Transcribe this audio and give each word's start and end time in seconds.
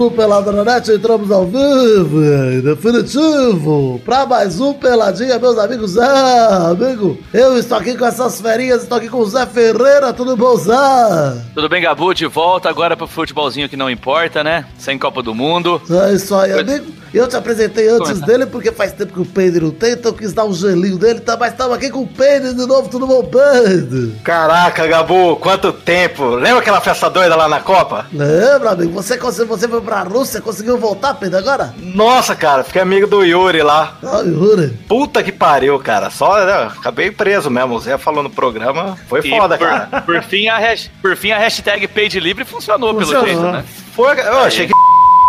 do 0.00 0.10
Peladronete, 0.10 0.92
entramos 0.92 1.30
ao 1.30 1.44
vivo, 1.44 2.22
definitivo, 2.64 4.00
pra 4.02 4.24
mais 4.24 4.58
um 4.58 4.72
Peladinha, 4.72 5.38
meus 5.38 5.58
amigos. 5.58 5.98
Ah, 5.98 6.70
amigo, 6.70 7.18
eu 7.34 7.58
estou 7.58 7.76
aqui 7.76 7.94
com 7.98 8.06
essas 8.06 8.40
ferinhas, 8.40 8.82
estou 8.82 8.96
aqui 8.96 9.10
com 9.10 9.18
o 9.18 9.26
Zé 9.26 9.44
Ferreira, 9.44 10.10
tudo 10.14 10.38
bom, 10.38 10.56
Zé? 10.56 10.72
Tudo 11.54 11.68
bem, 11.68 11.82
Gabu? 11.82 12.14
De 12.14 12.24
volta 12.24 12.70
agora 12.70 12.96
pro 12.96 13.06
futebolzinho 13.06 13.68
que 13.68 13.76
não 13.76 13.90
importa, 13.90 14.42
né? 14.42 14.64
Sem 14.78 14.98
Copa 14.98 15.22
do 15.22 15.34
Mundo. 15.34 15.82
É 15.90 16.14
isso 16.14 16.34
aí, 16.34 16.58
amigo. 16.58 16.99
Eu 17.12 17.26
te 17.28 17.36
apresentei 17.36 17.88
antes 17.88 18.20
dele, 18.20 18.46
porque 18.46 18.70
faz 18.72 18.92
tempo 18.92 19.12
que 19.12 19.20
o 19.20 19.24
Pedro 19.26 19.66
não 19.66 19.72
tem, 19.72 19.92
então 19.92 20.12
eu 20.12 20.16
quis 20.16 20.32
dar 20.32 20.44
um 20.44 20.52
gelinho 20.52 20.96
dele, 20.98 21.20
tá? 21.20 21.36
mas 21.36 21.52
estamos 21.52 21.74
aqui 21.76 21.90
com 21.90 22.02
o 22.02 22.06
Pedro 22.06 22.54
de 22.54 22.66
novo, 22.66 22.88
tudo 22.88 23.06
bom, 23.06 23.22
Pedro? 23.24 24.12
Caraca, 24.22 24.86
Gabu, 24.86 25.36
quanto 25.36 25.72
tempo! 25.72 26.24
Lembra 26.36 26.60
aquela 26.60 26.80
festa 26.80 27.08
doida 27.10 27.34
lá 27.34 27.48
na 27.48 27.60
Copa? 27.60 28.06
Lembra, 28.12 28.70
amigo? 28.70 28.92
Você, 28.92 29.16
você 29.18 29.66
foi 29.68 29.80
pra 29.80 30.02
Rússia, 30.02 30.40
conseguiu 30.40 30.78
voltar, 30.78 31.14
Pedro, 31.14 31.38
agora? 31.38 31.74
Nossa, 31.78 32.34
cara, 32.36 32.62
fiquei 32.64 32.82
amigo 32.82 33.06
do 33.06 33.24
Yuri 33.24 33.62
lá. 33.62 33.96
Ah, 34.02 34.20
Yuri. 34.24 34.68
Puta 34.88 35.22
que 35.22 35.32
pariu, 35.32 35.78
cara. 35.80 36.10
Só, 36.10 36.44
né, 36.44 36.70
acabei 36.78 37.10
preso 37.10 37.50
mesmo. 37.50 37.74
O 37.74 37.80
Zé 37.80 37.98
falou 37.98 38.22
no 38.22 38.30
programa. 38.30 38.96
Foi 39.08 39.20
E 39.20 39.30
foda, 39.30 39.58
por, 39.58 39.66
cara. 39.66 39.88
Por 40.06 40.22
fim, 40.22 40.48
a 40.48 40.58
hash- 40.58 40.90
por 41.02 41.16
fim, 41.16 41.30
a 41.32 41.38
hashtag 41.38 41.86
Paid 41.88 42.18
Livre 42.20 42.44
funcionou, 42.44 42.94
Funcionou. 42.94 43.24
pelo 43.24 43.40
jeito, 43.40 43.52
né? 43.52 43.64
Foi, 43.94 44.18
eu 44.20 44.38
achei 44.40 44.66
que 44.66 44.72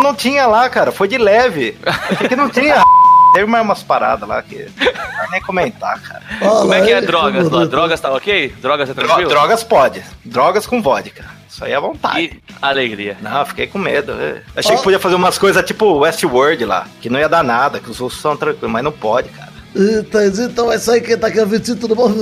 não 0.02 0.14
tinha 0.14 0.46
lá, 0.46 0.68
cara. 0.68 0.92
Foi 0.92 1.08
de 1.08 1.18
leve. 1.18 1.76
Achei 1.84 2.28
que 2.28 2.36
não 2.36 2.48
tinha. 2.48 2.82
Teve 3.32 3.46
mais 3.46 3.64
umas 3.64 3.82
paradas 3.82 4.28
lá 4.28 4.42
que. 4.42 4.66
Não 4.78 5.16
vai 5.16 5.30
nem 5.30 5.40
comentar, 5.40 5.98
cara. 6.00 6.22
Como 6.38 6.74
é 6.74 6.82
que 6.82 6.92
é 6.92 7.00
drogas 7.00 7.50
lá? 7.50 7.64
Drogas 7.64 8.00
tá 8.00 8.12
ok? 8.12 8.54
Drogas 8.60 8.90
é 8.90 8.94
tranquilo? 8.94 9.30
drogas 9.30 9.64
pode. 9.64 10.02
Drogas 10.22 10.66
com 10.66 10.82
vodka. 10.82 11.24
Isso 11.48 11.64
aí 11.64 11.72
é 11.72 11.80
vontade. 11.80 12.28
Que 12.28 12.42
alegria. 12.60 13.16
Não, 13.22 13.44
fiquei 13.46 13.66
com 13.66 13.78
medo. 13.78 14.12
é. 14.12 14.42
Achei 14.54 14.76
que 14.76 14.82
podia 14.82 14.98
fazer 14.98 15.14
umas 15.14 15.38
coisas 15.38 15.64
tipo 15.64 15.98
Westworld 15.98 16.64
lá, 16.64 16.86
que 17.00 17.08
não 17.08 17.18
ia 17.18 17.28
dar 17.28 17.42
nada, 17.42 17.80
que 17.80 17.90
os 17.90 17.98
russos 17.98 18.20
são 18.20 18.36
tranquilos, 18.36 18.70
mas 18.70 18.84
não 18.84 18.92
pode, 18.92 19.30
cara. 19.30 19.52
Entendi, 19.74 20.42
então 20.42 20.70
é 20.70 20.76
isso 20.76 20.90
aí, 20.90 21.00
quem 21.00 21.16
tá 21.16 21.28
aqui 21.28 21.38
é 21.38 21.42
o 21.42 21.46
Vitinho, 21.46 21.78
tudo 21.78 21.94
bom? 21.94 22.12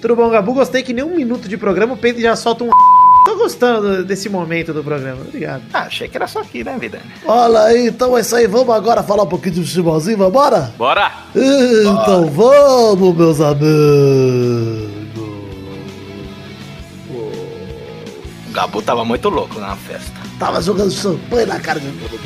Tudo 0.00 0.14
bom, 0.14 0.28
Gabu? 0.28 0.52
Gostei 0.52 0.82
que 0.82 0.92
nem 0.92 1.02
um 1.02 1.16
minuto 1.16 1.48
de 1.48 1.56
programa 1.56 1.94
o 1.94 1.96
Pedro 1.96 2.20
já 2.20 2.36
solta 2.36 2.64
um. 2.64 2.70
Tô 3.24 3.36
gostando 3.36 4.04
desse 4.04 4.28
momento 4.28 4.72
do 4.72 4.82
programa. 4.82 5.22
Obrigado. 5.22 5.62
Ah, 5.72 5.82
achei 5.82 6.08
que 6.08 6.16
era 6.16 6.26
só 6.26 6.40
aqui, 6.40 6.64
né, 6.64 6.76
vida? 6.78 7.00
Olha 7.24 7.60
aí, 7.62 7.86
então 7.88 8.16
é 8.16 8.20
isso 8.20 8.34
aí, 8.34 8.46
vamos 8.46 8.74
agora 8.74 9.02
falar 9.02 9.22
um 9.22 9.28
pouquinho 9.28 9.54
de 9.54 9.64
futebolzinho, 9.64 10.18
vambora? 10.18 10.72
Bora! 10.76 11.12
Então 11.34 12.28
vamos, 12.30 13.16
meus 13.16 13.40
amigos. 13.40 14.92
O 18.48 18.52
Gabu 18.52 18.82
tava 18.82 19.04
muito 19.04 19.28
louco 19.28 19.58
na 19.58 19.76
festa. 19.76 20.21
Tava 20.38 20.60
jogando 20.60 20.90
champanhe 20.90 21.46
na 21.46 21.60
cara 21.60 21.78
de 21.78 21.86
todo 21.86 22.10
mundo. 22.10 22.22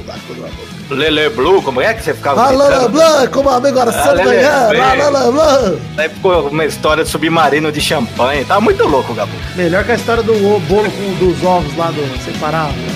Lele 0.89 1.29
Blue, 1.31 1.61
como 1.63 1.81
é 1.81 1.93
que 1.93 2.03
você 2.03 2.15
ficava 2.15 2.47
Alana 2.47 2.71
gritando? 2.71 2.89
Blanc, 2.93 3.29
como 3.29 3.51
amigo 3.51 3.79
era 3.79 3.91
Ah, 3.91 4.05
sempre 4.05 4.25
Lele. 4.25 4.43
Blanc. 4.71 5.33
Blanc. 5.33 5.79
Aí 5.99 6.09
ficou 6.09 6.49
uma 6.49 6.65
história 6.65 7.03
de 7.05 7.11
submarino 7.11 7.71
de 7.73 7.81
champanhe. 7.81 8.45
Tava 8.45 8.61
muito 8.61 8.87
louco, 8.87 9.13
Gabu. 9.13 9.33
Melhor 9.57 9.85
que 9.85 9.93
a 9.93 9.97
história 9.97 10.23
do 10.23 10.33
bolo 10.61 10.91
com 10.91 11.15
dos 11.15 11.43
ovos 11.45 11.77
lá 11.77 11.91
do 11.91 12.25
separado. 12.25 12.73
né? 12.73 12.95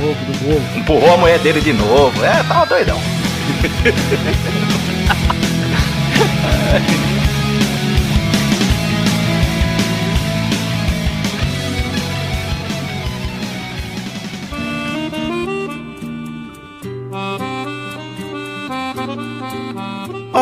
O 0.00 0.10
ovo 0.10 0.24
do 0.24 0.32
bolo. 0.44 0.62
Empurrou 0.76 1.14
a 1.14 1.16
mulher 1.16 1.38
dele 1.38 1.60
de 1.60 1.72
novo. 1.72 2.22
É, 2.24 2.42
tava 2.42 2.66
doidão. 2.66 3.00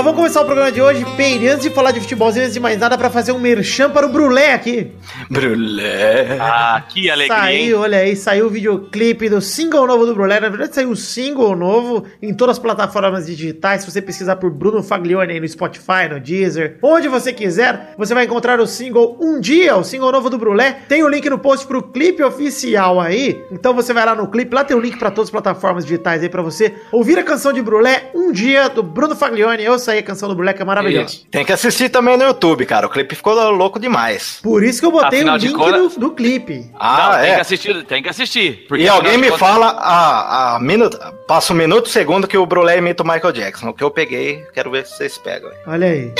Ó, 0.00 0.02
vamos 0.02 0.16
começar 0.16 0.40
o 0.40 0.46
programa 0.46 0.72
de 0.72 0.80
hoje. 0.80 1.04
Peire, 1.14 1.48
antes 1.48 1.62
de 1.62 1.68
falar 1.68 1.90
de 1.90 2.00
futebolzinho, 2.00 2.44
antes 2.44 2.54
de 2.54 2.60
mais 2.60 2.78
nada, 2.78 2.96
pra 2.96 3.10
fazer 3.10 3.32
um 3.32 3.38
merchan 3.38 3.90
para 3.90 4.06
o 4.06 4.08
Brulé 4.08 4.54
aqui. 4.54 4.92
Brulé. 5.28 6.38
Ah, 6.40 6.82
que 6.88 7.10
alegria, 7.10 7.52
hein? 7.52 7.66
Saiu, 7.66 7.80
olha 7.80 7.98
aí, 7.98 8.16
saiu 8.16 8.46
o 8.46 8.48
videoclipe 8.48 9.28
do 9.28 9.42
single 9.42 9.86
novo 9.86 10.06
do 10.06 10.14
Brulé. 10.14 10.40
Na 10.40 10.48
verdade, 10.48 10.74
saiu 10.74 10.88
o 10.88 10.96
single 10.96 11.54
novo 11.54 12.06
em 12.22 12.32
todas 12.32 12.56
as 12.56 12.58
plataformas 12.58 13.26
digitais. 13.26 13.82
Se 13.82 13.90
você 13.90 14.00
pesquisar 14.00 14.36
por 14.36 14.50
Bruno 14.50 14.82
Faglione 14.82 15.34
aí 15.34 15.40
no 15.40 15.46
Spotify, 15.46 16.08
no 16.10 16.18
Deezer, 16.18 16.78
onde 16.82 17.06
você 17.06 17.30
quiser, 17.30 17.92
você 17.98 18.14
vai 18.14 18.24
encontrar 18.24 18.58
o 18.58 18.66
single 18.66 19.18
Um 19.20 19.38
Dia, 19.38 19.76
o 19.76 19.84
single 19.84 20.10
novo 20.12 20.30
do 20.30 20.38
Brulé. 20.38 20.78
Tem 20.88 21.02
o 21.02 21.08
link 21.10 21.28
no 21.28 21.38
post 21.38 21.66
pro 21.66 21.82
clipe 21.82 22.22
oficial 22.22 22.98
aí. 22.98 23.38
Então 23.52 23.74
você 23.74 23.92
vai 23.92 24.06
lá 24.06 24.14
no 24.14 24.28
clipe, 24.28 24.54
lá 24.54 24.64
tem 24.64 24.74
o 24.74 24.80
link 24.80 24.98
pra 24.98 25.10
todas 25.10 25.28
as 25.28 25.30
plataformas 25.30 25.84
digitais 25.84 26.22
aí 26.22 26.30
pra 26.30 26.40
você 26.40 26.74
ouvir 26.90 27.18
a 27.18 27.22
canção 27.22 27.52
de 27.52 27.60
Brulé 27.60 28.10
Um 28.14 28.32
Dia 28.32 28.70
do 28.70 28.82
Bruno 28.82 29.14
Faglione. 29.14 29.62
Eu 29.62 29.78
saí 29.90 29.98
a 29.98 30.02
canção 30.02 30.28
do 30.28 30.34
Brulé 30.34 30.52
que 30.52 30.62
é 30.62 30.64
maravilhosa. 30.64 31.06
Isso. 31.06 31.26
Tem 31.30 31.44
que 31.44 31.52
assistir 31.52 31.88
também 31.88 32.16
no 32.16 32.24
YouTube, 32.24 32.64
cara. 32.66 32.86
O 32.86 32.90
clipe 32.90 33.14
ficou 33.14 33.34
louco 33.50 33.78
demais. 33.80 34.38
Por 34.42 34.62
isso 34.62 34.80
que 34.80 34.86
eu 34.86 34.92
botei 34.92 35.20
Afinal 35.20 35.34
o 35.36 35.38
link 35.38 35.52
contas- 35.54 35.94
do, 35.94 36.00
do 36.00 36.10
clipe. 36.12 36.70
Ah, 36.78 37.10
Não, 37.12 37.20
tem 37.22 37.30
é. 37.30 37.34
que 37.34 37.40
assistir, 37.40 37.84
tem 37.84 38.02
que 38.02 38.08
assistir. 38.08 38.66
E 38.76 38.88
alguém 38.88 39.16
me 39.18 39.24
de 39.24 39.30
contas- 39.32 39.38
fala 39.48 39.66
a, 39.70 40.56
a 40.56 40.60
minuto, 40.60 40.98
passa 41.26 41.52
um 41.52 41.56
minuto 41.56 41.88
segundo 41.88 42.26
que 42.28 42.38
o 42.38 42.46
Brulé 42.46 42.78
imita 42.78 43.02
o 43.02 43.06
Michael 43.06 43.32
Jackson. 43.32 43.68
O 43.70 43.74
que 43.74 43.82
eu 43.84 43.90
peguei, 43.90 44.44
quero 44.52 44.70
ver 44.70 44.86
se 44.86 44.96
vocês 44.96 45.18
pegam. 45.18 45.50
Olha 45.66 45.86
aí. 45.88 46.12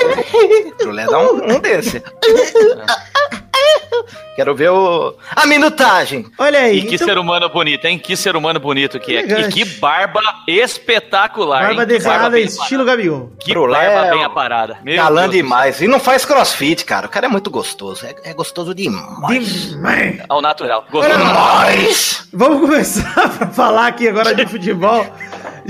O 0.75 0.77
Brulé 0.85 1.07
dá 1.07 1.19
um, 1.19 1.55
um 1.57 1.61
desse. 1.61 2.03
quero 4.37 4.55
ver 4.55 4.71
o 4.71 5.15
a 5.35 5.47
minutagem. 5.47 6.27
Olha 6.39 6.61
aí. 6.61 6.79
E 6.79 6.83
que 6.83 6.95
então- 6.97 7.07
ser 7.09 7.19
humano 7.19 7.49
bonito, 7.49 7.85
hein? 7.85 7.99
Que 7.99 8.17
ser 8.17 8.37
humano 8.37 8.59
bonito 8.61 8.99
que 9.01 9.17
é. 9.17 9.21
E 9.21 9.25
Elegante. 9.25 9.53
que 9.55 9.65
barba 9.79 10.21
espetacular, 10.47 11.63
Barba 11.69 11.87
desenhada 11.87 12.39
estilo 12.39 12.83
aparada. 12.83 13.33
Que 13.39 13.53
Brulé 13.53 13.79
barba 13.79 14.07
é 14.07 14.11
bem 14.11 14.25
aparada. 14.25 14.79
Meu 14.83 14.97
Galã 14.97 15.29
demais. 15.29 15.81
E 15.81 15.87
não 15.89 16.01
faz 16.01 16.25
crossfit, 16.25 16.85
cara. 16.85 17.07
O 17.07 17.11
cara 17.11 17.27
é 17.27 17.29
muito 17.29 17.51
gostoso. 17.51 18.07
É, 18.07 18.31
é 18.31 18.35
gostoso 18.35 18.75
demais. 18.75 19.71
Demais. 19.71 20.21
Ao 20.29 20.41
natural. 20.41 20.85
Gostou? 20.91 21.17
Demais! 21.17 22.29
Vamos 22.33 22.61
começar 22.61 23.29
pra 23.39 23.47
falar 23.49 23.89
aqui 23.89 24.09
agora 24.09 24.35
de 24.35 24.47
futebol. 24.47 25.07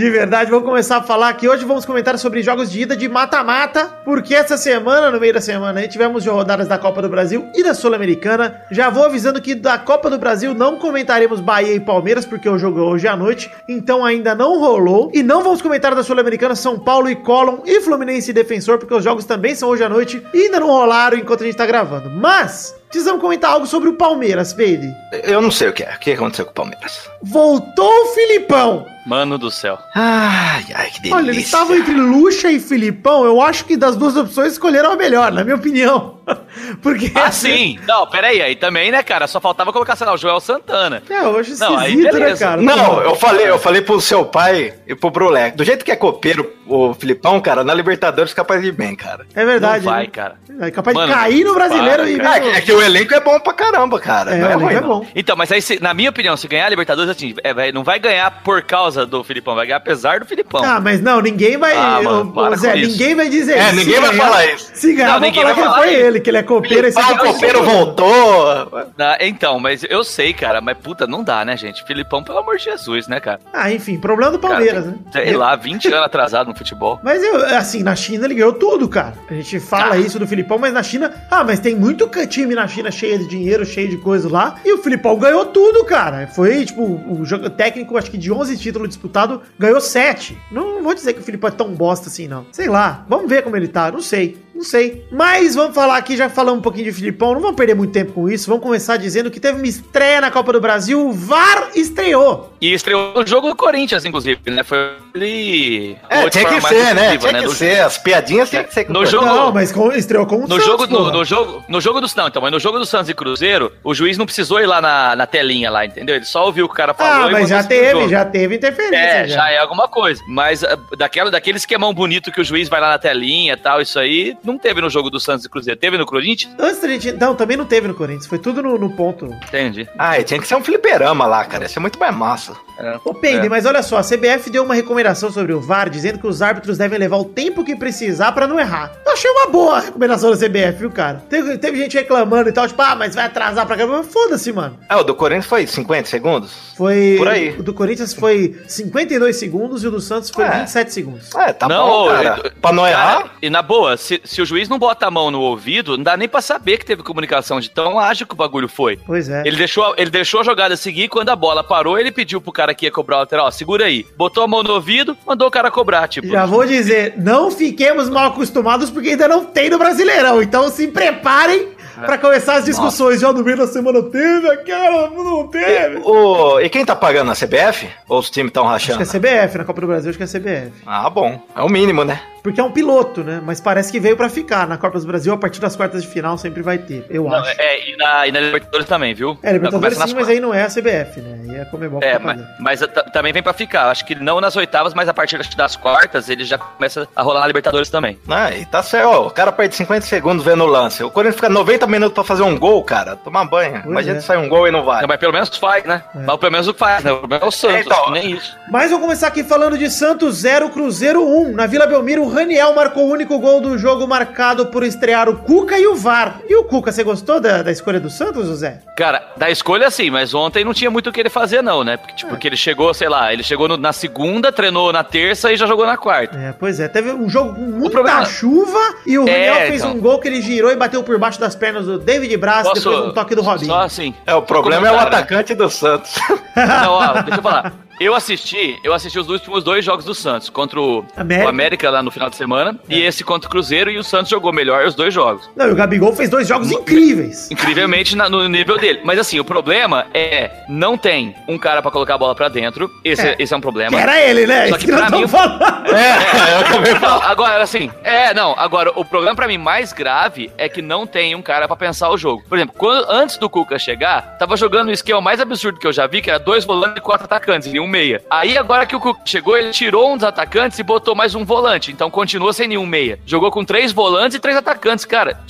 De 0.00 0.08
verdade, 0.08 0.50
vamos 0.50 0.66
começar 0.66 0.96
a 0.96 1.02
falar 1.02 1.30
que 1.34 1.46
hoje 1.46 1.62
vamos 1.66 1.84
comentar 1.84 2.18
sobre 2.18 2.40
jogos 2.40 2.72
de 2.72 2.80
ida 2.80 2.96
de 2.96 3.06
mata-mata, 3.06 4.00
porque 4.02 4.34
essa 4.34 4.56
semana, 4.56 5.10
no 5.10 5.20
meio 5.20 5.34
da 5.34 5.42
semana, 5.42 5.78
aí 5.78 5.88
tivemos 5.88 6.24
rodadas 6.24 6.66
da 6.66 6.78
Copa 6.78 7.02
do 7.02 7.08
Brasil 7.10 7.46
e 7.54 7.62
da 7.62 7.74
Sul-Americana. 7.74 8.62
Já 8.70 8.88
vou 8.88 9.04
avisando 9.04 9.42
que 9.42 9.54
da 9.54 9.76
Copa 9.76 10.08
do 10.08 10.18
Brasil 10.18 10.54
não 10.54 10.78
comentaremos 10.78 11.38
Bahia 11.38 11.74
e 11.74 11.80
Palmeiras, 11.80 12.24
porque 12.24 12.48
o 12.48 12.56
jogo 12.56 12.78
é 12.78 12.82
hoje 12.82 13.06
à 13.06 13.14
noite, 13.14 13.52
então 13.68 14.02
ainda 14.02 14.34
não 14.34 14.58
rolou. 14.58 15.10
E 15.12 15.22
não 15.22 15.42
vamos 15.42 15.60
comentar 15.60 15.94
da 15.94 16.02
Sul-Americana 16.02 16.54
São 16.54 16.78
Paulo 16.78 17.10
e 17.10 17.16
Colón 17.16 17.58
e 17.66 17.82
Fluminense 17.82 18.30
e 18.30 18.32
Defensor, 18.32 18.78
porque 18.78 18.94
os 18.94 19.04
jogos 19.04 19.26
também 19.26 19.54
são 19.54 19.68
hoje 19.68 19.84
à 19.84 19.88
noite 19.90 20.26
e 20.32 20.44
ainda 20.44 20.60
não 20.60 20.68
rolaram 20.68 21.18
enquanto 21.18 21.42
a 21.42 21.46
gente 21.46 21.58
tá 21.58 21.66
gravando. 21.66 22.08
Mas, 22.08 22.74
precisamos 22.90 23.20
comentar 23.20 23.52
algo 23.52 23.66
sobre 23.66 23.88
o 23.88 23.94
Palmeiras, 23.94 24.52
Peide. 24.52 24.92
Eu 25.22 25.40
não 25.40 25.50
sei 25.50 25.68
o 25.68 25.72
que 25.72 25.84
é. 25.84 25.94
O 25.94 25.98
que 25.98 26.12
aconteceu 26.12 26.44
com 26.44 26.50
o 26.50 26.54
Palmeiras? 26.54 27.08
Voltou 27.22 27.88
o 27.88 28.06
Filipão! 28.08 28.86
Mano 29.06 29.38
do 29.38 29.50
céu. 29.50 29.78
Ai, 29.94 30.64
ai, 30.74 30.90
que 30.90 31.00
delícia. 31.00 31.16
Olha, 31.16 31.30
eles 31.30 31.44
estavam 31.44 31.74
entre 31.74 31.94
Luxa 31.94 32.50
e 32.50 32.60
Filipão. 32.60 33.24
Eu 33.24 33.40
acho 33.40 33.64
que 33.64 33.76
das 33.76 33.96
duas 33.96 34.14
opções 34.14 34.52
escolheram 34.52 34.92
a 34.92 34.96
melhor, 34.96 35.32
na 35.32 35.42
minha 35.42 35.56
opinião. 35.56 36.18
Porque. 36.82 37.10
Ah, 37.14 37.32
sim. 37.32 37.78
Não, 37.88 38.06
peraí. 38.06 38.42
Aí 38.42 38.54
também, 38.54 38.90
né, 38.90 39.02
cara? 39.02 39.26
Só 39.26 39.40
faltava 39.40 39.72
colocar, 39.72 39.96
sei 39.96 40.06
lá, 40.06 40.12
o 40.12 40.18
Joel 40.18 40.38
Santana. 40.38 41.02
É, 41.08 41.24
eu 41.24 41.38
acho 41.38 41.58
Não, 41.58 41.78
aí 41.78 41.96
né, 41.96 42.36
cara? 42.36 42.60
Não, 42.60 43.00
eu 43.00 43.16
falei, 43.16 43.48
eu 43.48 43.58
falei 43.58 43.80
pro 43.80 44.00
seu 44.00 44.24
pai 44.24 44.74
e 44.86 44.94
pro 44.94 45.10
Brulé. 45.10 45.50
Do 45.50 45.64
jeito 45.64 45.84
que 45.84 45.90
é 45.90 45.96
copeiro 45.96 46.52
o 46.66 46.94
Filipão, 46.94 47.40
cara, 47.40 47.64
na 47.64 47.74
Libertadores 47.74 48.34
capaz 48.34 48.60
de 48.60 48.68
ir 48.68 48.72
bem, 48.72 48.94
cara. 48.94 49.26
É 49.34 49.44
verdade. 49.44 49.84
Não 49.84 49.92
vai, 49.92 50.04
né? 50.04 50.10
cara. 50.12 50.36
É 50.60 50.70
capaz 50.70 50.94
Mano, 50.94 51.08
de 51.08 51.14
cair 51.18 51.44
no 51.44 51.54
brasileiro 51.54 52.02
vai, 52.22 52.42
e. 52.42 52.48
É, 52.50 52.56
é 52.58 52.60
que 52.60 52.72
o 52.72 52.79
elenco 52.82 53.14
é 53.14 53.20
bom 53.20 53.38
pra 53.40 53.52
caramba, 53.52 53.98
cara. 53.98 54.34
É, 54.34 54.38
não 54.38 54.46
o 54.48 54.50
elenco 54.50 54.64
ruim, 54.64 54.74
é 54.74 54.80
não. 54.80 54.88
bom. 54.88 55.06
Então, 55.14 55.36
mas 55.36 55.50
aí, 55.52 55.60
se- 55.62 55.80
na 55.80 55.92
minha 55.94 56.10
opinião, 56.10 56.36
se 56.36 56.46
ganhar 56.48 56.66
a 56.66 56.68
Libertadores, 56.70 57.10
assim, 57.10 57.34
é, 57.42 57.52
vai- 57.54 57.72
não 57.72 57.82
vai 57.84 57.98
ganhar 57.98 58.30
por 58.42 58.62
causa 58.62 59.04
do 59.06 59.22
Filipão, 59.24 59.54
vai 59.54 59.66
ganhar 59.66 59.76
apesar 59.78 60.20
do 60.20 60.26
Filipão. 60.26 60.62
Ah, 60.64 60.80
mas 60.80 61.00
não, 61.00 61.20
ninguém 61.20 61.56
vai. 61.56 61.74
Ah, 61.76 62.00
mano, 62.02 62.32
ô, 62.34 62.56
Zé, 62.56 62.72
com 62.72 62.78
isso. 62.78 62.90
ninguém 62.92 63.14
vai 63.14 63.28
dizer 63.28 63.58
É, 63.58 63.66
isso. 63.66 63.76
ninguém 63.76 63.94
Se 63.94 64.00
vai 64.00 64.14
falar 64.16 64.46
isso. 64.46 64.70
Se 64.74 64.92
ganhar, 64.94 65.06
Não, 65.06 65.12
vão 65.14 65.20
ninguém 65.28 65.42
falar 65.42 65.54
vai 65.54 65.62
que 65.64 65.68
falar 65.70 65.82
foi 65.82 65.92
isso. 65.94 66.06
ele, 66.06 66.20
que 66.20 66.30
ele 66.30 66.36
é 66.38 66.42
copeiro. 66.42 66.86
esse 66.86 66.98
Ah, 66.98 67.02
aqui 67.02 67.12
o 67.12 67.16
foi 67.18 67.28
copeiro 67.32 67.62
voltou. 67.64 68.50
Ah, 68.98 69.16
então, 69.20 69.58
mas 69.58 69.84
eu 69.88 70.02
sei, 70.04 70.32
cara, 70.32 70.60
mas 70.60 70.76
puta, 70.78 71.06
não 71.06 71.22
dá, 71.22 71.44
né, 71.44 71.56
gente? 71.56 71.84
Filipão, 71.84 72.22
pelo 72.22 72.38
amor 72.38 72.56
de 72.56 72.64
Jesus, 72.64 73.08
né, 73.08 73.20
cara? 73.20 73.40
Ah, 73.52 73.70
enfim, 73.72 73.98
problema 73.98 74.32
do 74.32 74.38
Palmeiras, 74.38 74.84
Cara, 74.84 74.96
né? 74.96 74.98
Sei 75.12 75.36
lá, 75.36 75.56
20 75.56 75.86
anos 75.88 76.06
atrasado 76.06 76.48
no 76.48 76.54
futebol. 76.56 76.98
Mas 77.02 77.22
eu, 77.22 77.36
assim, 77.56 77.82
na 77.82 77.94
China 77.96 78.24
ele 78.26 78.34
ganhou 78.34 78.52
tudo, 78.52 78.88
cara. 78.88 79.14
A 79.30 79.34
gente 79.34 79.58
fala 79.60 79.84
Cara. 79.90 79.96
isso 79.98 80.18
do 80.18 80.26
Filipão, 80.26 80.58
mas 80.58 80.72
na 80.72 80.82
China. 80.82 81.12
Ah, 81.30 81.44
mas 81.44 81.60
tem 81.60 81.74
muito 81.74 82.08
time 82.28 82.54
na 82.54 82.66
China 82.70 82.90
cheio 82.90 83.18
de 83.18 83.26
dinheiro, 83.26 83.66
cheio 83.66 83.88
de 83.88 83.96
coisa 83.98 84.28
lá. 84.28 84.58
E 84.64 84.72
o 84.72 84.78
Filipão 84.78 85.18
ganhou 85.18 85.44
tudo, 85.46 85.84
cara. 85.84 86.26
Foi, 86.28 86.64
tipo, 86.64 86.82
o 86.82 87.24
jogo 87.24 87.50
técnico, 87.50 87.98
acho 87.98 88.10
que 88.10 88.16
de 88.18 88.32
11 88.32 88.56
títulos 88.56 88.88
disputados, 88.88 89.40
ganhou 89.58 89.80
7. 89.80 90.38
Não, 90.50 90.76
não 90.76 90.82
vou 90.82 90.94
dizer 90.94 91.12
que 91.12 91.20
o 91.20 91.22
Filipão 91.22 91.48
é 91.48 91.52
tão 91.52 91.74
bosta 91.74 92.08
assim, 92.08 92.26
não. 92.26 92.46
Sei 92.52 92.68
lá. 92.68 93.04
Vamos 93.08 93.28
ver 93.28 93.42
como 93.42 93.56
ele 93.56 93.68
tá. 93.68 93.90
Não 93.90 94.00
sei. 94.00 94.38
Não 94.60 94.64
sei. 94.66 95.06
Mas 95.10 95.54
vamos 95.54 95.74
falar 95.74 95.96
aqui, 95.96 96.18
já 96.18 96.28
falamos 96.28 96.58
um 96.58 96.62
pouquinho 96.62 96.84
de 96.84 96.92
Filipão, 96.92 97.32
não 97.32 97.40
vamos 97.40 97.56
perder 97.56 97.74
muito 97.74 97.92
tempo 97.94 98.12
com 98.12 98.28
isso. 98.28 98.46
Vamos 98.46 98.62
começar 98.62 98.98
dizendo 98.98 99.30
que 99.30 99.40
teve 99.40 99.56
uma 99.56 99.66
estreia 99.66 100.20
na 100.20 100.30
Copa 100.30 100.52
do 100.52 100.60
Brasil, 100.60 101.00
o 101.08 101.12
VAR 101.14 101.70
estreou. 101.74 102.52
E 102.60 102.74
estreou 102.74 103.14
o 103.18 103.26
jogo 103.26 103.48
do 103.48 103.56
Corinthians, 103.56 104.04
inclusive, 104.04 104.38
né? 104.50 104.62
Foi 104.62 104.76
ele. 105.14 105.96
É, 106.10 106.28
tinha 106.28 106.44
que 106.44 106.60
ser, 106.60 106.94
né? 106.94 107.16
Tinha 107.16 107.34
que 107.40 107.46
Do- 107.46 107.54
ser. 107.54 107.80
As 107.80 107.96
piadinhas 107.96 108.50
tinha 108.50 108.62
que 108.62 108.74
ser. 108.74 108.84
com 108.84 108.92
No 108.92 109.00
o 109.00 109.06
jogo- 109.06 109.24
Não, 109.24 109.50
mas 109.50 109.72
com- 109.72 109.90
estreou 109.92 110.26
com 110.26 110.36
o 110.36 110.40
No 110.42 110.48
Santos, 110.48 110.64
jogo, 110.66 110.86
no, 110.86 111.10
no 111.10 111.24
jogo, 111.24 111.64
no 111.66 111.80
jogo 111.80 112.00
do 112.02 112.06
não, 112.14 112.28
então, 112.28 112.42
mas 112.42 112.52
no 112.52 112.60
jogo 112.60 112.78
do 112.78 112.84
Santos 112.84 113.08
e 113.08 113.14
Cruzeiro, 113.14 113.72
o 113.82 113.94
juiz 113.94 114.18
não 114.18 114.26
precisou 114.26 114.60
ir 114.60 114.66
lá 114.66 114.82
na, 114.82 115.16
na 115.16 115.26
telinha 115.26 115.70
lá, 115.70 115.86
entendeu? 115.86 116.16
Ele 116.16 116.24
só 116.26 116.44
ouviu 116.44 116.66
o 116.66 116.68
que 116.68 116.74
o 116.74 116.76
cara 116.76 116.92
falou 116.92 117.28
Ah, 117.28 117.30
e 117.30 117.32
mas 117.32 117.48
já 117.48 117.64
teve, 117.64 117.90
jogo. 117.92 118.08
já 118.10 118.24
teve 118.26 118.56
interferência. 118.56 118.98
É, 118.98 119.28
já 119.28 119.50
é 119.50 119.58
alguma 119.58 119.88
coisa. 119.88 120.22
Mas 120.28 120.62
ah, 120.62 120.78
daquela, 120.98 121.30
daquele 121.30 121.56
esquemão 121.56 121.94
bonito 121.94 122.30
que 122.30 122.42
o 122.42 122.44
juiz 122.44 122.68
vai 122.68 122.78
lá 122.80 122.90
na 122.90 122.98
telinha 122.98 123.54
e 123.54 123.56
tal, 123.56 123.80
isso 123.80 123.98
aí 123.98 124.36
não 124.44 124.49
teve 124.58 124.80
no 124.80 124.90
jogo 124.90 125.10
do 125.10 125.18
Santos 125.20 125.44
e 125.44 125.48
Cruzeiro. 125.48 125.78
Teve 125.78 125.96
no 125.98 126.06
Corinthians? 126.06 126.52
Antes 126.58 126.80
da 126.80 126.88
gente. 126.88 127.12
Não, 127.12 127.34
também 127.34 127.56
não 127.56 127.64
teve 127.64 127.88
no 127.88 127.94
Corinthians, 127.94 128.26
foi 128.26 128.38
tudo 128.38 128.62
no, 128.62 128.78
no 128.78 128.90
ponto. 128.96 129.26
Entendi. 129.48 129.88
Ah, 129.98 130.18
e 130.18 130.24
tinha 130.24 130.40
que 130.40 130.46
ser 130.46 130.54
um 130.56 130.62
fliperama 130.64 131.26
lá, 131.26 131.44
cara. 131.44 131.64
Ia 131.64 131.68
ser 131.68 131.80
muito 131.80 131.98
mais 131.98 132.14
massa. 132.14 132.52
É. 132.78 132.98
Ô, 133.04 133.12
Peide, 133.14 133.46
É. 133.46 133.48
mas 133.48 133.66
olha 133.66 133.82
só, 133.82 133.98
a 133.98 134.02
CBF 134.02 134.48
deu 134.50 134.64
uma 134.64 134.74
recomendação 134.74 135.30
sobre 135.30 135.52
o 135.52 135.60
VAR, 135.60 135.90
dizendo 135.90 136.18
que 136.18 136.26
os 136.26 136.40
árbitros 136.40 136.78
devem 136.78 136.98
levar 136.98 137.18
o 137.18 137.24
tempo 137.24 137.62
que 137.64 137.76
precisar 137.76 138.32
pra 138.32 138.46
não 138.46 138.58
errar. 138.58 138.90
Eu 139.04 139.12
achei 139.12 139.30
uma 139.30 139.46
boa 139.48 139.76
a 139.76 139.80
recomendação 139.80 140.30
da 140.30 140.36
CBF, 140.36 140.78
viu, 140.78 140.90
cara? 140.90 141.22
Teve, 141.28 141.58
teve 141.58 141.78
gente 141.78 141.96
reclamando 141.96 142.48
e 142.48 142.52
tal, 142.52 142.66
tipo, 142.66 142.80
ah, 142.80 142.96
mas 142.96 143.14
vai 143.14 143.26
atrasar 143.26 143.66
pra 143.66 143.76
caramba. 143.76 144.02
Foda-se, 144.02 144.50
mano. 144.52 144.78
Ah, 144.88 144.98
o 144.98 145.04
do 145.04 145.14
Corinthians 145.14 145.46
foi 145.46 145.66
50 145.66 146.08
segundos? 146.08 146.72
Foi. 146.76 147.16
Por 147.18 147.28
aí. 147.28 147.50
O 147.58 147.62
do 147.62 147.74
Corinthians 147.74 148.14
foi 148.14 148.58
52 148.66 149.36
segundos 149.36 149.84
e 149.84 149.88
o 149.88 149.90
do 149.90 150.00
Santos 150.00 150.30
foi 150.30 150.44
É. 150.44 150.60
27 150.60 150.92
segundos. 150.92 151.34
É, 151.34 151.52
tá 151.52 151.68
Não, 151.68 151.86
bom, 151.86 152.08
cara. 152.08 152.40
eu- 152.44 152.50
pra 152.62 152.72
não 152.72 152.86
errar. 152.86 153.16
Cara, 153.18 153.30
e 153.42 153.50
na 153.50 153.60
boa, 153.62 153.96
se, 153.98 154.20
se 154.24 154.39
o 154.40 154.46
juiz 154.46 154.68
não 154.68 154.78
bota 154.78 155.06
a 155.06 155.10
mão 155.10 155.30
no 155.30 155.40
ouvido, 155.40 155.96
não 155.96 156.04
dá 156.04 156.16
nem 156.16 156.28
pra 156.28 156.40
saber 156.40 156.78
que 156.78 156.86
teve 156.86 157.02
comunicação 157.02 157.60
de 157.60 157.70
tão 157.70 157.98
ágil 157.98 158.26
que 158.26 158.34
o 158.34 158.36
bagulho 158.36 158.68
foi. 158.68 158.98
Pois 159.06 159.28
é. 159.28 159.42
Ele 159.44 159.56
deixou, 159.56 159.94
ele 159.96 160.10
deixou 160.10 160.40
a 160.40 160.44
jogada 160.44 160.76
seguir, 160.76 161.08
quando 161.08 161.28
a 161.28 161.36
bola 161.36 161.62
parou, 161.62 161.98
ele 161.98 162.12
pediu 162.12 162.40
pro 162.40 162.52
cara 162.52 162.74
que 162.74 162.86
ia 162.86 162.90
cobrar 162.90 163.16
o 163.16 163.20
lateral, 163.20 163.46
ó, 163.46 163.50
segura 163.50 163.86
aí. 163.86 164.06
Botou 164.16 164.42
a 164.42 164.48
mão 164.48 164.62
no 164.62 164.74
ouvido, 164.74 165.16
mandou 165.26 165.48
o 165.48 165.50
cara 165.50 165.70
cobrar, 165.70 166.08
tipo. 166.08 166.28
Já 166.28 166.46
vou 166.46 166.66
dizer, 166.66 167.14
não 167.16 167.50
fiquemos 167.50 168.08
mal 168.08 168.28
acostumados 168.28 168.90
porque 168.90 169.10
ainda 169.10 169.28
não 169.28 169.44
tem 169.44 169.70
no 169.70 169.78
Brasileirão. 169.78 170.42
Então 170.42 170.68
se 170.68 170.88
preparem 170.88 171.68
É. 172.02 172.06
pra 172.06 172.18
começar 172.18 172.54
as 172.56 172.64
discussões. 172.64 173.20
Já 173.20 173.32
no 173.32 173.42
meio 173.44 173.56
da 173.56 173.66
semana 173.66 174.02
teve, 174.02 174.48
aquela 174.50 175.08
não 175.10 175.46
teve. 175.48 175.98
O... 176.04 176.60
E 176.60 176.68
quem 176.68 176.84
tá 176.84 176.94
pagando 176.96 177.30
a 177.30 177.34
CBF? 177.34 177.88
Ou 178.08 178.18
os 178.18 178.30
times 178.30 178.50
estão 178.50 178.68
Acho 178.68 178.86
que 178.86 178.92
rachando? 178.92 179.16
é 179.16 179.20
CBF, 179.46 179.58
na 179.58 179.64
Copa 179.64 179.80
do 179.80 179.86
Brasil, 179.86 180.10
acho 180.10 180.18
que 180.18 180.24
é 180.24 180.26
CBF. 180.26 180.72
Ah, 180.86 181.08
bom. 181.10 181.40
É 181.54 181.62
o 181.62 181.68
mínimo, 181.68 182.04
né? 182.04 182.20
Porque 182.42 182.58
é 182.58 182.64
um 182.64 182.70
piloto, 182.72 183.22
né? 183.22 183.38
Mas 183.44 183.60
parece 183.60 183.92
que 183.92 184.00
veio 184.00 184.16
pra 184.16 184.30
ficar. 184.30 184.66
Na 184.66 184.78
Copa 184.78 184.98
do 184.98 185.06
Brasil, 185.06 185.30
a 185.32 185.36
partir 185.36 185.60
das 185.60 185.76
quartas 185.76 186.02
de 186.02 186.08
final, 186.08 186.38
sempre 186.38 186.62
vai 186.62 186.78
ter, 186.78 187.04
eu 187.10 187.24
Não, 187.24 187.34
acho. 187.34 187.50
É, 187.50 187.54
é, 187.76 187.90
e 187.90 187.96
na, 187.98 188.26
e 188.26 188.32
na 188.32 188.40
Libertadores 188.40 188.86
também, 188.86 189.12
viu? 189.12 189.38
Libertadores 189.44 189.94
Começa 189.94 190.06
sim, 190.08 190.14
mas 190.14 190.28
aí 190.28 190.40
não 190.40 190.54
é 190.54 190.62
a 190.62 190.68
CBF, 190.68 191.20
né? 191.20 191.38
Aí 191.50 191.56
é 191.56 191.62
a 191.62 191.66
Comebol 191.66 192.00
É, 192.02 192.14
tá 192.14 192.18
mas, 192.24 192.40
mas 192.58 192.80
ta- 192.80 193.02
também 193.04 193.30
vem 193.34 193.42
pra 193.42 193.52
ficar. 193.52 193.90
Acho 193.90 194.06
que 194.06 194.14
não 194.14 194.40
nas 194.40 194.56
oitavas, 194.56 194.94
mas 194.94 195.06
a 195.06 195.12
partir 195.12 195.36
das 195.54 195.76
quartas 195.76 196.30
ele 196.30 196.44
já 196.46 196.56
começa 196.56 197.06
a 197.14 197.22
rolar 197.22 197.40
na 197.40 197.46
Libertadores 197.46 197.90
também. 197.90 198.18
Ah, 198.26 198.50
e 198.52 198.64
tá 198.64 198.82
certo. 198.82 199.08
Ó, 199.08 199.26
o 199.26 199.30
cara 199.30 199.52
perde 199.52 199.74
50 199.76 200.06
segundos 200.06 200.42
vendo 200.42 200.64
o 200.64 200.66
lance. 200.66 201.04
O 201.04 201.10
Corinthians 201.10 201.36
fica 201.36 201.50
90 201.50 201.86
minutos 201.90 202.14
pra 202.14 202.24
fazer 202.24 202.42
um 202.42 202.58
gol, 202.58 202.82
cara. 202.84 203.16
Tomar 203.16 203.44
banho. 203.44 203.72
Pois 203.82 203.84
Imagina 203.86 204.16
é. 204.16 204.20
se 204.20 204.26
sai 204.26 204.36
um 204.36 204.48
gol 204.48 204.66
e 204.68 204.70
não 204.70 204.84
vai. 204.84 205.02
Não, 205.02 205.08
mas 205.08 205.18
pelo 205.18 205.32
menos 205.32 205.48
faz, 205.56 205.84
né? 205.84 206.02
É. 206.14 206.18
Mas 206.20 206.36
pelo 206.36 206.52
menos 206.52 206.68
o 206.68 206.72
que 206.72 206.78
faz, 206.78 207.02
né? 207.04 207.12
O 207.12 207.18
problema 207.18 207.44
é 207.44 207.48
o 207.48 207.50
Santos, 207.50 207.86
Então, 207.86 208.04
que 208.04 208.10
nem 208.12 208.30
isso. 208.32 208.56
Mas 208.70 208.90
vamos 208.90 209.04
começar 209.04 209.26
aqui 209.26 209.42
falando 209.44 209.76
de 209.76 209.90
Santos 209.90 210.36
0, 210.36 210.70
Cruzeiro 210.70 211.22
1. 211.26 211.52
Na 211.52 211.66
Vila 211.66 211.86
Belmiro, 211.86 212.22
o 212.22 212.28
Raniel 212.28 212.74
marcou 212.74 213.06
o 213.08 213.10
único 213.12 213.38
gol 213.38 213.60
do 213.60 213.76
jogo 213.78 214.06
marcado 214.06 214.66
por 214.66 214.82
estrear 214.82 215.28
o 215.28 215.36
Cuca 215.36 215.78
e 215.78 215.86
o 215.86 215.94
VAR. 215.96 216.40
E 216.48 216.54
o 216.56 216.64
Cuca, 216.64 216.92
você 216.92 217.02
gostou 217.02 217.40
da, 217.40 217.62
da 217.62 217.70
escolha 217.72 217.98
do 218.00 218.08
Santos, 218.10 218.46
José? 218.46 218.78
Cara, 218.96 219.22
da 219.36 219.50
escolha 219.50 219.90
sim, 219.90 220.10
mas 220.10 220.34
ontem 220.34 220.64
não 220.64 220.74
tinha 220.74 220.90
muito 220.90 221.08
o 221.10 221.12
que 221.12 221.20
ele 221.20 221.30
fazer, 221.30 221.62
não, 221.62 221.82
né? 221.82 221.96
Porque, 221.96 222.12
É. 222.12 222.16
tipo, 222.16 222.36
que 222.36 222.46
ele 222.46 222.56
chegou, 222.56 222.92
sei 222.94 223.08
lá, 223.08 223.32
ele 223.32 223.42
chegou 223.42 223.66
no- 223.68 223.76
na 223.76 223.92
segunda, 223.92 224.52
treinou 224.52 224.92
na 224.92 225.02
terça 225.02 225.52
e 225.52 225.56
já 225.56 225.66
jogou 225.66 225.86
na 225.86 225.96
quarta. 225.96 226.36
É, 226.38 226.52
pois 226.52 226.78
é. 226.80 226.88
Teve 226.88 227.12
um 227.12 227.28
jogo 227.28 227.54
com 227.54 227.60
muita 227.60 227.90
problema- 227.90 228.24
chuva 228.24 228.78
e 229.06 229.18
o 229.18 229.28
É, 229.28 229.48
Raniel 229.50 229.66
fez 229.68 229.82
então. 229.82 229.94
um 229.96 230.00
gol 230.00 230.18
que 230.20 230.28
ele 230.28 230.40
girou 230.42 230.70
e 230.70 230.76
bateu 230.76 231.02
por 231.02 231.18
baixo 231.18 231.40
das 231.40 231.54
pernas 231.56 231.79
do 231.86 231.98
David 231.98 232.36
Braz 232.36 232.66
Posso- 232.68 232.80
depois 232.82 233.02
de 233.04 233.08
um 233.10 233.12
toque 233.12 233.34
do 233.34 233.42
Robinho. 233.42 233.66
Só 233.72 233.80
assim. 233.82 234.14
É, 234.26 234.34
o 234.34 234.42
problema 234.42 234.88
é 234.88 234.90
o 234.92 234.96
né? 234.96 235.02
atacante 235.02 235.54
do 235.54 235.68
Santos. 235.70 236.14
Não, 236.56 236.92
ó, 236.92 237.12
deixa 237.22 237.38
eu 237.38 237.42
falar. 237.42 237.72
Eu 238.00 238.14
assisti, 238.14 238.80
eu 238.82 238.94
assisti 238.94 239.18
os 239.18 239.28
últimos 239.28 239.62
dois 239.62 239.84
jogos 239.84 240.06
do 240.06 240.14
Santos, 240.14 240.48
contra 240.48 240.80
o 240.80 241.04
América. 241.14 241.44
o 241.46 241.48
América 241.50 241.90
lá 241.90 242.02
no 242.02 242.10
final 242.10 242.30
de 242.30 242.36
semana, 242.36 242.74
É. 242.88 242.94
e 242.94 243.02
esse 243.04 243.22
contra 243.22 243.46
o 243.46 243.50
Cruzeiro, 243.50 243.90
e 243.90 243.98
o 243.98 244.02
Santos 244.02 244.30
jogou 244.30 244.54
melhor 244.54 244.86
os 244.86 244.94
dois 244.94 245.12
jogos. 245.12 245.50
Não, 245.54 245.68
e 245.68 245.72
o 245.72 245.74
Gabigol 245.74 246.14
fez 246.16 246.30
dois 246.30 246.48
jogos 246.48 246.70
incríveis. 246.72 247.50
Incrivelmente 247.50 248.16
na- 248.16 248.30
no 248.30 248.48
nível 248.48 248.78
dele. 248.78 249.02
Mas 249.04 249.18
assim, 249.18 249.38
o 249.38 249.44
problema 249.44 250.06
é, 250.14 250.50
não 250.66 250.96
tem 250.96 251.36
um 251.46 251.58
cara 251.58 251.82
pra 251.82 251.90
colocar 251.90 252.14
a 252.14 252.18
bola 252.18 252.34
pra 252.34 252.48
dentro, 252.48 252.90
esse 253.04 253.20
É. 253.20 253.32
é, 253.32 253.36
esse 253.38 253.52
é 253.52 253.56
um 253.56 253.60
Que 253.60 253.64
problema. 253.64 254.00
era 254.00 254.18
ele, 254.18 254.46
né? 254.46 254.68
Só 254.68 254.78
que 254.78 254.90
nós 254.90 255.06
pra 255.06 255.18
mim- 255.18 255.28
falando. 255.28 255.60
é, 255.94 256.58
eu 256.58 256.72
também 256.72 256.94
Não, 257.00 257.22
agora, 257.22 257.62
assim, 257.62 257.90
é, 258.02 258.32
não, 258.32 258.54
agora, 258.58 258.92
o 258.96 259.04
problema 259.04 259.36
pra 259.36 259.46
mim 259.46 259.58
mais 259.58 259.92
grave 259.92 260.50
é 260.56 260.70
que 260.70 260.80
não 260.80 261.06
tem 261.06 261.34
um 261.34 261.42
cara 261.42 261.66
pra 261.68 261.76
pensar 261.76 262.08
o 262.08 262.16
jogo. 262.16 262.42
Por 262.48 262.56
exemplo, 262.56 262.74
quando, 262.78 263.10
antes 263.10 263.36
do 263.36 263.50
Cuca 263.50 263.78
chegar, 263.78 264.38
tava 264.38 264.56
jogando 264.56 264.88
o 264.88 264.92
esquema 264.92 265.20
mais 265.20 265.38
absurdo 265.38 265.78
que 265.78 265.86
eu 265.86 265.92
já 265.92 266.06
vi, 266.06 266.22
que 266.22 266.30
era 266.30 266.38
dois 266.38 266.64
volantes 266.64 266.96
e 266.96 267.00
quatro 267.02 267.26
atacantes, 267.26 267.70
e 267.74 267.78
um 267.78 267.89
meia. 267.90 268.22
Aí, 268.30 268.56
agora 268.56 268.86
que 268.86 268.96
o 268.96 269.00
Cuca 269.00 269.20
chegou, 269.24 269.56
ele 269.56 269.70
tirou 269.70 270.12
um 270.12 270.16
dos 270.16 270.24
atacantes 270.24 270.78
e 270.78 270.82
botou 270.82 271.14
mais 271.14 271.34
um 271.34 271.44
volante, 271.44 271.90
então 271.92 272.08
continua 272.10 272.52
sem 272.52 272.66
nenhum 272.68 272.86
meia. 272.86 273.18
Jogou 273.26 273.50
com 273.50 273.64
três 273.64 273.92
volantes 273.92 274.36
e 274.36 274.40
três 274.40 274.56
atacantes, 274.56 275.04
cara. 275.04 275.40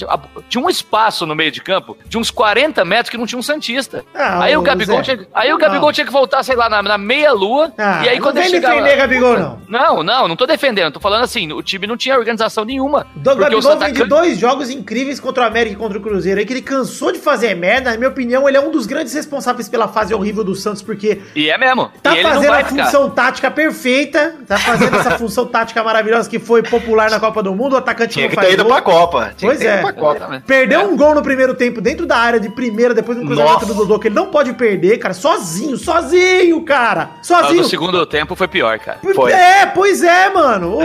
Tinha- 0.48 0.64
um 0.64 0.68
espaço 0.68 1.24
no 1.26 1.34
meio 1.34 1.50
de 1.50 1.60
campo 1.62 1.96
de 2.06 2.18
uns 2.18 2.30
40 2.30 2.84
metros 2.84 3.08
que 3.10 3.16
não 3.16 3.26
tinha 3.26 3.38
um 3.38 3.42
Santista. 3.42 4.04
Ah, 4.14 4.44
aí 4.44 4.56
o 4.56 4.62
Gabigol, 4.62 4.96
Zé. 4.98 5.02
tinha, 5.16 5.26
aí 5.34 5.48
o 5.48 5.52
Não. 5.52 5.58
Gabigol 5.58 5.92
tinha 5.92 6.04
que 6.06 6.12
voltar, 6.12 6.42
sei 6.42 6.54
lá, 6.56 6.68
na, 6.68 6.82
na 6.82 6.98
meia-lua, 6.98 7.72
Ah, 7.78 8.02
e 8.04 8.08
aí 8.08 8.16
não 8.16 8.22
quando 8.24 8.34
vem 8.36 8.44
ele 8.44 8.50
chegava... 8.52 8.74
defender 8.76 8.96
Gabigol, 8.96 9.38
não. 9.38 9.60
Não, 9.68 10.02
não, 10.02 10.28
não 10.28 10.36
tô 10.36 10.46
defendendo. 10.46 10.92
Tô 10.94 11.00
falando 11.00 11.24
assim, 11.24 11.52
o 11.52 11.62
time 11.62 11.86
não 11.86 11.96
tinha 11.96 12.16
organização 12.18 12.64
nenhuma. 12.64 13.06
O 13.16 13.20
Porque 13.20 13.40
Gabigol 13.40 13.58
os 13.74 13.78
vem 13.78 13.92
de 13.92 14.04
dois 14.04 14.38
jogos 14.38 14.70
incríveis 14.70 15.18
contra 15.20 15.44
o 15.44 15.46
América 15.46 15.74
e 15.74 15.78
contra 15.78 15.98
o 15.98 16.00
Cruzeiro 16.00 16.38
aí, 16.40 16.46
que 16.46 16.52
ele 16.52 16.62
cansou 16.62 17.12
de 17.12 17.18
fazer 17.18 17.54
merda. 17.54 17.90
Na 17.92 17.96
minha 17.96 18.08
opinião, 18.10 18.48
ele 18.48 18.56
é 18.56 18.60
um 18.60 18.70
dos 18.70 18.86
grandes 18.86 19.12
responsáveis 19.14 19.68
pela 19.68 19.88
fase 19.88 20.12
horrível 20.14 20.44
do 20.44 20.54
Santos, 20.54 20.82
porque 20.82 21.20
E 21.34 21.48
é 21.50 21.56
mesmo. 21.58 21.90
tá 22.02 22.10
e 22.14 22.18
ele 22.18 22.22
não 22.28 22.29
fazendo 22.34 22.50
vai 22.50 22.62
a 22.62 22.64
ficar. 22.64 22.84
função 22.86 23.10
tática 23.10 23.50
perfeita, 23.50 24.34
tá 24.46 24.58
fazendo 24.58 24.96
essa 24.96 25.10
função 25.18 25.46
tática 25.46 25.82
maravilhosa 25.82 26.28
que 26.28 26.38
foi 26.38 26.62
popular 26.62 27.10
na 27.10 27.20
Copa 27.20 27.42
do 27.42 27.54
Mundo, 27.54 27.74
o 27.74 27.76
atacante 27.76 28.14
Tinha 28.14 28.24
não 28.26 28.30
que 28.30 28.34
faz 28.36 28.48
ter 28.48 28.54
ido 28.54 28.64
gol. 28.64 28.72
pra 28.72 28.82
Copa. 28.82 29.32
Tinha 29.36 29.50
Pois 29.50 29.58
que 29.58 29.64
ter 29.64 29.70
é. 29.70 29.74
ido 29.74 29.82
pra 29.82 29.92
Copa. 29.92 30.42
Perdeu 30.46 30.80
um 30.90 30.96
gol 30.96 31.14
no 31.14 31.22
primeiro 31.22 31.54
tempo 31.54 31.80
dentro 31.80 32.06
da 32.06 32.16
área 32.16 32.40
de 32.40 32.48
primeira, 32.50 32.92
depois 32.94 33.18
do 33.18 33.24
cruzamento 33.24 33.52
Nossa. 33.54 33.66
do 33.66 33.74
Dodô, 33.74 33.98
que 33.98 34.08
ele 34.08 34.14
não 34.14 34.26
pode 34.26 34.52
perder, 34.54 34.98
cara, 34.98 35.14
sozinho, 35.14 35.76
sozinho, 35.76 36.62
cara, 36.64 37.10
Mas 37.18 37.26
sozinho. 37.26 37.62
no 37.62 37.68
segundo 37.68 38.04
tempo 38.06 38.34
foi 38.34 38.48
pior, 38.48 38.78
cara. 38.78 38.98
Foi. 39.14 39.32
É, 39.32 39.66
pois 39.66 40.02
é, 40.02 40.30
mano. 40.30 40.78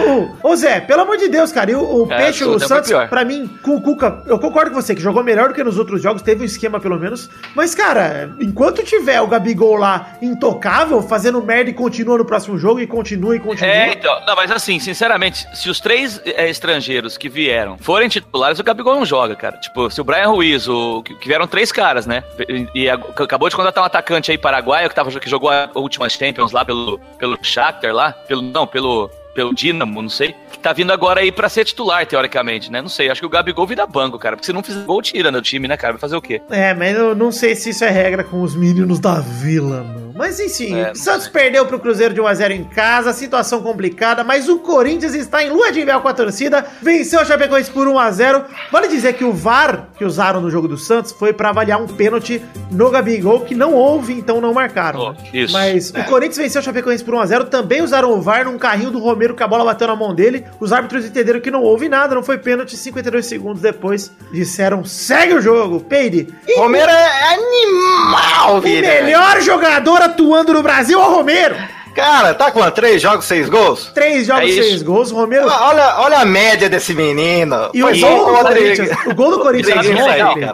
Ô, 0.43 0.49
ô, 0.49 0.55
Zé, 0.55 0.79
pelo 0.81 1.01
amor 1.01 1.17
de 1.17 1.27
Deus, 1.27 1.51
cara. 1.51 1.71
E 1.71 1.75
o, 1.75 2.05
o 2.05 2.11
É, 2.11 2.17
Peixe, 2.17 2.43
o 2.43 2.59
Santos, 2.59 2.91
pra 3.09 3.23
mim, 3.25 3.49
com 3.63 3.75
o 3.75 3.81
Cuca, 3.81 4.23
eu 4.27 4.37
concordo 4.39 4.71
com 4.71 4.81
você, 4.81 4.93
que 4.95 5.01
jogou 5.01 5.23
melhor 5.23 5.47
do 5.49 5.53
que 5.53 5.63
nos 5.63 5.77
outros 5.77 6.01
jogos, 6.01 6.21
teve 6.21 6.41
um 6.41 6.45
esquema 6.45 6.79
pelo 6.79 6.99
menos. 6.99 7.29
Mas, 7.55 7.73
cara, 7.75 8.31
enquanto 8.39 8.83
tiver 8.83 9.19
o 9.21 9.27
Gabigol 9.27 9.75
lá 9.77 10.09
intocável, 10.21 11.01
fazendo 11.01 11.24
merda 11.43 11.69
e 11.69 11.73
continua 11.73 12.17
no 12.17 12.25
próximo 12.25 12.57
jogo, 12.57 12.79
e 12.79 12.87
continua 12.87 13.35
e 13.35 13.39
continua. 13.39 13.71
É, 13.71 13.93
então. 13.93 14.25
Não, 14.25 14.35
mas 14.35 14.51
assim, 14.51 14.79
sinceramente, 14.79 15.47
se 15.53 15.69
os 15.69 15.79
três 15.79 16.21
é, 16.25 16.49
estrangeiros 16.49 17.17
que 17.17 17.29
vieram 17.29 17.77
forem 17.77 18.07
titulares, 18.09 18.59
o 18.59 18.63
Gabigol 18.63 18.95
não 18.95 19.05
joga, 19.05 19.35
cara. 19.35 19.57
Tipo, 19.57 19.89
se 19.89 19.99
o 20.01 20.03
Brian 20.03 20.27
Ruiz, 20.27 20.67
o, 20.67 21.03
que, 21.03 21.27
vieram 21.27 21.47
três 21.47 21.71
caras, 21.71 22.05
né? 22.05 22.23
E, 22.47 22.83
e 22.83 22.89
acabou 22.89 23.49
de 23.49 23.55
contratar 23.55 23.83
um 23.83 23.87
atacante 23.87 24.31
aí 24.31 24.37
paraguaio 24.37 24.89
que, 24.89 24.95
tava, 24.95 25.11
que 25.19 25.29
jogou 25.29 25.49
a 25.49 25.69
última 25.75 26.09
Champions 26.09 26.51
lá 26.51 26.65
pelo, 26.65 26.99
pelo 27.17 27.37
Shakhtar 27.41 27.93
lá. 27.93 28.11
Pelo, 28.11 28.41
não, 28.41 28.65
pelo. 28.67 29.09
Pelo 29.33 29.53
Dinamo, 29.53 30.01
não 30.01 30.09
sei. 30.09 30.33
Tá 30.65 30.73
vindo 30.73 30.91
agora 30.91 31.19
aí 31.21 31.31
pra 31.31 31.47
ser 31.47 31.63
titular, 31.63 32.07
teoricamente, 32.07 32.71
né? 32.71 32.81
Não 32.81 32.89
sei. 32.89 33.07
Acho 33.11 33.21
que 33.21 33.27
o 33.27 33.29
Gabigol 33.29 33.67
vira 33.67 33.85
banco, 33.85 34.17
cara. 34.17 34.35
Porque 34.35 34.47
se 34.47 34.51
não 34.51 34.63
fizer 34.63 34.81
gol, 34.81 34.99
tira 34.99 35.29
no 35.31 35.39
time, 35.39 35.67
né, 35.67 35.77
cara? 35.77 35.93
Vai 35.93 35.99
fazer 35.99 36.15
o 36.15 36.21
quê? 36.21 36.41
É, 36.49 36.73
mas 36.73 36.97
eu 36.97 37.13
não 37.13 37.31
sei 37.31 37.55
se 37.55 37.69
isso 37.69 37.85
é 37.85 37.89
regra 37.91 38.23
com 38.23 38.41
os 38.41 38.55
meninos 38.55 38.97
da 38.99 39.19
vila, 39.19 39.83
não. 39.83 40.05
Mas 40.15 40.39
enfim, 40.39 40.73
É, 40.73 40.95
Santos 40.95 41.27
perdeu 41.27 41.65
pro 41.67 41.77
Cruzeiro 41.77 42.13
de 42.15 42.21
1x0 42.21 42.49
em 42.51 42.63
casa, 42.63 43.11
situação 43.13 43.61
complicada, 43.61 44.23
mas 44.23 44.47
o 44.49 44.57
Corinthians 44.59 45.13
está 45.13 45.43
em 45.43 45.49
lua 45.49 45.71
de 45.73 45.83
mel 45.85 45.99
com 46.01 46.07
a 46.07 46.13
torcida, 46.13 46.65
venceu 46.81 47.21
o 47.21 47.25
Chapecoense 47.25 47.69
por 47.69 47.85
1x0. 47.85 48.45
Vale 48.71 48.87
dizer 48.87 49.13
que 49.13 49.25
o 49.25 49.33
VAR 49.33 49.89
que 49.97 50.05
usaram 50.05 50.39
no 50.41 50.49
jogo 50.49 50.67
do 50.69 50.77
Santos 50.77 51.11
foi 51.11 51.31
pra 51.33 51.49
avaliar 51.49 51.79
um 51.81 51.85
pênalti 51.85 52.41
no 52.71 52.89
Gabigol, 52.89 53.41
que 53.41 53.53
não 53.53 53.73
houve, 53.73 54.13
então 54.13 54.39
não 54.41 54.53
marcaram. 54.53 54.99
Oh, 55.01 55.11
né? 55.11 55.17
isso. 55.33 55.53
Mas 55.53 55.93
É. 55.93 55.99
o 55.99 56.05
Corinthians 56.05 56.37
venceu 56.37 56.61
o 56.61 56.63
Chapecoense 56.63 57.03
por 57.03 57.13
1x0, 57.13 57.49
também 57.49 57.81
usaram 57.81 58.11
o 58.13 58.21
VAR 58.21 58.45
num 58.45 58.57
carrinho 58.57 58.89
do 58.91 58.99
Romero 58.99 59.35
que 59.35 59.43
a 59.43 59.47
bola 59.47 59.65
bateu 59.65 59.85
na 59.87 59.95
mão 59.97 60.15
dele. 60.15 60.45
Os 60.59 60.71
árbitros 60.71 61.05
entenderam 61.05 61.39
que 61.41 61.51
não 61.51 61.61
houve 61.61 61.89
nada, 61.89 62.15
não 62.15 62.23
foi 62.23 62.37
pênalti, 62.37 62.77
52 62.77 63.25
segundos 63.25 63.61
depois 63.61 64.11
disseram, 64.31 64.83
segue 64.83 65.33
o 65.33 65.41
jogo, 65.41 65.81
Peide. 65.81 66.33
E 66.47 66.57
Romero 66.57 66.89
é 66.89 67.33
animal, 67.33 68.59
o 68.59 68.61
melhor 68.61 69.41
jogador 69.41 70.01
atuando 70.01 70.53
no 70.53 70.63
Brasil 70.63 70.99
é 70.99 71.05
o 71.05 71.13
Romero. 71.13 71.55
Cara, 71.95 72.33
tá 72.33 72.51
com 72.51 72.69
três 72.71 73.01
jogos, 73.01 73.25
seis 73.25 73.47
gols? 73.49 73.89
Três 73.93 74.27
jogos, 74.27 74.43
É 74.49 74.53
seis 74.61 74.83
gols. 74.83 75.11
Romero. 75.11 75.47
Olha, 75.47 75.95
olha 75.99 76.17
a 76.19 76.25
média 76.25 76.67
desse 76.69 76.93
menino. 76.93 77.69
E 77.73 77.81
o 77.81 77.87
Foi 77.87 77.99
gol, 77.99 78.09
só 78.09 78.15
do 78.25 78.31
o. 78.33 78.43
Corinthians, 78.43 78.89
o 79.07 79.15
gol 79.15 79.31
do 79.31 79.39
Corinthians, 79.39 79.85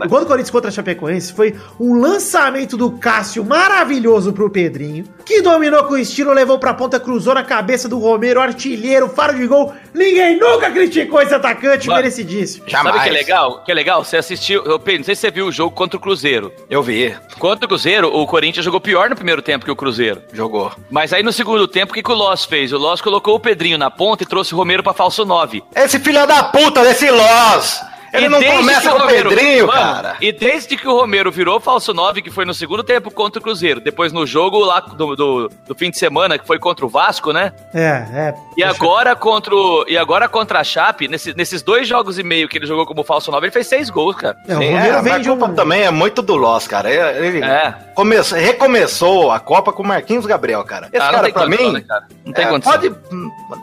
o 0.06 0.08
gol 0.08 0.20
do 0.20 0.26
Corinthians 0.28 0.50
contra 0.52 0.70
a 0.70 0.72
Chapecoense 0.72 1.34
foi 1.34 1.56
um 1.80 2.00
lançamento 2.00 2.78
do 2.78 2.92
Cássio 2.92 3.44
maravilhoso 3.44 4.32
pro 4.34 4.50
Pedrinho, 4.50 5.06
que 5.26 5.42
dominou 5.42 5.84
com 5.86 5.98
estilo, 5.98 6.32
levou 6.34 6.60
pra 6.60 6.74
ponta, 6.74 7.00
cruzou 7.00 7.34
na 7.34 7.44
cabeça 7.44 7.90
do 7.90 7.98
Romero, 7.98 8.40
artilheiro, 8.40 9.10
faro 9.10 9.36
de 9.36 9.48
gol. 9.48 9.74
Ninguém 9.94 10.40
nunca 10.40 10.70
criticou 10.70 11.22
esse 11.22 11.34
atacante, 11.34 11.88
Mano. 11.88 12.00
merecidíssimo. 12.02 12.66
Jamais. 12.68 12.96
Sabe 12.98 13.10
que 13.10 13.16
é 13.16 13.20
legal? 13.20 13.64
Que 13.64 13.72
é 13.72 13.76
legal? 13.76 14.04
Você 14.04 14.18
assistiu. 14.18 14.64
Eu 14.66 14.80
Pedro, 14.80 15.00
não 15.00 15.06
sei 15.06 15.16
se 15.16 15.22
você 15.22 15.32
viu 15.32 15.48
o 15.48 15.52
jogo 15.52 15.76
contra 15.76 15.98
o 15.98 16.00
Cruzeiro. 16.00 16.52
Eu 16.70 16.84
vi, 16.84 17.16
Contra 17.40 17.66
o 17.66 17.68
Cruzeiro, 17.68 18.08
o 18.16 18.28
Corinthians 18.28 18.64
jogou 18.64 18.80
pior 18.80 19.10
no 19.10 19.16
primeiro 19.16 19.42
tempo 19.42 19.66
que 19.66 19.72
o 19.72 19.76
Cruzeiro. 19.76 20.22
jogou. 20.34 20.72
Mas 20.90 21.12
aí 21.14 21.24
no 21.24 21.31
segundo 21.34 21.68
tempo, 21.68 21.92
o 21.92 21.94
que, 21.94 22.04
que 22.04 22.12
o 22.12 22.16
Loss 22.16 22.46
fez? 22.46 22.72
O 22.74 22.78
Loss 22.78 23.02
colocou 23.02 23.36
o 23.36 23.40
Pedrinho 23.40 23.78
na 23.78 23.92
ponta 23.92 24.24
e 24.24 24.26
trouxe 24.26 24.54
o 24.54 24.58
Romero 24.58 24.84
pra 24.84 24.94
falso 24.94 25.26
9. 25.26 25.64
Esse 25.76 26.00
filho 26.00 26.26
da 26.26 26.44
puta 26.46 26.84
desse 26.84 27.10
Loz! 27.10 27.91
Ele 28.14 28.26
E 28.26 28.30
não 28.30 28.40
desde 28.40 28.58
começa 28.58 28.90
com 28.90 28.96
o 28.96 29.00
Romero- 29.00 29.30
Pedrinho, 29.30 29.68
Mano, 29.68 29.80
cara. 29.80 30.18
E 30.20 30.32
desde 30.32 30.76
que 30.78 30.88
o 30.88 30.98
Romero 30.98 31.32
virou 31.32 31.60
falso 31.60 31.94
9, 31.94 32.22
que 32.22 32.30
foi 32.30 32.44
no 32.46 32.54
segundo 32.54 32.84
tempo 32.84 33.10
contra 33.12 33.40
o 33.40 33.42
Cruzeiro, 33.44 33.80
depois 33.80 34.12
no 34.12 34.26
jogo 34.28 34.60
lá 34.60 34.80
do, 34.82 35.16
do, 35.16 35.50
do 35.68 35.76
fim 35.76 35.90
de 35.90 35.98
semana, 35.98 36.38
que 36.38 36.46
foi 36.46 36.60
contra 36.60 36.86
o 36.86 36.90
Vasco, 36.90 37.32
né? 37.32 37.54
É, 37.74 37.80
é. 38.14 38.34
E 38.58 38.64
agora 38.64 39.16
contra 39.16 39.56
o, 39.56 39.86
e 39.88 39.98
agora 39.98 40.28
contra 40.28 40.60
a 40.60 40.64
Chape, 40.64 41.08
nesse- 41.08 41.34
nesses 41.36 41.62
dois 41.62 41.88
jogos 41.88 42.20
e 42.20 42.24
meio 42.24 42.48
que 42.50 42.58
ele 42.58 42.66
jogou 42.66 42.86
como 42.86 43.04
falso 43.04 43.32
9, 43.32 43.46
ele 43.46 43.52
fez 43.54 43.68
seis 43.68 43.90
gols, 43.90 44.16
cara. 44.16 44.36
É, 44.48 44.54
o 44.54 44.58
Romero 44.60 44.96
é, 44.98 45.02
vem 45.02 45.22
de 45.22 45.30
um... 45.30 45.38
também 45.56 45.84
é 45.84 45.92
muito 45.92 46.22
do 46.22 46.36
Loss, 46.36 46.68
cara. 46.68 46.90
Ele 46.92 47.40
É. 47.44 47.74
começou, 47.96 48.38
recomeçou 48.38 49.32
a 49.32 49.40
Copa 49.40 49.72
com 49.72 49.84
o 49.84 49.88
Marquinhos 49.88 50.26
Gabriel, 50.26 50.64
cara. 50.64 50.88
Esse 50.92 51.02
Ah, 51.02 51.12
não 51.12 51.20
cara, 51.20 51.32
pra 51.34 51.48
mim, 51.48 51.72
né, 51.72 51.82
cara? 51.88 52.06
Não 52.26 52.34
tem 52.34 52.46
é, 52.46 52.50
condição. 52.50 52.74
pode 52.74 52.96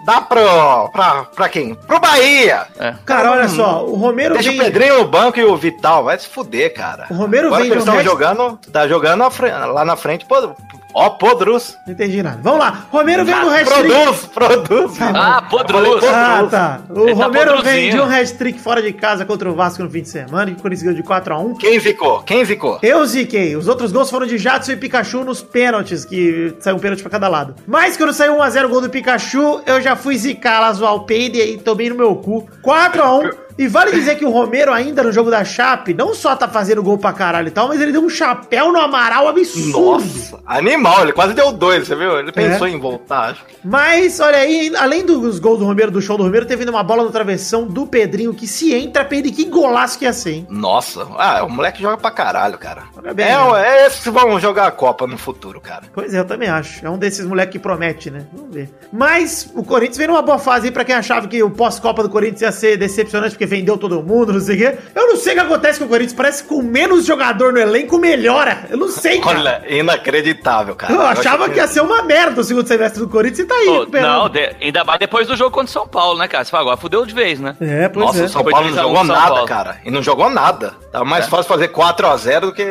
dar 0.07 0.23
pro, 0.23 0.89
pra, 0.93 1.25
pra 1.35 1.49
quem? 1.49 1.75
Pro 1.75 2.01
Bahia! 2.01 2.67
É. 2.79 2.95
Cara, 3.05 3.31
olha 3.33 3.49
só, 3.49 3.85
o 3.85 3.95
Romero 3.97 4.38
Deixa 4.43 4.51
vem... 4.51 4.61
o 4.61 4.65
Pedrinho 4.65 4.99
no 4.99 5.05
banco 5.09 5.39
e 5.39 5.45
o 5.45 5.57
Vital, 5.57 6.05
vai 6.05 6.19
se 6.19 6.29
fuder, 6.29 6.73
cara. 6.75 7.07
O 7.11 7.15
Romero 7.15 7.49
Agora 7.49 7.63
vem 7.63 7.73
eles 7.73 7.83
estão 7.85 7.99
hat- 7.99 8.05
jogando, 8.05 8.59
tá 8.73 8.87
jogando 8.89 9.25
lá 9.73 9.85
na 9.85 9.97
frente, 9.97 10.25
pô, 10.25 10.55
ó, 10.95 11.11
Podrus. 11.11 11.77
Não 11.87 11.93
entendi 11.95 12.23
nada. 12.23 12.39
Vamos 12.43 12.59
lá. 12.61 12.87
Romero 12.91 13.25
vem 13.25 13.35
do 13.41 13.49
hat-trick. 13.51 13.89
Produz, 13.89 14.27
produz. 14.27 14.99
Ah, 15.01 15.43
Podrus. 15.49 16.05
Ah, 16.05 16.47
tá. 16.51 16.81
O 16.91 17.03
Ele 17.09 17.15
tá 17.17 17.25
Romero 17.25 17.63
vem 17.63 17.91
produzindo. 17.91 17.91
de 17.97 18.01
um 18.01 18.05
hat-trick 18.21 18.59
fora 18.61 18.83
de 18.83 18.93
casa 18.93 19.25
contra 19.25 19.51
o 19.51 19.55
Vasco 19.55 19.83
no 19.83 19.91
fim 19.91 20.03
de 20.03 20.09
semana, 20.09 20.51
que 20.51 20.63
ganhou 20.77 20.95
de 20.95 21.03
4x1. 21.03 21.57
Quem 21.59 21.79
zicou? 21.79 22.23
Quem 22.23 22.45
zicou? 22.45 22.79
Eu 22.83 23.05
ziquei. 23.07 23.55
Os 23.57 23.69
outros 23.69 23.93
gols 23.93 24.11
foram 24.11 24.27
de 24.27 24.39
Jadson 24.39 24.73
e 24.73 24.77
Pikachu 24.77 25.25
nos 25.25 25.43
pênaltis, 25.43 26.05
que 26.05 26.55
saiu 26.61 26.77
um 26.77 26.81
pênalti 26.81 27.03
pra 27.03 27.11
cada 27.11 27.29
lado. 27.29 27.55
Mas 27.67 27.97
quando 27.97 28.13
saiu 28.13 28.35
1x0 28.37 28.65
o 28.65 28.69
gol 28.69 28.81
do 28.81 28.91
Pikachu, 28.91 29.61
eu 29.67 29.81
já 29.81 29.95
fui 29.95 30.17
zicar 30.17 30.61
lá, 30.61 30.73
zoar 30.73 30.95
o 30.95 31.01
peide 31.01 31.39
e 31.41 31.59
tomei 31.59 31.89
no 31.91 31.97
meu 31.97 32.17
cu. 32.17 32.49
4x1. 32.65 33.31
E 33.59 33.67
vale 33.67 33.91
dizer 33.91 34.17
que 34.17 34.25
o 34.25 34.31
Romero, 34.31 34.73
ainda 34.73 35.03
no 35.03 35.11
jogo 35.11 35.31
da 35.31 35.45
Chape, 35.45 35.93
não 35.93 36.15
só 36.15 36.37
tá 36.37 36.47
fazendo 36.47 36.81
gol 36.83 36.97
pra 36.97 37.13
caralho 37.13 37.49
e 37.49 37.51
tal, 37.51 37.67
mas 37.69 37.81
ele 37.81 37.91
deu 37.91 38.01
um 38.03 38.09
chapéu 38.09 38.71
no 38.73 38.79
Amaral 38.79 39.27
absurdo. 39.27 39.69
Nossa, 39.81 40.39
animal, 40.47 41.03
ele 41.03 41.13
quase 41.13 41.35
deu 41.35 41.51
dois, 41.51 41.87
você 41.89 41.97
viu? 41.97 42.19
Ele 42.21 42.31
pensou 42.31 42.67
É. 42.67 42.71
em 42.71 42.79
voltar, 42.79 43.31
acho. 43.31 43.45
Mas, 43.65 44.21
olha 44.21 44.39
aí, 44.39 44.73
além 44.77 45.05
dos 45.05 45.41
gols 45.41 45.59
do 45.59 45.65
Romero, 45.65 45.91
do 45.91 46.01
show 46.01 46.17
do 46.17 46.23
Romero, 46.23 46.47
teve 46.47 46.65
uma 46.71 46.83
bola 46.85 47.03
no 47.03 47.11
travessão 47.11 47.67
do 47.67 47.85
Pedrinho, 47.87 48.33
que 48.33 48.47
se 48.47 48.73
entra, 48.73 49.05
Pedro, 49.05 49.33
que 49.33 49.45
golaço 49.47 49.99
que 49.99 50.05
ia 50.05 50.13
ser, 50.13 50.31
hein? 50.35 50.47
Nossa, 50.49 51.07
ah, 51.19 51.43
o 51.45 51.51
moleque 51.51 51.83
joga 51.83 51.97
pra 51.97 52.11
caralho, 52.13 52.57
cara. 52.59 52.85
Bem, 53.15 53.27
é, 53.27 53.37
né? 53.37 53.69
é 53.83 53.87
esses 53.89 54.05
vão 54.07 54.39
jogar 54.39 54.69
a 54.69 54.71
Copa 54.71 55.07
no 55.07 55.19
futuro, 55.19 55.61
cara. 55.61 55.83
Pois 55.93 56.15
é, 56.15 56.21
eu 56.21 56.25
também 56.25 56.49
acho. 56.49 56.87
É 56.87 56.89
um 56.91 56.97
desses 56.97 57.27
moleques 57.27 57.53
que 57.53 57.59
promete, 57.59 58.09
né? 58.11 58.25
Vamos 58.33 58.55
ver. 58.55 58.71
Mas 58.93 59.51
o 59.55 59.65
Corinthians 59.65 59.97
vem 59.97 60.07
numa 60.07 60.23
boa 60.23 60.39
fase 60.39 60.67
aí 60.67 60.73
pra 60.73 60.85
quem 60.85 60.95
achava 60.95 61.27
que 61.27 61.43
o 61.43 61.51
pós-Copa 61.51 62.03
do 62.05 62.09
Corinthians 62.09 62.43
ia 62.43 62.53
ser 62.53 62.77
decepcionante 62.77 63.33
porque 63.33 63.48
vendeu 63.49 63.77
todo 63.77 64.01
mundo, 64.03 64.33
não 64.33 64.41
sei 64.41 64.55
o 64.55 64.59
quê. 64.59 64.79
Eu 64.95 65.09
não 65.09 65.17
sei 65.17 65.33
o 65.33 65.37
que 65.37 65.43
acontece 65.43 65.79
com 65.81 65.87
o 65.87 65.89
Corinthians. 65.89 66.13
Parece 66.13 66.43
que 66.45 66.49
com 66.49 66.63
menos 66.63 67.05
jogador 67.05 67.53
no 67.53 67.59
elenco 67.59 67.99
melhora. 67.99 68.67
Eu 68.71 68.77
não 68.77 68.89
sei, 68.89 69.19
cara. 69.21 69.39
Olha, 69.39 69.63
inacreditável, 69.69 70.75
cara. 70.77 70.93
eu 70.93 71.01
achava 71.03 71.45
acho 71.45 71.53
que 71.55 71.59
ia 71.59 71.67
ser 71.67 71.81
uma 71.81 72.03
merda 72.03 72.41
o 72.41 72.45
segundo 72.45 72.67
semestre 72.69 73.01
do 73.01 73.09
Corinthians 73.09 73.41
e 73.41 73.45
tá 73.47 73.55
aí. 73.55 73.69
Recuperando. 73.69 74.07
não, 74.09 74.29
de- 74.29 74.55
ainda 74.61 74.85
mais 74.85 74.99
depois 75.01 75.27
do 75.27 75.37
jogo 75.37 75.51
contra 75.51 75.69
o 75.69 75.73
São 75.73 75.89
Paulo, 75.89 76.19
né, 76.19 76.29
cara? 76.29 76.45
Você 76.45 76.51
fala, 76.51 76.63
agora 76.63 76.77
fudeu 76.77 77.05
de 77.05 77.15
vez, 77.15 77.41
né? 77.41 77.57
É, 77.61 77.89
pois 77.89 78.07
Nossa, 78.07 78.21
é. 78.21 78.25
o 78.25 78.29
São 78.29 78.45
Paulo 78.45 78.67
não 78.67 78.73
3 78.75 78.79
a 78.79 78.81
1 78.81 78.83
jogou 78.89 78.97
São 79.07 79.15
nada, 79.17 79.29
Paulo. 79.33 79.47
cara. 79.49 79.77
E 79.85 79.91
não 79.91 80.03
jogou 80.03 80.31
nada. 80.31 80.75
Tava 80.93 81.05
mais 81.05 81.27
É. 81.27 81.29
fácil 81.29 81.45
fazer 81.49 81.69
4x0 81.69 82.41
do 82.41 82.53
que 82.53 82.65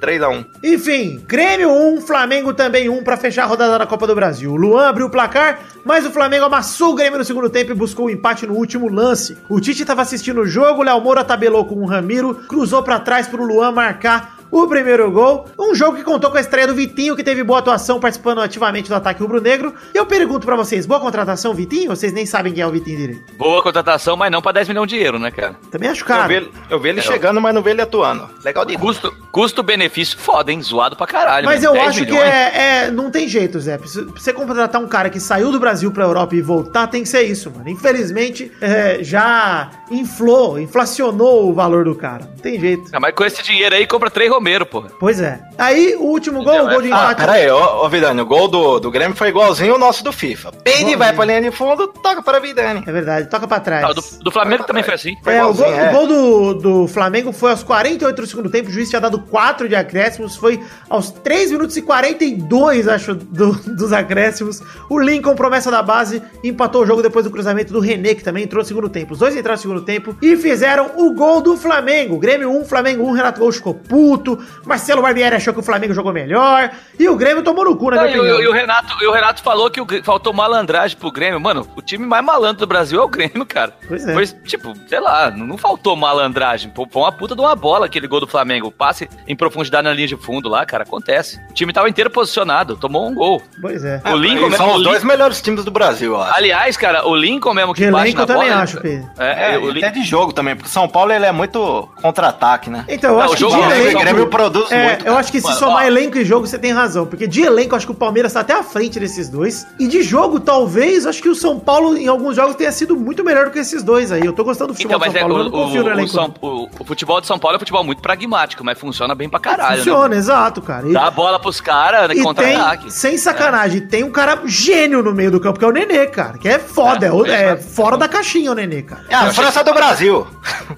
3x1. 0.00 0.44
Enfim, 0.62 1.22
Grêmio 1.26 1.70
1, 1.70 2.00
Flamengo 2.00 2.54
também 2.54 2.88
1 2.88 3.02
pra 3.02 3.16
fechar 3.16 3.44
a 3.44 3.46
rodada 3.46 3.78
da 3.78 3.86
Copa 3.86 4.06
do 4.06 4.14
Brasil. 4.14 4.52
O 4.52 4.56
Luan 4.56 4.88
abriu 4.88 5.06
o 5.06 5.10
placar, 5.10 5.60
mas 5.84 6.06
o 6.06 6.10
Flamengo 6.10 6.44
amassou 6.44 6.92
o 6.92 6.94
Grêmio 6.94 7.18
no 7.18 7.24
segundo 7.24 7.50
tempo 7.50 7.72
e 7.72 7.74
buscou 7.74 8.06
o 8.06 8.10
empate 8.10 8.46
no 8.46 8.54
último 8.54 8.88
lance. 8.88 9.36
O 9.48 9.60
Tite 9.60 9.84
tava 9.84 10.02
assistindo 10.02 10.23
o 10.32 10.46
jogo, 10.46 10.82
Léo 10.82 11.00
Moura 11.00 11.24
tabelou 11.24 11.64
com 11.64 11.76
o 11.76 11.86
Ramiro, 11.86 12.34
cruzou 12.48 12.82
pra 12.82 12.98
trás 12.98 13.26
pro 13.26 13.44
Luan 13.44 13.72
marcar 13.72 14.33
o 14.50 14.66
primeiro 14.66 15.10
gol. 15.10 15.46
Um 15.58 15.74
jogo 15.74 15.96
que 15.96 16.02
contou 16.04 16.30
com 16.30 16.36
a 16.36 16.40
estreia 16.40 16.66
do 16.66 16.74
Vitinho, 16.74 17.16
que 17.16 17.22
teve 17.24 17.42
boa 17.42 17.58
atuação 17.58 17.98
participando 18.00 18.40
ativamente 18.40 18.88
do 18.88 18.94
ataque 18.94 19.20
rubro-negro. 19.22 19.74
E 19.94 19.98
eu 19.98 20.06
pergunto 20.06 20.46
pra 20.46 20.56
vocês, 20.56 20.86
boa 20.86 21.00
contratação, 21.00 21.54
Vitinho? 21.54 21.88
Vocês 21.90 22.12
nem 22.12 22.26
sabem 22.26 22.52
quem 22.52 22.62
é 22.62 22.66
o 22.66 22.70
Vitinho 22.70 22.96
direito. 22.96 23.32
Boa 23.36 23.62
contratação, 23.62 24.16
mas 24.16 24.30
não 24.30 24.40
pra 24.42 24.52
10 24.52 24.68
milhões 24.68 24.88
de 24.88 24.96
euros, 24.98 25.20
né, 25.20 25.30
cara? 25.30 25.56
Também 25.70 25.88
acho 25.88 26.02
Eu 26.02 26.06
caro. 26.06 26.28
vi, 26.28 26.34
ele- 26.34 26.52
eu 26.70 26.80
vi 26.80 26.88
ele 26.90 27.00
É, 27.00 27.02
chegando, 27.02 27.40
mas 27.40 27.54
não 27.54 27.62
vi 27.62 27.70
ele 27.70 27.82
atuando. 27.82 28.28
Legal 28.44 28.64
de 28.64 28.76
Custo, 28.76 29.12
custo-benefício 29.32 30.18
foda, 30.18 30.52
hein? 30.52 30.60
Zoado 30.62 30.96
pra 30.96 31.06
caralho. 31.06 31.46
Mas 31.46 31.62
mano. 31.62 31.74
eu 31.76 31.80
10 31.80 31.88
acho 31.88 32.04
que 32.04 32.10
milhões. 32.12 32.28
é, 32.28 32.84
é- 32.86 32.90
Não 32.90 33.10
tem 33.10 33.28
jeito, 33.28 33.58
Zé. 33.60 33.78
Pra 33.78 33.86
você- 33.86 34.32
contratar 34.32 34.80
um 34.80 34.86
cara 34.88 35.08
que 35.10 35.18
saiu 35.20 35.50
do 35.52 35.58
Brasil 35.60 35.90
pra 35.90 36.04
Europa 36.04 36.34
e 36.34 36.42
voltar, 36.42 36.86
tem 36.86 37.02
que 37.02 37.08
ser 37.08 37.22
isso, 37.22 37.50
mano. 37.50 37.68
Infelizmente, 37.68 38.50
é, 38.60 38.98
já 39.02 39.70
inflou, 39.90 40.58
inflacionou 40.58 41.48
o 41.48 41.54
valor 41.54 41.84
do 41.84 41.94
cara. 41.94 42.24
Não 42.24 42.36
tem 42.42 42.58
jeito. 42.60 42.90
Ah, 42.92 43.00
mas 43.00 43.14
com 43.14 43.24
esse 43.24 43.42
dinheiro 43.42 43.74
aí, 43.74 43.86
compra 43.86 44.10
três 44.10 44.30
Romero, 44.34 44.66
porra. 44.66 44.88
Pois 44.98 45.20
é. 45.20 45.40
Aí, 45.58 45.94
o 45.96 46.04
último 46.04 46.42
gol, 46.42 46.64
o 46.64 46.68
gol 46.68 46.82
de 46.82 46.92
Ah, 46.92 46.96
empate. 47.04 47.20
pera 47.20 47.32
aí, 47.32 47.50
ô, 47.50 47.84
ô 47.84 47.88
Vidani, 47.88 48.20
o 48.20 48.26
gol 48.26 48.48
do, 48.48 48.78
do 48.80 48.90
Grêmio 48.90 49.16
foi 49.16 49.28
igualzinho 49.28 49.74
o 49.76 49.78
nosso 49.78 50.02
do 50.04 50.12
FIFA. 50.12 50.52
Peide, 50.64 50.96
vai 50.96 51.12
pra 51.12 51.24
linha 51.24 51.40
de 51.42 51.50
fundo, 51.50 51.88
toca 51.88 52.22
para 52.22 52.38
Vidani. 52.40 52.82
É 52.86 52.92
verdade, 52.92 53.28
toca 53.28 53.46
pra 53.46 53.60
trás. 53.60 53.84
Ah, 53.84 53.92
do, 53.92 54.02
do 54.24 54.30
Flamengo 54.30 54.64
também 54.64 54.82
foi 54.82 54.94
assim. 54.94 55.16
Foi 55.22 55.34
É, 55.34 55.44
o 55.44 55.54
gol, 55.54 55.66
é. 55.66 55.88
o 55.88 55.92
gol 55.92 56.06
do, 56.06 56.54
do 56.54 56.88
Flamengo 56.88 57.32
foi 57.32 57.50
aos 57.50 57.62
48 57.62 58.20
do 58.20 58.26
segundo 58.26 58.50
tempo, 58.50 58.68
o 58.68 58.72
juiz 58.72 58.88
tinha 58.90 59.00
dado 59.00 59.18
4 59.20 59.68
de 59.68 59.76
acréscimos, 59.76 60.36
foi 60.36 60.60
aos 60.90 61.10
3 61.10 61.50
minutos 61.52 61.76
e 61.76 61.82
42, 61.82 62.88
acho, 62.88 63.14
do- 63.14 63.52
dos 63.74 63.92
acréscimos. 63.92 64.60
O 64.88 64.98
Lincoln, 64.98 65.34
promessa 65.34 65.70
da 65.70 65.82
base, 65.82 66.22
empatou 66.42 66.82
o 66.82 66.86
jogo 66.86 67.02
depois 67.02 67.24
do 67.24 67.30
cruzamento 67.30 67.72
do 67.72 67.80
René, 67.80 68.14
que 68.14 68.24
também 68.24 68.44
entrou 68.44 68.62
no 68.62 68.66
segundo 68.68 68.88
tempo. 68.88 69.12
Os 69.12 69.18
dois 69.18 69.34
entraram 69.36 69.56
no 69.56 69.62
segundo 69.62 69.82
tempo 69.82 70.16
e 70.20 70.36
fizeram 70.36 70.90
o 70.96 71.12
gol 71.14 71.40
do 71.40 71.56
Flamengo. 71.56 72.18
Grêmio 72.18 72.50
1, 72.50 72.64
Flamengo 72.64 73.04
1, 73.04 73.12
Renato 73.12 73.40
Gaúcho 73.40 73.58
ficou 73.58 73.74
puto, 73.74 74.23
Marcelo 74.64 75.02
Barbieri 75.02 75.36
achou 75.36 75.52
que 75.52 75.60
o 75.60 75.62
Flamengo 75.62 75.92
jogou 75.94 76.12
melhor, 76.12 76.70
e 76.98 77.08
o 77.08 77.16
Grêmio 77.16 77.42
tomou 77.42 77.64
no 77.64 77.76
cu, 77.76 77.90
na 77.90 77.96
Não, 77.96 78.02
minha 78.04 78.16
e, 78.16 78.18
o- 78.20 78.22
opinião. 78.22 78.42
e 78.42 78.46
o 78.48 78.52
Renato, 78.52 78.94
e 79.02 79.06
o 79.06 79.12
Renato 79.12 79.42
falou 79.42 79.70
que 79.70 79.80
o 79.80 79.86
faltou 80.04 80.32
malandragem 80.32 80.96
pro 80.96 81.10
Grêmio. 81.12 81.40
Mano, 81.40 81.66
o 81.76 81.82
time 81.82 82.04
mais 82.06 82.24
malandro 82.24 82.60
do 82.60 82.66
Brasil 82.66 83.00
é 83.00 83.04
o 83.04 83.08
Grêmio, 83.08 83.44
cara. 83.46 83.72
Pois 83.86 84.06
é. 84.06 84.12
Foi, 84.14 84.26
tipo, 84.26 84.72
sei 84.88 85.00
lá, 85.00 85.30
não, 85.30 85.46
não 85.46 85.58
faltou 85.58 85.94
malandragem. 85.96 86.70
Pô, 86.70 86.86
Foi 86.90 87.02
uma 87.02 87.12
puta 87.12 87.34
de 87.34 87.40
uma 87.40 87.54
bola 87.56 87.86
aquele 87.86 88.06
gol 88.06 88.20
do 88.20 88.26
Flamengo. 88.26 88.70
Passe 88.70 89.08
em 89.26 89.34
profundidade 89.36 89.84
na 89.84 89.92
linha 89.92 90.06
de 90.08 90.16
fundo 90.16 90.48
lá, 90.48 90.64
cara, 90.64 90.82
acontece. 90.84 91.40
O 91.50 91.54
time 91.54 91.72
tava 91.72 91.88
inteiro 91.88 92.10
posicionado, 92.10 92.76
tomou 92.76 93.06
um 93.08 93.14
gol. 93.14 93.42
Pois 93.60 93.84
é. 93.84 94.00
O 94.06 94.16
Lincoln 94.16 94.50
são 94.52 94.66
mesmo, 94.66 94.74
os 94.74 94.80
o 94.80 94.84
dois 94.84 95.04
melhores 95.04 95.40
times 95.42 95.64
do 95.64 95.70
Brasil, 95.70 96.12
eu 96.14 96.20
acho. 96.22 96.36
Aliás, 96.36 96.76
cara, 96.76 97.06
o 97.06 97.14
Lincoln 97.14 97.54
mesmo 97.54 97.74
que 97.74 97.84
De 97.86 97.90
bate 97.90 98.14
na 98.14 98.22
eu 98.22 98.26
também 98.26 98.48
bola, 98.50 98.62
acho, 98.62 98.76
né? 98.76 98.82
Pedro. 98.82 99.10
É, 99.18 99.54
É, 99.54 99.58
o 99.58 99.68
e 99.70 99.72
Lin- 99.72 99.84
até 99.84 99.90
de 99.90 100.02
jogo 100.04 100.32
também, 100.32 100.54
porque 100.56 100.68
São 100.70 100.88
Paulo 100.88 101.12
ele 101.12 101.24
é 101.26 101.32
muito 101.32 101.88
contra-ataque, 102.00 102.70
né? 102.70 102.84
Então, 102.88 103.10
eu 103.10 103.16
Não, 103.18 103.24
acho 103.24 103.32
o 103.32 103.36
que 103.36 103.40
jogo 103.42 103.54
de 103.54 103.60
o 103.60 103.64
elenco... 103.72 103.98
Grêmio 104.14 104.30
produz 104.30 104.70
É, 104.72 104.88
muito. 104.88 105.06
eu 105.06 105.16
acho 105.16 105.30
que 105.32 105.40
se 105.40 105.46
Mano, 105.46 105.58
somar 105.58 105.84
ó. 105.84 105.86
elenco 105.86 106.16
e 106.18 106.24
jogo, 106.24 106.46
você 106.46 106.58
tem 106.58 106.72
razão. 106.72 107.06
Porque 107.06 107.26
de 107.26 107.42
elenco, 107.42 107.72
eu 107.72 107.76
acho 107.76 107.86
que 107.86 107.92
o 107.92 107.94
Palmeiras 107.94 108.32
tá 108.32 108.40
até 108.40 108.52
à 108.54 108.62
frente 108.62 108.98
desses 109.00 109.28
dois. 109.28 109.66
E 109.78 109.86
de 109.86 110.02
jogo, 110.02 110.40
talvez, 110.40 111.06
acho 111.06 111.22
que 111.22 111.28
o 111.28 111.34
São 111.34 111.58
Paulo, 111.58 111.96
em 111.96 112.06
alguns 112.08 112.36
jogos, 112.36 112.54
tenha 112.56 112.72
sido 112.72 112.96
muito 112.96 113.22
melhor 113.24 113.46
do 113.46 113.50
que 113.50 113.58
esses 113.58 113.82
dois 113.82 114.10
aí. 114.12 114.24
Eu 114.24 114.32
tô 114.32 114.44
gostando 114.44 114.72
do 114.72 114.74
futebol 114.74 114.96
Então, 114.96 115.08
do 115.08 115.12
São 115.12 115.20
é, 115.20 115.28
Paulo, 115.28 115.34
o, 115.34 115.38
eu 115.40 115.44
não 115.44 115.50
confio 115.50 115.82
no 115.82 115.88
o, 115.88 115.90
o, 115.90 115.94
elenco. 115.94 116.08
São- 116.10 116.34
o- 116.40 116.68
o 116.80 116.84
futebol 116.84 117.20
de 117.20 117.26
São 117.26 117.38
Paulo 117.38 117.54
é 117.54 117.56
um 117.56 117.60
futebol 117.60 117.84
muito 117.84 118.00
pragmático, 118.02 118.64
mas 118.64 118.78
funciona 118.78 119.14
bem 119.14 119.28
pra 119.28 119.38
caralho, 119.40 119.70
né? 119.72 119.76
Funciona, 119.78 120.14
exato, 120.16 120.62
cara. 120.62 120.88
E, 120.88 120.92
Dá 120.92 121.06
a 121.06 121.10
bola 121.10 121.38
pros 121.38 121.60
caras, 121.60 122.08
né, 122.08 122.14
e 122.16 122.22
contra-ataque. 122.22 122.90
sem 122.92 123.16
sacanagem, 123.18 123.80
tem 123.86 124.04
um 124.04 124.10
cara 124.10 124.40
gênio 124.44 125.02
no 125.02 125.12
meio 125.12 125.30
do 125.30 125.40
campo, 125.40 125.58
que 125.58 125.64
é 125.64 125.68
o 125.68 125.72
Nenê, 125.72 126.06
cara. 126.06 126.38
Que 126.38 126.48
é 126.48 126.58
foda, 126.58 127.06
É, 127.06 127.08
é, 127.08 127.12
o- 127.12 127.26
é 127.26 127.44
é. 127.52 127.56
fora 127.56 127.96
da 127.96 128.08
caixinha 128.08 128.50
o 128.50 128.54
Nenê, 128.54 128.82
cara. 128.82 129.02
É 129.08 129.14
a 129.14 129.32
França 129.32 129.62
do 129.64 129.72
Brasil. 129.74 130.26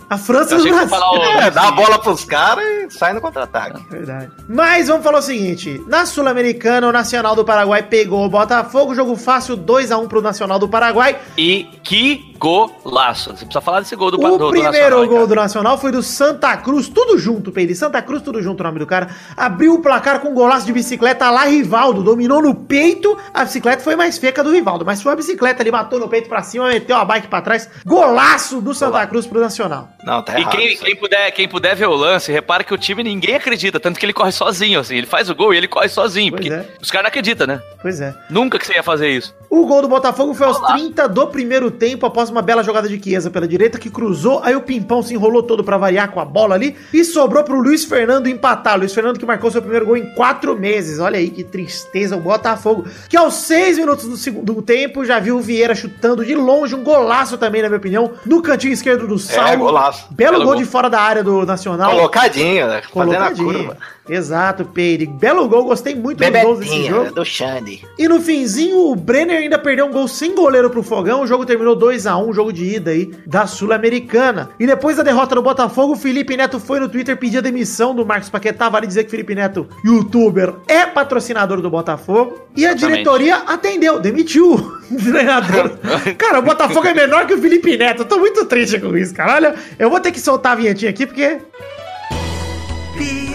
A 0.09 0.17
França 0.19 0.57
do 0.57 0.63
Brasil. 0.63 0.89
falar 0.89 1.13
o- 1.13 1.17
É, 1.37 1.51
dá 1.51 1.69
a 1.69 1.71
bola 1.73 1.99
pros 1.99 2.25
caras 2.25 2.65
e 2.65 2.91
sai 2.91 3.13
no 3.13 3.21
Contra-ataque. 3.27 3.83
Verdade. 3.91 4.31
Mas 4.49 4.89
vamos 4.89 5.03
falar 5.05 5.19
o 5.19 5.23
seguinte: 5.23 5.83
na 5.87 6.07
Sul-Americana, 6.07 6.89
o 6.89 6.93
Nacional 6.93 7.35
do 7.35 7.45
Paraguai 7.45 7.83
pegou 7.83 8.25
o 8.25 8.29
Botafogo, 8.29 8.95
jogo 8.95 9.17
fácil 9.17 9.57
2x1 9.57 10.07
pro 10.09 10.23
Nacional 10.23 10.59
do 10.59 10.69
Paraguai. 10.69 11.19
E 11.37 11.65
que 11.83 12.35
golaço. 12.39 13.31
Você 13.31 13.45
precisa 13.47 13.61
falar 13.63 13.81
desse 13.81 13.97
gol 13.97 14.11
do, 14.11 14.19
O 14.19 14.31
do, 14.31 14.39
do 14.39 14.51
primeiro 14.51 14.73
Nacional, 14.79 15.07
gol 15.07 15.15
cara. 15.17 15.27
do 15.27 15.35
Nacional 15.35 15.79
foi 15.79 15.91
do 15.91 16.03
Santa 16.03 16.57
Cruz, 16.59 16.89
tudo 16.89 17.19
junto, 17.19 17.51
Pedro. 17.51 17.75
Santa 17.75 18.01
Cruz, 18.03 18.23
tudo 18.23 18.43
junto 18.43 18.61
o 18.61 18.65
nome 18.65 18.79
do 18.79 18.87
cara. 18.87 19.09
Abriu 19.37 19.75
o 19.75 19.81
placar 19.83 20.21
com 20.21 20.29
um 20.29 20.35
golaço 20.35 20.67
de 20.67 20.73
bicicleta 20.73 21.31
lá, 21.31 21.45
Rivaldo. 21.47 22.03
Dominou 22.03 22.43
no 22.43 22.55
peito. 22.55 23.17
A 23.33 23.45
bicicleta 23.45 23.83
foi 23.83 23.97
mais 23.97 24.19
feia 24.19 24.33
que 24.33 24.41
a 24.41 24.43
do 24.43 24.53
Rivaldo, 24.53 24.85
mas 24.85 25.03
foi 25.03 25.13
a 25.13 25.17
bicicleta, 25.17 25.63
ele 25.63 25.71
matou 25.71 25.99
no 25.99 26.09
peito 26.09 26.29
pra 26.29 26.43
cima, 26.43 26.69
meteu 26.69 26.97
a 26.97 27.05
bike 27.05 27.27
pra 27.29 27.41
trás. 27.41 27.69
Golaço 27.85 28.61
do 28.61 28.75
Santa 28.75 29.07
Cruz 29.07 29.27
pro 29.27 29.41
Nacional. 29.41 29.89
Não, 30.05 30.23
tá 30.23 30.39
E 30.39 30.43
errado. 30.43 30.57
quem, 30.57 30.67
isso 30.75 30.85
aí. 30.85 30.93
quem 30.93 31.01
puder, 31.01 31.31
quem 31.33 31.49
puder 31.49 31.75
ver 31.75 31.87
o 31.89 31.95
lance, 31.95 32.31
repara 32.31 32.63
que 32.63 32.73
o 32.75 32.79
time 32.79 33.03
ninguém 33.17 33.35
acredita, 33.35 33.81
tanto 33.81 33.99
que 33.99 34.07
ele 34.07 34.13
corre 34.13 34.33
sozinho, 34.33 34.81
assim. 34.81 34.97
Ele 34.97 35.07
faz 35.07 35.29
o 35.29 35.35
gol 35.35 35.53
e 35.53 35.57
ele 35.57 35.69
corre 35.69 35.89
sozinho, 35.89 36.33
Pois 36.33 36.47
porque 36.47 36.55
é. 36.55 36.67
os 36.81 36.91
caras 36.91 37.05
não 37.05 37.09
acreditam, 37.09 37.47
né? 37.47 37.61
Pois 37.83 38.01
é. 38.01 38.15
Nunca 38.31 38.59
que 38.59 38.67
você 38.67 38.75
ia 38.75 38.83
fazer 38.83 39.09
isso. 39.09 39.35
O 39.49 39.67
gol 39.67 39.81
do 39.83 39.89
Botafogo 39.89 40.35
foi 40.35 40.47
aos 40.47 40.59
Olá. 40.59 40.73
30 40.75 41.09
do 41.09 41.27
primeiro 41.29 41.71
tempo, 41.71 42.05
após 42.05 42.31
uma 42.31 42.43
bela 42.43 42.63
jogada 42.63 42.89
de 42.89 43.03
Chiesa 43.03 43.31
pela 43.31 43.47
direita, 43.47 43.79
que 43.79 43.89
cruzou, 43.91 44.41
aí 44.43 44.55
o 44.55 44.61
Pimpão 44.61 45.03
se 45.03 45.15
enrolou 45.15 45.43
todo 45.43 45.63
pra 45.65 45.77
variar 45.77 46.11
com 46.11 46.21
a 46.21 46.25
bola 46.25 46.55
ali, 46.55 46.77
e 46.93 47.05
sobrou 47.05 47.43
pro 47.45 47.61
Luiz 47.61 47.85
Fernando 47.85 48.29
empatar. 48.29 48.79
Luiz 48.79 48.93
Fernando 48.93 49.19
que 49.19 49.27
marcou 49.27 49.51
seu 49.51 49.63
primeiro 49.63 49.87
gol 49.87 49.97
em 49.97 50.07
quatro 50.15 50.57
meses. 50.59 50.99
Olha 50.99 51.19
aí 51.19 51.31
que 51.31 51.45
tristeza 51.45 52.17
o 52.17 52.21
Botafogo. 52.21 52.87
Que 53.09 53.17
aos 53.17 53.35
seis 53.35 53.79
minutos 53.79 54.07
do 54.09 54.17
segundo 54.17 54.61
tempo, 54.63 55.05
já 55.05 55.19
viu 55.21 55.37
o 55.37 55.41
Vieira 55.41 55.75
chutando 55.75 56.25
de 56.25 56.35
longe, 56.35 56.75
um 56.75 56.83
golaço 56.83 57.39
também, 57.39 57.63
na 57.63 57.69
minha 57.69 57.79
opinião, 57.79 58.13
no 58.27 58.43
cantinho 58.43 58.73
esquerdo 58.73 59.07
do 59.07 59.19
Saulo. 59.19 59.49
É, 59.49 59.57
golaço. 59.57 60.07
Belo, 60.11 60.33
Belo 60.33 60.45
gol, 60.45 60.55
gol. 60.55 60.63
de 60.63 60.69
fora 60.69 60.91
da 60.91 61.01
área 61.01 61.23
do 61.23 61.47
Nacional. 61.47 61.93
Colocadinho, 61.93 62.67
né? 62.67 62.83
Colocadinho. 62.91 63.06
Curva. 63.37 63.77
Exato, 64.09 64.65
Peire. 64.65 65.07
Belo 65.07 65.49
gol, 65.49 65.65
gostei 65.65 65.95
muito 65.95 66.19
dos 66.19 66.43
gols 66.43 66.59
desse 66.61 66.85
jogo. 66.85 67.13
do 67.13 67.25
Xande. 67.25 67.85
E 67.99 68.07
no 68.09 68.21
finzinho, 68.21 68.91
o 68.91 68.95
Brenner 68.95 69.39
ainda 69.39 69.59
perdeu 69.59 69.87
um 69.87 69.91
gol 69.91 70.07
sem 70.07 70.35
goleiro 70.35 70.71
pro 70.71 70.83
Fogão. 70.83 71.23
O 71.23 71.27
jogo 71.27 71.45
terminou 71.45 71.75
2 71.75 72.07
a 72.07 72.17
1 72.17 72.33
jogo 72.33 72.53
de 72.53 72.77
ida 72.77 72.93
aí 72.93 73.11
da 73.27 73.47
Sul-Americana. 73.47 74.51
E 74.61 74.67
depois 74.67 74.97
da 74.97 75.03
derrota 75.03 75.35
do 75.35 75.43
Botafogo, 75.43 75.95
o 75.95 75.97
Felipe 75.97 76.37
Neto 76.37 76.61
foi 76.61 76.79
no 76.79 76.89
Twitter 76.89 77.17
pedir 77.17 77.39
a 77.39 77.41
demissão 77.41 77.95
do 77.95 78.07
Marcos 78.07 78.29
Paquetá. 78.29 78.69
Vale 78.69 78.87
dizer 78.87 79.03
que 79.03 79.09
o 79.09 79.11
Felipe 79.11 79.35
Neto, 79.35 79.67
youtuber, 79.85 80.55
é 80.69 80.87
patrocinador 80.87 81.61
do 81.61 81.69
Botafogo. 81.71 82.47
E 82.57 82.65
a 82.65 82.71
Exatamente. 82.71 82.99
diretoria 82.99 83.37
atendeu, 83.39 83.99
demitiu 83.99 84.55
o 84.91 84.97
treinador. 84.97 85.73
cara, 86.17 86.39
o 86.39 86.43
Botafogo 86.43 86.87
é 86.87 86.95
menor 86.95 87.27
que 87.27 87.35
o 87.35 87.39
Felipe 87.41 87.77
Neto. 87.77 88.03
Eu 88.03 88.07
tô 88.07 88.19
muito 88.19 88.45
triste 88.45 88.79
com 88.79 88.97
isso, 88.97 89.13
cara. 89.13 89.35
Olha, 89.35 89.55
eu 89.79 89.91
vou 89.91 89.99
ter 90.01 90.13
que 90.13 90.21
soltar 90.21 90.53
a 90.53 90.55
vinhetinha 90.55 90.91
aqui 90.91 91.07
porque. 91.07 91.39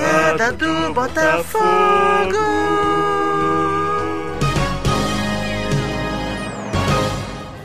Piada 0.01 0.51
do 0.51 0.93
Botafogo. 0.93 2.41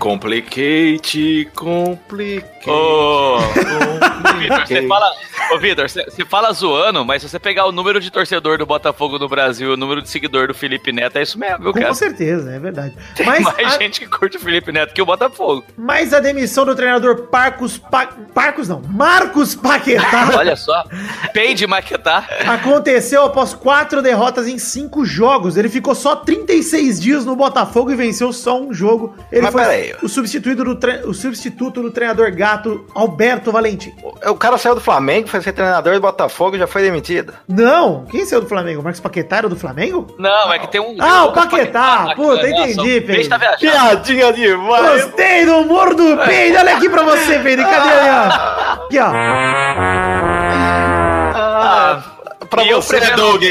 Complicate, 0.07 1.49
complicate. 1.53 2.71
Ô, 2.71 3.39
Vitor, 4.39 4.67
você 4.67 4.87
fala, 4.87 5.11
ô, 5.53 5.59
Vitor, 5.59 5.89
você, 5.89 6.05
você 6.05 6.25
fala 6.25 6.53
zoando, 6.53 7.05
mas 7.05 7.23
se 7.23 7.29
você 7.29 7.39
pegar 7.41 7.67
o 7.67 7.73
número 7.73 8.01
de 8.01 8.09
torcedor 8.11 8.57
do 8.59 8.65
Botafogo 8.67 9.19
no 9.19 9.29
Brasil 9.29 9.71
e 9.71 9.75
o 9.75 9.77
número 9.77 10.01
de 10.01 10.09
seguidor 10.09 10.47
do 10.49 10.55
Felipe 10.55 10.93
Neto, 10.93 11.17
é 11.19 11.23
isso 11.23 11.37
mesmo, 11.39 11.59
viu, 11.65 11.73
Com 11.73 11.81
cara? 11.81 11.95
certeza, 11.95 12.53
é 12.53 12.59
verdade. 12.59 12.95
Tem 13.17 13.27
Mas 13.27 13.43
mais 13.43 13.75
a, 13.75 13.79
gente 13.79 13.99
que 14.01 14.07
curte 14.07 14.37
o 14.37 14.41
Felipe 14.41 14.71
Neto 14.71 14.95
que 14.95 15.03
o 15.03 15.07
Botafogo. 15.07 15.65
mas 15.77 16.15
a 16.15 16.21
demissão 16.21 16.65
do 16.65 16.75
treinador 16.77 17.27
Parcos 17.27 17.77
Pa, 17.77 18.07
Parcos 18.33 18.69
não, 18.69 18.81
Marcos 18.83 19.55
Paquetá 19.57 20.31
Olha 20.39 20.55
só. 20.55 20.85
Peide 21.33 21.67
Maquetá. 21.67 22.29
aconteceu 22.47 23.25
após 23.25 23.55
quatro 23.55 24.01
derrotas 24.01 24.47
em 24.47 24.59
cinco 24.59 25.05
jogos. 25.05 25.57
Ele 25.57 25.69
ficou 25.69 25.95
só 25.97 26.15
36 26.15 27.01
dias 27.01 27.25
no 27.25 27.35
Botafogo 27.35 27.91
e 27.91 27.97
venceu 27.97 28.33
só 28.33 28.61
um 28.61 28.73
jogo. 28.73 29.17
Ele 29.33 29.43
Mas 29.43 29.53
foi 29.53 29.63
peraí. 29.63 29.96
O 30.03 30.09
substituto 30.09 30.65
do 30.65 30.75
tre- 30.77 31.03
o 31.05 31.13
substituto 31.15 31.83
do 31.83 31.91
treinador 31.91 32.31
gato 32.35 32.87
Alberto 32.95 33.51
Valentim. 33.53 33.95
O 34.27 34.35
cara 34.35 34.59
saiu 34.59 34.75
do 34.75 34.81
Flamengo, 34.81 35.29
foi 35.29 35.41
ser 35.41 35.53
treinador 35.53 35.95
do 35.95 36.01
Botafogo 36.01 36.57
e 36.57 36.59
já 36.59 36.67
foi 36.67 36.83
demitido. 36.83 37.33
Não, 37.49 38.05
quem 38.07 38.25
saiu 38.25 38.41
do 38.43 38.49
Flamengo? 38.49 38.81
O 38.81 38.85
Marcos 38.85 39.01
Paquetá 39.01 39.37
era 39.39 39.49
do 39.49 39.57
Flamengo? 39.57 40.15
Não, 40.19 40.53
é 40.53 40.59
que 40.59 40.69
tem 40.69 40.81
um. 40.81 40.97
Ah, 41.01 41.25
o 41.27 41.33
Paquetá. 41.33 42.13
Puta, 42.17 42.49
entendi, 42.49 42.99
o 42.99 43.03
Pedro. 43.07 43.29
tá. 43.29 43.39
Piadinha 43.59 44.33
demais. 44.33 45.05
Gostei 45.05 45.45
do 45.47 45.59
humor 45.59 45.95
do 45.95 46.17
Pedro. 46.25 46.59
Olha 46.61 46.77
aqui 46.77 46.89
pra 46.89 47.03
você, 47.03 47.39
Pedro. 47.39 47.65
Cadê 47.65 47.89
aí, 47.89 48.11
ó? 48.11 48.85
Aqui, 48.85 48.99
ó. 48.99 49.13
Ah, 51.35 52.03
pra 52.49 52.63
e 52.65 52.73
você, 52.75 52.97
prefiro- 52.99 53.17
Doug. 53.17 53.43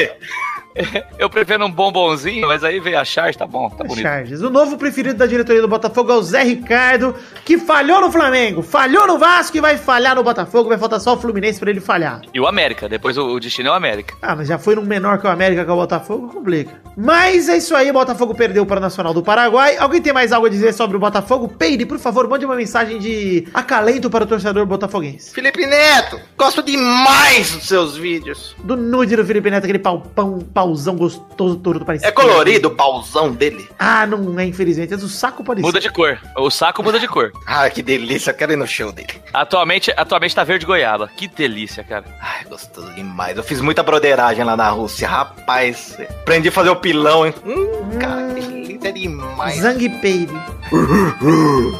Eu 1.18 1.30
prefiro 1.30 1.66
um 1.66 1.72
bombonzinho, 1.72 2.48
mas 2.48 2.64
aí 2.64 2.80
veio 2.80 3.00
a 3.00 3.06
charge, 3.06 3.38
tá 3.38 3.48
bom, 3.48 3.70
tá 3.70 3.84
bonito. 3.84 4.02
Charges. 4.02 4.42
O 4.42 4.50
novo 4.50 4.78
preferido 4.78 5.18
da 5.18 5.26
diretoria 5.26 5.62
do 5.62 5.68
Botafogo 5.68 6.12
é 6.12 6.16
o 6.16 6.22
Zé 6.22 6.44
Ricardo, 6.44 7.16
que 7.44 7.58
falhou 7.58 8.02
no 8.02 8.12
Flamengo, 8.12 8.62
falhou 8.62 9.08
no 9.08 9.18
Vasco 9.18 9.58
e 9.58 9.62
vai 9.62 9.78
falhar 9.78 10.16
no 10.16 10.24
Botafogo. 10.24 10.70
Vai 10.70 10.78
faltar 10.78 11.00
só 11.00 11.14
o 11.14 11.18
Fluminense 11.18 11.60
pra 11.60 11.70
ele 11.70 11.80
falhar. 11.80 12.22
E 12.34 12.40
o 12.40 12.48
América, 12.48 12.90
depois 12.90 13.18
o, 13.18 13.26
o 13.26 13.40
destino 13.40 13.70
é 13.70 13.72
o 13.72 13.76
América. 13.76 14.16
Ah, 14.22 14.36
mas 14.36 14.48
já 14.48 14.58
foi 14.58 14.76
num 14.76 14.84
menor 14.84 15.20
que 15.20 15.28
o 15.28 15.30
América 15.30 15.64
que 15.64 15.70
é 15.70 15.74
o 15.74 15.78
Botafogo, 15.78 16.28
complica. 16.28 16.74
Mas 16.98 17.50
é 17.50 17.58
isso 17.58 17.76
aí, 17.76 17.90
o 17.90 17.94
Botafogo 17.94 18.34
perdeu 18.36 18.66
para 18.66 18.78
o 18.78 18.82
Nacional 18.82 19.14
do 19.14 19.24
Paraguai. 19.24 19.78
Alguém 19.78 20.02
tem 20.02 20.14
mais 20.14 20.32
algo 20.32 20.48
a 20.48 20.50
dizer 20.50 20.74
sobre 20.74 20.98
o 20.98 21.00
Botafogo? 21.00 21.48
Peide, 21.48 21.86
por 21.86 22.00
favor, 22.00 22.28
mande 22.28 22.46
uma 22.46 22.56
mensagem 22.56 23.00
de 23.00 23.48
acalento 23.54 24.10
para 24.10 24.24
o 24.24 24.28
torcedor 24.28 24.66
botafoguense. 24.66 25.34
Felipe 25.34 25.66
Neto, 25.66 26.20
gosto 26.38 26.62
demais 26.64 27.52
dos 27.52 27.68
seus 27.68 27.98
vídeos. 27.98 28.56
Do 28.64 28.76
nude 28.76 29.16
do 29.16 29.26
Felipe 29.26 29.50
Neto, 29.50 29.64
aquele 29.64 29.80
pau, 29.80 30.02
pão, 30.02 30.40
pauzão 30.66 30.96
gostoso, 30.96 31.58
todo 31.58 31.86
parecido. 31.86 32.10
É 32.10 32.12
colorido 32.12 32.70
o 32.70 32.72
pauzão 32.72 33.32
dele. 33.32 33.70
Ah, 33.78 34.06
não 34.08 34.40
é, 34.40 34.46
infelizmente. 34.46 34.94
É 34.94 34.98
do 34.98 35.08
saco 35.08 35.44
parecido. 35.44 35.68
Muda 35.68 35.80
de 35.80 35.92
cor. 35.92 36.18
O 36.36 36.50
saco 36.50 36.82
muda 36.82 37.00
de 37.00 37.08
cor. 37.08 37.32
Ah, 37.48 37.70
que 37.70 37.82
delícia, 37.84 38.32
eu 38.32 38.36
quero 38.36 38.52
ir 38.54 38.56
no 38.58 38.68
show 38.68 38.92
dele. 38.92 39.22
Atualmente, 39.32 39.94
atualmente 39.96 40.36
tá 40.36 40.44
verde 40.44 40.66
goiaba. 40.66 41.08
Que 41.16 41.28
delícia, 41.28 41.84
cara. 41.84 42.04
Ai, 42.20 42.44
gostoso 42.46 42.92
demais. 42.94 43.38
Eu 43.38 43.44
fiz 43.44 43.62
muita 43.62 43.82
broderagem 43.84 44.44
lá 44.44 44.58
na 44.58 44.68
Rússia, 44.70 45.08
rapaz. 45.08 45.96
Aprendi 46.22 46.50
a 46.50 46.52
fazer 46.52 46.70
o 46.72 46.76
pilão, 46.76 47.26
hein? 47.26 47.34
Hum, 47.46 47.98
cara, 48.00 48.34
que 48.34 48.42
delícia 48.42 48.92
demais. 48.92 49.62
Zang 49.62 49.90
Peide. 50.02 50.34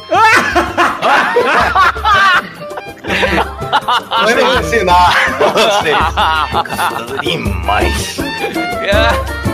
Vou 4.22 4.58
ensinar 4.60 5.36
pra 5.38 5.48
vocês. 5.48 5.96
Gostoso 6.96 7.18
demais. 7.20 8.16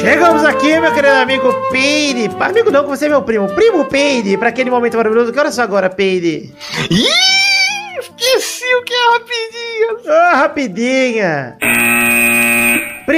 Chegamos 0.00 0.44
aqui, 0.44 0.78
meu 0.78 0.94
querido 0.94 1.14
amigo 1.14 1.52
Peide. 1.72 2.30
Amigo 2.38 2.70
não, 2.70 2.84
que 2.84 2.90
você 2.90 3.06
é 3.06 3.08
meu 3.08 3.22
primo. 3.22 3.48
Primo 3.48 3.84
Peide, 3.86 4.36
pra 4.38 4.50
aquele 4.50 4.70
momento 4.70 4.96
maravilhoso. 4.96 5.32
Que 5.32 5.38
horas 5.40 5.54
são 5.54 5.64
agora, 5.64 5.90
Peide? 5.90 6.54
Ih, 6.88 7.98
esqueci 7.98 8.64
o 8.76 8.84
que 8.84 8.94
é 8.94 9.12
rapidinho. 9.12 9.98
Ah, 10.08 10.36
rapidinha. 10.36 11.58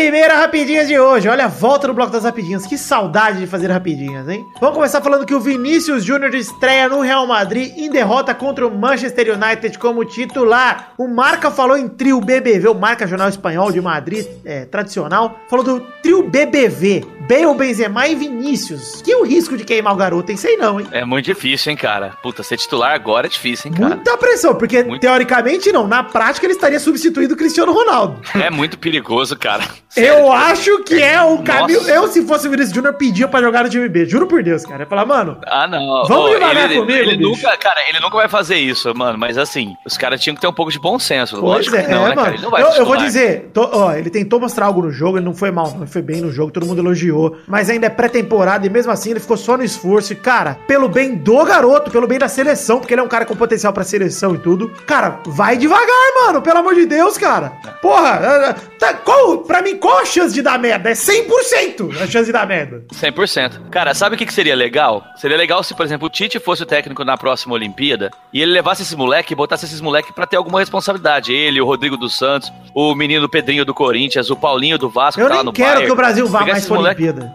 Primeira 0.09 0.39
rapidinha 0.39 0.87
de 0.87 0.99
hoje. 0.99 1.29
Olha 1.29 1.45
a 1.45 1.49
volta 1.49 1.87
no 1.87 1.93
bloco 1.93 2.11
das 2.11 2.25
rapidinhas. 2.25 2.67
Que 2.67 2.79
saudade 2.79 3.41
de 3.41 3.47
fazer 3.47 3.71
rapidinhas, 3.71 4.27
hein? 4.27 4.43
Vamos 4.59 4.77
começar 4.77 5.03
falando 5.03 5.27
que 5.27 5.35
o 5.35 5.39
Vinícius 5.39 6.03
Júnior 6.03 6.35
estreia 6.35 6.89
no 6.89 7.03
Real 7.03 7.27
Madrid 7.27 7.77
em 7.77 7.91
derrota 7.91 8.35
contra 8.35 8.67
o 8.67 8.75
Manchester 8.75 9.37
United 9.37 9.79
como 9.79 10.07
titular. 10.07 10.95
O 10.97 11.07
Marca 11.07 11.51
falou 11.51 11.77
em 11.77 11.87
trio 11.87 12.23
BBV, 12.23 12.69
o 12.69 12.75
Marca 12.75 13.07
Jornal 13.07 13.29
Espanhol 13.29 13.71
de 13.71 13.83
Madrid, 13.83 14.27
é, 14.47 14.65
tradicional, 14.65 15.41
falou 15.47 15.63
do 15.63 15.81
trio 16.03 16.23
BBV. 16.23 17.18
Bale, 17.29 17.55
Benzema 17.57 18.07
e 18.09 18.15
Vinícius. 18.15 19.03
Que 19.03 19.15
o 19.15 19.23
risco 19.25 19.57
de 19.57 19.65
queimar 19.65 19.93
o 19.93 19.97
garoto, 19.97 20.31
hein? 20.31 20.37
Sei 20.37 20.57
não, 20.57 20.81
hein? 20.81 20.87
É 20.93 21.05
muito 21.05 21.27
difícil, 21.27 21.71
hein, 21.71 21.77
cara. 21.77 22.15
Puta, 22.23 22.43
ser 22.43 22.57
titular 22.57 22.93
agora 22.93 23.27
é 23.27 23.31
difícil, 23.31 23.71
hein, 23.71 23.77
cara. 23.77 23.95
Muita 23.97 24.17
pressão, 24.17 24.55
porque 24.55 24.83
Muito. 24.85 25.01
teoricamente 25.01 25.71
não. 25.73 25.87
Na 25.87 26.03
prática 26.03 26.47
ele 26.47 26.55
estaria 26.55 26.81
substituindo 26.81 27.35
o 27.35 27.37
Cristiano 27.37 27.73
Ronaldo. 27.73 28.19
É 28.35 28.51
muito 28.51 28.79
perigoso, 28.79 29.37
cara. 29.37 29.63
Eu 29.97 30.31
acho 30.33 30.83
que 30.85 31.03
é 31.03 31.21
o 31.23 31.31
Nossa. 31.33 31.43
caminho. 31.43 31.81
Eu, 31.89 32.09
se 32.09 32.25
fosse 32.27 32.47
o 32.47 32.51
Vinícius 32.51 32.75
Júnior, 32.75 32.95
pedia 32.95 33.27
pra 33.29 33.41
jogar 33.41 33.65
no 33.65 33.71
time 33.71 33.89
B. 33.89 34.07
Juro 34.07 34.27
por 34.27 34.43
Deus, 34.43 34.63
cara. 34.65 34.77
Eu 34.77 34.81
ia 34.81 34.87
falar, 34.87 35.05
mano, 35.05 35.39
Ah, 35.47 35.67
não. 35.67 36.05
Vamos 36.07 36.31
Ô, 36.31 36.35
devagar 36.35 36.71
ele, 36.71 36.81
comigo, 36.81 36.99
ele 36.99 37.17
bicho. 37.17 37.31
nunca, 37.31 37.57
cara, 37.57 37.81
ele 37.89 38.01
nunca 38.01 38.17
vai 38.17 38.29
fazer 38.29 38.57
isso, 38.57 38.95
mano. 38.95 39.19
Mas 39.19 39.37
assim, 39.37 39.75
os 39.85 39.97
caras 39.97 40.21
tinham 40.21 40.35
que 40.35 40.41
ter 40.41 40.47
um 40.47 40.53
pouco 40.53 40.71
de 40.73 40.79
bom 40.79 40.99
senso. 40.99 41.37
pois 41.41 41.43
Lógico 41.69 41.77
é, 41.77 41.89
não, 41.89 42.07
é, 42.07 42.09
né, 42.11 42.15
cara? 42.15 42.21
mano. 42.23 42.35
Ele 42.35 42.43
não 42.43 42.51
vai 42.51 42.63
Eu, 42.63 42.69
eu 42.71 42.87
vou 42.87 42.97
dizer, 42.97 43.51
tô- 43.53 43.69
ó, 43.73 43.93
ele 43.93 44.09
tentou 44.11 44.39
mostrar 44.41 44.67
algo 44.67 44.83
no 44.83 44.91
jogo, 44.91 45.19
ele 45.19 45.25
não 45.25 45.35
foi 45.35 45.51
mal, 45.51 45.75
não. 45.79 45.87
Foi 45.87 46.01
bem 46.03 46.21
no 46.21 46.31
jogo, 46.31 46.51
todo 46.53 46.65
mundo 46.67 46.79
elogiou. 46.81 47.18
Ganhou, 47.19 47.37
mas 47.47 47.69
ainda 47.69 47.87
é 47.87 47.91
pré-temporada 47.91 48.67
e 48.67 48.71
mesmo 48.71 48.93
assim 48.93 49.11
ele 49.11 49.21
ficou 49.21 49.37
só 49.37 49.57
no 49.57 49.65
esforço. 49.65 50.13
E, 50.13 50.17
cara, 50.17 50.57
pelo 50.67 50.89
bem 50.89 51.15
do 51.15 51.45
garoto, 51.45 51.91
pelo 51.91 52.07
bem 52.07 52.19
da 52.19 52.29
seleção, 52.29 52.79
porque 52.79 52.95
ele 52.95 53.01
é 53.01 53.05
um 53.05 53.09
cara 53.09 53.25
com 53.25 53.35
potencial 53.37 53.73
pra 53.73 53.85
seleção 53.85 54.35
e 54.35 54.39
tudo, 54.39 54.69
cara, 54.87 55.21
vai 55.27 55.57
devagar, 55.57 55.87
mano, 56.27 56.41
pelo 56.43 56.59
amor 56.59 56.75
de 56.75 56.87
Deus, 56.87 57.17
cara. 57.19 57.53
Porra, 57.83 58.21
é, 58.23 58.51
é, 58.51 58.53
tá, 58.79 58.95
qual, 58.95 59.39
pra 59.39 59.63
mim, 59.63 59.77
qual 59.77 59.99
a 59.99 60.05
chance 60.05 60.33
de 60.35 60.43
dar 60.43 60.59
merda? 60.59 60.91
É 60.91 60.95
100% 60.95 61.91
a 62.03 62.07
chance 62.07 62.27
de 62.27 62.33
dar 62.33 62.47
merda. 62.47 62.83
100%. 62.93 63.69
Cara, 63.71 63.95
sabe 63.95 64.15
o 64.15 64.19
que, 64.19 64.27
que 64.27 64.33
seria 64.33 64.55
legal? 64.55 65.03
Seria 65.17 65.37
legal 65.37 65.63
se, 65.63 65.75
por 65.75 65.85
exemplo, 65.85 66.07
o 66.07 66.11
Tite 66.11 66.39
fosse 66.39 66.63
o 66.63 66.67
técnico 66.67 67.05
na 67.05 67.17
próxima 67.17 67.55
Olimpíada 67.55 68.11
e 68.33 68.41
ele 68.43 68.53
levasse 68.53 68.83
esse 68.83 68.97
moleque 68.97 69.33
e 69.33 69.37
botasse 69.37 69.65
esses 69.65 69.81
moleques 69.81 70.13
pra 70.15 70.27
ter 70.27 70.37
alguma 70.37 70.61
responsabilidade. 70.61 71.33
Ele, 71.33 71.61
o 71.61 71.65
Rodrigo 71.65 71.97
dos 71.97 72.17
Santos, 72.17 72.53
o 72.75 72.95
menino 72.95 73.29
Pedrinho 73.29 73.65
do 73.65 73.75
Corinthians, 73.75 74.31
o 74.31 74.37
Paulinho 74.37 74.79
do 74.79 74.89
Vasco, 74.89 75.21
Eu 75.21 75.29
tá 75.29 75.43
nem 75.43 75.53
quero 75.53 75.69
Bayern. 75.69 75.87
que 75.87 75.93
o 75.93 75.97
Brasil 75.97 76.27
vá 76.27 76.39
Pegar 76.41 76.53
mais 76.53 76.67
pra 76.67 76.77
moleque- 76.77 77.08
Olimpíada. 77.09 77.35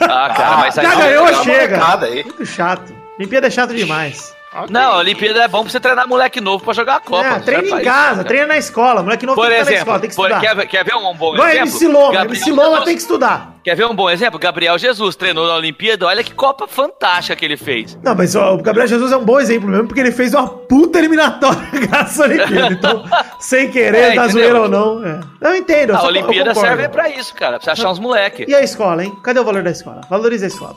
Ah, 0.00 0.32
cara, 0.34 0.56
mas 0.58 0.78
aí 0.78 0.84
já 0.86 0.92
não, 0.92 0.98
ganhou, 1.00 1.24
legal. 1.26 1.44
chega. 1.44 1.96
Muito 2.24 2.46
chato. 2.46 2.94
Olimpíada 3.18 3.46
é 3.46 3.50
chato 3.50 3.74
demais. 3.74 4.34
Não, 4.70 4.92
a 4.92 4.96
Olimpíada 4.98 5.42
é 5.42 5.48
bom 5.48 5.62
pra 5.62 5.70
você 5.70 5.80
treinar 5.80 6.06
moleque 6.08 6.40
novo 6.40 6.64
pra 6.64 6.72
jogar 6.74 6.96
a 6.96 7.00
Copa. 7.00 7.26
É, 7.26 7.34
Você 7.34 7.40
treina 7.44 7.80
em 7.80 7.84
casa, 7.84 8.16
cara. 8.16 8.24
treina 8.24 8.46
na 8.46 8.56
escola. 8.58 9.02
Moleque 9.02 9.26
novo 9.26 9.40
Por 9.40 9.48
tem 9.48 9.58
que 9.58 9.64
na 9.70 9.76
escola, 9.76 9.98
tem 10.00 10.10
que 10.10 10.16
por- 10.16 10.26
estudar. 10.30 10.40
quer, 10.40 10.56
ver- 10.56 10.66
quer 10.66 10.84
ver 10.84 10.94
um 10.94 11.14
bom 11.14 11.34
Igual 11.34 11.48
exemplo? 11.48 11.68
MC 11.68 11.88
Loma, 11.88 12.20
MC 12.24 12.50
Loma 12.52 12.84
tem 12.84 12.94
que 12.94 13.00
estudar. 13.02 13.54
Quer 13.64 13.74
ver 13.74 13.86
um 13.86 13.94
bom 13.94 14.08
exemplo? 14.08 14.38
Gabriel 14.38 14.78
Jesus 14.78 15.14
treinou 15.14 15.46
na 15.46 15.54
Olimpíada, 15.54 16.06
olha 16.06 16.24
que 16.24 16.32
Copa 16.32 16.66
fantástica 16.66 17.36
que 17.36 17.44
ele 17.44 17.56
fez. 17.56 17.98
Não, 18.02 18.14
mas 18.14 18.34
ó, 18.34 18.54
o 18.54 18.62
Gabriel 18.62 18.86
Jesus 18.88 19.12
é 19.12 19.16
um 19.16 19.24
bom 19.24 19.38
exemplo 19.38 19.68
mesmo, 19.68 19.86
porque 19.86 20.00
ele 20.00 20.12
fez 20.12 20.32
uma 20.32 20.48
puta 20.48 20.98
eliminatória 20.98 21.58
graças 21.88 22.18
à 22.20 22.24
Olimpíada. 22.24 22.72
Então, 22.72 23.04
sem 23.38 23.70
querer, 23.70 24.12
É, 24.12 24.14
tá 24.14 24.28
zoeira 24.28 24.62
ou 24.62 24.68
não. 24.68 25.04
É. 25.04 25.20
Eu 25.42 25.56
entendo. 25.56 25.94
A 25.94 25.98
só- 25.98 26.06
Olimpíada 26.06 26.54
serve 26.54 26.88
pra 26.88 27.08
isso, 27.10 27.34
cara, 27.34 27.58
pra 27.58 27.64
você 27.64 27.70
achar 27.70 27.90
uns 27.90 27.98
moleque. 27.98 28.46
E 28.48 28.54
a 28.54 28.62
escola, 28.62 29.04
hein? 29.04 29.12
Cadê 29.22 29.38
o 29.40 29.44
valor 29.44 29.62
da 29.62 29.70
escola? 29.70 30.00
Valoriza 30.08 30.46
a 30.46 30.48
escola. 30.48 30.76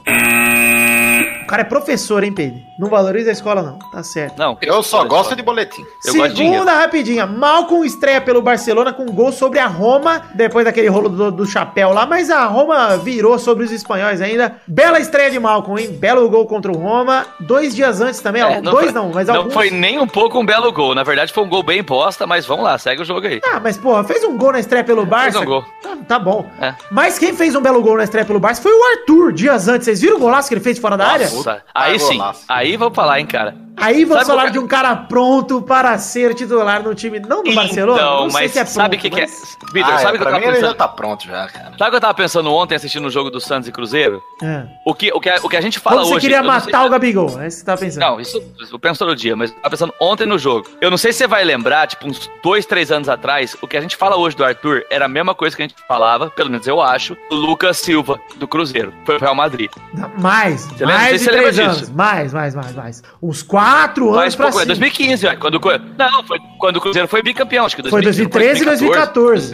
O 1.51 1.53
cara 1.53 1.63
é 1.63 1.65
professor, 1.65 2.23
hein, 2.23 2.31
Pedro? 2.31 2.61
Não 2.79 2.87
valoriza 2.87 3.29
a 3.29 3.33
escola, 3.33 3.61
não. 3.61 3.77
Tá 3.91 4.01
certo. 4.03 4.37
Não, 4.39 4.57
Eu 4.61 4.81
só 4.81 5.03
gosto 5.03 5.35
de 5.35 5.41
boletim. 5.43 5.83
Eu. 6.05 6.13
Segunda 6.13 6.73
rapidinha. 6.79 7.27
Malcom 7.27 7.83
estreia 7.83 8.21
pelo 8.21 8.41
Barcelona 8.41 8.93
com 8.93 9.03
gol 9.07 9.33
sobre 9.33 9.59
a 9.59 9.67
Roma, 9.67 10.21
depois 10.33 10.63
daquele 10.63 10.87
rolo 10.87 11.09
do, 11.09 11.29
do 11.29 11.45
chapéu 11.45 11.91
lá, 11.91 12.05
mas 12.05 12.29
a 12.29 12.45
Roma 12.45 12.95
virou 12.95 13.37
sobre 13.37 13.65
os 13.65 13.71
espanhóis 13.73 14.21
ainda. 14.21 14.55
Bela 14.65 14.97
estreia 14.97 15.29
de 15.29 15.37
Malcom, 15.41 15.77
hein? 15.77 15.91
Belo 15.91 16.29
gol 16.29 16.45
contra 16.47 16.71
o 16.71 16.77
Roma. 16.77 17.25
Dois 17.41 17.75
dias 17.75 17.99
antes 17.99 18.21
também, 18.21 18.41
ó. 18.43 18.47
É, 18.49 18.61
dois 18.61 18.85
foi- 18.85 18.91
não, 18.93 19.11
mas 19.13 19.27
Não 19.27 19.35
alguns... 19.35 19.53
foi 19.53 19.69
nem 19.69 19.99
um 19.99 20.07
pouco 20.07 20.39
um 20.39 20.45
belo 20.45 20.71
gol. 20.71 20.95
Na 20.95 21.03
verdade, 21.03 21.33
foi 21.33 21.43
um 21.43 21.49
gol 21.49 21.63
bem 21.63 21.83
bosta, 21.83 22.25
mas 22.25 22.45
vamos 22.45 22.63
lá, 22.63 22.77
segue 22.77 23.01
o 23.01 23.05
jogo 23.05 23.27
aí. 23.27 23.41
Ah, 23.53 23.59
mas 23.59 23.75
porra, 23.77 24.05
fez 24.05 24.23
um 24.23 24.37
gol 24.37 24.53
na 24.53 24.59
estreia 24.61 24.85
pelo 24.85 25.05
Barça. 25.05 25.37
um 25.41 25.43
gol. 25.45 25.65
Tá, 25.83 25.97
tá 26.07 26.17
bom. 26.17 26.49
É. 26.61 26.73
Mas 26.89 27.19
quem 27.19 27.35
fez 27.35 27.55
um 27.55 27.61
belo 27.61 27.81
gol 27.81 27.97
na 27.97 28.05
estreia 28.05 28.23
pelo 28.25 28.39
Barça 28.39 28.61
foi 28.61 28.71
o 28.71 28.83
Arthur, 28.97 29.33
dias 29.33 29.67
antes. 29.67 29.83
Vocês 29.83 29.99
viram 29.99 30.15
o 30.15 30.19
golaço 30.19 30.47
que 30.47 30.53
ele 30.53 30.61
fez 30.61 30.79
fora 30.79 30.95
da 30.95 31.05
área? 31.07 31.40
Nossa, 31.45 31.63
aí 31.73 31.95
Ah, 31.95 31.99
sim. 31.99 32.21
Aí 32.47 32.77
vamos 32.77 32.95
falar, 32.95 33.19
hein, 33.19 33.25
cara. 33.25 33.56
Aí 33.77 34.04
vamos 34.06 34.25
Sabe 34.25 34.27
falar 34.27 34.41
qual 34.43 34.51
de 34.51 34.60
um 34.60 34.67
cara 34.67 34.95
pronto 34.95 35.62
para 35.62 35.97
ser 35.97 36.36
titular 36.36 36.84
no 36.84 36.93
time, 36.93 37.19
não 37.19 37.41
do 37.41 37.56
Barcelona. 37.56 37.99
Então, 37.99 38.23
não 38.23 38.30
sei 38.30 38.41
mas 38.43 38.51
se 38.51 38.60
é 38.60 38.65
sabe 38.65 38.97
o 38.97 38.99
pronto, 38.99 39.01
que, 39.01 39.10
que 39.10 39.19
é? 39.21 39.25
mas- 39.25 39.58
Vitor, 39.73 39.93
Ah, 39.93 39.97
sabe 39.97 40.10
o 40.10 40.19
que 40.19 40.21
eu 40.21 40.25
tava 40.25 40.38
mim 40.39 40.43
ele 40.43 40.56
já 40.56 40.62
pensando? 40.62 40.75
tá 40.77 40.88
pronto 40.89 41.25
já, 41.25 41.47
cara. 41.47 41.71
Sabe 41.77 41.84
o 41.84 41.89
que 41.89 41.95
eu 41.95 42.01
tava 42.01 42.13
pensando 42.13 42.54
ontem 42.54 42.75
assistindo 42.75 43.06
o 43.08 43.10
jogo 43.10 43.32
do 43.32 43.39
Santos 43.39 43.69
e 43.69 43.71
Cruzeiro? 43.71 44.21
É. 44.43 44.65
O 44.86 44.93
que, 44.93 45.10
o 45.13 45.19
que, 45.21 45.30
o 45.41 45.49
que 45.49 45.56
a 45.56 45.62
gente 45.62 45.80
fala 45.80 45.95
Como 45.95 46.10
você 46.10 46.15
hoje. 46.15 46.21
queria 46.27 46.43
não 46.43 46.60
sei- 46.60 46.71
matar 46.73 46.86
o 46.86 46.89
Gabigol? 46.89 47.27
É 47.41 47.47
isso 47.47 47.58
que 47.58 47.62
você 47.62 47.65
tá 47.65 47.77
pensando. 47.77 48.01
Não, 48.01 48.19
isso 48.19 48.43
eu 48.71 48.77
penso 48.77 48.99
todo 48.99 49.15
dia, 49.15 49.36
mas 49.38 49.49
eu 49.51 49.56
tava 49.56 49.69
pensando 49.69 49.93
ontem 49.99 50.27
no 50.27 50.38
jogo. 50.38 50.67
Eu 50.82 50.91
não 50.91 50.97
sei 50.97 51.13
se 51.13 51.19
você 51.19 51.27
vai 51.27 51.43
lembrar, 51.45 51.88
tipo, 51.88 52.06
uns 52.08 52.30
dois, 52.43 52.65
três 52.65 52.91
anos 52.91 53.08
atrás, 53.08 53.56
o 53.62 53.67
que 53.67 53.77
a 53.77 53.82
gente 53.82 53.95
fala 53.95 54.17
hoje 54.17 54.36
do 54.36 54.43
Arthur 54.43 54.84
era 54.91 55.06
a 55.06 55.10
mesma 55.10 55.34
coisa 55.34 55.56
que 55.56 55.63
a 55.63 55.67
gente 55.67 55.75
falava, 55.88 56.30
pelo 56.30 56.49
menos 56.51 56.67
eu 56.67 56.82
acho, 56.82 57.15
do 57.30 57.38
Lucas 57.38 57.77
Silva, 57.77 58.19
do 58.36 58.47
Cruzeiro. 58.47 58.93
Foi 59.06 59.15
pro 59.15 59.23
Real 59.25 59.36
Madrid. 59.36 59.71
Não, 59.93 60.12
Mais, 60.19 60.65
Você 60.65 60.86
lembra? 60.86 60.86
Não 60.86 60.88
sei 60.88 60.97
mais 61.10 61.21
se 61.21 61.25
você 61.25 61.31
três 61.32 61.60
anos. 61.60 61.80
disso. 61.80 61.94
Mais, 61.94 62.34
mais, 62.34 62.56
mais, 62.56 62.76
mais. 62.76 63.04
Uns 63.22 63.41
quatro 63.44 64.10
anos 64.10 64.24
Mas 64.24 64.36
pra 64.36 64.48
é 64.48 64.52
cima. 64.52 64.65
2015, 64.65 65.26
velho, 65.26 65.39
quando 65.39 65.60
Não, 65.98 66.24
foi 66.24 66.39
quando 66.60 66.78
o 66.78 66.82
Cruzeiro 66.82 67.08
foi 67.08 67.22
bicampeão, 67.22 67.65
acho 67.65 67.76
que 67.76 67.89
Foi 67.89 68.02
2013 68.02 68.62
e 68.62 68.65
2014. 68.65 69.54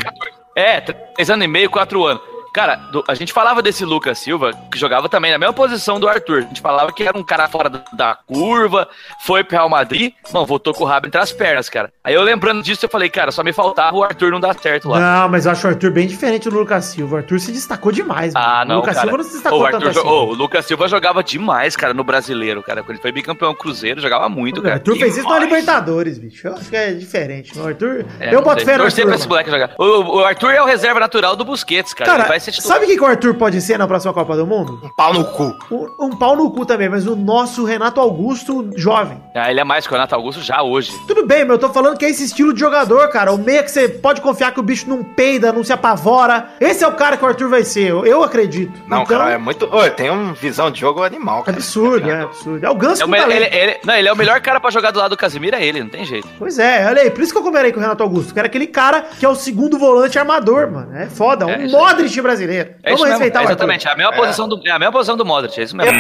É, 0.56 0.82
três 0.82 1.30
anos 1.30 1.46
e 1.46 1.48
meio, 1.48 1.70
quatro 1.70 2.06
anos. 2.06 2.22
Cara, 2.58 2.76
do- 2.92 3.04
a 3.08 3.14
gente 3.14 3.32
falava 3.32 3.62
desse 3.62 3.86
Lucas 3.86 4.18
Silva, 4.18 4.52
que 4.72 4.80
jogava 4.80 5.08
também 5.08 5.32
na 5.32 5.38
mesma 5.38 5.54
posição 5.54 6.00
do 6.00 6.08
Arthur. 6.10 6.40
A 6.40 6.42
gente 6.48 6.60
falava 6.60 6.92
que 6.92 7.04
era 7.04 7.16
um 7.16 7.24
cara 7.24 7.48
fora 7.48 7.70
da, 7.70 7.84
da 7.94 8.16
curva, 8.26 8.90
foi 9.26 9.44
pro 9.44 9.56
Real 9.58 9.70
Madrid, 9.70 10.12
mano, 10.34 10.44
voltou 10.46 10.74
com 10.74 10.84
o 10.84 10.88
rabo 10.88 11.06
entre 11.06 11.22
as 11.22 11.32
pernas, 11.32 11.70
cara. 11.70 11.92
Aí 12.04 12.16
eu 12.16 12.24
lembrando 12.24 12.64
disso, 12.64 12.84
eu 12.84 12.90
falei, 12.90 13.10
cara, 13.10 13.32
só 13.32 13.44
me 13.44 13.54
faltava 13.54 13.96
o 13.96 14.04
Arthur 14.04 14.32
não 14.32 14.40
dar 14.40 14.58
certo 14.58 14.90
lá. 14.90 15.00
Não, 15.00 15.30
mas 15.30 15.46
eu 15.46 15.52
acho 15.52 15.68
o 15.68 15.70
Arthur 15.70 15.92
bem 15.92 16.08
diferente 16.08 16.50
do 16.50 16.58
Lucas 16.58 16.86
Silva. 16.86 17.16
O 17.16 17.18
Arthur 17.20 17.40
se 17.40 17.52
destacou 17.52 17.92
demais. 17.92 18.34
mano. 18.34 18.46
Ah, 18.48 18.62
O 18.64 18.66
não, 18.68 18.76
Lucas 18.78 18.96
cara. 18.96 19.02
Silva 19.08 19.18
não 19.18 19.24
se 19.24 19.34
destacou 19.34 19.62
o, 19.64 19.70
tanto 19.70 19.88
assim. 19.90 20.00
ô, 20.00 20.24
o 20.26 20.34
Lucas 20.34 20.66
Silva 20.66 20.88
jogava 20.88 21.24
demais, 21.24 21.76
cara, 21.76 21.94
no 21.94 22.04
brasileiro, 22.04 22.64
cara. 22.64 22.82
Quando 22.82 22.92
ele 22.92 23.02
foi 23.02 23.12
bicampeão 23.12 23.54
Cruzeiro, 23.54 24.02
jogava 24.02 24.28
muito, 24.30 24.62
O 24.62 24.64
cara. 24.64 24.76
Arthur 24.76 24.96
fez 24.98 25.16
isso 25.16 25.28
na 25.30 25.36
Demais. 25.38 25.52
Libertadores, 25.52 26.18
bicho. 26.18 26.48
Eu 26.48 26.54
acho 26.56 26.70
que 26.70 26.76
é 26.76 26.92
diferente. 26.94 27.58
O 27.60 27.68
Arthur. 27.68 28.04
É, 28.20 28.30
eu 28.30 28.34
não 28.34 28.42
boto 28.44 28.66
fé 28.66 28.78
no 28.78 28.84
Arthur. 28.84 29.06
pra 29.06 29.16
esse 29.16 29.28
moleque 29.28 29.52
jogar. 29.52 29.72
O, 29.78 30.18
o 30.18 30.24
Arthur 30.26 30.52
é 30.52 30.62
o 30.62 30.66
reserva 30.66 31.00
natural 31.00 31.36
do 31.36 31.46
Busquets, 31.46 31.94
cara. 31.94 32.10
Cara, 32.10 32.22
ele 32.24 32.30
vai 32.30 32.40
ser 32.52 32.58
titular. 32.58 32.76
sabe 32.78 32.86
o 32.86 32.90
que, 32.90 32.98
que 32.98 33.04
o 33.04 33.08
Arthur 33.08 33.34
pode 33.36 33.62
ser 33.62 33.78
na 33.78 33.88
próxima 33.88 34.14
Copa 34.14 34.36
do 34.36 34.46
Mundo? 34.46 34.80
Um 34.84 34.90
pau 34.90 35.14
no 35.14 35.24
cu. 35.26 35.56
Um, 35.72 36.06
um 36.08 36.10
pau 36.12 36.36
no 36.36 36.50
cu 36.52 36.66
também, 36.66 36.90
mas 36.90 37.06
o 37.08 37.16
nosso 37.16 37.64
Renato 37.64 38.00
Augusto 38.02 38.70
jovem. 38.76 39.22
Ah, 39.36 39.50
ele 39.52 39.60
é 39.60 39.64
mais 39.64 39.86
que 39.86 39.94
o 39.94 39.96
Renato 39.96 40.16
Augusto 40.16 40.42
já 40.42 40.62
hoje. 40.62 40.92
Tudo 41.08 41.26
bem, 41.26 41.44
mas 41.44 41.52
eu 41.52 41.60
tô 41.60 41.70
falando 41.70 41.98
que 41.98 42.06
é 42.06 42.10
esse 42.10 42.24
estilo 42.24 42.54
de 42.54 42.60
jogador, 42.60 43.08
cara. 43.10 43.32
O 43.32 43.38
meia 43.38 43.64
que 43.64 43.72
você 43.72 43.88
pode 43.88 44.22
confiar 44.22 44.52
que 44.54 44.60
o 44.60 44.64
bicho 44.64 44.90
não 44.90 45.04
peida, 45.04 45.52
não 45.54 45.64
se 45.64 45.72
apavora. 45.74 46.50
Esse 46.60 46.84
é 46.84 46.88
o 46.88 46.94
cara 46.94 47.18
que 47.18 47.24
o 47.24 47.28
Arthur 47.28 47.50
vai 47.50 47.64
ser, 47.64 47.90
eu, 47.90 48.06
eu 48.06 48.24
acredito. 48.24 48.74
Não, 48.88 49.04
então, 49.04 49.18
cara, 49.18 49.32
é 49.32 49.38
muito. 49.38 49.66
Ô, 49.66 49.90
tem 49.90 50.10
uma 50.10 50.34
visão 50.34 50.72
de 50.72 50.80
jogo 50.80 51.04
animal, 51.04 51.42
é 51.42 51.44
cara. 51.46 51.58
absurdo, 51.58 52.10
é 52.10 52.22
absurdo. 52.24 52.66
É 52.66 52.70
o 52.70 52.76
Ganso 52.76 53.02
É 53.02 53.06
o 53.06 53.10
me- 53.10 53.18
ele, 53.20 53.46
ele- 53.56 53.80
não, 53.86 53.94
ele 53.96 54.08
é 54.08 54.14
o 54.14 54.16
melhor 54.16 54.40
cara 54.42 54.60
pra 54.60 54.70
jogar 54.72 54.92
do 54.92 55.00
lado 55.00 55.12
do 55.12 55.18
Casimiro, 55.18 55.56
é 55.56 55.66
ele, 55.66 55.82
não 55.82 55.90
tem 55.90 56.06
jeito. 56.06 56.28
Pois 56.40 56.58
é, 56.60 56.88
olha 56.88 57.02
aí, 57.02 57.10
por 57.12 57.22
isso 57.22 57.32
que 57.32 57.38
eu 57.40 57.44
comerei 57.44 57.72
com 57.72 57.80
o 57.80 57.82
Renato 57.82 58.04
Augusto, 58.04 58.34
que 58.34 58.40
era 58.40 58.48
aquele 58.48 58.68
cara 58.68 59.02
que 59.20 59.26
é 59.26 59.30
o 59.30 59.36
segundo 59.36 59.78
volante 59.78 60.18
armador, 60.18 60.72
mano. 60.72 60.96
É 60.96 61.08
foda, 61.08 61.46
um 61.46 61.50
É, 61.50 61.56
aí. 61.56 61.72
Modric 61.72 62.20
brasileiro. 62.28 62.70
É 62.84 62.90
Vamos 62.92 63.02
mesmo, 63.02 63.10
respeitar 63.14 63.40
é 63.40 63.42
o 63.42 63.48
Arthur. 63.48 63.52
exatamente. 63.54 63.88
É 63.88 63.92
a 63.92 63.96
mesma, 63.96 64.14
posição 64.14 64.48
do, 64.50 64.62
é 64.66 64.72
a 64.72 64.80
mesma 64.80 64.92
posição 64.92 65.18
do 65.18 65.26
Modric, 65.26 65.60
é 65.60 65.64
isso 65.64 65.76
mesmo. 65.76 65.92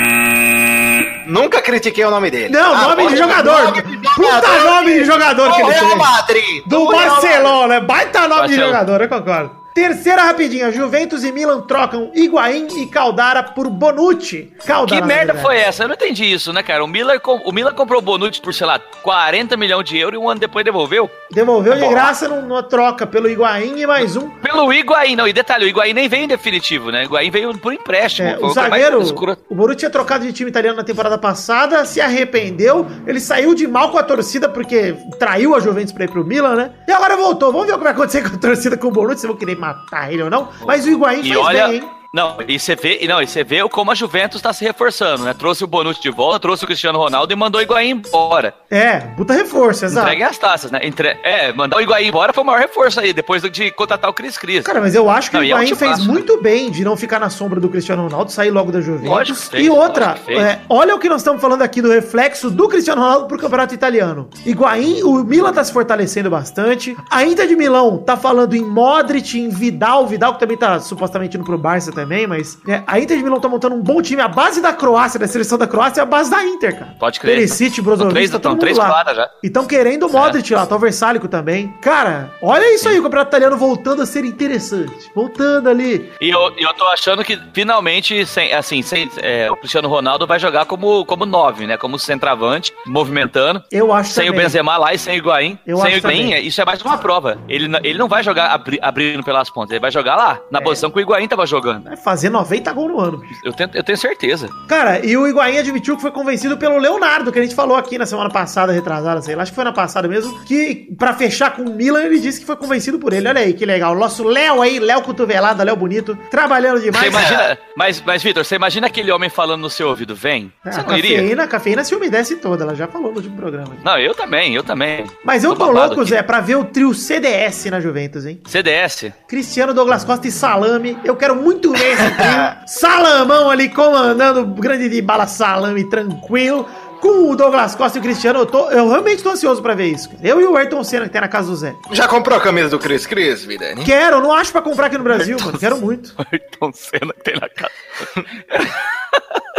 Nunca 1.28 1.62
critiquei 1.62 2.06
o 2.06 2.10
nome 2.12 2.30
dele. 2.32 2.50
Não, 2.54 2.74
Ah, 2.74 2.90
nome 2.90 3.08
de 3.08 3.18
jogador. 3.18 3.63
nome 3.66 3.82
de 3.82 3.98
Puta 4.16 4.63
nome 4.63 4.94
de 4.94 5.06
jogador 5.06 5.54
que 5.54 5.62
ele 5.62 5.72
Real 5.72 5.88
tem. 5.90 5.98
Madrid. 5.98 6.63
Do 6.66 6.86
Barcelona, 6.88 7.82
baita 7.82 8.28
nome 8.28 8.48
de 8.50 8.56
jogador, 8.56 9.02
eu 9.02 9.10
concordo. 9.10 9.57
Terceira 9.78 10.24
rapidinha, 10.24 10.72
Juventus 10.72 11.24
e 11.24 11.32
Milan 11.32 11.62
trocam 11.62 12.10
Higuaín 12.16 12.66
e 12.82 12.88
Caldara 12.88 13.44
por 13.44 13.70
Bonucci. 13.70 14.52
Caldara, 14.66 15.00
Que 15.02 15.08
merda 15.08 15.36
foi 15.36 15.56
essa? 15.58 15.84
Eu 15.84 15.88
não 15.90 15.94
entendi 15.94 16.26
isso, 16.26 16.52
né, 16.52 16.63
cara? 16.63 16.84
O 16.84 16.90
com- 17.22 17.42
o 17.46 17.52
Miller 17.52 17.76
comprou 17.76 18.00
o 18.00 18.02
Bonucci 18.02 18.42
por, 18.42 18.56
sei 18.56 18.66
lá, 18.66 18.80
40 19.04 19.56
milhões 19.56 19.88
de 19.88 19.96
euros 19.96 20.20
e 20.20 20.24
um 20.24 20.28
ano 20.28 20.40
depois 20.40 20.66
devolveu. 20.66 21.08
Devolveu 21.30 21.76
de 21.76 21.82
Bom. 21.82 21.92
graça 21.92 22.28
num- 22.28 22.42
numa 22.42 22.63
troca 22.63 23.06
pelo 23.06 23.30
Higuaín 23.30 23.78
e 23.78 23.86
mais 23.86 24.16
um. 24.16 24.28
Pelo 24.40 24.74
Higuaín, 24.74 25.16
não. 25.16 25.28
E 25.28 25.32
detalhe, 25.34 25.66
o 25.66 25.68
Higuaín 25.68 25.94
nem 25.94 26.10
veio 26.10 26.24
em 26.24 26.28
definitivo, 26.28 26.90
né? 26.90 27.02
O 27.02 27.04
Higuaín 27.04 27.30
veio 27.30 27.56
por 27.60 27.72
empréstimo. 27.72 28.30
É, 28.30 28.38
o 28.40 28.42
mais 28.42 28.54
zagueiro, 28.56 29.00
o 29.48 29.54
Bonucci 29.54 29.78
tinha 29.78 29.92
trocado 29.92 30.26
de 30.26 30.34
time 30.34 30.50
italiano 30.50 30.78
na 30.78 30.84
temporada 30.84 31.20
passada, 31.20 31.86
se 31.86 32.02
arrependeu, 32.02 32.88
ele 33.06 33.20
saiu 33.20 33.54
de 33.54 33.68
mal 33.68 33.92
com 33.92 34.00
a 34.00 34.04
torcida 34.04 34.50
porque 34.50 34.96
traiu 35.20 35.54
a 35.54 35.60
Juventus 35.60 35.94
pra 35.94 36.06
ir 36.06 36.10
pro 36.10 36.26
Milan, 36.26 36.56
né? 36.56 36.72
E 36.88 36.92
agora 36.92 37.16
voltou. 37.16 37.52
Vamos 37.52 37.68
ver 37.68 37.74
o 37.74 37.78
que 37.78 37.84
vai 37.84 37.94
acontecer 37.94 38.22
com 38.28 38.36
a 38.36 38.40
torcida 38.40 38.76
com 38.76 38.88
o 38.88 38.92
Bonucci, 38.92 39.22
se 39.22 39.28
vão 39.28 39.36
querer 39.36 39.56
matar 39.56 39.66
ele 40.12 40.23
ou 40.23 40.30
não. 40.30 40.49
Mas 40.65 40.86
o 40.86 40.89
Higuaín 40.89 41.19
E 41.19 41.23
fez 41.23 41.38
olha, 41.38 41.67
bem, 41.67 41.77
hein? 41.77 41.89
Não, 42.17 42.38
e 42.47 42.58
você 42.58 42.75
vê, 42.75 43.06
não, 43.08 43.21
e 43.21 43.27
você 43.27 43.43
vê 43.43 43.62
como 43.69 43.91
a 43.91 43.93
Juventus 43.95 44.41
tá 44.41 44.51
se 44.51 44.65
reforçando, 44.65 45.23
né? 45.23 45.36
Trouxe 45.38 45.63
o 45.63 45.67
Bonucci 45.67 46.01
de 46.01 46.10
volta, 46.10 46.39
trouxe 46.39 46.63
o 46.63 46.67
Cristiano 46.67 46.97
Ronaldo 46.97 47.32
e 47.32 47.36
mandou 47.36 47.62
o 47.62 47.63
Higuaín 47.63 47.91
embora. 47.91 48.56
É, 48.71 48.97
puta 49.15 49.34
reforço, 49.34 49.86
exato. 49.86 50.08
Entreguem 50.08 50.25
as 50.25 50.36
taças, 50.36 50.71
né? 50.71 50.80
Entre... 50.82 51.10
É, 51.23 51.53
mandar 51.53 51.77
o 51.77 51.82
Higuaín 51.82 52.08
embora 52.08 52.34
foi 52.34 52.43
o 52.43 52.47
maior 52.47 52.60
reforço 52.60 52.99
aí, 52.99 53.13
depois 53.13 53.43
de 53.43 53.69
contratar 53.69 54.10
o 54.10 54.13
Cris 54.13 54.36
Cris. 54.36 54.63
Cara, 54.63 54.82
mas 54.82 54.95
eu 54.95 55.08
acho 55.08 55.30
que 55.30 55.36
Não, 55.36 55.43
o 55.43 55.45
é 55.45 55.49
Higuaín 55.49 55.67
fez 55.67 55.77
timaço, 55.77 56.08
né? 56.08 56.12
muito 56.12 56.41
bem 56.41 56.71
de 56.71 56.84
não 56.84 56.97
ficar 56.97 57.19
na 57.19 57.30
sombra 57.30 57.60
do 57.60 57.69
Cristiano 57.69 58.01
Ronaldo, 58.01 58.32
sair 58.32 58.49
logo 58.49 58.71
da 58.71 58.82
Juventus. 58.82 59.10
Lógico 59.10 59.38
fez, 59.38 59.63
e 59.63 59.69
outra, 59.69 60.15
é, 60.27 60.58
olha 60.67 60.95
o 60.95 60.99
que 60.99 61.08
nós 61.08 61.21
estamos 61.21 61.39
falando 61.39 61.62
aqui 61.62 61.84
do 61.84 61.91
reflexo 61.91 62.49
do 62.49 62.67
Cristiano 62.67 62.99
Ronaldo 62.99 63.27
pro 63.27 63.38
campeonato 63.38 63.75
italiano. 63.75 64.27
Higuaín, 64.43 65.03
o 65.03 65.23
Milan 65.23 65.53
tá 65.53 65.63
se 65.63 65.71
fortalecendo 65.71 66.32
bastante. 66.32 66.97
A 67.12 67.23
Inter 67.23 67.47
de 67.47 67.56
Milão 67.56 67.99
tá 67.99 68.17
falando 68.17 68.56
em 68.56 68.63
Modric, 68.63 69.39
em 69.39 69.49
Vidal. 69.49 70.08
Vidal 70.08 70.34
que 70.34 70.39
também 70.39 70.58
tá 70.58 70.80
supostamente 70.80 71.38
indo 71.38 71.45
pro 71.45 71.58
Barça 71.58 71.91
também, 71.91 72.07
mas 72.28 72.58
é, 72.67 72.82
a 72.88 73.00
Inter 73.00 73.17
de 73.17 73.24
Milão 73.24 73.39
tá 73.39 73.50
montando 73.50 73.76
um 73.76 73.82
bom 73.82 74.02
time. 74.02 74.22
A 74.22 74.28
base 74.28 74.62
da 74.62 74.74
Croácia, 74.74 75.20
da 75.20 75.28
seleção 75.28 75.58
da 75.58 75.67
Croácia, 75.67 76.02
é 76.02 76.04
a 76.04 76.06
base 76.06 76.30
da 76.32 76.43
Inter, 76.43 76.78
cara. 76.80 76.96
Pode 77.00 77.20
crer. 77.20 77.36
Perisic, 77.36 77.82
Brozovic, 77.82 78.13
três, 78.13 78.30
tá 78.32 78.39
todo 78.39 78.58
três 78.60 78.78
lá. 78.78 79.04
já. 79.13 79.30
E 79.43 79.48
estão 79.48 79.65
querendo 79.65 80.08
o 80.08 80.12
Modric 80.12 80.54
lá, 80.54 80.65
tá 80.65 80.76
o 80.76 80.80
Versálico 80.80 81.28
também. 81.28 81.67
Cara, 81.82 82.32
olha 82.41 82.74
isso 82.74 82.88
aí, 82.89 83.00
o 83.00 83.04
campeonato 83.04 83.30
italiano 83.30 83.58
voltando 83.58 84.02
a 84.02 84.06
ser 84.06 84.24
interessante. 84.26 85.12
Voltando 85.13 85.70
ali. 85.70 86.12
E 86.22 86.30
eu, 86.30 86.54
eu 86.58 86.74
tô 86.74 86.86
achando 86.88 87.24
que 87.24 87.39
finalmente, 87.54 88.26
sem, 88.26 88.54
assim, 88.54 88.82
sem, 88.82 89.10
é, 89.17 89.50
o 89.52 89.56
Cristiano 89.58 89.88
Ronaldo 89.88 90.26
vai 90.26 90.39
jogar 90.39 90.65
como, 90.65 91.06
como 91.06 91.26
nove, 91.26 91.67
né? 91.67 91.78
Como 91.78 91.98
centroavante, 92.00 92.72
movimentando. 92.86 93.63
Eu 93.72 93.91
acho 93.93 94.12
Sem 94.12 94.30
o 94.30 94.32
também. 94.32 94.46
Benzema 94.46 94.78
lá 94.78 94.93
e 94.93 94.98
sem 94.98 95.15
o 95.15 95.17
Higuaín. 95.17 95.58
Eu 95.65 95.78
sem 95.78 95.88
acho 95.88 95.96
o 95.96 96.00
Higuaín, 96.00 96.17
também. 96.20 96.34
é- 96.34 96.41
isso 96.41 96.62
é 96.62 96.65
mais 96.65 96.82
uma 96.82 96.98
prova. 96.98 97.38
Ele, 97.50 97.70
ele 97.84 97.98
não 97.98 98.08
vai 98.08 98.24
jogar 98.24 98.52
abri- 98.52 98.80
abrindo 98.82 99.24
pelas 99.24 99.50
pontas, 99.50 99.72
ele 99.72 99.80
vai 99.80 99.91
jogar 99.91 100.15
lá, 100.15 100.39
na 100.52 100.60
É. 100.60 100.62
posição 100.62 100.89
que 100.89 100.98
o 100.98 101.02
Higuaín 101.02 101.28
tava 101.28 101.46
jogando. 101.46 101.87
Vai 101.88 101.95
fazer 101.97 102.30
90 102.30 102.73
gols 102.73 102.91
no 102.91 103.00
ano. 103.00 103.21
Eu 103.43 103.54
tenho, 103.54 103.69
eu 103.73 103.84
tenho 103.84 103.97
certeza. 103.97 104.50
Cara, 104.67 105.06
e 105.06 105.15
o 105.15 105.26
Higuaín 105.28 105.58
admitiu 105.58 105.95
que 105.95 106.02
foi 106.02 106.12
convencido 106.12 106.58
pelo 106.58 106.78
Leonardo, 106.78 107.32
que 107.32 107.39
a 107.39 107.41
gente 107.41 107.56
falou 107.56 107.78
aqui 107.78 107.97
na 107.97 108.06
semana 108.06 108.30
passada, 108.30 108.73
retrasada, 108.73 109.21
sei 109.21 109.36
lá, 109.36 109.43
acho 109.43 109.52
que 109.52 109.56
foi 109.56 109.63
na 109.63 109.71
passada 109.71 110.08
mesmo, 110.08 110.38
que 110.43 110.89
pra 110.97 111.13
fechar 111.13 111.56
com 111.56 111.62
o 111.63 111.73
Milan, 111.73 112.04
ele 112.04 112.19
disse 112.19 112.39
que 112.41 112.45
foi 112.45 112.56
convencido 112.58 113.00
por 113.00 113.13
ele. 113.13 113.28
Olha 113.28 113.39
aí, 113.39 113.54
que 113.54 113.65
legal. 113.65 113.95
Nosso 113.95 114.23
Léo 114.23 114.62
aí, 114.62 114.80
Léo 114.80 115.02
Cotovelada, 115.02 115.63
Léo 115.63 115.76
Bonito, 115.78 116.17
trabalhando 116.30 116.80
Você 116.80 116.86
demais. 116.91 117.08
imagina, 117.08 117.58
mas, 117.76 118.04
mas 118.06 118.21
Vitor, 118.21 118.43
você 118.43 118.56
imagina 118.56 118.88
aquele 118.88 119.12
homem 119.12 119.30
falando 119.30 119.62
no 119.62 119.69
seu 119.69 119.88
ouvido, 119.88 120.13
vem? 120.15 120.52
É, 120.65 120.71
Você 120.71 120.82
não 120.82 120.97
iria? 120.97 121.17
cafeína, 121.21 121.43
a 121.43 121.47
cafeína 121.47 121.84
se 121.84 121.95
umedece 121.95 122.36
toda, 122.36 122.63
ela 122.63 122.76
já 122.76 122.88
falou 122.88 123.12
no 123.12 123.17
último 123.17 123.38
programa. 123.38 123.73
Não, 123.84 123.97
eu 123.97 124.13
também, 124.13 124.54
eu 124.54 124.63
também. 124.63 125.06
Mas 125.23 125.43
eu 125.43 125.56
Tô 125.56 125.65
tô 125.67 125.71
louco, 125.71 126.02
aqui. 126.02 126.10
Zé, 126.10 126.21
pra 126.21 126.41
ver 126.41 126.56
o 126.56 126.65
trio 126.65 126.93
CDS 126.93 127.65
na 127.65 127.80
Juventus, 127.80 128.26
hein? 128.26 128.41
CDS. 128.45 129.12
Cristiano 129.28 129.73
Douglas 129.73 130.04
Costa 130.04 130.28
e 130.28 130.32
Salame. 130.32 130.97
Eu 131.04 131.15
quero 131.15 131.36
muito 131.36 131.71
Salamão 132.68 133.50
ali 133.50 133.70
comandando 133.70 134.42
o 134.42 134.46
grande 134.46 134.90
de 134.90 135.02
bala 135.02 135.28
Salame 135.28 135.90
tranquilo. 135.90 136.68
Com 137.02 137.30
o 137.30 137.36
Douglas 137.36 137.76
Costa 137.76 138.00
e 138.00 138.02
o 138.02 138.04
Cristiano, 138.04 138.40
eu, 138.40 138.46
tô, 138.48 138.72
eu 138.72 138.90
realmente 138.90 139.22
tô 139.22 139.30
ansioso 139.30 139.62
pra 139.62 139.76
ver 139.76 139.86
isso. 139.86 140.10
Eu 140.24 140.42
e 140.42 140.46
o 140.46 140.58
Ayrton 140.58 140.84
Senna 140.84 141.06
que 141.06 141.12
tem 141.12 141.22
na 141.22 141.28
casa 141.28 141.48
do 141.48 141.56
Zé. 141.56 141.76
Já 141.92 142.08
comprou 142.08 142.36
a 142.36 142.42
camisa 142.42 142.70
do 142.70 142.80
Cris 142.80 143.06
Cris, 143.06 143.46
Vidani? 143.46 143.86
Quero, 143.86 144.20
não 144.20 144.34
acho 144.34 144.52
pra 144.52 144.63
comprar 144.63 144.88
aqui 144.88 144.98
no 144.98 145.04
Brasil, 145.04 145.38
mano. 145.40 145.60
Quero 145.60 145.78
muito. 145.78 146.16
Ayrton 146.32 146.72
Senna 146.74 147.13
que 147.13 147.24
tem 147.24 147.36
na 147.36 147.48
casa. 147.48 147.72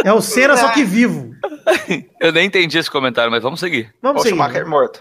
É 0.03 0.11
o 0.11 0.21
Senna, 0.21 0.57
só 0.57 0.67
que 0.69 0.83
vivo. 0.83 1.31
Eu 2.19 2.33
nem 2.33 2.45
entendi 2.47 2.77
esse 2.77 2.91
comentário, 2.91 3.31
mas 3.31 3.41
vamos 3.41 3.61
seguir. 3.61 3.89
Vamos 4.01 4.19
O 4.21 4.23
seguir. 4.23 4.35
Schumacher 4.35 4.67
morto. 4.67 4.99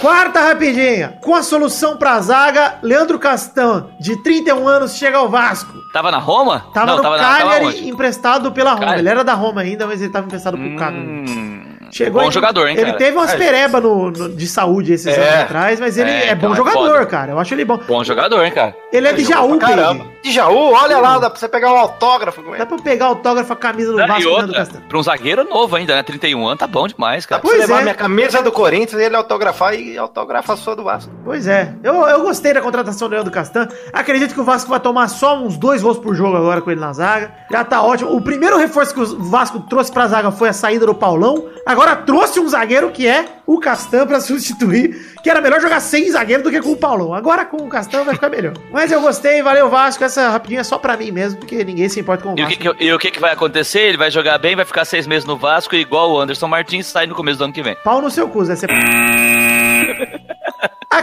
Quarta 0.00 0.40
rapidinha. 0.40 1.18
Com 1.20 1.34
a 1.34 1.42
solução 1.42 1.96
pra 1.96 2.20
zaga, 2.20 2.78
Leandro 2.82 3.18
Castan, 3.18 3.86
de 3.98 4.16
31 4.22 4.68
anos, 4.68 4.96
chega 4.96 5.18
ao 5.18 5.28
Vasco. 5.28 5.72
Tava 5.92 6.10
na 6.10 6.18
Roma? 6.18 6.66
Tava 6.72 6.86
não, 6.86 6.96
no 6.98 7.02
tava, 7.02 7.16
na, 7.16 7.22
tava 7.22 7.38
Cagliari, 7.38 7.88
emprestado 7.88 8.52
pela 8.52 8.70
Roma. 8.70 8.80
Cagliari. 8.80 9.02
Ele 9.02 9.08
era 9.08 9.24
da 9.24 9.34
Roma 9.34 9.60
ainda, 9.62 9.86
mas 9.86 10.00
ele 10.00 10.12
tava 10.12 10.26
emprestado 10.26 10.56
pro 10.56 10.76
Cagliari. 10.76 11.67
Chegou 11.90 12.22
bom 12.22 12.28
em- 12.28 12.32
jogador, 12.32 12.66
hein, 12.68 12.76
Ele 12.76 12.86
cara? 12.86 12.98
teve 12.98 13.16
umas 13.16 13.32
É. 13.32 13.36
pereba 13.36 13.80
no, 13.80 14.10
no- 14.10 14.28
de 14.30 14.46
saúde 14.46 14.92
esses 14.92 15.06
É. 15.06 15.20
anos 15.20 15.40
atrás, 15.44 15.80
mas 15.80 15.96
ele 15.96 16.10
é, 16.10 16.28
É, 16.28 16.34
bom 16.34 16.48
então 16.48 16.52
é 16.52 16.56
jogador, 16.56 16.92
foda. 16.98 17.06
cara. 17.06 17.32
Eu 17.32 17.38
acho 17.38 17.54
ele 17.54 17.64
bom. 17.64 17.78
Bom 17.86 18.04
jogador, 18.04 18.44
hein, 18.44 18.52
cara? 18.52 18.74
Ele 18.92 19.08
é 19.08 19.12
de 19.12 19.24
Jaú, 19.24 19.58
pra 19.58 19.68
Caramba. 19.68 20.06
De 20.22 20.32
Jaú, 20.32 20.72
olha 20.72 20.98
lá, 20.98 21.18
dá 21.18 21.30
pra 21.30 21.38
você 21.38 21.48
pegar 21.48 21.72
um 21.72 21.76
autógrafo 21.78 22.42
com 22.42 22.50
ele. 22.50 22.58
Dá 22.58 22.66
pra 22.66 22.78
pegar 22.78 23.06
autógrafo, 23.06 23.52
a 23.52 23.56
camisa 23.56 23.92
do 23.92 23.98
Vasco 23.98 24.12
né, 24.14 24.20
do 24.20 24.30
outra, 24.30 24.66
pra 24.88 24.98
um 24.98 25.02
zagueiro 25.02 25.44
novo 25.44 25.76
ainda, 25.76 25.94
né? 25.94 26.02
31 26.02 26.46
anos, 26.46 26.58
tá 26.58 26.66
bom 26.66 26.86
demais, 26.86 27.24
Dá 27.24 27.28
cara. 27.30 27.40
pra 27.40 27.50
você 27.50 27.56
Pois 27.56 27.68
levar 27.68 27.80
é. 27.80 27.82
minha 27.84 27.94
camisa 27.94 28.42
do 28.42 28.50
Corinthians 28.50 29.00
e 29.00 29.04
ele 29.04 29.16
autografar 29.16 29.74
e 29.74 29.96
autografa 29.96 30.54
a 30.54 30.56
sua 30.56 30.74
do 30.74 30.82
Vasco. 30.84 31.12
Pois 31.24 31.46
é. 31.46 31.74
Eu, 31.82 31.94
eu 32.06 32.22
gostei 32.22 32.52
da 32.52 32.60
contratação 32.60 33.08
do 33.08 33.12
Leandro 33.12 33.30
Castan. 33.32 33.68
Acredito 33.92 34.34
que 34.34 34.40
o 34.40 34.44
Vasco 34.44 34.68
vai 34.70 34.80
tomar 34.80 35.08
só 35.08 35.36
uns 35.38 35.56
dois 35.56 35.82
gols 35.82 35.98
por 35.98 36.14
jogo 36.14 36.36
agora 36.36 36.60
com 36.60 36.70
ele 36.70 36.80
na 36.80 36.92
zaga. 36.92 37.32
Já 37.50 37.64
tá 37.64 37.82
ótimo. 37.82 38.12
O 38.14 38.20
primeiro 38.20 38.58
reforço 38.58 38.92
que 38.94 39.00
o 39.00 39.22
Vasco 39.22 39.60
trouxe 39.68 39.92
pra 39.92 40.06
zaga 40.08 40.30
foi 40.30 40.48
a 40.48 40.52
saída 40.52 40.86
do 40.86 40.94
Paulão. 40.94 41.44
Agora 41.64 41.77
trouxe 41.96 42.40
um 42.40 42.48
zagueiro 42.48 42.90
que 42.90 43.06
é 43.06 43.24
o 43.46 43.58
Castan 43.58 44.06
pra 44.06 44.20
substituir. 44.20 45.14
Que 45.22 45.30
era 45.30 45.40
melhor 45.40 45.60
jogar 45.60 45.80
sem 45.80 46.10
zagueiro 46.10 46.42
do 46.42 46.50
que 46.50 46.60
com 46.62 46.72
o 46.72 46.76
Paulão. 46.76 47.12
Agora 47.12 47.44
com 47.44 47.56
o 47.58 47.68
Castan 47.68 48.04
vai 48.04 48.14
ficar 48.14 48.28
melhor. 48.28 48.54
Mas 48.70 48.90
eu 48.92 49.00
gostei, 49.00 49.42
valeu 49.42 49.68
Vasco. 49.68 50.02
Essa 50.04 50.28
rapidinha 50.30 50.60
é 50.60 50.64
só 50.64 50.78
pra 50.78 50.96
mim 50.96 51.10
mesmo, 51.10 51.38
porque 51.40 51.62
ninguém 51.64 51.88
se 51.88 52.00
importa 52.00 52.22
com 52.22 52.34
o 52.34 52.38
E 52.38 52.42
o, 52.42 52.46
que, 52.48 52.56
Vasco. 52.64 52.78
que- 52.78 52.84
e 52.84 52.92
o 52.92 52.98
que, 52.98 53.10
que 53.10 53.20
vai 53.20 53.32
acontecer? 53.32 53.80
Ele 53.80 53.96
vai 53.98 54.10
jogar 54.10 54.38
bem, 54.38 54.54
vai 54.56 54.64
ficar 54.64 54.84
seis 54.84 55.06
meses 55.06 55.26
no 55.26 55.36
Vasco, 55.36 55.74
igual 55.74 56.10
o 56.12 56.20
Anderson 56.20 56.48
Martins 56.48 56.86
sai 56.86 57.06
no 57.06 57.14
começo 57.14 57.38
do 57.38 57.44
ano 57.44 57.52
que 57.52 57.62
vem. 57.62 57.76
Pau 57.84 58.00
no 58.00 58.10
seu 58.10 58.28
cu, 58.28 58.44
Zé. 58.44 58.54
Você... 58.56 58.66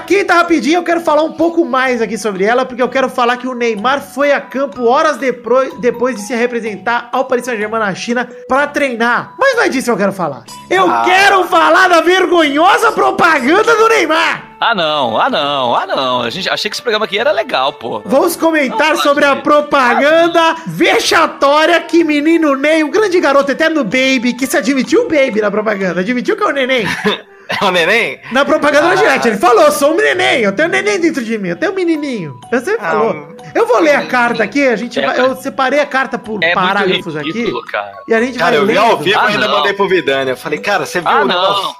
A 0.05 0.07
quinta 0.07 0.35
rapidinho, 0.35 0.75
eu 0.77 0.83
quero 0.83 1.01
falar 1.01 1.23
um 1.23 1.31
pouco 1.31 1.65
mais 1.65 1.99
aqui 1.99 2.15
sobre 2.15 2.43
ela, 2.43 2.63
porque 2.63 2.79
eu 2.79 2.87
quero 2.87 3.09
falar 3.09 3.37
que 3.37 3.47
o 3.47 3.55
Neymar 3.55 3.99
foi 3.99 4.31
a 4.31 4.39
campo 4.39 4.83
horas 4.83 5.17
depois, 5.17 5.73
depois 5.79 6.15
de 6.15 6.21
se 6.21 6.35
representar 6.35 7.09
ao 7.11 7.25
Paris 7.25 7.43
Saint-Germain 7.45 7.79
na 7.79 7.95
China 7.95 8.29
pra 8.47 8.67
treinar. 8.67 9.33
Mas 9.39 9.55
não 9.55 9.63
é 9.63 9.67
disso 9.69 9.85
que 9.85 9.89
eu 9.91 9.97
quero 9.97 10.13
falar. 10.13 10.43
Eu 10.69 10.87
Ah. 10.87 11.01
quero 11.03 11.43
falar 11.45 11.87
da 11.89 12.01
vergonhosa 12.01 12.91
propaganda 12.91 13.75
do 13.75 13.89
Neymar. 13.89 14.43
Ah, 14.59 14.75
não, 14.75 15.19
ah, 15.19 15.27
não, 15.27 15.75
ah, 15.75 15.87
não. 15.87 16.21
A 16.21 16.29
gente, 16.29 16.47
achei 16.51 16.69
que 16.69 16.75
esse 16.75 16.83
programa 16.83 17.05
aqui 17.05 17.17
era 17.17 17.31
legal, 17.31 17.73
pô. 17.73 18.03
Vamos 18.05 18.35
comentar 18.35 18.93
Não, 18.93 19.01
sobre 19.01 19.25
a 19.25 19.35
propaganda 19.37 20.55
vexatória 20.67 21.81
que 21.81 22.03
menino 22.03 22.55
Ney, 22.55 22.83
o 22.83 22.89
grande 22.91 23.19
garoto 23.19 23.51
eterno 23.51 23.83
Baby, 23.83 24.33
que 24.37 24.45
se 24.45 24.55
admitiu 24.55 25.07
Baby 25.09 25.41
na 25.41 25.49
propaganda, 25.49 26.01
admitiu 26.01 26.37
que 26.37 26.43
é 26.43 26.45
o 26.45 26.51
neném. 26.51 26.85
É 27.47 27.63
o 27.65 27.71
neném? 27.71 28.19
Na 28.31 28.43
propaganda 28.43 28.87
da 28.87 28.93
Ah. 28.93 28.95
Gillette, 28.95 29.27
ele 29.27 29.37
falou, 29.37 29.71
sou 29.71 29.93
um 29.93 29.97
neném, 29.97 30.41
eu 30.41 30.51
tenho 30.51 30.67
um 30.67 30.71
neném 30.71 30.99
dentro 30.99 31.23
de 31.23 31.37
mim, 31.37 31.49
eu 31.49 31.55
tenho 31.55 31.71
um 31.71 31.75
menininho. 31.75 32.39
Eu 32.51 32.59
sempre 32.59 32.85
Ah, 32.85 32.91
falou. 32.91 33.13
um- 33.13 33.35
Eu 33.53 33.65
vou 33.67 33.79
ler 33.79 33.95
a 33.95 34.05
carta 34.07 34.43
aqui, 34.43 34.67
a 34.67 34.75
gente 34.75 34.99
É, 34.99 35.05
vai, 35.05 35.19
eu 35.19 35.35
separei 35.37 35.79
a 35.79 35.85
carta 35.85 36.17
por 36.17 36.43
É 36.43 36.53
parágrafos 36.53 37.13
muito 37.13 37.19
aqui. 37.19 37.31
ridículo, 37.31 37.63
cara. 37.65 37.93
E 38.07 38.13
a 38.13 38.19
gente 38.21 38.37
Cara, 38.37 38.51
vai 38.51 38.59
eu 38.59 38.65
vi 38.65 38.77
ao 38.77 38.97
vivo 38.97 39.17
Ah, 39.19 39.29
e 39.29 39.33
ainda 39.35 39.47
não. 39.47 39.57
mandei 39.57 39.73
pro 39.73 39.87
Vidani. 39.87 40.31
Eu 40.31 40.37
falei, 40.37 40.59
cara, 40.59 40.85
você 40.85 40.99
viu 40.99 41.09
Ah, 41.09 41.21
o 41.21 41.25
negócio? 41.25 41.63
não. 41.63 41.75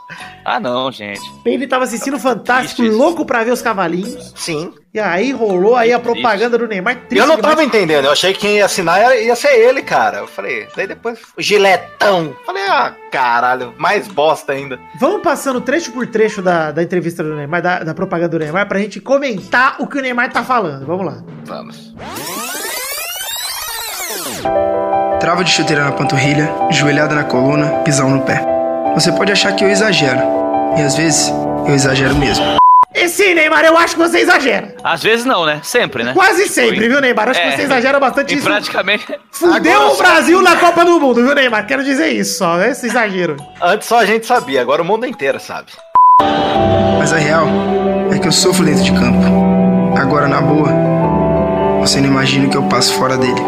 Ah, 0.45 0.60
não, 0.60 0.91
gente. 0.91 1.19
Ele 1.43 1.67
tava 1.67 1.84
assistindo 1.84 2.17
Fantástico, 2.19 2.82
louco 2.84 3.25
pra 3.25 3.43
ver 3.43 3.51
os 3.51 3.62
cavalinhos. 3.62 4.32
Sim. 4.36 4.71
E 4.95 4.99
aí 5.01 5.34
rolou 5.34 5.75
aí 5.75 5.91
a 5.91 5.99
propaganda 5.99 6.58
do 6.58 6.69
Neymar. 6.69 6.95
triste 7.10 7.17
eu 7.17 7.27
não 7.27 7.36
demais. 7.36 7.53
tava 7.53 7.65
entendendo, 7.65 8.05
eu 8.05 8.13
achei 8.13 8.31
que 8.31 8.39
quem 8.39 8.55
ia 8.55 8.65
assinar 8.65 8.97
ia, 8.97 9.23
ia 9.23 9.36
ser 9.36 9.49
ele, 9.49 9.81
cara. 9.81 10.19
Eu 10.19 10.27
falei, 10.27 10.69
daí 10.73 10.88
depois, 10.88 11.19
o 11.38 11.41
giletão. 11.41 12.34
Falei, 12.45 12.63
ah, 12.69 12.95
caralho, 13.12 13.73
mais 13.77 14.08
bosta 14.08 14.53
ainda. 14.53 14.79
Vamos 14.97 15.21
passando 15.21 15.60
trecho 15.60 15.91
por 15.91 16.08
trecho 16.08 16.41
da, 16.41 16.71
da 16.71 16.81
entrevista 16.81 17.21
do 17.21 17.36
Neymar, 17.36 17.62
da, 17.62 17.79
da 17.79 17.93
propaganda 17.93 18.29
do 18.29 18.39
Neymar, 18.39 18.69
pra 18.69 18.79
gente 18.79 19.01
comentar 19.01 19.75
o 19.79 19.86
que 19.88 19.97
o 19.97 20.01
Neymar 20.01 20.31
tá 20.31 20.45
falando. 20.45 20.86
Vamos 20.86 21.05
lá. 21.05 21.17
Vamos. 21.43 21.93
Trava 25.19 25.43
de 25.43 25.51
chuteira 25.51 25.84
na 25.84 25.91
panturrilha, 25.91 26.49
joelhada 26.71 27.13
na 27.15 27.25
coluna, 27.25 27.67
pisão 27.84 28.10
no 28.10 28.21
pé. 28.21 28.41
Você 28.93 29.12
pode 29.12 29.29
achar 29.29 29.53
que 29.58 29.65
eu 29.65 29.69
exagero, 29.69 30.21
e 30.77 30.81
às 30.81 30.95
vezes 30.95 31.34
eu 31.67 31.75
exagero 31.75 32.15
mesmo. 32.15 32.45
Sim, 33.15 33.34
Neymar, 33.34 33.63
eu 33.63 33.78
acho 33.78 33.95
que 33.95 34.01
você 34.01 34.19
exagera. 34.19 34.75
Às 34.84 35.01
vezes 35.01 35.23
não, 35.25 35.45
né? 35.45 35.62
Sempre, 35.63 36.04
né? 36.04 36.13
Quase 36.13 36.49
sempre, 36.49 36.89
viu, 36.89 36.99
Neymar? 36.99 37.30
Acho 37.30 37.39
que 37.41 37.47
É. 37.47 37.56
você 37.56 37.62
exagera 37.62 37.97
bastante 37.97 38.34
E 38.34 38.38
isso. 38.38 38.45
praticamente. 38.45 39.08
Fudeu 39.32 39.71
Agora 39.73 39.88
o 39.93 39.95
só- 39.95 40.04
Brasil 40.04 40.41
na 40.41 40.58
Copa 40.58 40.84
do 40.84 40.99
Mundo, 40.99 41.23
viu, 41.25 41.34
Neymar? 41.34 41.65
Quero 41.65 41.82
dizer 41.82 42.10
isso 42.10 42.39
só, 42.39 42.60
esse 42.62 42.88
exagero. 42.88 43.38
Antes 43.62 43.88
só 43.88 43.99
a 43.99 44.06
gente 44.06 44.25
sabia, 44.25 44.60
agora 44.60 44.82
o 44.82 44.86
mundo 44.86 45.06
inteiro 45.06 45.39
sabe. 45.39 45.67
Mas 46.99 47.13
a 47.13 47.17
real 47.17 47.47
é 48.13 48.19
que 48.19 48.28
eu 48.28 48.34
sofro 48.34 48.65
dentro 48.65 48.84
de 48.84 48.91
campo. 48.91 49.95
Agora, 49.97 50.28
na 50.28 50.41
boa, 50.41 50.69
você 51.80 52.01
não 52.01 52.08
imagina 52.10 52.47
o 52.47 52.49
que 52.49 52.58
eu 52.58 52.63
passo 52.63 52.93
fora 52.95 53.17
dele. 53.17 53.41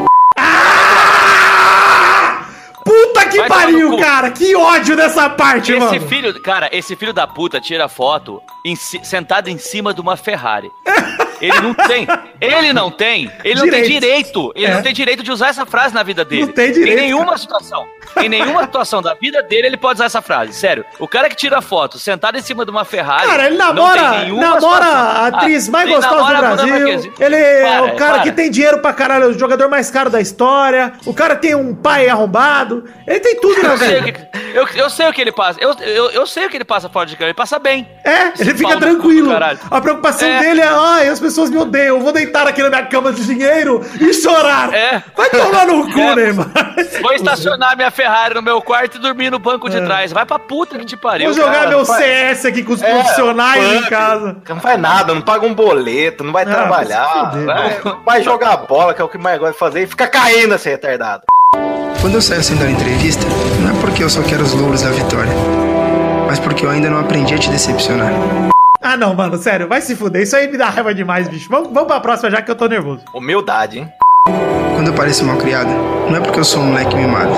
Que 3.43 3.49
Vai 3.49 3.63
pariu, 3.63 3.97
cara! 3.97 4.31
Que 4.31 4.55
ódio 4.55 4.95
dessa 4.95 5.29
parte, 5.29 5.71
Esse 5.71 5.79
mano! 5.79 6.07
filho, 6.07 6.41
cara, 6.41 6.69
esse 6.71 6.95
filho 6.95 7.13
da 7.13 7.27
puta 7.27 7.59
tira 7.61 7.87
foto 7.87 8.41
em 8.65 8.75
sentado 8.75 9.47
em 9.49 9.57
cima 9.57 9.93
de 9.93 10.01
uma 10.01 10.15
Ferrari. 10.17 10.71
Ele 11.41 11.59
não 11.61 11.73
tem, 11.73 12.07
ele 12.41 12.73
não 12.73 12.89
tem, 12.91 13.31
ele 13.43 13.59
não 13.59 13.69
tem 13.69 13.83
Direito. 13.83 14.51
ele 14.55 14.65
É. 14.65 14.73
não 14.73 14.81
tem 14.81 14.93
direito 14.93 15.23
de 15.23 15.31
usar 15.31 15.49
essa 15.49 15.65
frase 15.65 15.93
na 15.93 16.03
vida 16.03 16.23
dele. 16.25 16.45
Não 16.45 16.53
tem 16.53 16.71
direito, 16.71 16.97
Em 16.99 17.01
nenhuma 17.03 17.37
situação, 17.37 17.85
em 18.21 18.29
nenhuma 18.29 18.63
situação 18.63 19.01
da 19.01 19.13
vida 19.13 19.41
dele 19.43 19.67
ele 19.67 19.77
pode 19.77 19.95
usar 19.97 20.05
essa 20.05 20.21
frase. 20.21 20.53
Sério, 20.53 20.83
o 20.99 21.07
cara 21.07 21.29
que 21.29 21.35
tira 21.35 21.61
foto 21.61 21.99
sentado 21.99 22.37
em 22.37 22.41
cima 22.41 22.65
de 22.65 22.71
uma 22.71 22.83
Ferrari. 22.85 23.27
Cara, 23.27 23.45
ele 23.47 23.57
namora, 23.57 24.25
namora 24.27 24.85
a 24.85 25.27
atriz 25.27 25.67
Ah, 25.67 25.71
mais 25.71 25.85
ele 25.89 25.95
gostosa 25.95 26.33
do 26.33 26.37
Brasil. 26.39 27.13
Ele 27.19 27.35
é 27.35 27.81
o 27.81 27.95
cara 27.95 28.13
para. 28.15 28.23
que 28.23 28.31
tem 28.31 28.49
dinheiro 28.49 28.79
pra 28.79 28.93
caralho, 28.93 29.25
é 29.25 29.27
o 29.27 29.37
jogador 29.39 29.69
mais 29.69 29.89
caro 29.91 30.09
da 30.09 30.19
história. 30.21 30.93
O 31.05 31.13
cara 31.13 31.35
tem 31.35 31.55
um 31.55 31.75
pai 31.75 32.07
arrombado. 32.09 32.83
Ele 33.05 33.19
tem 33.19 33.39
tudo 33.39 33.61
na 33.63 33.75
vida. 33.75 34.29
eu, 34.53 34.67
eu 34.75 34.89
sei 34.89 35.07
o 35.07 35.13
que 35.13 35.21
ele 35.21 35.31
passa. 35.31 35.59
Eu, 35.61 35.73
eu, 35.79 36.09
eu 36.11 36.25
sei 36.27 36.45
o 36.45 36.49
que 36.49 36.57
ele 36.57 36.65
passa 36.65 36.89
fora 36.89 37.05
de 37.05 37.15
campo. 37.15 37.25
Ele 37.25 37.33
passa 37.33 37.59
bem. 37.59 37.87
É, 38.03 38.33
ele 38.39 38.55
fica 38.55 38.77
tranquilo. 38.77 39.31
A 39.69 39.81
preocupação 39.81 40.27
É. 40.27 40.39
dele 40.39 40.61
é, 40.61 40.67
ai, 40.67 41.07
as 41.09 41.19
pessoas 41.27 41.49
me 41.49 41.57
odeiam, 41.57 41.97
eu 41.97 42.01
vou 42.01 42.11
deitar 42.11 42.47
aqui 42.47 42.61
na 42.63 42.69
minha 42.69 42.85
cama 42.85 43.11
de 43.13 43.25
dinheiro 43.25 43.85
e 43.99 44.13
chorar. 44.13 44.73
É. 44.73 45.03
Vai 45.15 45.29
tomar 45.29 45.65
no 45.67 45.91
cu, 45.91 45.99
É. 45.99 46.15
Neymar. 46.15 46.47
Vou 47.01 47.13
estacionar 47.13 47.75
minha 47.75 47.91
Ferrari 47.91 48.33
no 48.35 48.41
meu 48.41 48.61
quarto 48.61 48.97
e 48.97 48.99
dormir 48.99 49.29
no 49.29 49.39
banco 49.39 49.69
de 49.69 49.79
trás. 49.81 50.11
Vai 50.11 50.25
pra 50.25 50.39
puta 50.39 50.77
que 50.77 50.85
te 50.85 50.95
pariu. 50.97 51.29
É. 51.29 51.33
Vou 51.33 51.37
jogar 51.39 51.53
cara. 51.65 51.69
meu 51.69 51.85
CS 51.85 52.45
aqui 52.45 52.63
com 52.63 52.73
os 52.73 52.81
É, 52.81 52.91
profissionais 52.93 53.63
em 53.63 53.83
casa. 53.89 54.37
Não 54.47 54.59
faz 54.59 54.79
nada, 54.79 55.13
não 55.13 55.21
paga 55.21 55.45
um 55.45 55.53
boleto, 55.53 56.23
não 56.23 56.31
vai 56.33 56.43
Ah, 56.43 56.47
trabalhar, 56.47 57.31
vai 57.31 57.45
vai, 57.45 57.79
vai 58.05 58.23
jogar 58.23 58.57
bola, 58.57 58.93
que 58.93 59.01
é 59.01 59.05
o 59.05 59.09
que 59.09 59.17
mais 59.17 59.37
gosta 59.37 59.53
de 59.53 59.59
fazer, 59.59 59.83
e 59.83 59.87
fica 59.87 60.07
caindo 60.07 60.55
esse 60.55 60.69
retardado. 60.69 61.23
Quando 62.01 62.15
eu 62.15 62.21
saio 62.21 62.43
sem 62.43 62.55
dar 62.57 62.69
entrevista, 62.69 63.25
não 63.61 63.75
é 63.77 63.81
porque 63.81 64.03
eu 64.03 64.09
só 64.09 64.21
quero 64.21 64.43
os 64.43 64.53
louros 64.53 64.81
da 64.83 64.89
vitória, 64.91 65.31
mas 66.27 66.39
porque 66.39 66.65
eu 66.65 66.69
ainda 66.69 66.89
não 66.89 66.99
aprendi 66.99 67.33
a 67.33 67.37
te 67.37 67.49
decepcionar. 67.49 68.11
Ah, 68.89 68.95
não, 68.95 69.13
mano, 69.13 69.35
sério, 69.35 69.67
vai 69.67 69.81
se 69.81 69.97
fuder. 69.97 70.21
Isso 70.21 70.33
aí 70.33 70.49
me 70.49 70.57
dá 70.57 70.69
raiva 70.69 70.95
demais, 70.95 71.27
bicho. 71.27 71.49
Vamos, 71.49 71.73
vamos 71.73 71.89
pra 71.89 71.99
próxima 71.99 72.31
já 72.31 72.41
que 72.41 72.49
eu 72.49 72.55
tô 72.55 72.67
nervoso. 72.67 73.03
Humildade, 73.13 73.79
hein? 73.79 73.91
Quando 74.75 74.87
eu 74.87 74.93
pareço 74.93 75.25
mal 75.25 75.35
criado, 75.35 75.67
não 76.09 76.15
é 76.15 76.21
porque 76.21 76.39
eu 76.39 76.45
sou 76.45 76.61
um 76.61 76.67
moleque 76.67 76.95
mimado, 76.95 77.33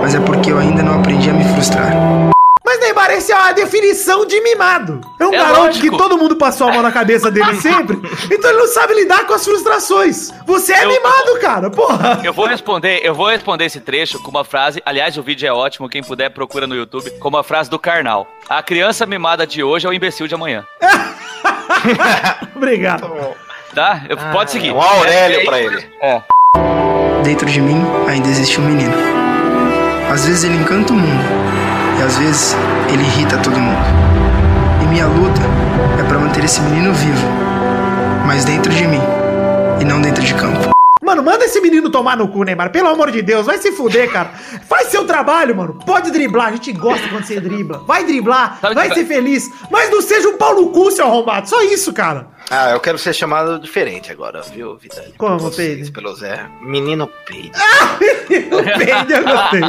mas 0.00 0.14
é 0.14 0.20
porque 0.20 0.52
eu 0.52 0.58
ainda 0.58 0.84
não 0.84 1.00
aprendi 1.00 1.30
a 1.30 1.32
me 1.32 1.42
frustrar. 1.42 1.90
Mas, 2.76 2.80
Neymar, 2.80 3.10
esse 3.12 3.32
é 3.32 3.34
a 3.34 3.52
definição 3.52 4.26
de 4.26 4.38
mimado. 4.42 5.00
É 5.18 5.26
um 5.26 5.32
É 5.32 5.38
garoto 5.38 5.60
lógico. 5.62 5.90
que 5.90 5.96
todo 5.96 6.18
mundo 6.18 6.36
passou 6.36 6.68
a 6.68 6.72
mão 6.72 6.82
na 6.82 6.92
cabeça 6.92 7.30
dele 7.30 7.54
sempre, 7.60 7.96
então 8.30 8.50
ele 8.50 8.58
não 8.60 8.66
sabe 8.68 8.92
lidar 8.94 9.26
com 9.26 9.32
as 9.32 9.44
frustrações. 9.44 10.30
Você 10.46 10.74
é 10.74 10.84
Eu- 10.84 10.88
mimado, 10.90 11.38
cara, 11.40 11.70
porra. 11.70 12.20
Eu 12.22 12.32
vou 12.34 12.46
responder, 12.46 13.00
eu 13.02 13.14
vou 13.14 13.28
responder 13.28 13.64
esse 13.64 13.80
trecho 13.80 14.20
com 14.22 14.30
uma 14.30 14.44
frase. 14.44 14.82
Aliás, 14.84 15.16
o 15.16 15.22
vídeo 15.22 15.48
é 15.48 15.52
ótimo, 15.52 15.88
quem 15.88 16.02
puder 16.02 16.28
procura 16.30 16.66
no 16.66 16.74
YouTube, 16.74 17.10
com 17.12 17.28
uma 17.28 17.42
frase 17.42 17.70
do 17.70 17.78
Karnal. 17.78 18.26
A 18.48 18.62
criança 18.62 19.06
mimada 19.06 19.46
de 19.46 19.62
hoje 19.62 19.86
é 19.86 19.90
o 19.90 19.92
imbecil 19.92 20.26
de 20.28 20.34
amanhã. 20.34 20.64
Obrigado. 22.54 23.10
Tá? 23.74 24.02
Eu- 24.08 24.16
pode 24.32 24.50
seguir. 24.50 24.72
Um 24.72 24.80
Aurélio 24.80 25.38
É, 25.38 25.42
é, 25.42 25.44
pra 25.44 25.60
ele. 25.60 25.88
É. 26.00 26.22
Dentro 27.22 27.46
de 27.46 27.60
mim 27.60 27.82
ainda 28.08 28.28
existe 28.28 28.60
um 28.60 28.64
menino. 28.64 28.94
Às 30.12 30.24
vezes 30.26 30.44
ele 30.44 30.54
encanta 30.54 30.92
o 30.92 30.96
mundo, 30.96 31.24
e 31.98 32.02
às 32.02 32.16
vezes 32.18 32.56
ele 32.92 33.02
irrita 33.02 33.38
todo 33.38 33.58
mundo. 33.58 33.84
E 34.82 34.86
minha 34.86 35.06
luta 35.06 35.40
é 35.98 36.02
pra 36.02 36.18
manter 36.18 36.44
esse 36.44 36.60
menino 36.60 36.92
vivo, 36.92 37.26
mas 38.26 38.44
dentro 38.44 38.72
de 38.72 38.86
mim, 38.86 39.02
e 39.80 39.84
não 39.84 40.00
dentro 40.00 40.22
de 40.22 40.34
campo. 40.34 40.75
Mano, 41.06 41.22
manda 41.22 41.44
esse 41.44 41.60
menino 41.60 41.88
tomar 41.88 42.16
no 42.16 42.26
cu, 42.26 42.42
Neymar. 42.42 42.70
Pelo 42.72 42.88
amor 42.88 43.12
de 43.12 43.22
Deus, 43.22 43.46
vai 43.46 43.58
se 43.58 43.70
fuder, 43.70 44.10
cara. 44.10 44.30
Faz 44.68 44.88
seu 44.88 45.06
trabalho, 45.06 45.54
mano. 45.54 45.78
Pode 45.86 46.10
driblar, 46.10 46.48
a 46.48 46.52
gente 46.52 46.72
gosta 46.72 47.08
quando 47.08 47.24
você 47.24 47.38
dribla. 47.40 47.78
Vai 47.86 48.04
driblar, 48.04 48.58
Sabe 48.60 48.74
vai 48.74 48.88
que- 48.88 48.96
ser 48.96 49.04
feliz. 49.06 49.48
Mas 49.70 49.88
não 49.88 50.02
seja 50.02 50.28
um 50.28 50.36
pau 50.36 50.54
no 50.56 50.70
cu, 50.70 50.90
seu 50.90 51.06
arrombado. 51.06 51.48
Só 51.48 51.62
isso, 51.62 51.92
cara. 51.92 52.26
Ah, 52.50 52.70
eu 52.72 52.80
quero 52.80 52.98
ser 52.98 53.12
chamado 53.12 53.58
diferente 53.60 54.10
agora, 54.10 54.40
viu, 54.42 54.76
Vitali? 54.76 55.14
Como, 55.16 55.50
Pedro? 55.50 55.92
Pelo 55.92 56.14
Zé. 56.16 56.44
Menino 56.60 57.08
Pedro. 57.24 57.52
O 58.26 58.62
Peide, 58.78 59.12
eu 59.12 59.22
gostei. 59.22 59.60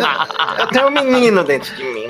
Eu 0.59 0.67
tenho 0.67 0.87
um 0.87 0.91
menino 0.91 1.43
dentro 1.43 1.75
de 1.75 1.83
mim. 1.83 2.07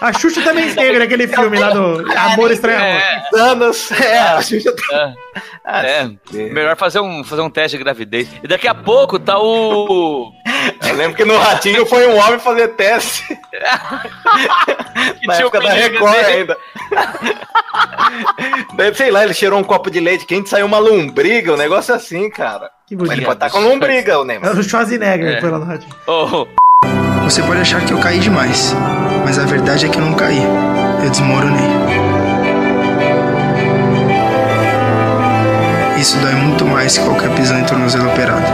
A 0.00 0.12
Xuxa 0.12 0.42
também 0.42 0.66
esteve 0.68 0.98
naquele 0.98 1.26
filme 1.26 1.58
lá 1.58 1.70
do 1.70 2.04
Amor 2.16 2.50
Estranho. 2.50 2.78
É, 2.78 3.22
Anos. 3.34 3.90
É, 3.92 4.18
a 4.18 4.42
Xuxa 4.42 4.74
tá. 4.74 5.14
é, 5.64 6.08
melhor 6.32 6.76
fazer 6.76 7.00
um, 7.00 7.24
fazer 7.24 7.40
um 7.42 7.48
teste 7.50 7.78
de 7.78 7.82
gravidez. 7.84 8.28
E 8.42 8.46
daqui 8.48 8.68
a 8.68 8.74
pouco 8.74 9.18
tá 9.18 9.38
o. 9.38 10.30
Eu 10.86 10.94
lembro 10.96 11.16
que 11.16 11.24
no 11.24 11.36
Ratinho 11.38 11.86
foi 11.86 12.06
um 12.06 12.16
homem 12.18 12.38
fazer 12.38 12.68
teste. 12.74 13.38
Na 15.26 15.34
tinha 15.34 15.46
época 15.46 15.58
o 15.58 15.62
da 15.62 15.70
Record 15.70 16.12
dele. 16.14 16.26
ainda. 16.32 16.56
Daí, 18.76 18.94
sei 18.94 19.10
lá, 19.10 19.24
ele 19.24 19.34
cheirou 19.34 19.58
um 19.58 19.64
copo 19.64 19.90
de 19.90 20.00
leite 20.00 20.26
quente, 20.26 20.48
saiu 20.48 20.66
uma 20.66 20.78
lombriga, 20.78 21.52
um 21.52 21.56
negócio 21.56 21.94
assim, 21.94 22.28
cara. 22.30 22.70
Que 22.86 22.94
Mas 22.94 23.10
ele 23.10 23.22
bonito. 23.22 23.26
pode 23.26 23.36
estar 23.44 23.50
com 23.50 23.60
lombriga, 23.66 24.18
o 24.18 24.24
Neymar. 24.24 24.50
Era 24.50 24.60
o 24.60 24.62
Schwarzenegger 24.62 25.28
É. 25.28 25.34
que 25.36 25.40
foi 25.40 25.50
lá 25.50 25.58
no 25.58 25.64
radinho. 25.64 25.94
Ô, 26.06 26.46
Você 27.26 27.42
pode 27.42 27.60
achar 27.60 27.84
que 27.84 27.92
eu 27.92 27.98
caí 27.98 28.20
demais, 28.20 28.72
mas 29.24 29.36
a 29.36 29.44
verdade 29.44 29.84
é 29.84 29.88
que 29.88 29.98
eu 29.98 30.04
não 30.04 30.14
caí. 30.14 30.40
Eu 31.02 31.10
desmoronei. 31.10 31.66
Isso 35.98 36.16
dói 36.20 36.34
muito 36.34 36.64
mais 36.64 36.96
que 36.96 37.04
qualquer 37.04 37.34
pisão 37.34 37.58
em 37.58 37.64
tornozelo 37.64 38.08
operado. 38.10 38.46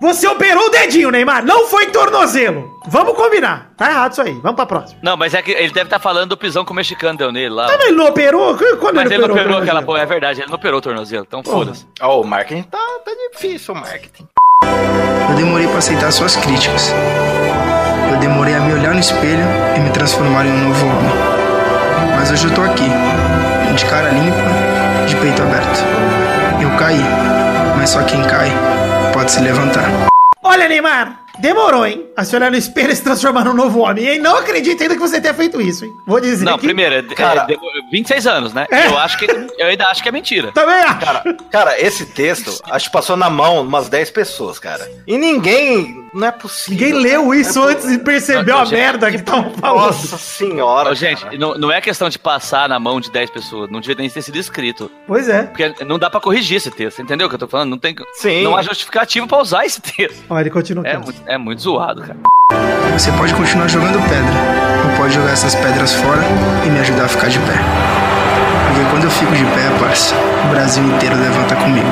Você 0.00 0.28
operou 0.28 0.66
o 0.66 0.70
dedinho, 0.70 1.10
Neymar. 1.10 1.44
Não 1.44 1.66
foi 1.66 1.86
tornozelo. 1.86 2.78
Vamos 2.86 3.16
combinar. 3.16 3.72
Tá 3.76 3.90
errado 3.90 4.12
isso 4.12 4.22
aí. 4.22 4.32
Vamos 4.34 4.54
pra 4.54 4.66
próxima. 4.66 5.00
Não, 5.02 5.16
mas 5.16 5.34
é 5.34 5.42
que 5.42 5.50
ele 5.50 5.72
deve 5.72 5.86
estar 5.86 5.98
falando 5.98 6.30
do 6.30 6.36
pisão 6.36 6.64
que 6.64 6.70
o 6.70 6.74
mexicano 6.74 7.18
deu 7.18 7.32
nele 7.32 7.50
lá. 7.50 7.66
Mas 7.66 7.80
ele 7.84 7.96
não 7.96 8.06
operou? 8.06 8.56
Quando 8.78 8.94
Mas 8.94 9.10
ele 9.10 9.26
não 9.26 9.34
operou 9.34 9.58
aquela 9.58 9.82
porra, 9.82 10.02
é 10.02 10.06
verdade, 10.06 10.40
ele 10.40 10.48
não 10.48 10.54
operou 10.54 10.78
o 10.78 10.80
tornozelo, 10.80 11.24
então 11.26 11.42
foda-se. 11.42 11.84
Ó, 12.00 12.20
o 12.20 12.24
marketing 12.24 12.62
tá, 12.62 12.78
tá 13.04 13.10
difícil, 13.32 13.74
o 13.74 13.76
marketing. 13.76 14.28
Eu 15.30 15.34
demorei 15.36 15.66
para 15.66 15.78
aceitar 15.78 16.10
suas 16.10 16.36
críticas. 16.36 16.92
Eu 18.10 18.18
demorei 18.18 18.54
a 18.54 18.60
me 18.60 18.72
olhar 18.74 18.94
no 18.94 19.00
espelho 19.00 19.44
e 19.76 19.80
me 19.80 19.90
transformar 19.90 20.44
em 20.44 20.52
um 20.52 20.68
novo 20.68 20.86
homem. 20.86 21.12
Mas 22.16 22.30
hoje 22.30 22.46
eu 22.46 22.54
tô 22.54 22.62
aqui, 22.62 22.88
de 23.74 23.84
cara 23.86 24.10
limpa, 24.10 25.06
de 25.06 25.16
peito 25.16 25.42
aberto. 25.42 25.84
Eu 26.60 26.70
caí, 26.76 27.04
mas 27.76 27.90
só 27.90 28.02
quem 28.02 28.22
cai 28.24 28.52
pode 29.12 29.32
se 29.32 29.40
levantar. 29.40 29.88
Olha, 30.42 30.68
Neymar. 30.68 31.21
Demorou, 31.42 31.84
hein? 31.84 32.06
A 32.16 32.24
se 32.24 32.36
olhar 32.36 32.50
no 32.52 32.56
espelho 32.56 32.92
e 32.92 32.96
se 32.96 33.02
transformar 33.02 33.44
num 33.44 33.52
novo 33.52 33.80
homem. 33.80 34.04
E 34.04 34.18
não 34.18 34.36
acredito 34.36 34.80
ainda 34.80 34.94
que 34.94 35.00
você 35.00 35.20
tenha 35.20 35.34
feito 35.34 35.60
isso, 35.60 35.84
hein? 35.84 35.90
Vou 36.06 36.20
dizer 36.20 36.44
Não, 36.44 36.56
que... 36.56 36.64
primeiro, 36.66 36.94
é, 36.94 37.02
Cara- 37.14 37.46
é, 37.50 37.56
26 37.90 38.26
anos, 38.28 38.52
né? 38.54 38.66
É. 38.70 38.86
Eu 38.86 38.96
acho 38.98 39.18
que 39.18 39.26
eu 39.58 39.66
ainda 39.66 39.86
acho 39.88 40.02
que 40.02 40.08
é 40.08 40.12
mentira. 40.12 40.52
Também 40.52 40.76
acho. 40.76 41.00
Cara, 41.00 41.36
cara, 41.50 41.80
esse 41.80 42.06
texto, 42.06 42.56
acho 42.70 42.86
que 42.86 42.92
passou 42.92 43.16
na 43.16 43.28
mão 43.28 43.60
umas 43.62 43.88
10 43.88 44.10
pessoas, 44.12 44.58
cara. 44.60 44.88
E 45.06 45.18
ninguém. 45.18 46.00
Não 46.14 46.26
é 46.26 46.30
possível. 46.30 46.86
Ninguém 46.86 47.02
leu 47.02 47.32
isso 47.34 47.58
É 47.66 47.72
antes 47.72 47.90
e 47.90 47.98
percebeu 47.98 48.54
Não, 48.54 48.60
a 48.62 48.64
gente, 48.66 48.74
merda 48.78 49.10
que 49.10 49.16
estavam 49.16 49.50
falando. 49.54 49.86
Nossa 49.86 50.18
senhora. 50.18 50.90
Ô, 50.90 50.94
gente, 50.94 51.24
não, 51.38 51.54
não 51.54 51.72
é 51.72 51.80
questão 51.80 52.10
de 52.10 52.18
passar 52.18 52.68
na 52.68 52.78
mão 52.78 53.00
de 53.00 53.10
10 53.10 53.30
pessoas, 53.30 53.70
não 53.70 53.80
devia 53.80 53.96
nem 53.96 54.10
ter 54.10 54.20
sido 54.20 54.36
escrito. 54.36 54.90
Pois 55.06 55.26
é. 55.28 55.44
Porque 55.44 55.84
não 55.86 55.98
dá 55.98 56.10
pra 56.10 56.20
corrigir 56.20 56.58
esse 56.58 56.70
texto, 56.70 57.00
entendeu 57.00 57.26
o 57.26 57.30
que 57.30 57.34
eu 57.34 57.38
tô 57.38 57.48
falando? 57.48 57.70
Não 57.70 57.78
tem. 57.78 57.96
Sim. 58.14 58.44
Não 58.44 58.54
há 58.54 58.60
justificativa 58.62 59.26
pra 59.26 59.38
usar 59.38 59.64
esse 59.64 59.80
texto. 59.80 60.22
Olha, 60.28 60.42
ele 60.42 60.50
continua 60.50 60.86
É 60.86 60.98
muito, 60.98 61.22
é 61.32 61.38
muito 61.38 61.62
zoado, 61.62 62.02
cara. 62.02 62.18
Você 62.92 63.10
pode 63.12 63.32
continuar 63.34 63.66
jogando 63.66 63.98
pedra, 64.06 64.34
ou 64.84 64.96
pode 64.98 65.14
jogar 65.14 65.32
essas 65.32 65.54
pedras 65.54 65.94
fora 65.94 66.20
e 66.66 66.68
me 66.68 66.78
ajudar 66.80 67.06
a 67.06 67.08
ficar 67.08 67.28
de 67.28 67.38
pé. 67.38 67.54
Porque 68.68 68.90
quando 68.90 69.04
eu 69.04 69.10
fico 69.10 69.32
de 69.32 69.44
pé, 69.46 69.70
parça, 69.80 70.14
o 70.44 70.48
Brasil 70.50 70.84
inteiro 70.84 71.16
levanta 71.16 71.56
comigo. 71.56 71.88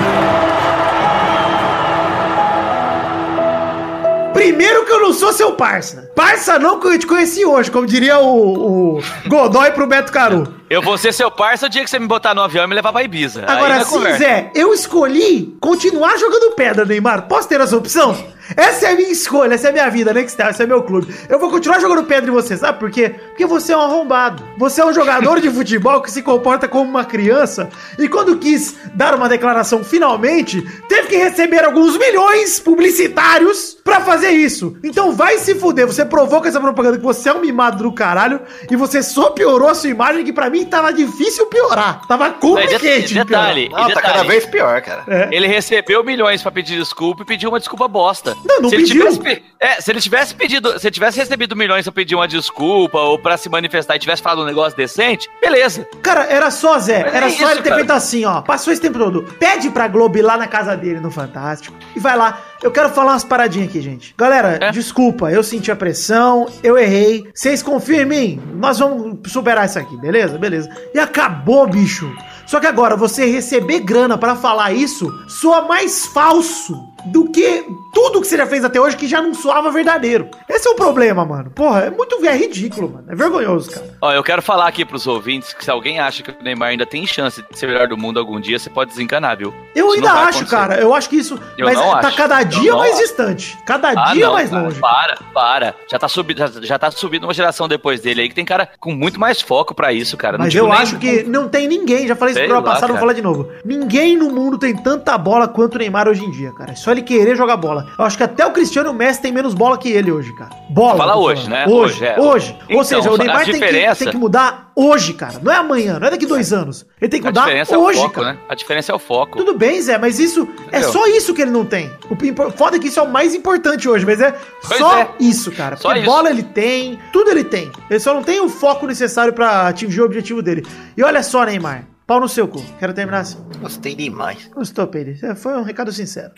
Primeiro 4.34 4.84
que 4.84 4.92
eu 4.92 5.00
não 5.00 5.12
sou 5.14 5.32
seu 5.32 5.52
parça. 5.52 6.10
Parça 6.14 6.58
não 6.58 6.78
que 6.78 6.88
eu 6.88 6.98
te 6.98 7.06
conheci 7.06 7.44
hoje, 7.44 7.70
como 7.70 7.86
diria 7.86 8.18
o, 8.18 8.98
o 8.98 9.02
Godoy 9.26 9.70
pro 9.70 9.86
Beto 9.86 10.12
Caru. 10.12 10.59
Eu 10.70 10.80
vou 10.80 10.96
ser 10.96 11.12
seu 11.12 11.32
parça 11.32 11.66
o 11.66 11.68
dia 11.68 11.82
que 11.82 11.90
você 11.90 11.98
me 11.98 12.06
botar 12.06 12.32
no 12.32 12.40
avião 12.40 12.64
e 12.64 12.68
me 12.68 12.76
levar 12.76 12.92
pra 12.92 13.02
Ibiza. 13.02 13.44
Agora 13.44 13.82
sim, 13.82 13.90
conversa. 13.90 14.18
Zé, 14.18 14.52
eu 14.54 14.72
escolhi 14.72 15.56
continuar 15.60 16.16
jogando 16.16 16.54
pedra, 16.54 16.84
Neymar. 16.84 17.26
Posso 17.26 17.48
ter 17.48 17.60
essa 17.60 17.76
opção? 17.76 18.16
Essa 18.56 18.86
é 18.88 18.92
a 18.92 18.96
minha 18.96 19.10
escolha, 19.10 19.54
essa 19.54 19.68
é 19.68 19.70
a 19.70 19.72
minha 19.72 19.88
vida, 19.88 20.12
Nextel, 20.12 20.50
esse 20.50 20.62
é 20.62 20.66
meu 20.66 20.82
clube. 20.82 21.14
Eu 21.28 21.38
vou 21.38 21.50
continuar 21.50 21.78
jogando 21.80 22.04
pedra 22.04 22.30
em 22.30 22.32
você, 22.32 22.56
sabe 22.56 22.78
por 22.78 22.90
quê? 22.90 23.10
Porque 23.10 23.46
você 23.46 23.72
é 23.72 23.76
um 23.76 23.80
arrombado. 23.80 24.42
Você 24.58 24.80
é 24.80 24.86
um 24.86 24.92
jogador 24.92 25.40
de 25.40 25.50
futebol 25.50 26.00
que 26.00 26.10
se 26.10 26.22
comporta 26.22 26.66
como 26.66 26.88
uma 26.88 27.04
criança 27.04 27.68
e 27.98 28.08
quando 28.08 28.38
quis 28.38 28.76
dar 28.94 29.14
uma 29.14 29.28
declaração 29.28 29.84
finalmente, 29.84 30.62
teve 30.88 31.08
que 31.08 31.16
receber 31.16 31.64
alguns 31.64 31.96
milhões 31.96 32.58
publicitários 32.58 33.76
pra 33.84 34.00
fazer 34.00 34.30
isso. 34.30 34.76
Então 34.82 35.12
vai 35.12 35.38
se 35.38 35.54
fuder, 35.54 35.86
você 35.86 36.04
provoca 36.04 36.48
essa 36.48 36.60
propaganda 36.60 36.98
que 36.98 37.04
você 37.04 37.28
é 37.28 37.32
um 37.32 37.40
mimado 37.40 37.82
do 37.82 37.92
caralho 37.92 38.40
e 38.70 38.74
você 38.76 39.02
só 39.02 39.30
piorou 39.30 39.68
a 39.68 39.74
sua 39.74 39.90
imagem 39.90 40.24
que 40.24 40.32
pra 40.32 40.50
mim 40.50 40.59
tava 40.66 40.92
difícil 40.92 41.46
piorar. 41.46 42.06
Tava 42.06 42.30
complicado 42.30 42.80
de 42.80 43.14
piorar. 43.14 43.26
detalhe, 43.26 43.68
Não, 43.68 43.88
e 43.90 43.92
tá 43.94 44.00
cada 44.00 44.12
detalhe, 44.14 44.28
vez 44.28 44.46
pior, 44.46 44.80
cara. 44.82 45.04
É. 45.08 45.28
Ele 45.32 45.46
recebeu 45.46 46.02
milhões 46.04 46.42
pra 46.42 46.50
pedir 46.50 46.76
desculpa 46.78 47.22
e 47.22 47.26
pediu 47.26 47.48
uma 47.50 47.58
desculpa 47.58 47.86
bosta. 47.88 48.36
Não, 48.44 48.60
não 48.62 48.68
se 48.68 48.76
ele 48.76 48.84
pediu. 48.84 49.02
tivesse 49.02 49.20
pe- 49.20 49.42
é, 49.58 49.80
se 49.80 49.90
ele 49.90 50.00
tivesse 50.00 50.34
pedido, 50.34 50.78
se 50.78 50.86
ele 50.86 50.94
tivesse 50.94 51.18
recebido 51.18 51.54
milhões 51.56 51.84
pra 51.84 51.92
pedir 51.92 52.14
uma 52.14 52.26
desculpa 52.28 52.98
ou 52.98 53.18
pra 53.18 53.36
se 53.36 53.48
manifestar 53.48 53.96
e 53.96 53.98
tivesse 53.98 54.22
falado 54.22 54.42
um 54.42 54.46
negócio 54.46 54.76
decente, 54.76 55.28
beleza. 55.40 55.86
Cara, 56.02 56.24
era 56.24 56.50
só, 56.50 56.78
Zé. 56.78 57.04
Mas 57.04 57.14
Era 57.14 57.26
é 57.26 57.30
só 57.30 57.34
isso, 57.36 57.44
ele 57.52 57.62
ter 57.62 57.68
cara. 57.68 57.74
feito 57.76 57.90
assim, 57.92 58.24
ó. 58.24 58.40
Passou 58.42 58.72
esse 58.72 58.80
tempo 58.82 58.98
todo. 58.98 59.22
Pede 59.38 59.70
pra 59.70 59.88
Globo 59.88 60.16
ir 60.18 60.22
lá 60.22 60.36
na 60.36 60.46
casa 60.46 60.76
dele 60.76 61.00
no 61.00 61.10
Fantástico. 61.10 61.76
E 61.94 62.00
vai 62.00 62.16
lá. 62.16 62.38
Eu 62.62 62.70
quero 62.70 62.90
falar 62.90 63.12
umas 63.12 63.24
paradinhas 63.24 63.68
aqui, 63.70 63.80
gente. 63.80 64.14
Galera, 64.18 64.58
É? 64.60 64.70
desculpa. 64.70 65.30
Eu 65.32 65.42
senti 65.42 65.70
a 65.72 65.76
pressão. 65.76 66.46
Eu 66.62 66.76
errei. 66.76 67.24
Vocês 67.34 67.62
confiam 67.62 68.02
em 68.02 68.04
mim? 68.04 68.42
Nós 68.54 68.78
vamos 68.78 69.32
superar 69.32 69.64
isso 69.66 69.78
aqui, 69.78 69.96
beleza? 69.96 70.36
Beleza. 70.36 70.68
E 70.94 70.98
acabou, 70.98 71.66
bicho. 71.66 72.12
Só 72.46 72.60
que 72.60 72.66
agora, 72.66 72.96
você 72.96 73.24
receber 73.26 73.80
grana 73.80 74.18
pra 74.18 74.36
falar 74.36 74.72
isso 74.72 75.08
soa 75.28 75.62
mais 75.62 76.04
falso 76.06 76.74
do 77.06 77.30
que 77.30 77.64
tudo 77.92 78.20
que 78.20 78.26
você 78.26 78.36
já 78.36 78.46
fez 78.46 78.64
até 78.64 78.80
hoje 78.80 78.96
que 78.96 79.06
já 79.08 79.20
não 79.22 79.34
soava 79.34 79.70
verdadeiro. 79.70 80.28
Esse 80.48 80.68
é 80.68 80.70
o 80.70 80.74
problema, 80.74 81.24
mano. 81.24 81.50
Porra, 81.50 81.80
é 81.82 81.90
muito 81.90 82.24
é 82.24 82.36
ridículo, 82.36 82.90
mano. 82.90 83.04
É 83.08 83.14
vergonhoso, 83.14 83.70
cara. 83.70 83.86
Ó, 84.00 84.12
eu 84.12 84.22
quero 84.22 84.42
falar 84.42 84.66
aqui 84.68 84.84
pros 84.84 85.06
ouvintes 85.06 85.52
que 85.54 85.64
se 85.64 85.70
alguém 85.70 85.98
acha 85.98 86.22
que 86.22 86.30
o 86.30 86.34
Neymar 86.42 86.68
ainda 86.70 86.84
tem 86.86 87.06
chance 87.06 87.42
de 87.50 87.58
ser 87.58 87.66
melhor 87.66 87.88
do 87.88 87.96
mundo 87.96 88.18
algum 88.20 88.38
dia, 88.40 88.58
você 88.58 88.68
pode 88.70 88.90
desencanar, 88.90 89.36
viu? 89.36 89.52
Eu 89.74 89.86
Isso 89.86 89.96
ainda 89.96 90.12
acho, 90.12 90.20
acontecer. 90.40 90.46
cara. 90.50 90.74
Eu 90.80 90.94
acho 90.94 91.08
que 91.08 91.16
isso. 91.16 91.38
Eu 91.56 91.66
mas 91.66 91.78
tá 91.78 92.08
acho. 92.08 92.16
cada 92.16 92.42
dia 92.42 92.76
mais 92.76 92.92
acho. 92.94 93.02
distante. 93.02 93.58
Cada 93.66 93.88
Ah, 93.90 94.12
dia 94.12 94.26
não, 94.26 94.32
mais 94.34 94.50
cara, 94.50 94.62
longe. 94.62 94.80
Para, 94.80 95.18
para. 95.32 95.74
Já 95.90 95.98
tá, 95.98 96.08
subindo, 96.08 96.38
já, 96.38 96.48
já 96.60 96.78
tá 96.78 96.90
subindo 96.90 97.24
uma 97.24 97.34
geração 97.34 97.66
depois 97.68 98.00
dele 98.00 98.20
aí 98.22 98.28
que 98.28 98.34
tem 98.34 98.44
cara 98.44 98.68
com 98.78 98.92
muito 98.92 99.18
mais 99.18 99.40
foco 99.40 99.74
pra 99.74 99.92
isso, 99.92 100.16
cara. 100.16 100.36
Mas 100.38 100.54
eu 100.54 100.64
nem- 100.66 100.74
acho 100.76 100.98
que 100.98 101.22
não 101.24 101.48
tem 101.48 101.66
ninguém. 101.66 102.06
Já 102.06 102.14
falei 102.16 102.32
isso 102.32 102.42
no 102.42 102.48
programa 102.48 102.74
passado, 102.74 102.90
vou 102.90 102.98
falar 102.98 103.12
de 103.14 103.22
novo. 103.22 103.48
Ninguém 103.64 104.16
no 104.16 104.30
mundo 104.30 104.58
tem 104.58 104.76
tanta 104.76 105.16
bola 105.16 105.48
quanto 105.48 105.74
o 105.76 105.78
Neymar 105.78 106.08
hoje 106.08 106.24
em 106.24 106.30
dia, 106.30 106.52
cara. 106.52 106.72
Isso 106.72 106.89
só 106.90 106.92
ele 106.92 107.02
querer 107.02 107.36
jogar 107.36 107.56
bola. 107.56 107.86
Eu 107.98 108.04
acho 108.04 108.16
que 108.16 108.22
até 108.22 108.44
o 108.44 108.50
Cristiano 108.50 108.92
Messi 108.92 109.22
tem 109.22 109.32
menos 109.32 109.54
bola 109.54 109.78
que 109.78 109.88
ele 109.88 110.10
hoje, 110.10 110.32
cara. 110.34 110.50
Bola. 110.68 110.96
Fala 110.98 111.16
hoje, 111.16 111.48
né? 111.48 111.64
Hoje, 111.66 111.94
Hoje, 111.94 112.04
é. 112.04 112.20
hoje. 112.20 112.56
Ou 112.62 112.66
Então, 112.70 112.84
seja, 112.84 113.10
o 113.10 113.16
Neymar 113.16 113.44
tem 113.44 113.60
que, 113.60 113.94
tem 113.96 114.08
que 114.10 114.16
mudar 114.16 114.72
hoje, 114.74 115.14
cara. 115.14 115.40
Não 115.42 115.52
é 115.52 115.56
amanhã, 115.56 115.98
não 115.98 116.08
é 116.08 116.10
daqui 116.10 116.26
dois 116.26 116.52
anos. 116.52 116.84
Ele 117.00 117.08
tem 117.08 117.20
que 117.20 117.26
mudar 117.26 117.46
hoje, 117.48 117.58
é 117.58 117.78
o 117.78 118.02
foco, 118.02 118.14
cara. 118.20 118.32
né? 118.34 118.38
A 118.48 118.54
diferença 118.54 118.92
é 118.92 118.94
o 118.94 118.98
foco. 118.98 119.38
Tudo 119.38 119.54
bem, 119.56 119.80
Zé, 119.80 119.98
mas 119.98 120.18
isso 120.18 120.48
é 120.72 120.78
Entendeu? 120.78 120.92
só 120.92 121.06
isso 121.06 121.32
que 121.34 121.42
ele 121.42 121.50
não 121.50 121.64
tem. 121.64 121.90
O 122.10 122.50
foda 122.50 122.76
é 122.76 122.80
que 122.80 122.88
isso 122.88 122.98
é 122.98 123.02
o 123.02 123.10
mais 123.10 123.34
importante 123.34 123.88
hoje, 123.88 124.04
mas 124.04 124.20
é 124.20 124.34
Pois 124.66 124.78
só 124.78 124.98
é. 124.98 125.08
isso, 125.20 125.52
cara. 125.52 125.76
Só 125.76 125.88
Porque 125.88 126.00
isso. 126.00 126.10
bola 126.10 126.30
ele 126.30 126.42
tem, 126.42 126.98
tudo 127.12 127.30
ele 127.30 127.44
tem. 127.44 127.70
Ele 127.88 128.00
só 128.00 128.12
não 128.14 128.22
tem 128.22 128.40
o 128.40 128.48
foco 128.48 128.86
necessário 128.86 129.32
pra 129.32 129.68
atingir 129.68 130.00
o 130.00 130.04
objetivo 130.04 130.42
dele. 130.42 130.66
E 130.96 131.02
olha 131.02 131.22
só, 131.22 131.44
Neymar. 131.44 131.84
Pau 132.10 132.18
no 132.18 132.28
seu 132.28 132.48
cu. 132.48 132.60
Quero 132.80 132.92
terminar 132.92 133.20
assim. 133.20 133.38
Gostei 133.60 133.94
demais. 133.94 134.50
Gostou, 134.52 134.84
Pedro? 134.88 135.14
É, 135.24 135.32
Foi 135.36 135.56
um 135.56 135.62
recado 135.62 135.92
sincero. 135.92 136.32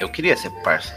Eu 0.00 0.08
queria 0.08 0.36
ser 0.36 0.50
parça. 0.64 0.92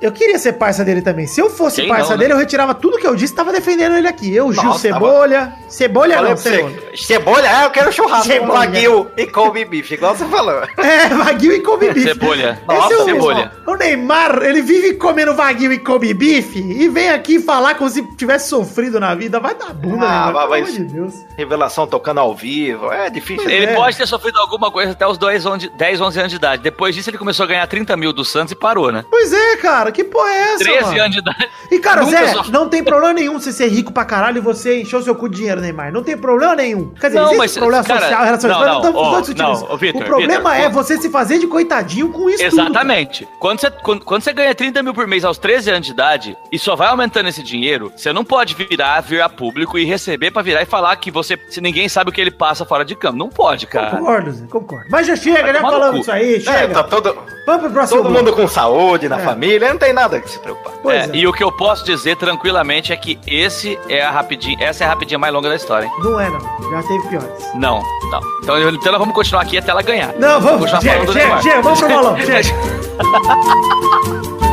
Eu 0.00 0.12
queria 0.12 0.38
ser 0.38 0.54
parça 0.54 0.84
dele 0.84 1.02
também. 1.02 1.26
Se 1.26 1.40
eu 1.40 1.50
fosse 1.50 1.82
Quem 1.82 1.88
parça 1.88 2.10
não, 2.10 2.16
né? 2.16 2.18
dele, 2.18 2.32
eu 2.32 2.38
retirava 2.38 2.74
tudo 2.74 2.96
que 2.98 3.06
eu 3.06 3.14
disse 3.14 3.32
e 3.32 3.36
tava 3.36 3.52
defendendo 3.52 3.96
ele 3.96 4.08
aqui. 4.08 4.34
Eu, 4.34 4.52
Gil 4.52 4.62
Nossa, 4.62 4.78
Cebolha. 4.78 5.52
Cebolha 5.68 6.14
Falei 6.16 6.30
não, 6.34 6.40
pra 6.40 6.50
você, 6.50 6.56
Cebola. 6.56 6.96
Cebola, 6.96 7.42
ah, 7.48 7.64
eu 7.64 7.70
quero 7.70 7.92
churrasco 7.92 8.38
com. 8.38 8.46
Wagyu 8.46 9.10
e 9.16 9.26
Kobe 9.26 9.64
beef, 9.64 9.90
igual 9.90 10.16
você 10.16 10.24
falou. 10.24 10.62
É, 10.78 11.08
Wagyu 11.14 11.52
e 11.52 11.60
Kobe 11.60 11.92
Beef. 11.92 12.02
Cebolha. 12.08 12.58
Esse 12.68 12.78
Nossa, 12.78 12.94
é 12.94 12.96
o, 12.96 13.04
cebolha. 13.04 13.52
O 13.66 13.74
Neymar, 13.76 14.42
ele 14.42 14.62
vive 14.62 14.94
comendo 14.94 15.34
Wagyu 15.34 15.72
e 15.72 15.78
Kobe 15.78 16.14
Beef 16.14 16.56
e 16.56 16.88
vem 16.88 17.10
aqui 17.10 17.38
falar 17.38 17.74
como 17.74 17.88
se 17.90 18.02
tivesse 18.16 18.48
sofrido 18.48 18.98
na 18.98 19.14
vida. 19.14 19.38
Vai 19.38 19.54
dar 19.54 19.72
bunda, 19.74 20.06
Ah, 20.06 20.24
Neymar, 20.26 20.48
vai- 20.48 20.62
pelo 20.62 20.72
de 20.76 20.84
Deus. 20.84 21.14
Revelação 21.36 21.86
tocando 21.86 22.18
ao 22.20 22.34
vivo, 22.34 22.90
é 22.90 23.10
difícil. 23.10 23.48
Ele 23.48 23.66
é. 23.66 23.74
pode 23.74 23.96
ter 23.96 24.06
sofrido 24.06 24.38
alguma 24.38 24.70
coisa 24.70 24.92
até 24.92 25.06
os 25.06 25.18
10, 25.18 25.46
11, 25.46 25.68
10, 25.70 26.00
11 26.00 26.18
anos 26.18 26.30
de 26.30 26.36
idade. 26.36 26.62
Depois 26.62 26.94
disso, 26.94 27.10
ele 27.10 27.18
começou 27.18 27.44
a 27.44 27.46
ganhar 27.46 27.66
30 27.66 27.96
mil 27.96 28.12
do 28.12 28.24
Santos 28.24 28.52
e 28.52 28.56
parou, 28.56 28.90
né? 28.90 29.04
Pois 29.10 29.32
é, 29.32 29.56
cara, 29.56 29.89
que 29.92 30.04
porra 30.04 30.30
é 30.30 30.40
essa, 30.54 30.64
13 30.64 30.84
mano? 30.86 31.00
anos 31.00 31.12
de 31.12 31.18
idade. 31.18 31.48
E, 31.70 31.78
cara, 31.78 32.00
Nunca 32.02 32.18
Zé, 32.18 32.26
sofri- 32.32 32.52
não 32.52 32.68
tem 32.68 32.82
problema 32.82 33.12
nenhum 33.14 33.38
você 33.38 33.52
ser 33.52 33.68
rico 33.68 33.92
pra 33.92 34.04
caralho 34.04 34.38
e 34.38 34.40
você 34.40 34.80
encher 34.80 34.96
o 34.96 35.02
seu 35.02 35.14
cu 35.14 35.28
de 35.28 35.36
dinheiro, 35.36 35.60
Neymar. 35.60 35.92
Não 35.92 36.02
tem 36.02 36.16
problema 36.16 36.54
nenhum. 36.56 36.88
Quer 37.00 37.08
dizer, 37.08 37.18
Não, 37.20 37.26
existe 37.26 37.38
mas, 37.38 37.56
problema 37.58 37.84
cara, 37.84 38.00
social, 38.00 38.24
relações 38.24 38.52
não, 38.52 38.60
não, 38.60 38.94
ó, 38.96 39.12
não 39.12 39.20
discutindo 39.20 39.46
não, 39.46 39.52
isso. 39.54 39.66
ô, 39.70 39.76
Vitor, 39.76 40.02
O 40.02 40.04
problema 40.04 40.50
Vitor, 40.50 40.66
é 40.66 40.68
você 40.68 40.96
se 40.98 41.08
fazer 41.10 41.38
de 41.38 41.46
coitadinho 41.46 42.08
com 42.10 42.28
isso 42.28 42.38
tudo. 42.50 42.60
Exatamente. 42.60 43.28
Quando 43.38 43.60
você, 43.60 43.70
quando, 43.70 44.04
quando 44.04 44.22
você 44.22 44.32
ganha 44.32 44.54
30 44.54 44.82
mil 44.82 44.92
por 44.94 45.06
mês 45.06 45.24
aos 45.24 45.38
13 45.38 45.70
anos 45.70 45.86
de 45.86 45.92
idade 45.92 46.36
e 46.52 46.58
só 46.58 46.74
vai 46.76 46.88
aumentando 46.88 47.28
esse 47.28 47.42
dinheiro, 47.42 47.92
você 47.96 48.12
não 48.12 48.24
pode 48.24 48.54
virar, 48.54 49.00
virar 49.00 49.28
público 49.30 49.78
e 49.78 49.84
receber 49.84 50.30
pra 50.30 50.42
virar 50.42 50.62
e 50.62 50.66
falar 50.66 50.94
que 50.96 51.10
você, 51.10 51.38
se 51.48 51.60
ninguém 51.60 51.88
sabe 51.88 52.10
o 52.10 52.12
que 52.12 52.20
ele 52.20 52.30
passa 52.30 52.64
fora 52.64 52.84
de 52.84 52.94
campo. 52.94 53.16
Não 53.16 53.28
pode, 53.28 53.66
cara. 53.66 53.96
Concordo, 53.98 54.32
Zé, 54.32 54.46
concordo. 54.46 54.86
Mas 54.90 55.06
já 55.06 55.16
chega, 55.16 55.54
falamos 55.60 55.96
cu. 55.96 56.00
isso 56.02 56.12
aí, 56.12 56.34
É, 56.36 56.40
chega. 56.40 56.74
tá 56.74 56.82
todo, 56.84 57.16
Vamos 57.46 57.62
pro 57.62 57.70
próximo 57.72 58.02
todo 58.02 58.10
bloco. 58.10 58.24
mundo 58.26 58.36
com 58.36 58.46
saúde 58.48 59.08
na 59.08 59.18
É. 59.20 59.24
família, 59.24 59.70
não 59.70 59.78
tem 59.80 59.92
nada 59.92 60.20
que 60.20 60.30
se 60.30 60.38
preocupar. 60.38 60.72
Pois 60.82 61.08
É, 61.08 61.12
é. 61.12 61.16
E 61.16 61.26
o 61.26 61.32
que 61.32 61.42
eu 61.42 61.50
posso 61.50 61.84
dizer 61.84 62.16
tranquilamente 62.16 62.92
é 62.92 62.96
que 62.96 63.18
esse 63.26 63.78
é 63.88 64.02
a 64.02 64.10
rapidinha, 64.10 64.56
essa 64.60 64.84
é 64.84 64.86
a 64.86 64.90
rapidinha 64.90 65.18
mais 65.18 65.32
longa 65.34 65.48
da 65.48 65.56
história, 65.56 65.86
hein? 65.86 65.92
Não 65.98 66.20
é, 66.20 66.28
não. 66.30 66.40
Já 66.70 66.82
teve 66.86 67.08
piores. 67.08 67.54
Não, 67.54 67.82
não. 68.10 68.20
Então, 68.42 68.56
eu- 68.58 68.70
então 68.70 68.92
nós 68.92 69.00
vamos 69.00 69.14
continuar 69.14 69.42
aqui 69.42 69.58
até 69.58 69.70
ela 69.70 69.82
ganhar. 69.82 70.12
Não, 70.18 70.40
vamos. 70.40 70.70
Continuar 70.70 70.82
falando 70.82 71.06
do 71.06 71.12
chega, 71.12 71.24
Neymar. 71.26 71.42
chega, 71.42 71.62
vamos 71.62 71.80
pro 71.80 71.88
bolão. 71.88 72.16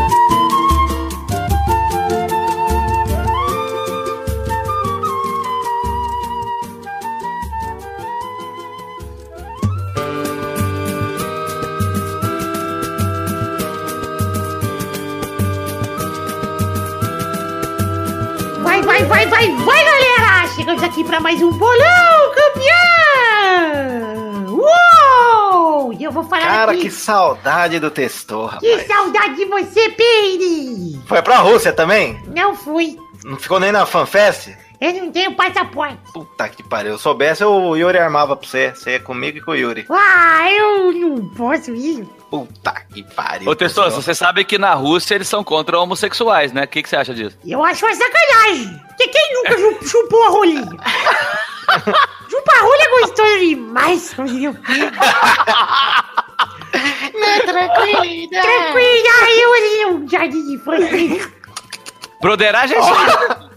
vai, 19.56 19.66
vai, 19.66 19.84
galera! 19.86 20.48
Chegamos 20.56 20.84
aqui 20.84 21.04
pra 21.04 21.20
mais 21.20 21.42
um 21.42 21.52
bolão, 21.52 22.32
campeão! 22.36 22.68
Uou! 24.58 25.94
E 25.94 26.04
eu 26.04 26.12
vou 26.12 26.24
falar 26.24 26.48
Cara, 26.48 26.72
aqui. 26.74 26.82
que 26.84 26.92
saudade 26.92 27.80
do 27.80 27.90
Testor, 27.92 28.60
Que 28.60 28.70
rapaz. 28.72 28.88
saudade 28.88 29.36
de 29.36 29.46
você, 29.46 29.90
Peire! 29.90 31.00
Foi 31.08 31.22
pra 31.22 31.38
Rússia 31.38 31.72
também? 31.74 32.20
Não 32.36 32.56
fui. 32.56 32.98
Não 33.24 33.38
ficou 33.38 33.60
nem 33.60 33.72
na 33.72 33.86
FanFest? 33.86 34.50
Eu 34.80 34.94
não 34.94 35.12
tenho 35.12 35.34
passaporte. 35.36 35.98
Puta 36.14 36.48
que 36.50 36.62
pariu. 36.62 36.92
Se 36.92 36.96
eu 36.96 37.00
soubesse, 37.00 37.44
o 37.44 37.76
Yuri 37.76 37.98
armava 37.98 38.36
pra 38.36 38.48
você. 38.48 38.72
Você 38.76 38.92
é 38.92 39.00
comigo 39.00 39.40
e 39.40 39.42
com 39.42 39.50
o 39.52 39.56
Yuri. 39.56 39.88
Ah, 39.90 40.48
eu 40.52 40.92
não 40.94 41.30
posso 41.30 41.72
ir. 41.74 42.06
Puta 42.30 42.76
que 42.94 43.02
pariu. 43.16 43.50
Ô, 43.50 43.56
Testoso, 43.56 44.00
você 44.00 44.14
sabe 44.14 44.46
que 44.46 44.60
na 44.60 44.76
Rússia 44.76 45.16
eles 45.16 45.28
são 45.28 45.44
contra 45.44 45.80
homossexuais, 45.80 46.54
né? 46.54 46.66
O 46.66 46.68
que, 46.68 46.84
que 46.84 46.90
você 46.90 46.96
acha 46.96 47.12
disso? 47.12 47.36
Eu 47.44 47.64
acho 47.66 47.84
uma 47.88 47.96
sacanagem. 47.96 48.80
Porque 48.98 49.08
quem 49.10 49.34
nunca 49.34 49.58
chu- 49.58 49.80
chupou 49.88 50.24
a 50.24 50.30
rolinha? 50.30 50.66
Chupar 52.30 52.58
a 52.58 52.62
rolha 52.62 52.82
é 52.82 52.90
gostoso 53.02 53.40
demais, 53.40 54.14
como 54.14 54.28
diria 54.28 54.50
o 54.50 54.54
Pedro. 54.56 54.92
Tranquilidade. 57.46 58.48
Tranquila, 58.48 59.30
eu 59.40 59.54
um 59.94 60.08
jardim 60.10 60.46
de 60.46 60.54
infância. 60.56 61.32
Broderagem 62.22 62.78
é 62.78 62.82
aí. 62.82 62.88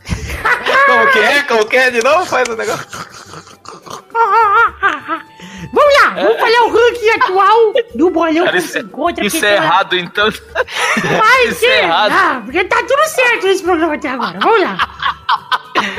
Como 0.87 1.11
que 1.13 1.19
é? 1.19 1.43
Como 1.43 1.67
que 1.67 1.77
é? 1.77 1.91
De 1.91 2.03
novo 2.03 2.25
faz 2.27 2.49
o 2.49 2.57
negócio. 2.57 2.87
Vamos 5.73 5.95
lá, 6.03 6.11
vamos 6.15 6.41
falar 6.41 6.67
o 6.67 6.73
ranking 6.73 7.11
atual 7.11 7.73
do 7.95 8.11
bolão 8.11 8.45
Cara, 8.45 8.51
que 8.53 8.59
isso, 8.59 8.73
se 8.73 8.79
encontra. 8.81 9.25
isso 9.25 9.45
é 9.45 9.55
errado, 9.57 9.97
então. 9.97 10.29
Vai 10.31 11.45
isso 11.49 11.65
é 11.67 11.79
errado. 11.83 12.11
errado, 12.11 12.45
porque 12.45 12.65
tá 12.65 12.77
tudo 12.83 13.09
certo 13.09 13.47
nesse 13.47 13.63
programa 13.63 13.95
até 13.95 14.09
agora. 14.09 14.39
Vamos 14.41 14.61
lá. 14.63 14.79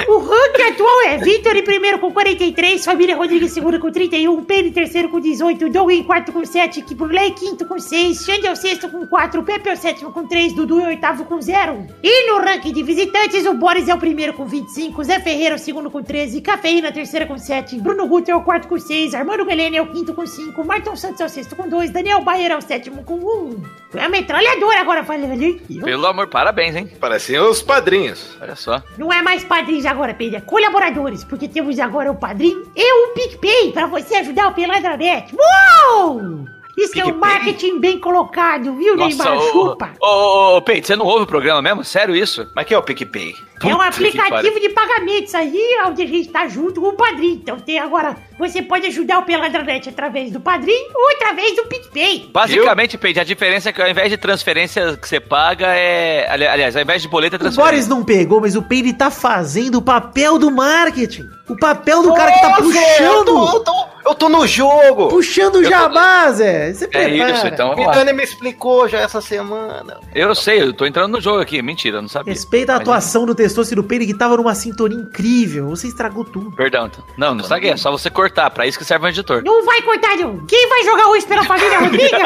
O 0.07 0.17
ranking 0.19 0.73
atual 0.73 1.01
é 1.07 1.17
Vitor 1.17 1.55
em 1.55 1.63
primeiro 1.63 1.99
com 1.99 2.11
43, 2.11 2.83
Família 2.83 3.15
Rodrigues 3.15 3.51
em 3.51 3.53
segundo 3.53 3.79
com 3.79 3.91
31, 3.91 4.43
Pedro 4.43 4.67
em 4.67 4.71
terceiro 4.71 5.09
com 5.09 5.19
18, 5.19 5.69
Doug 5.69 5.91
em 5.91 6.03
quarto 6.03 6.31
com 6.31 6.45
7, 6.45 6.81
Kiburley 6.83 7.29
em 7.29 7.33
quinto 7.33 7.65
com 7.65 7.79
6, 7.79 8.23
Xande 8.23 8.47
é 8.47 8.51
o 8.51 8.55
sexto 8.55 8.89
com 8.89 9.07
4, 9.07 9.43
Pepe 9.43 9.69
é 9.69 9.73
o 9.73 9.77
sétimo 9.77 10.11
com 10.11 10.27
3, 10.27 10.53
Dudu 10.53 10.79
é 10.81 10.83
o 10.83 10.87
oitavo 10.87 11.25
com 11.25 11.41
0. 11.41 11.87
E 12.03 12.31
no 12.31 12.39
ranking 12.39 12.71
de 12.71 12.83
visitantes, 12.83 13.45
o 13.45 13.53
Boris 13.53 13.87
é 13.87 13.95
o 13.95 13.97
primeiro 13.97 14.33
com 14.33 14.45
25, 14.45 15.03
Zé 15.03 15.19
Ferreira 15.19 15.55
é 15.55 15.57
o 15.57 15.59
segundo 15.59 15.89
com 15.89 16.03
13, 16.03 16.41
Cafeína 16.41 16.87
é 16.87 16.91
o 16.91 16.93
terceiro 16.93 17.27
com 17.27 17.37
7, 17.37 17.79
Bruno 17.79 18.07
Guter 18.07 18.35
é 18.35 18.37
o 18.37 18.43
quarto 18.43 18.67
com 18.67 18.77
6, 18.77 19.15
Armando 19.15 19.45
Galene 19.45 19.77
é 19.77 19.81
o 19.81 19.91
quinto 19.91 20.13
com 20.13 20.25
5, 20.25 20.63
Marton 20.63 20.95
Santos 20.95 21.21
é 21.21 21.25
o 21.25 21.29
sexto 21.29 21.55
com 21.55 21.67
2, 21.67 21.89
Daniel 21.91 22.21
Bayer 22.21 22.51
é 22.51 22.57
o 22.57 22.61
sétimo 22.61 23.03
com 23.03 23.15
1. 23.15 23.63
É 23.95 24.05
a 24.05 24.09
metralhadora 24.09 24.79
agora 24.79 25.03
falando 25.03 25.31
ó. 25.33 25.83
Pelo 25.83 26.07
amor, 26.07 26.27
parabéns, 26.27 26.75
hein? 26.75 26.89
Pareciam 26.99 27.49
os 27.49 27.61
padrinhos. 27.61 28.37
Olha 28.41 28.55
só. 28.55 28.81
Não 28.97 29.11
é 29.11 29.21
mais 29.21 29.43
padrinhos 29.71 29.85
agora, 29.85 30.13
Pedro, 30.13 30.37
é 30.37 30.41
colaboradores, 30.41 31.23
porque 31.23 31.47
temos 31.47 31.79
agora 31.79 32.11
o 32.11 32.15
padrinho 32.15 32.63
e 32.75 32.93
o 32.93 33.13
PicPay 33.13 33.71
pra 33.71 33.85
você 33.85 34.15
ajudar 34.15 34.49
o 34.49 34.53
Peladranet. 34.53 35.33
Uou! 35.33 36.45
Isso 36.77 36.99
é 36.99 37.05
um 37.05 37.11
PicPay? 37.11 37.13
marketing 37.13 37.79
bem 37.79 37.99
colocado, 37.99 38.73
viu, 38.75 38.97
Neymar? 38.97 39.37
ô, 39.37 39.41
Chupa. 39.51 39.93
ô, 40.01 40.07
ô, 40.07 40.57
ô, 40.57 40.61
Peito, 40.61 40.87
você 40.87 40.95
não 40.95 41.05
ouve 41.05 41.23
o 41.23 41.27
programa 41.27 41.61
mesmo? 41.61 41.83
Sério 41.83 42.15
isso? 42.15 42.49
Mas 42.55 42.65
que 42.65 42.73
é 42.73 42.77
o 42.77 42.83
PicPay? 42.83 43.33
É 43.63 43.67
um 43.67 43.71
Puta 43.71 43.85
aplicativo 43.85 44.59
de 44.59 44.69
pagamentos 44.69 45.35
aí, 45.35 45.77
onde 45.87 46.01
a 46.01 46.07
gente 46.07 46.29
tá 46.29 46.47
junto 46.47 46.81
com 46.81 46.87
o 46.87 46.93
padrinho. 46.93 47.35
Então 47.35 47.59
tem 47.59 47.77
agora, 47.79 48.15
você 48.49 48.61
pode 48.61 48.87
ajudar 48.87 49.19
o 49.19 49.23
Peladranet 49.23 49.87
através 49.89 50.31
do 50.31 50.39
padrinho 50.39 50.89
ou 50.95 51.09
através 51.11 51.55
do 51.55 51.63
PicPay. 51.63 52.29
Basicamente, 52.33 52.97
Peito, 52.97 53.19
a 53.19 53.23
diferença 53.23 53.69
é 53.69 53.73
que 53.73 53.81
ao 53.81 53.89
invés 53.89 54.09
de 54.09 54.17
transferência 54.17 54.97
que 54.97 55.07
você 55.07 55.19
paga, 55.19 55.67
é. 55.67 56.27
ali- 56.29 56.47
Aliás, 56.47 56.75
ao 56.75 56.81
invés 56.81 57.01
de 57.01 57.07
boleto, 57.07 57.35
é 57.35 57.37
O 57.37 57.39
transferência. 57.39 57.71
Boris 57.71 57.87
não 57.87 58.03
pegou, 58.03 58.41
mas 58.41 58.55
o 58.55 58.61
Peire 58.61 58.93
tá 58.93 59.09
fazendo 59.11 59.75
o 59.75 59.81
papel 59.81 60.37
do 60.39 60.49
marketing. 60.51 61.29
O 61.47 61.55
papel 61.57 62.01
do 62.01 62.13
cara 62.13 62.31
que 62.31 62.39
tá 62.41 62.49
Nossa, 62.49 62.61
Eu 62.61 62.65
puxando. 62.71 63.25
tô, 63.25 63.55
eu 63.57 63.59
tô- 63.63 63.85
eu 64.05 64.15
tô 64.15 64.29
no 64.29 64.47
jogo. 64.47 65.09
Puxando 65.09 65.55
o 65.55 65.63
jabá, 65.63 66.31
Zé. 66.31 66.73
Você 66.73 66.85
É 66.85 66.87
prepara. 66.87 67.31
isso, 67.33 67.47
então 67.47 67.67
O 67.67 67.69
vamos 67.71 67.85
lá. 67.87 67.91
Vidani 67.93 68.13
me 68.17 68.23
explicou 68.23 68.87
já 68.87 68.99
essa 68.99 69.19
semana. 69.21 69.99
Eu 70.15 70.33
sei, 70.33 70.61
eu 70.61 70.73
tô 70.73 70.85
entrando 70.85 71.11
no 71.11 71.21
jogo 71.21 71.39
aqui. 71.41 71.61
Mentira, 71.61 71.97
eu 71.97 72.01
não 72.01 72.09
sabia. 72.09 72.33
Respeita 72.33 72.71
a 72.71 72.75
Mas, 72.75 72.81
atuação 72.81 73.25
do 73.25 73.35
Testoso 73.35 73.73
e 73.73 73.75
do 73.75 73.83
Peire 73.83 74.05
que 74.07 74.13
tava 74.13 74.37
numa 74.37 74.55
sintonia 74.55 74.97
incrível. 74.97 75.67
Você 75.69 75.87
estragou 75.87 76.23
tudo. 76.23 76.51
Perdão, 76.55 76.87
então. 76.87 77.03
Não, 77.17 77.35
não 77.35 77.43
sabe, 77.43 77.67
é 77.67 77.75
só 77.75 77.91
você 77.91 78.09
cortar. 78.31 78.49
Pra 78.49 78.65
isso 78.65 78.79
que 78.79 78.85
serve 78.85 79.05
um 79.05 79.09
editor. 79.09 79.43
Não 79.43 79.65
vai 79.65 79.81
cortar, 79.81 80.15
não. 80.17 80.45
Quem 80.45 80.69
vai 80.69 80.83
jogar 80.83 81.07
hoje 81.07 81.25
pela 81.25 81.43
família 81.43 81.79
Rodriga? 81.79 82.17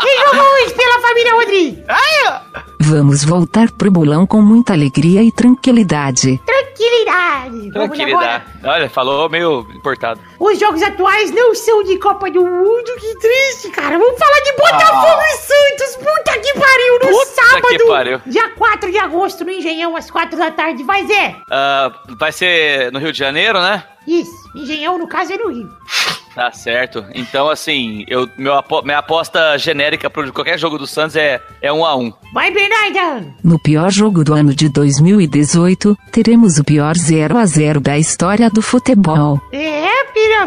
Quem 0.00 0.18
joga 0.18 0.42
hoje 0.42 0.74
pela 0.74 1.00
família 1.00 1.34
Rodriga? 1.34 1.86
Vamos 2.80 3.24
voltar 3.24 3.70
pro 3.70 3.90
bolão 3.90 4.26
com 4.26 4.42
muita 4.42 4.72
alegria 4.72 5.22
e 5.22 5.30
tranquilidade. 5.30 6.40
Tranquilidade. 6.90 7.70
Tranquilidade. 7.72 8.44
Olha, 8.64 8.88
falou 8.90 9.28
meio 9.28 9.66
importado. 9.74 10.20
Os 10.38 10.58
jogos 10.58 10.82
atuais 10.82 11.30
não 11.30 11.54
são 11.54 11.82
de 11.82 11.98
Copa 11.98 12.30
do 12.30 12.42
Mundo, 12.44 12.92
que 12.98 13.14
triste, 13.18 13.68
cara. 13.70 13.98
Vamos 13.98 14.18
falar 14.18 14.40
de 14.40 14.52
Botafogo 14.52 15.22
e 15.22 15.36
Santos. 15.36 15.96
Puta 15.96 16.38
que 16.38 16.54
pariu, 16.54 16.94
no 16.94 17.08
Puta 17.18 17.26
sábado. 17.26 17.68
que 17.68 17.86
pariu. 17.86 18.20
Dia 18.26 18.48
4 18.50 18.90
de 18.90 18.98
agosto, 18.98 19.44
no 19.44 19.50
Engenhão, 19.50 19.94
às 19.96 20.10
4 20.10 20.38
da 20.38 20.50
tarde. 20.50 20.82
Vai, 20.82 21.06
Zé. 21.06 21.36
Ah, 21.50 21.92
vai 22.18 22.32
ser 22.32 22.90
no 22.92 22.98
Rio 22.98 23.12
de 23.12 23.18
Janeiro, 23.18 23.60
né? 23.60 23.84
Isso, 24.06 24.48
Engenhão, 24.54 24.98
no 24.98 25.06
caso, 25.06 25.32
é 25.32 25.36
no 25.36 25.48
Rio. 25.50 25.68
Tá 26.34 26.52
certo. 26.52 27.04
Então, 27.14 27.48
assim, 27.48 28.04
eu, 28.06 28.28
meu, 28.36 28.54
minha 28.84 28.98
aposta 28.98 29.58
genérica 29.58 30.08
para 30.08 30.30
qualquer 30.30 30.58
jogo 30.58 30.78
do 30.78 30.86
Santos 30.86 31.16
é, 31.16 31.40
é 31.60 31.72
um 31.72 31.84
a 31.84 31.96
um. 31.96 32.12
Vai, 32.32 32.50
Bernarda! 32.50 33.26
No 33.42 33.58
pior 33.58 33.90
jogo 33.90 34.22
do 34.22 34.34
ano 34.34 34.54
de 34.54 34.68
2018, 34.68 35.96
teremos 36.12 36.58
o 36.58 36.64
pior 36.64 36.96
0 36.96 37.36
a 37.36 37.44
0 37.44 37.80
da 37.80 37.98
história 37.98 38.48
do 38.48 38.62
futebol. 38.62 39.40
É, 39.52 39.90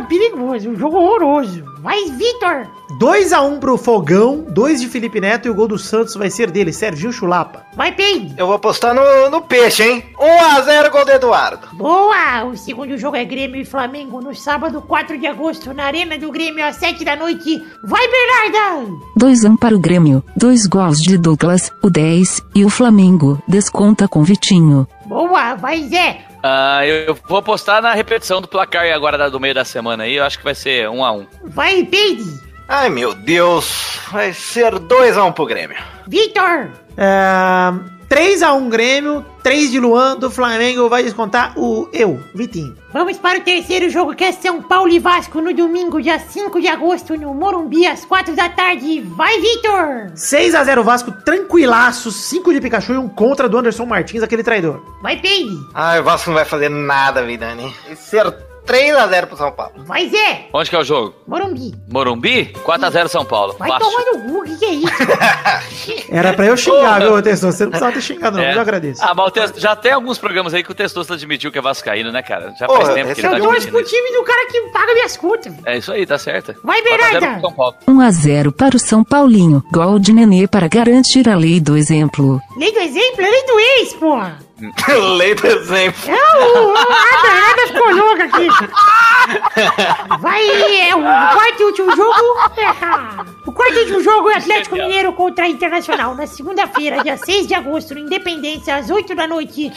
perigoso, 0.01 0.69
um 0.69 0.75
jogo 0.75 0.97
horroroso. 0.97 1.63
Vai, 1.81 2.03
Vitor! 2.05 2.67
2x1 2.99 3.59
pro 3.59 3.77
Fogão, 3.77 4.45
2 4.49 4.81
de 4.81 4.87
Felipe 4.87 5.19
Neto 5.19 5.47
e 5.47 5.51
o 5.51 5.55
gol 5.55 5.67
do 5.67 5.79
Santos 5.79 6.13
vai 6.15 6.29
ser 6.29 6.51
dele, 6.51 6.71
Serginho 6.71 7.11
Chulapa. 7.11 7.65
Vai, 7.75 7.91
Peide! 7.91 8.35
Eu 8.37 8.45
vou 8.45 8.55
apostar 8.55 8.93
no, 8.93 9.29
no 9.29 9.41
peixe, 9.41 9.83
hein? 9.83 10.03
1x0 10.17 10.91
gol 10.91 11.05
do 11.05 11.11
Eduardo. 11.11 11.67
Boa! 11.73 12.45
O 12.45 12.55
segundo 12.55 12.97
jogo 12.97 13.17
é 13.17 13.25
Grêmio 13.25 13.59
e 13.59 13.65
Flamengo 13.65 14.21
no 14.21 14.35
sábado, 14.35 14.81
4 14.81 15.17
de 15.17 15.27
agosto, 15.27 15.72
na 15.73 15.85
Arena 15.85 16.17
do 16.17 16.31
Grêmio, 16.31 16.65
às 16.65 16.75
7 16.77 17.03
da 17.03 17.15
noite. 17.15 17.63
Vai, 17.83 18.07
Bernarda! 18.07 18.91
2 19.15 19.43
1 19.45 19.57
para 19.57 19.75
o 19.75 19.79
Grêmio, 19.79 20.23
dois 20.35 20.67
gols 20.67 21.01
de 21.01 21.17
Douglas, 21.17 21.71
o 21.81 21.89
10, 21.89 22.41
e 22.55 22.63
o 22.63 22.69
Flamengo, 22.69 23.41
desconta 23.47 24.07
com 24.07 24.23
Vitinho. 24.23 24.87
Boa! 25.05 25.55
Vai, 25.55 25.83
Zé! 25.83 26.21
Ah, 26.43 26.85
eu, 26.85 27.17
vou 27.27 27.37
apostar 27.37 27.81
na 27.81 27.93
repetição 27.93 28.41
do 28.41 28.47
placar 28.47 28.85
agora 28.93 29.29
do 29.31 29.39
meio 29.39 29.53
da 29.53 29.63
semana 29.63 30.03
aí. 30.03 30.15
Eu 30.15 30.25
acho 30.25 30.37
que 30.37 30.43
vai 30.43 30.55
ser 30.55 30.89
um 30.89 31.03
a 31.03 31.11
um. 31.11 31.25
Vai, 31.45 31.83
Peide! 31.83 32.41
Ai, 32.67 32.89
meu 32.89 33.13
Deus. 33.13 33.99
Vai 34.11 34.33
ser 34.33 34.73
2x1 34.73 35.33
pro 35.33 35.45
Grêmio. 35.45 35.77
Vitor! 36.07 36.69
É, 36.97 37.73
3x1 38.13 38.69
Grêmio, 38.69 39.25
3 39.41 39.71
de 39.71 39.79
Luan, 39.79 40.15
do 40.15 40.29
Flamengo 40.29 40.87
vai 40.87 41.01
descontar 41.01 41.57
o 41.57 41.89
eu, 41.91 42.19
Vitinho. 42.35 42.77
Vamos 42.93 43.17
para 43.17 43.39
o 43.39 43.41
terceiro 43.41 43.89
jogo, 43.89 44.13
que 44.13 44.23
é 44.23 44.31
São 44.31 44.61
Paulo 44.61 44.91
e 44.91 44.99
Vasco, 44.99 45.41
no 45.41 45.51
domingo, 45.51 45.99
dia 45.99 46.19
5 46.19 46.61
de 46.61 46.67
agosto, 46.67 47.17
no 47.17 47.33
Morumbi, 47.33 47.87
às 47.87 48.05
4 48.05 48.35
da 48.35 48.49
tarde. 48.49 49.01
Vai, 49.01 49.41
Vitor! 49.41 50.11
6x0 50.13 50.83
Vasco, 50.83 51.11
tranquilaço, 51.11 52.11
5 52.11 52.53
de 52.53 52.61
Pikachu 52.61 52.93
e 52.93 52.97
um 52.99 53.09
contra 53.09 53.49
do 53.49 53.57
Anderson 53.57 53.87
Martins, 53.87 54.21
aquele 54.21 54.43
traidor. 54.43 54.79
Vai, 55.01 55.19
Peide! 55.19 55.57
Ai, 55.73 55.99
o 55.99 56.03
Vasco 56.03 56.29
não 56.29 56.35
vai 56.35 56.45
fazer 56.45 56.69
nada, 56.69 57.23
Vidani. 57.23 57.73
Vai 57.87 57.95
ser 57.95 58.31
3x0 58.65 59.25
pro 59.27 59.37
São 59.37 59.51
Paulo. 59.51 59.73
Vai, 59.85 60.07
Zé! 60.09 60.47
Onde 60.53 60.69
que 60.69 60.75
é 60.75 60.79
o 60.79 60.83
jogo? 60.83 61.13
Morumbi! 61.27 61.73
Morumbi? 61.91 62.53
4x0 62.65 63.07
São 63.07 63.25
Paulo. 63.25 63.55
Vai 63.59 63.69
Fácil. 63.69 63.89
tomar 63.91 64.05
no 64.13 64.31
cu, 64.31 64.39
o 64.39 64.43
que, 64.43 64.55
que 64.57 64.65
é 64.65 64.71
isso? 64.73 66.07
Era 66.09 66.33
pra 66.33 66.45
eu 66.45 66.55
xingar, 66.57 66.99
viu, 67.01 67.21
Testor? 67.21 67.51
Você 67.51 67.63
não 67.63 67.71
precisava 67.71 67.93
ter 67.95 68.01
xingado, 68.01 68.37
não, 68.37 68.43
É. 68.43 68.55
eu 68.55 68.61
agradeço. 68.61 69.01
Ah, 69.03 69.13
mas 69.15 69.27
o 69.27 69.31
Testo- 69.31 69.59
já 69.59 69.75
tem 69.75 69.91
alguns 69.91 70.17
programas 70.17 70.53
aí 70.53 70.63
que 70.63 70.71
o 70.71 70.75
Testosta 70.75 71.13
admitiu 71.13 71.51
que 71.51 71.57
é 71.57 71.61
vascaíno, 71.61 72.11
né, 72.11 72.21
cara? 72.21 72.53
Já 72.59 72.67
Porra, 72.67 72.81
faz 72.81 72.93
tempo 72.93 73.13
que 73.13 73.19
ele 73.21 73.27
Eu 73.27 73.31
tá 73.31 73.37
torço 73.37 73.49
admitindo 73.67 73.71
pro 73.77 73.83
time 73.83 74.11
do 74.17 74.23
cara 74.23 74.47
que 74.47 74.61
paga 74.71 74.93
minhas 74.93 75.17
contas. 75.17 75.53
É 75.65 75.77
isso 75.77 75.91
aí, 75.91 76.05
tá 76.05 76.17
certo. 76.17 76.55
Vai, 76.63 76.81
4 76.81 76.93
a 76.93 77.07
0 77.09 77.11
Bernarda! 77.19 77.39
pro 77.39 77.41
São 77.49 77.53
Paulo. 77.57 77.75
1 77.87 77.99
a 78.01 78.11
0 78.11 78.51
para 78.51 78.75
o 78.75 78.79
São 78.79 79.03
Paulinho, 79.03 79.63
gol 79.71 79.99
de 79.99 80.13
Nenê 80.13 80.47
para 80.47 80.67
garantir 80.67 81.27
a 81.29 81.35
lei 81.35 81.59
do 81.59 81.75
exemplo. 81.77 82.39
Lei 82.57 82.71
do 82.71 82.79
exemplo 82.79 83.21
é 83.21 83.29
lei 83.29 83.45
do 83.45 83.59
ex, 83.59 83.93
porra! 83.93 84.37
Lei 85.17 85.35
do 85.35 85.47
exemplo. 85.47 86.01
É 86.07 86.13
o, 86.13 86.67
o, 86.69 86.77
a 86.77 87.21
Bernarda 87.21 87.67
ficou 87.67 87.95
louca 87.95 88.23
aqui. 88.25 88.47
Vai, 90.19 90.89
é 90.89 90.95
o 90.95 91.01
quarto 91.01 91.59
e 91.61 91.63
último 91.65 91.95
jogo. 91.95 92.13
É, 92.57 92.69
o 93.49 93.51
quarto 93.51 93.73
e 93.73 93.79
último 93.79 94.03
jogo 94.03 94.29
é 94.29 94.35
Atlético 94.37 94.75
Mineiro 94.75 95.13
contra 95.13 95.47
Internacional. 95.47 96.15
Na 96.15 96.27
segunda-feira, 96.27 97.03
dia 97.03 97.17
6 97.17 97.47
de 97.47 97.53
agosto, 97.53 97.93
no 97.93 97.99
Independência, 98.01 98.75
às 98.75 98.89
8 98.89 99.15
da 99.15 99.27
noite. 99.27 99.71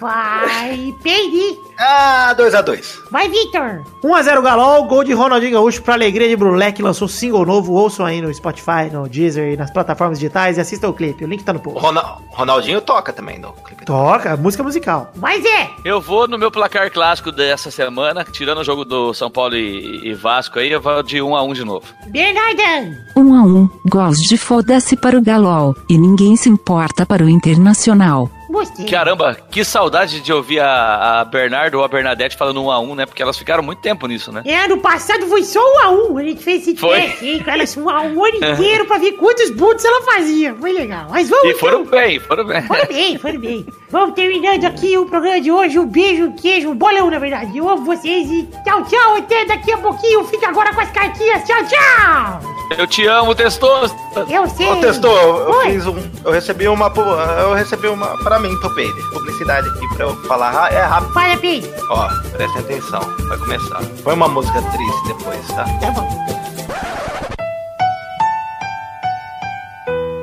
Vai, 0.00 0.94
Peide. 1.02 1.58
Ah, 1.76 2.32
2x2. 2.38 2.84
Vai, 3.10 3.28
Victor. 3.28 3.82
1x0 4.04 4.42
Galol, 4.42 4.84
gol 4.84 5.02
de 5.02 5.12
Ronaldinho 5.12 5.54
Gaúcho 5.54 5.82
pra 5.82 5.94
alegria 5.94 6.28
de 6.28 6.36
Brulé, 6.36 6.70
que 6.70 6.80
lançou 6.80 7.08
single 7.08 7.44
novo. 7.44 7.72
Ouçam 7.72 8.06
aí 8.06 8.20
no 8.22 8.32
Spotify, 8.32 8.88
no 8.92 9.08
Deezer 9.08 9.54
e 9.54 9.56
nas 9.56 9.72
plataformas 9.72 10.20
digitais 10.20 10.56
e 10.56 10.60
assistam 10.60 10.90
o 10.90 10.92
clipe. 10.94 11.24
O 11.24 11.26
link 11.26 11.42
tá 11.42 11.52
no 11.52 11.58
post. 11.58 11.80
Ronal- 11.80 12.22
Ronaldinho 12.30 12.80
toca 12.80 13.12
também 13.12 13.40
no 13.40 13.52
clipe. 13.54 13.84
Toca, 13.84 14.17
música 14.38 14.62
musical. 14.62 15.12
Vai, 15.16 15.40
Zé. 15.40 15.70
Eu 15.84 16.00
vou 16.00 16.26
no 16.28 16.38
meu 16.38 16.50
placar 16.50 16.90
clássico 16.90 17.30
dessa 17.30 17.70
semana, 17.70 18.24
tirando 18.24 18.58
o 18.58 18.64
jogo 18.64 18.84
do 18.84 19.12
São 19.14 19.30
Paulo 19.30 19.56
e, 19.56 20.08
e 20.08 20.14
Vasco 20.14 20.58
aí, 20.58 20.70
eu 20.70 20.80
vou 20.80 21.02
de 21.02 21.20
1 21.20 21.36
a 21.36 21.42
1 21.42 21.52
de 21.52 21.64
novo. 21.64 21.86
Bernarda. 22.08 22.96
1 23.16 23.34
a 23.34 23.42
1, 23.42 23.70
gols 23.86 24.18
de 24.20 24.36
foda-se 24.36 24.96
para 24.96 25.18
o 25.18 25.22
Galol, 25.22 25.74
e 25.88 25.98
ninguém 25.98 26.36
se 26.36 26.48
importa 26.48 27.04
para 27.04 27.24
o 27.24 27.28
Internacional. 27.28 28.30
Gostei. 28.48 28.86
Caramba, 28.86 29.36
que 29.50 29.62
saudade 29.64 30.20
de 30.20 30.32
ouvir 30.32 30.60
a, 30.60 31.20
a 31.20 31.24
Bernardo 31.24 31.74
ou 31.78 31.84
a 31.84 31.88
Bernadette 31.88 32.36
falando 32.36 32.62
1 32.64 32.70
a 32.70 32.78
1 32.80 32.94
né? 32.94 33.06
Porque 33.06 33.22
elas 33.22 33.36
ficaram 33.36 33.62
muito 33.62 33.80
tempo 33.82 34.06
nisso, 34.06 34.32
né? 34.32 34.42
É, 34.46 34.64
ano 34.64 34.78
passado 34.78 35.26
foi 35.26 35.42
só 35.44 35.60
um 35.60 35.78
a 35.80 35.90
um. 35.90 36.18
A 36.18 36.22
gente 36.22 36.42
fez 36.42 36.62
esse 36.62 36.76
Foi. 36.76 37.00
teste 37.00 37.24
aí 37.24 37.44
com 37.44 37.50
elas 37.50 37.76
um 37.76 37.88
a 37.90 38.00
um 38.00 38.16
o 38.18 38.24
ano 38.24 38.36
inteiro 38.42 38.86
pra 38.86 38.98
ver 38.98 39.12
quantos 39.12 39.50
boots 39.50 39.84
ela 39.84 40.02
fazia. 40.02 40.54
Foi 40.54 40.72
legal. 40.72 41.06
Mas 41.10 41.28
vamos 41.28 41.50
E 41.50 41.54
foram 41.54 41.80
então. 41.82 41.90
bem, 41.98 42.18
foram 42.20 42.44
bem. 42.44 42.62
Foram 42.62 42.86
bem, 42.88 43.18
foram 43.18 43.38
bem. 43.40 43.66
Vamos 43.90 44.14
terminando 44.14 44.64
aqui 44.64 44.96
o 44.98 45.06
programa 45.06 45.40
de 45.40 45.50
hoje. 45.52 45.78
Um 45.78 45.86
beijo, 45.86 46.24
um 46.24 46.32
queijo, 46.36 46.70
um 46.70 46.74
bolão, 46.74 47.10
na 47.10 47.18
verdade. 47.18 47.56
Eu 47.56 47.68
amo 47.68 47.84
vocês 47.84 48.28
e 48.30 48.48
tchau, 48.64 48.82
tchau. 48.84 49.16
Até 49.16 49.44
daqui 49.44 49.72
a 49.72 49.78
pouquinho. 49.78 50.24
Fica 50.24 50.48
agora 50.48 50.74
com 50.74 50.80
as 50.80 50.90
cartinhas. 50.90 51.42
Tchau, 51.44 51.58
tchau. 51.66 52.40
Eu 52.76 52.86
te 52.86 53.06
amo, 53.06 53.34
Testosta. 53.34 53.96
Eu 54.28 54.46
sei. 54.48 54.66
Ô, 54.68 54.76
Testou, 54.76 55.16
eu 55.16 55.50
Oi. 55.58 55.72
fiz 55.72 55.86
um. 55.86 55.96
Eu 56.24 56.30
recebi 56.32 56.68
uma. 56.68 56.92
Eu 57.40 57.54
recebi 57.54 57.88
uma 57.88 58.08
pra 58.18 58.37
pro 58.60 58.74
Peide. 58.74 59.02
Publicidade 59.10 59.68
aqui 59.68 59.88
pra 59.94 60.06
eu 60.06 60.16
falar. 60.24 60.72
É 60.72 60.82
rápido. 60.82 61.12
Fala, 61.12 61.36
Pedro. 61.36 61.70
Ó, 61.90 62.08
presta 62.30 62.60
atenção. 62.60 63.00
Vai 63.28 63.38
começar. 63.38 63.80
Põe 64.02 64.14
uma 64.14 64.28
música 64.28 64.62
triste 64.62 65.06
depois, 65.06 65.46
tá? 65.48 65.64
Tá 65.80 65.90
bom. 65.90 66.08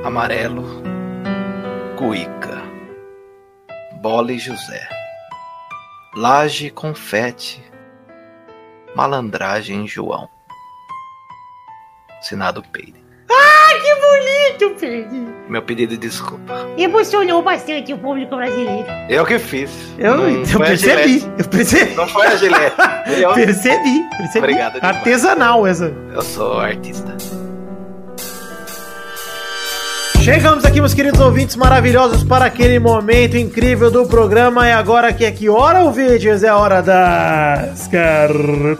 Amarelo, 0.05 0.63
Cuíca, 1.97 2.61
Bola 4.01 4.31
e 4.31 4.39
José, 4.39 4.87
Laje 6.15 6.69
Confete, 6.69 7.61
Malandragem 8.95 9.85
João. 9.87 10.29
Assinado 12.19 12.63
Peide. 12.71 13.04
Que 13.81 13.95
bonito, 13.95 14.79
Pedro. 14.79 15.35
Meu 15.49 15.61
pedido 15.61 15.91
de 15.91 15.97
desculpa. 15.97 16.67
Emocionou 16.77 17.41
bastante 17.41 17.93
o 17.93 17.97
público 17.97 18.35
brasileiro. 18.35 18.85
Eu 19.09 19.25
que 19.25 19.37
fiz. 19.37 19.69
Eu, 19.97 20.17
Não 20.17 20.29
eu 20.29 20.59
percebi, 20.59 21.23
eu 21.37 21.45
percebi. 21.45 21.93
Não 21.95 22.07
foi 22.07 22.27
a 22.27 22.35
Gillette. 22.35 22.75
Eu, 23.21 23.33
Percebi, 23.33 24.01
percebi. 24.17 24.37
Obrigado 24.39 24.73
demais. 24.75 24.97
Artesanal 24.97 25.67
essa. 25.67 25.93
eu 26.13 26.21
sou 26.23 26.59
artista. 26.59 27.15
Chegamos 30.25 30.65
aqui, 30.65 30.79
meus 30.79 30.95
queridos 30.95 31.19
ouvintes 31.19 31.55
maravilhosos, 31.55 32.23
para 32.23 32.45
aquele 32.45 32.79
momento 32.79 33.37
incrível 33.37 33.91
do 33.91 34.07
programa. 34.07 34.67
E 34.67 34.71
agora 34.71 35.13
que 35.13 35.23
é 35.23 35.29
que 35.31 35.47
hora, 35.47 35.83
ouvintes? 35.83 36.41
É 36.41 36.47
a 36.47 36.57
hora 36.57 36.81
das 36.81 37.87
cartinhas. 37.87 38.75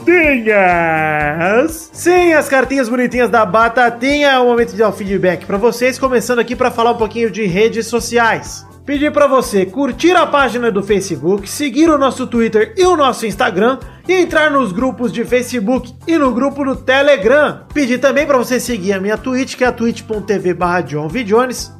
Sim, 1.93 2.33
as 2.33 2.49
cartinhas 2.49 2.89
bonitinhas 2.89 3.29
da 3.29 3.45
Batatinha. 3.45 4.29
É 4.29 4.39
o 4.39 4.45
momento 4.45 4.71
de 4.71 4.77
dar 4.77 4.89
o 4.89 4.91
feedback 4.91 5.45
para 5.45 5.57
vocês. 5.57 5.99
Começando 5.99 6.39
aqui 6.39 6.55
para 6.55 6.71
falar 6.71 6.93
um 6.93 6.97
pouquinho 6.97 7.29
de 7.29 7.45
redes 7.45 7.85
sociais. 7.85 8.65
Pedir 8.83 9.11
para 9.11 9.27
você 9.27 9.67
curtir 9.67 10.15
a 10.15 10.25
página 10.25 10.71
do 10.71 10.81
Facebook, 10.81 11.47
seguir 11.47 11.91
o 11.91 11.97
nosso 11.99 12.25
Twitter 12.25 12.73
e 12.75 12.83
o 12.85 12.97
nosso 12.97 13.23
Instagram 13.23 13.77
e 14.07 14.13
entrar 14.13 14.51
nos 14.51 14.71
grupos 14.71 15.11
de 15.11 15.25
Facebook 15.25 15.93
e 16.07 16.17
no 16.17 16.33
grupo 16.33 16.63
do 16.63 16.75
Telegram. 16.75 17.61
Pedir 17.73 17.99
também 17.99 18.25
para 18.25 18.37
você 18.37 18.59
seguir 18.59 18.93
a 18.93 18.99
minha 18.99 19.17
Twitch, 19.17 19.55
que 19.55 19.63
é 19.63 19.67
a 19.67 19.71
twitch.tv. 19.71 20.55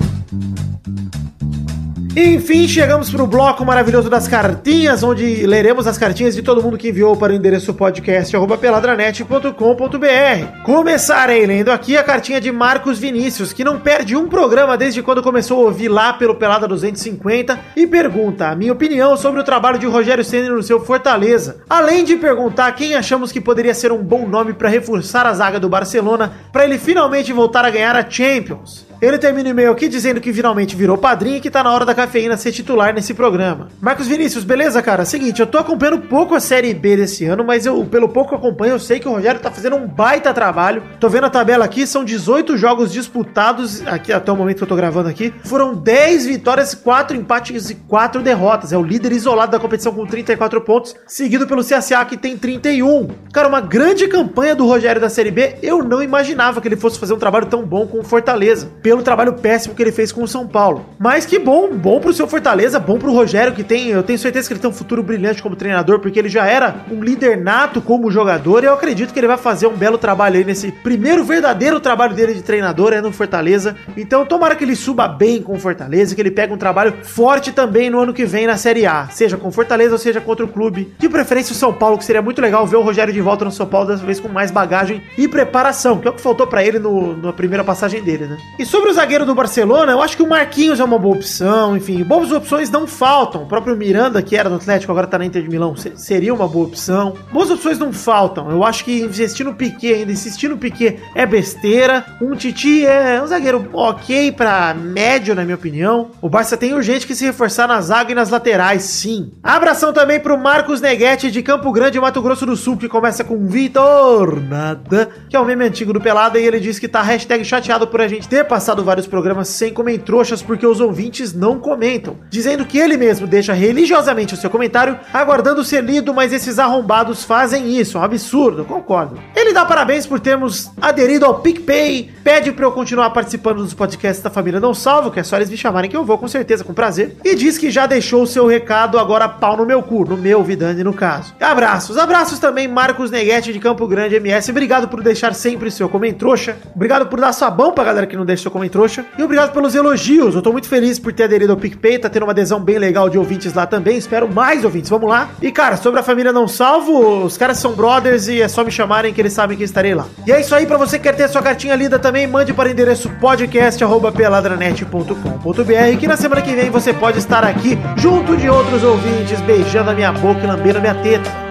Enfim, 2.16 2.68
chegamos 2.68 3.10
pro 3.10 3.26
bloco 3.26 3.64
maravilhoso 3.64 4.10
das 4.10 4.28
cartinhas, 4.28 5.02
onde 5.02 5.48
leremos 5.48 5.88
as 5.88 5.98
cartinhas 5.98 6.36
de 6.36 6.42
todo 6.42 6.62
mundo 6.62 6.78
que 6.78 6.90
enviou 6.90 7.16
para 7.16 7.32
o 7.32 7.36
endereço 7.36 7.74
podcast 7.74 8.36
arroba 8.36 8.58
peladranet.com.br. 8.58 10.64
Começarei 10.66 11.46
lendo 11.46 11.70
aqui 11.70 11.96
a 11.96 12.04
cartinha 12.04 12.42
de 12.42 12.52
Marcos 12.52 13.00
Vinícius, 13.00 13.54
que 13.54 13.64
não 13.64 13.80
perde 13.80 14.14
um 14.14 14.28
programa 14.28 14.78
desde 14.78 15.02
quando 15.02 15.24
começou 15.24 15.64
a 15.64 15.68
ouvir 15.68 15.88
lá 15.88 16.12
pelo 16.12 16.36
Pelada 16.36 16.68
250 16.68 17.58
e 17.78 17.88
pergunta 17.88 18.50
a 18.50 18.56
minha 18.56 18.74
opinião 18.74 19.16
sobre 19.16 19.40
o 19.40 19.46
trabalho 19.46 19.80
de 19.80 19.86
Rogério 19.86 20.26
Ceni 20.26 20.50
no 20.50 20.62
seu 20.62 20.84
Fortaleza. 20.84 21.64
Além 21.70 22.04
de 22.04 22.18
perguntar 22.18 22.74
quem 22.74 22.94
achamos 22.94 23.32
que 23.32 23.40
poderia 23.40 23.74
ser 23.74 23.94
um 23.94 24.04
bom 24.04 24.28
nome 24.28 24.52
para 24.52 24.68
reforçar 24.68 25.26
a 25.26 25.34
zaga 25.34 25.62
do 25.62 25.70
Barcelona 25.70 26.34
para 26.52 26.66
ele 26.66 26.78
finalmente 26.78 27.32
voltar 27.32 27.64
a 27.64 27.70
ganhar 27.70 27.96
a 27.96 28.08
Champions. 28.08 28.91
Ele 29.02 29.18
termina 29.18 29.50
o 29.50 29.52
e-mail 29.52 29.72
aqui 29.72 29.88
dizendo 29.88 30.22
que 30.22 30.32
finalmente 30.32 30.76
virou 30.76 30.96
padrinho 30.96 31.38
e 31.38 31.42
que 31.42 31.50
tá 31.50 31.64
na 31.64 31.72
hora 31.72 31.84
da 31.84 31.96
cafeína 31.96 32.38
ser 32.38 32.52
titular 32.52 32.94
nesse 32.94 33.16
programa. 33.16 33.68
Marcos 33.82 34.06
Vinícius, 34.06 34.44
beleza, 34.44 34.80
cara? 34.80 35.06
Seguinte, 35.06 35.40
eu 35.40 35.48
tô 35.48 35.58
acompanhando 35.58 36.02
pouco 36.02 36.36
a 36.36 36.40
Série 36.40 36.72
B 36.72 36.98
desse 36.98 37.26
ano, 37.26 37.44
mas 37.44 37.66
eu, 37.66 37.84
pelo 37.84 38.08
pouco 38.08 38.30
que 38.30 38.36
eu 38.36 38.38
acompanho, 38.38 38.74
eu 38.74 38.80
sei 38.80 39.00
que 39.00 39.08
o 39.08 39.12
Rogério 39.12 39.42
tá 39.42 39.50
fazendo 39.50 39.76
um 39.76 39.88
baita 39.88 40.32
trabalho. 40.36 40.84
Tô 41.00 41.10
vendo 41.10 41.26
a 41.26 41.32
tabela 41.32 41.66
aqui, 41.66 41.88
são 41.88 42.06
18 42.06 42.56
jogos 42.58 42.94
disputados, 42.94 43.82
aqui 43.88 44.14
até 44.14 44.32
o 44.32 44.36
momento 44.36 44.58
que 44.58 44.64
eu 44.66 44.68
tô 44.68 44.76
gravando 44.76 45.10
aqui. 45.10 45.34
Foram 45.46 45.74
10 45.74 46.28
vitórias, 46.28 46.76
4 46.76 47.18
empates 47.18 47.72
e 47.72 47.76
4 47.76 48.22
derrotas. 48.22 48.72
É 48.72 48.78
o 48.78 48.84
líder 48.84 49.14
isolado 49.14 49.52
da 49.52 49.60
competição 49.60 49.96
com 49.96 50.06
34 50.06 50.62
pontos, 50.62 50.96
seguido 51.08 51.48
pelo 51.48 51.64
CSA 51.64 52.06
que 52.06 52.18
tem 52.18 52.38
31. 52.38 53.08
Cara, 53.34 53.48
uma 53.48 53.62
grande 53.62 54.08
campanha 54.08 54.56
do 54.56 54.68
Rogério 54.68 55.02
da 55.02 55.10
Série 55.10 55.32
B. 55.32 55.56
Eu 55.64 55.84
não 55.84 56.04
imaginava 56.04 56.62
que 56.62 56.68
ele 56.68 56.76
fosse 56.76 57.00
fazer 57.00 57.16
um 57.16 57.20
trabalho 57.20 57.48
tão 57.48 57.66
bom 57.66 57.88
com 57.88 57.98
o 57.98 58.04
Fortaleza 58.04 58.70
pelo 58.84 58.91
trabalho 59.00 59.34
péssimo 59.34 59.76
que 59.76 59.82
ele 59.82 59.92
fez 59.92 60.12
com 60.12 60.24
o 60.24 60.28
São 60.28 60.48
Paulo. 60.48 60.86
Mas 61.00 61.26
que 61.26 61.40
bom, 61.40 61.70
bom 61.74 62.00
pro 62.00 62.14
seu 62.14 62.28
Fortaleza, 62.28 62.80
bom 62.80 62.98
pro 62.98 63.12
Rogério, 63.12 63.54
que 63.54 63.64
tem, 63.64 63.90
eu 63.90 64.04
tenho 64.04 64.20
certeza 64.20 64.48
que 64.48 64.54
ele 64.54 64.60
tem 64.60 64.70
um 64.70 64.74
futuro 64.74 65.04
brilhante 65.04 65.42
como 65.42 65.56
treinador, 65.56 66.00
porque 66.00 66.20
ele 66.20 66.30
já 66.30 66.46
era 66.46 66.84
um 66.92 67.04
líder 67.04 67.38
nato 67.38 67.82
como 67.82 68.12
jogador, 68.12 68.64
e 68.64 68.68
eu 68.68 68.74
acredito 68.74 69.14
que 69.14 69.20
ele 69.20 69.28
vai 69.28 69.38
fazer 69.38 69.68
um 69.68 69.76
belo 69.76 69.98
trabalho 69.98 70.38
aí 70.38 70.44
nesse 70.44 70.72
primeiro 70.72 71.24
verdadeiro 71.24 71.80
trabalho 71.80 72.14
dele 72.14 72.34
de 72.34 72.42
treinador, 72.42 72.94
é 72.94 73.02
no 73.02 73.12
Fortaleza. 73.12 73.76
Então, 73.96 74.26
tomara 74.26 74.56
que 74.56 74.64
ele 74.64 74.76
suba 74.76 75.08
bem 75.08 75.42
com 75.42 75.54
o 75.54 75.60
Fortaleza, 75.60 76.16
que 76.16 76.22
ele 76.22 76.32
pegue 76.32 76.54
um 76.54 76.58
trabalho 76.58 76.94
forte 77.04 77.52
também 77.52 77.90
no 77.90 78.00
ano 78.00 78.14
que 78.14 78.26
vem 78.26 78.48
na 78.48 78.58
Série 78.58 78.86
A, 78.86 79.08
seja 79.10 79.38
com 79.38 79.52
Fortaleza 79.52 79.94
ou 79.94 80.00
seja 80.00 80.20
contra 80.20 80.46
o 80.46 80.48
clube. 80.48 80.94
De 80.98 81.08
preferência 81.08 81.54
o 81.54 81.56
São 81.56 81.74
Paulo, 81.74 81.98
que 81.98 82.06
seria 82.06 82.22
muito 82.22 82.42
legal 82.42 82.66
ver 82.66 82.78
o 82.78 82.82
Rogério 82.82 83.14
de 83.14 83.22
volta 83.22 83.46
no 83.46 83.52
São 83.52 83.68
Paulo, 83.68 83.88
dessa 83.88 84.06
vez 84.06 84.20
com 84.20 84.28
mais 84.28 84.52
bagagem 84.52 85.02
e 85.18 85.28
preparação, 85.28 86.00
que 86.00 86.08
é 86.08 86.12
o 86.12 86.14
que 86.14 86.22
faltou 86.22 86.48
para 86.48 86.64
ele 86.64 86.80
no, 86.80 87.16
na 87.18 87.34
primeira 87.34 87.64
passagem 87.64 88.02
dele, 88.02 88.26
né? 88.26 88.38
E 88.58 88.66
sobre 88.66 88.81
o 88.88 88.94
zagueiro 88.94 89.26
do 89.26 89.36
Barcelona, 89.36 89.92
eu 89.92 90.02
acho 90.02 90.16
que 90.16 90.24
o 90.24 90.28
Marquinhos 90.30 90.80
é 90.80 90.84
uma 90.84 90.98
boa 90.98 91.16
opção, 91.16 91.76
enfim, 91.76 92.04
boas 92.04 92.32
opções 92.32 92.70
não 92.70 92.88
faltam. 92.88 93.44
O 93.44 93.46
próprio 93.46 93.76
Miranda, 93.76 94.22
que 94.22 94.36
era 94.36 94.50
do 94.50 94.56
Atlético, 94.56 94.92
agora 94.92 95.08
tá 95.08 95.18
na 95.18 95.26
Inter 95.26 95.42
de 95.44 95.50
Milão, 95.50 95.76
se- 95.76 95.94
seria 95.96 96.34
uma 96.34 96.48
boa 96.48 96.66
opção. 96.66 97.14
Boas 97.32 97.50
opções 97.52 97.78
não 97.78 97.92
faltam. 97.92 98.50
Eu 98.50 98.64
acho 98.64 98.86
que 98.86 99.02
investir 99.02 99.46
no 99.46 99.54
Piquet, 99.54 99.94
ainda 99.94 100.12
insistir 100.12 100.48
no 100.48 100.58
Piquet 100.58 101.00
é 101.14 101.26
besteira. 101.26 102.06
Um 102.22 102.36
Titi 102.36 102.86
é 102.86 103.22
um 103.22 103.28
zagueiro 103.28 103.68
ok 103.74 104.32
pra 104.32 104.74
médio, 104.74 105.36
na 105.36 105.44
minha 105.44 105.56
opinião. 105.56 106.12
O 106.22 106.30
Barça 106.30 106.56
tem 106.56 106.74
urgente 106.74 107.06
que 107.06 107.14
se 107.16 107.26
reforçar 107.26 107.68
na 107.68 107.82
zaga 107.82 108.12
e 108.12 108.16
nas 108.16 108.30
laterais, 108.30 108.84
sim. 108.84 109.32
Abração 109.44 109.92
também 109.94 110.20
pro 110.20 110.38
Marcos 110.38 110.80
Neguete 110.82 111.30
de 111.30 111.42
Campo 111.44 111.72
Grande, 111.72 112.00
Mato 112.00 112.22
Grosso 112.22 112.46
do 112.46 112.56
Sul, 112.56 112.78
que 112.78 112.88
começa 112.88 113.24
com 113.24 113.46
Vitor 113.48 114.42
Nada, 114.42 115.10
que 115.30 115.36
é 115.36 115.40
o 115.40 115.46
meme 115.46 115.66
antigo 115.66 115.92
do 115.94 116.00
Pelada, 116.00 116.40
e 116.40 116.46
ele 116.46 116.60
diz 116.60 116.80
que 116.80 116.88
tá 116.88 117.04
chateado 117.44 117.88
por 117.88 118.00
a 118.00 118.08
gente 118.08 118.28
ter 118.30 118.46
passado 118.46 118.61
vários 118.84 119.08
programas 119.08 119.48
sem 119.48 119.74
comentroxas 119.74 120.42
porque 120.42 120.66
os 120.66 120.80
ouvintes 120.80 121.34
não 121.34 121.60
comentam, 121.60 122.18
dizendo 122.30 122.66
que 122.66 122.78
ele 122.78 122.98
mesmo 122.98 123.26
deixa 123.26 123.54
religiosamente 123.54 124.34
o 124.34 124.38
seu 124.38 124.50
comentário, 124.50 125.00
aguardando 125.14 125.64
ser 125.64 125.84
lido, 125.84 126.14
mas 126.14 126.32
esses 126.32 126.60
arrombados 126.60 127.24
fazem 127.24 127.78
isso, 127.78 127.98
é 127.98 128.02
um 128.02 128.04
absurdo, 128.04 128.66
concordo. 128.66 129.20
Ele 129.36 129.54
dá 129.54 129.66
parabéns 129.66 130.06
por 130.06 130.20
termos 130.20 130.70
aderido 130.82 131.26
ao 131.26 131.40
PicPay, 131.40 132.12
pede 132.24 132.52
pra 132.52 132.66
eu 132.66 132.72
continuar 132.72 133.10
participando 133.10 133.58
dos 133.58 133.74
podcasts 133.74 134.24
da 134.24 134.30
família 134.30 134.60
Não 134.60 134.74
Salvo, 134.74 135.12
que 135.12 135.20
é 135.20 135.24
só 135.24 135.38
eles 135.38 135.50
me 135.50 135.58
chamarem 135.58 135.90
que 135.90 135.98
eu 135.98 136.06
vou, 136.06 136.18
com 136.18 136.28
certeza, 136.28 136.64
com 136.64 136.74
prazer, 136.74 137.18
e 137.24 137.36
diz 137.36 137.58
que 137.58 137.72
já 137.72 137.86
deixou 137.86 138.24
o 138.24 138.28
seu 138.28 138.46
recado, 138.46 139.00
agora 139.00 139.28
pau 139.28 139.58
no 139.58 139.66
meu 139.66 139.82
cu, 139.82 140.06
no 140.06 140.18
meu 140.18 140.44
Vidani 140.44 140.84
no 140.84 140.94
caso. 140.94 141.34
Abraços, 141.40 141.98
abraços 141.98 142.40
também 142.40 142.68
Marcos 142.68 143.10
Neguete 143.10 143.52
de 143.52 143.60
Campo 143.60 143.88
Grande 143.88 144.16
MS, 144.16 144.52
obrigado 144.52 144.88
por 144.88 145.02
deixar 145.02 145.34
sempre 145.34 145.72
seu 145.72 145.90
comentrouxa, 145.90 146.58
obrigado 146.76 147.08
por 147.08 147.20
dar 147.20 147.34
sabão 147.34 147.72
pra 147.72 147.84
galera 147.84 148.06
que 148.06 148.16
não 148.16 148.26
deixa 148.26 148.50
seu 148.52 148.52
comentrouxa, 148.52 149.06
e 149.18 149.24
obrigado 149.24 149.54
pelos 149.54 149.74
elogios, 149.74 150.36
eu 150.36 150.42
tô 150.42 150.52
muito 150.52 150.68
feliz 150.68 151.00
por 151.00 151.14
ter 151.14 151.24
aderido 151.24 151.54
ao 151.54 151.58
PicPay, 151.58 151.98
tá 151.98 152.10
tendo 152.10 152.24
uma 152.24 152.34
adesão 152.34 152.60
bem 152.60 152.78
legal 152.78 153.10
de 153.10 153.18
ouvintes 153.18 153.54
lá 153.54 153.66
também, 153.66 153.98
espero 153.98 154.30
mais 154.32 154.64
ouvintes, 154.66 154.90
vamos 154.90 155.10
lá. 155.10 155.30
E 155.42 155.50
cara, 155.52 155.78
sobre 155.78 156.02
a 156.02 156.04
família 156.04 156.34
Não 156.34 156.48
Salvo, 156.48 157.24
os 157.24 157.38
caras 157.38 157.58
são 157.58 157.74
brothers 157.74 158.28
e 158.28 158.42
é 158.42 158.48
só 158.48 158.64
me 158.64 158.72
chamarem 158.72 159.14
que 159.14 159.22
eles 159.22 159.34
sabem 159.34 159.58
que 159.58 159.64
estarei 159.64 159.96
lá. 159.96 160.06
E 160.28 160.32
é 160.32 160.42
isso 160.42 160.54
aí, 160.54 160.66
pra 160.66 160.78
você 160.78 160.98
que 160.98 161.04
quer 161.04 161.16
ter 161.16 161.30
sua 161.30 161.42
cartinha 161.42 161.76
lida 161.76 161.98
também, 161.98 162.28
mande 162.28 162.54
para 162.54 162.70
o 162.70 162.72
endereço 162.72 163.10
podcast.peladranet.com.br 163.22 165.98
que 166.00 166.08
na 166.08 166.18
semana 166.18 166.42
que 166.42 166.54
vem 166.54 166.70
você 166.70 166.94
pode 166.94 167.18
estar 167.18 167.44
aqui 167.44 167.78
junto 167.96 168.36
de 168.36 168.50
outros 168.50 168.84
ouvintes, 168.84 169.40
beijando 169.42 169.92
a 169.92 169.94
minha 169.94 170.12
boca 170.12 170.42
e 170.44 170.48
lambendo 170.48 170.80
a 170.80 170.82
minha 170.82 170.96
teta. 170.96 171.51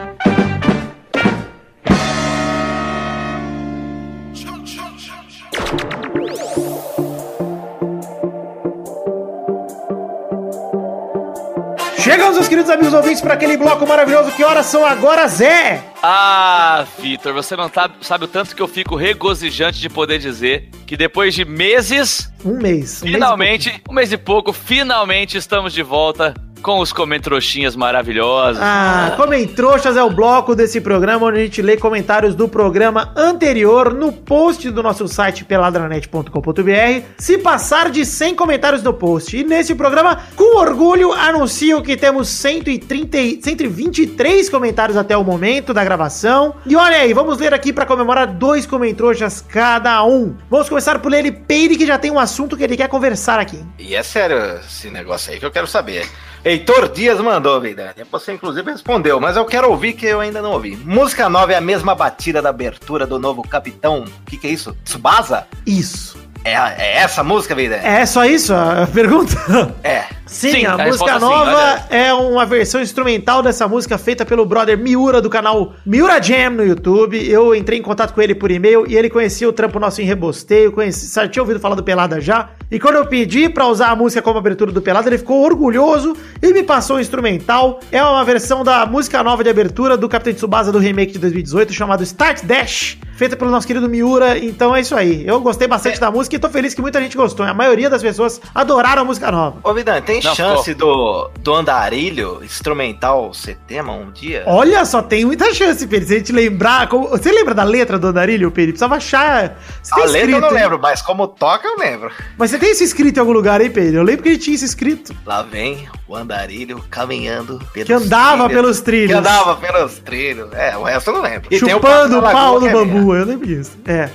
Chegamos, 12.03 12.37
meus 12.37 12.49
queridos 12.49 12.71
amigos 12.71 12.95
ouvintes, 12.95 13.21
para 13.21 13.35
aquele 13.35 13.57
bloco 13.59 13.87
maravilhoso. 13.87 14.31
Que 14.33 14.43
horas 14.43 14.65
são 14.67 14.87
agora, 14.87 15.27
Zé? 15.29 15.83
Ah, 16.03 16.87
Vitor, 16.99 17.35
você 17.35 17.55
não 17.55 17.69
tá- 17.69 17.91
sabe 18.01 18.25
o 18.25 18.29
tanto 18.29 18.57
que 18.57 18.63
eu 18.63 18.69
fico 18.69 18.97
regozijante 18.97 19.79
de 19.79 19.89
poder 19.91 20.19
dizer 20.19 20.71
que 20.87 20.97
depois 20.97 21.35
de 21.35 21.45
meses, 21.45 22.33
Um 22.45 22.57
mês. 22.57 23.03
um 23.03 23.05
mês 23.05 23.15
finalmente, 23.15 23.83
um 23.89 23.93
mês 23.93 24.11
e 24.13 24.17
pouco, 24.17 24.51
finalmente 24.53 25.37
estamos 25.37 25.75
de 25.75 25.83
volta 25.83 26.33
com 26.63 26.79
os 26.81 26.93
comentroxinhas 26.93 27.75
maravilhosos. 27.75 28.61
Ah, 28.63 29.15
Comentroxas 29.17 29.97
é 29.97 30.03
o 30.03 30.11
bloco 30.11 30.55
desse 30.55 30.81
programa 30.81 31.27
onde 31.27 31.39
a 31.39 31.43
gente 31.43 31.63
lê 31.63 31.77
comentários 31.77 32.35
do 32.35 32.49
programa 32.49 33.13
anterior 33.17 33.93
no 33.95 34.13
post 34.13 34.71
do 34.71 34.83
nosso 34.83 35.09
site 35.09 35.45
peladranet.com.br. 35.45 37.05
Se 37.19 37.39
passar 37.39 37.91
de 37.91 38.05
100 38.05 38.35
comentários 38.35 38.83
no 38.83 38.93
post. 38.93 39.37
E 39.37 39.45
nesse 39.45 39.75
programa, 39.75 40.21
com 40.37 40.59
orgulho, 40.59 41.13
anuncio 41.13 41.83
que 41.83 41.97
temos 41.97 42.29
130, 42.29 43.17
e- 43.19 43.41
123 43.43 44.49
comentários 44.49 44.97
até 44.97 45.17
o 45.17 45.25
momento 45.25 45.73
da 45.73 45.83
gravação. 45.85 46.55
E 46.67 46.77
olha 46.77 46.99
aí, 46.99 47.13
vamos 47.13 47.39
ler 47.39 47.55
aqui 47.55 47.73
para 47.73 47.87
comemorar 47.87 48.27
dois 48.27 48.67
comentroxas 48.67 49.41
cada 49.41 50.03
um. 50.05 50.37
Vamos 50.51 50.69
começar 50.69 50.99
por 50.99 51.13
ele, 51.13 51.33
Peire, 51.33 51.77
que 51.77 51.87
já 51.87 51.99
tem 51.99 52.11
um 52.11 52.19
assunto 52.19 52.57
que 52.57 52.65
ele 52.65 52.77
quer 52.77 52.89
conversar 52.89 53.39
aqui. 53.39 53.59
E 53.79 53.95
é 53.95 54.03
sério 54.03 54.37
esse 54.67 54.89
negócio 54.91 55.33
aí 55.33 55.39
que 55.39 55.45
eu 55.47 55.51
quero 55.51 55.67
saber. 55.67 56.07
Heitor 56.43 56.89
Dias 56.89 57.21
mandou, 57.21 57.61
Vidani. 57.61 58.03
Você 58.11 58.33
inclusive 58.33 58.71
respondeu, 58.71 59.21
mas 59.21 59.37
eu 59.37 59.45
quero 59.45 59.71
ouvir 59.71 59.93
que 59.93 60.07
eu 60.07 60.21
ainda 60.21 60.41
não 60.41 60.53
ouvi. 60.53 60.75
Música 60.75 61.29
nova 61.29 61.53
é 61.53 61.57
a 61.57 61.61
mesma 61.61 61.95
batida 61.95 62.41
da 62.41 62.49
abertura 62.49 63.07
do 63.07 63.19
novo 63.19 63.43
Capitão. 63.43 64.05
O 64.05 64.25
que, 64.25 64.39
que 64.39 64.47
é 64.47 64.51
isso? 64.51 64.75
Tsubasa? 64.83 65.47
Isso. 65.67 66.30
É, 66.45 66.53
é 66.53 66.97
essa 66.99 67.21
a 67.21 67.25
música, 67.25 67.55
Vidani? 67.55 67.85
É 67.85 68.07
só 68.07 68.25
isso 68.25 68.55
a 68.55 68.89
pergunta? 68.93 69.35
É. 69.83 70.05
Sim, 70.31 70.53
Sim, 70.53 70.65
a, 70.67 70.75
a 70.75 70.87
música 70.87 71.15
sim, 71.15 71.19
nova 71.19 71.51
olha. 71.51 71.85
é 71.91 72.15
uma 72.15 72.47
versão 72.47 72.81
instrumental 72.81 73.43
dessa 73.43 73.67
música 73.67 73.99
feita 73.99 74.25
pelo 74.25 74.47
brother 74.47 74.79
Miura 74.79 75.21
do 75.21 75.29
canal 75.29 75.75
Miura 75.85 76.23
Jam 76.23 76.51
no 76.51 76.65
YouTube. 76.65 77.21
Eu 77.29 77.53
entrei 77.53 77.81
em 77.81 77.83
contato 77.83 78.15
com 78.15 78.23
ele 78.23 78.33
por 78.33 78.49
e-mail 78.49 78.87
e 78.89 78.97
ele 78.97 79.11
conhecia 79.11 79.49
o 79.49 79.53
trampo 79.53 79.81
nosso 79.81 80.01
em 80.01 80.05
Rebosteio, 80.05 80.71
conheci, 80.71 81.13
já 81.13 81.27
tinha 81.27 81.43
ouvido 81.43 81.59
falar 81.59 81.75
do 81.75 81.83
Pelada 81.83 82.21
já. 82.21 82.51
E 82.71 82.79
quando 82.79 82.95
eu 82.95 83.07
pedi 83.07 83.49
pra 83.49 83.67
usar 83.67 83.89
a 83.89 83.97
música 83.97 84.23
como 84.23 84.39
abertura 84.39 84.71
do 84.71 84.81
Pelada, 84.81 85.09
ele 85.09 85.19
ficou 85.19 85.45
orgulhoso 85.45 86.17
e 86.41 86.53
me 86.53 86.63
passou 86.63 86.99
o 86.99 87.01
instrumental. 87.01 87.81
É 87.91 88.01
uma 88.01 88.25
versão 88.25 88.63
da 88.63 88.87
música 88.87 89.21
nova 89.25 89.43
de 89.43 89.51
abertura 89.51 89.97
do 89.97 90.09
Capitão 90.09 90.33
Tsubasa 90.33 90.71
do 90.71 90.79
remake 90.79 91.13
de 91.15 91.19
2018 91.19 91.73
chamado 91.73 92.05
Start 92.05 92.45
Dash, 92.45 92.99
feita 93.21 93.37
pelo 93.37 93.51
nosso 93.51 93.67
querido 93.67 93.87
Miura. 93.87 94.39
Então 94.39 94.75
é 94.75 94.81
isso 94.81 94.97
aí. 94.97 95.27
Eu 95.27 95.39
gostei 95.41 95.69
bastante 95.69 96.01
da 96.01 96.11
música 96.11 96.37
e 96.37 96.39
tô 96.39 96.49
feliz 96.49 96.73
que 96.73 96.81
muita 96.81 96.99
gente 97.03 97.19
gostou. 97.19 97.45
A 97.45 97.53
maioria 97.53 97.91
das 97.91 98.01
pessoas 98.01 98.41
adoraram 98.55 99.03
a 99.03 99.05
música 99.05 99.31
nova. 99.31 99.59
Ô, 99.63 99.75
Vidani, 99.75 100.01
tem 100.01 100.23
Não, 100.23 100.35
chance 100.35 100.73
do, 100.73 101.31
do 101.39 101.53
andarilho 101.55 102.41
instrumental 102.43 103.35
ser 103.35 103.59
tema 103.67 103.93
um 103.93 104.11
dia? 104.11 104.45
Olha 104.47 104.87
só, 104.87 105.03
tem 105.03 105.27
muita 105.27 105.53
chance, 105.53 105.87
Pedro. 105.87 106.09
Se 106.09 106.15
a 106.15 106.19
gente 106.19 106.33
lembrar. 106.33 106.89
como- 106.89 107.09
Você 107.11 107.31
lembra 107.31 107.53
da 107.53 107.63
letra 107.63 107.99
do 107.99 108.07
Andarilho, 108.07 108.51
Pedro? 108.51 108.73
Precisava 108.73 108.97
achar. 108.97 109.59
Você 109.83 109.95
tem 109.95 110.03
A 110.05 110.07
letra 110.07 110.21
eu 110.21 110.31
não 110.31 110.39
escrito, 110.39 110.55
hein? 110.57 110.63
lembro, 110.63 110.79
mas 110.81 111.03
como 111.03 111.29
toca 111.29 111.69
eu 111.69 111.77
lembro. 111.77 112.11
Mas 112.39 112.51
você 112.51 112.59
tem 112.59 112.73
isso 112.73 112.83
escrito 112.83 113.19
em 113.19 113.21
algum 113.21 113.33
lugar, 113.33 113.61
hein, 113.61 113.71
Pedro? 113.71 113.99
Eu 113.99 114.03
lembro 114.03 114.23
que 114.23 114.31
ele 114.31 114.39
tinha 114.39 114.55
isso 114.55 114.65
escrito. 114.65 115.15
Lá 115.27 115.43
vem 115.43 115.87
o 116.09 116.17
andarilho 116.17 116.83
caminhando 116.91 117.59
pelos 117.75 117.87
Que 117.87 117.93
andava 117.93 118.49
pelos 118.49 118.81
trilhos. 118.81 119.11
Que 119.11 119.19
andava 119.19 119.57
pelos 119.57 119.99
trilhos. 119.99 120.51
É, 120.55 120.75
o 120.77 120.85
resto 120.85 121.11
eu 121.11 121.15
não 121.15 121.23
lembro. 121.23 121.49
E 121.51 121.59
Chupando 121.59 122.19
o 122.19 122.23
pau 122.23 122.59
do 122.59 122.67
é 122.67 122.73
bambu. 122.73 123.10
Lua, 123.11 123.19
eu 123.19 123.27
lembro 123.27 123.47
disso. 123.47 123.77
É. 123.87 124.09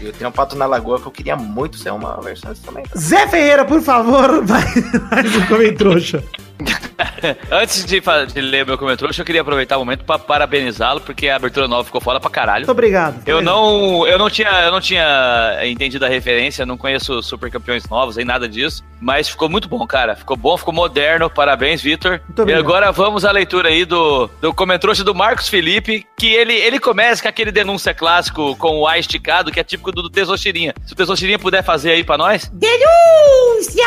Eu 0.00 0.12
tenho 0.12 0.28
um 0.28 0.32
pato 0.32 0.56
na 0.56 0.66
lagoa 0.66 1.00
que 1.00 1.06
eu 1.06 1.12
queria 1.12 1.36
muito 1.36 1.78
ser 1.78 1.90
uma 1.90 2.20
versão 2.20 2.50
instrumental. 2.50 3.00
Zé 3.00 3.28
Ferreira, 3.28 3.64
por 3.64 3.80
favor, 3.80 4.42
mais, 4.44 5.36
um 5.36 5.46
comentrouxa. 5.46 6.22
Antes 7.50 7.84
de, 7.84 8.00
de 8.00 8.40
ler 8.40 8.66
meu 8.66 8.78
comentário, 8.78 9.14
eu 9.16 9.24
queria 9.24 9.40
aproveitar 9.40 9.76
o 9.76 9.80
momento 9.80 10.04
pra 10.04 10.18
parabenizá-lo, 10.18 11.00
porque 11.00 11.28
a 11.28 11.36
abertura 11.36 11.66
nova 11.66 11.84
ficou 11.84 12.00
foda 12.00 12.20
pra 12.20 12.30
caralho. 12.30 12.60
Muito 12.60 12.70
obrigado. 12.70 13.22
Eu 13.26 13.40
não, 13.40 14.06
eu 14.06 14.18
não 14.18 14.30
tinha, 14.30 14.50
eu 14.62 14.70
não 14.70 14.80
tinha 14.80 15.58
entendido 15.64 16.04
a 16.04 16.08
referência, 16.08 16.66
não 16.66 16.76
conheço 16.76 17.22
super 17.22 17.50
campeões 17.50 17.88
novos, 17.88 18.16
nem 18.16 18.24
nada 18.24 18.48
disso, 18.48 18.84
mas 19.00 19.28
ficou 19.28 19.48
muito 19.48 19.68
bom, 19.68 19.84
cara. 19.86 20.14
Ficou 20.14 20.36
bom, 20.36 20.56
ficou 20.56 20.72
moderno. 20.72 21.28
Parabéns, 21.28 21.82
Vitor. 21.82 22.20
Muito 22.26 22.50
E 22.50 22.54
agora 22.54 22.92
vamos 22.92 23.24
à 23.24 23.30
leitura 23.30 23.68
aí 23.68 23.84
do, 23.84 24.28
do 24.40 24.54
comentrouxa 24.54 25.02
do 25.02 25.14
Marcos 25.14 25.48
Felipe, 25.48 26.06
que 26.16 26.32
ele, 26.32 26.54
ele 26.54 26.78
começa 26.78 27.22
com 27.22 27.28
aquele 27.28 27.50
denúncia 27.50 27.92
clássico 27.92 28.56
com 28.56 28.80
o 28.80 28.86
A 28.86 28.98
esticado, 28.98 29.50
que 29.50 29.60
é 29.60 29.64
típico 29.64 29.92
do, 29.92 30.02
do 30.02 30.10
Tesouxirinha. 30.10 30.74
Se 30.86 30.92
o 30.92 30.96
Tesouxirinha 30.96 31.38
puder 31.38 31.62
fazer 31.62 31.92
aí 31.92 32.04
pra 32.04 32.16
nós. 32.16 32.50
Denúncia! 32.52 33.84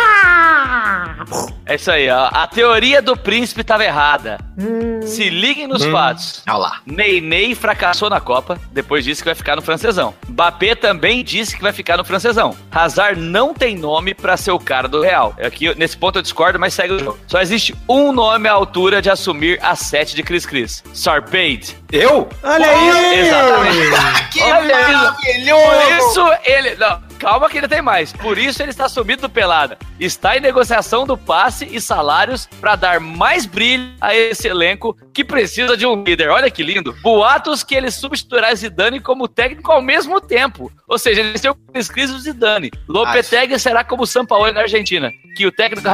É 1.65 1.75
isso 1.75 1.91
aí, 1.91 2.09
ó. 2.09 2.29
A 2.31 2.47
teoria 2.57 3.01
do 3.03 3.15
príncipe 3.15 3.63
tava 3.63 3.85
errada. 3.85 4.39
Hum, 4.57 5.01
Se 5.05 5.29
liguem 5.29 5.67
nos 5.67 5.85
fatos. 5.85 6.41
Olha 6.47 6.57
lá. 6.57 6.79
Ney 6.87 7.21
Ney 7.21 7.53
fracassou 7.53 8.09
na 8.09 8.19
Copa, 8.19 8.59
depois 8.71 9.05
disse 9.05 9.21
que 9.21 9.27
vai 9.27 9.35
ficar 9.35 9.55
no 9.55 9.61
francesão. 9.61 10.15
Mbappé 10.27 10.73
também 10.73 11.23
disse 11.23 11.55
que 11.55 11.61
vai 11.61 11.71
ficar 11.71 11.97
no 11.97 12.03
francesão. 12.03 12.57
Hazard 12.71 13.21
não 13.21 13.53
tem 13.53 13.77
nome 13.77 14.15
pra 14.15 14.35
ser 14.35 14.49
o 14.51 14.59
cara 14.59 14.87
do 14.87 15.01
Real. 15.03 15.35
Aqui, 15.39 15.71
nesse 15.77 15.95
ponto 15.95 16.17
eu 16.17 16.23
discordo, 16.23 16.57
mas 16.59 16.73
segue 16.73 16.93
o 16.93 16.99
jogo. 16.99 17.19
Só 17.27 17.39
existe 17.41 17.75
um 17.87 18.11
nome 18.11 18.49
à 18.49 18.53
altura 18.53 19.01
de 19.03 19.09
assumir 19.11 19.59
a 19.61 19.75
7 19.75 20.15
de 20.15 20.23
Cris 20.23 20.45
Cris. 20.45 20.83
Sarpaid. 20.93 21.75
Eu? 21.91 22.27
olha 22.41 22.67
aí! 22.67 23.19
Exatamente. 23.19 23.77
Que 24.31 24.41
Olha 24.43 24.81
isso. 24.81 24.91
maravilhoso! 24.91 25.61
Por 25.67 25.97
isso 25.97 26.33
ele. 26.45 26.75
Não, 26.75 27.01
calma 27.17 27.49
que 27.49 27.57
ainda 27.57 27.67
tem 27.67 27.81
mais. 27.81 28.13
Por 28.13 28.37
isso 28.37 28.61
ele 28.61 28.69
está 28.69 28.87
sumido 28.87 29.23
do 29.23 29.29
pelada. 29.29 29.77
Está 29.99 30.37
em 30.37 30.41
negociação 30.41 31.05
do 31.05 31.17
passe 31.17 31.67
e 31.69 31.81
salários 31.81 32.47
para 32.59 32.75
dar 32.75 32.99
mais 32.99 33.45
brilho 33.45 33.93
a 33.99 34.15
esse 34.15 34.47
elenco 34.47 34.95
que 35.13 35.23
precisa 35.23 35.75
de 35.75 35.85
um 35.85 36.03
líder. 36.03 36.29
Olha 36.29 36.51
que 36.51 36.63
lindo. 36.63 36.93
Boatos 37.01 37.63
que 37.63 37.75
ele 37.75 37.89
substituirá 37.89 38.53
Zidane 38.53 38.99
como 38.99 39.27
técnico 39.27 39.71
ao 39.71 39.81
mesmo 39.81 40.21
tempo. 40.21 40.71
Ou 40.87 40.97
seja, 40.97 41.21
ele 41.21 41.39
tem 41.39 41.51
o 41.51 41.55
Cris 41.55 41.89
Cris 41.89 42.09
e 42.09 42.13
o 42.13 42.19
Zidane. 42.19 42.71
Lopetegui 42.87 43.59
será 43.59 43.83
como 43.83 44.03
o 44.03 44.07
Sampaoli 44.07 44.53
na 44.53 44.61
Argentina. 44.61 45.11
Que 45.35 45.45
o 45.45 45.51
técnico 45.51 45.87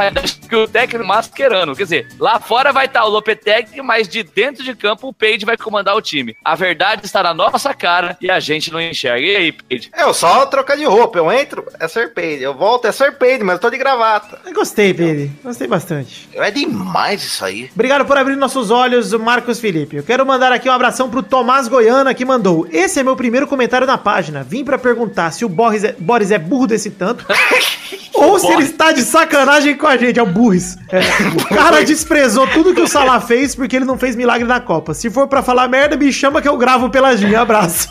que 0.48 0.56
o 0.56 0.68
técnico 0.68 1.06
Mascherano. 1.06 1.76
Quer 1.76 1.84
dizer, 1.84 2.08
lá 2.20 2.40
fora 2.40 2.72
vai 2.72 2.86
estar 2.86 3.04
o 3.06 3.10
Lopetegui, 3.10 3.82
mas 3.82 4.08
de 4.08 4.24
dentro 4.24 4.64
de 4.64 4.76
campo 4.76 5.08
o 5.08 5.14
Peide 5.14 5.46
vai 5.46 5.58
comandar 5.58 5.96
o 5.96 6.02
time. 6.02 6.36
A 6.44 6.56
verdade 6.56 7.06
está 7.06 7.24
na 7.24 7.34
nossa 7.34 7.74
cara 7.74 8.18
e 8.22 8.30
a 8.30 8.40
gente 8.40 8.72
não 8.72 8.82
enxerga. 8.82 9.26
E 9.26 9.36
aí, 9.36 9.52
Peide? 9.52 9.90
É, 9.94 10.04
eu 10.04 10.14
só 10.14 10.46
trocar 10.46 10.78
de 10.78 10.86
roupa. 10.86 11.13
Eu 11.18 11.32
entro, 11.32 11.66
é 11.80 11.88
Serpade. 11.88 12.42
Eu 12.42 12.54
volto, 12.54 12.88
é 12.88 12.92
Serpade, 12.92 13.44
mas 13.44 13.56
eu 13.56 13.60
tô 13.60 13.70
de 13.70 13.78
gravata. 13.78 14.40
Eu 14.46 14.54
Gostei, 14.54 14.94
Pedro. 14.94 15.32
Gostei 15.44 15.68
bastante. 15.68 16.30
É 16.34 16.50
demais 16.50 17.24
isso 17.24 17.44
aí. 17.44 17.70
Obrigado 17.74 18.06
por 18.06 18.18
abrir 18.18 18.36
nossos 18.36 18.72
olhos, 18.72 19.14
Marcos 19.14 19.60
Felipe. 19.60 19.98
Eu 19.98 20.04
quero 20.04 20.26
mandar 20.26 20.52
aqui 20.52 20.70
um 20.70 20.72
abração 20.72 21.10
pro 21.10 21.22
Tomás 21.22 21.68
Goiana, 21.68 22.14
que 22.14 22.26
mandou. 22.26 22.68
Esse 22.72 23.00
é 23.00 23.04
meu 23.04 23.16
primeiro 23.16 23.48
comentário 23.48 23.86
na 23.86 23.98
página. 23.98 24.44
Vim 24.44 24.64
pra 24.64 24.78
perguntar 24.78 25.32
se 25.32 25.44
o 25.44 25.50
Boris 25.50 25.84
é, 25.84 25.96
Boris 25.98 26.32
é 26.32 26.38
burro 26.40 26.68
desse 26.68 26.90
tanto. 26.90 27.26
ou 28.14 28.40
se 28.40 28.48
ele 28.48 28.64
está 28.64 28.92
de 28.92 29.02
sacanagem 29.02 29.76
com 29.76 29.88
a 29.88 29.98
gente. 29.98 30.20
É 30.20 30.24
o 30.24 30.26
Burris. 30.26 30.78
É. 30.92 31.00
O 31.42 31.56
cara 31.56 31.84
desprezou 31.84 32.48
tudo 32.48 32.74
que 32.74 32.82
o 32.82 32.88
Salah 32.88 33.20
fez 33.20 33.56
porque 33.56 33.76
ele 33.76 33.86
não 33.86 33.98
fez 33.98 34.16
milagre 34.16 34.48
na 34.48 34.60
Copa. 34.60 34.94
Se 34.94 35.10
for 35.10 35.28
pra 35.28 35.42
falar 35.42 35.68
merda, 35.68 35.96
me 35.96 36.12
chama 36.12 36.42
que 36.42 36.48
eu 36.48 36.58
gravo 36.58 36.90
peladinho. 36.90 37.40
Abraço. 37.40 37.90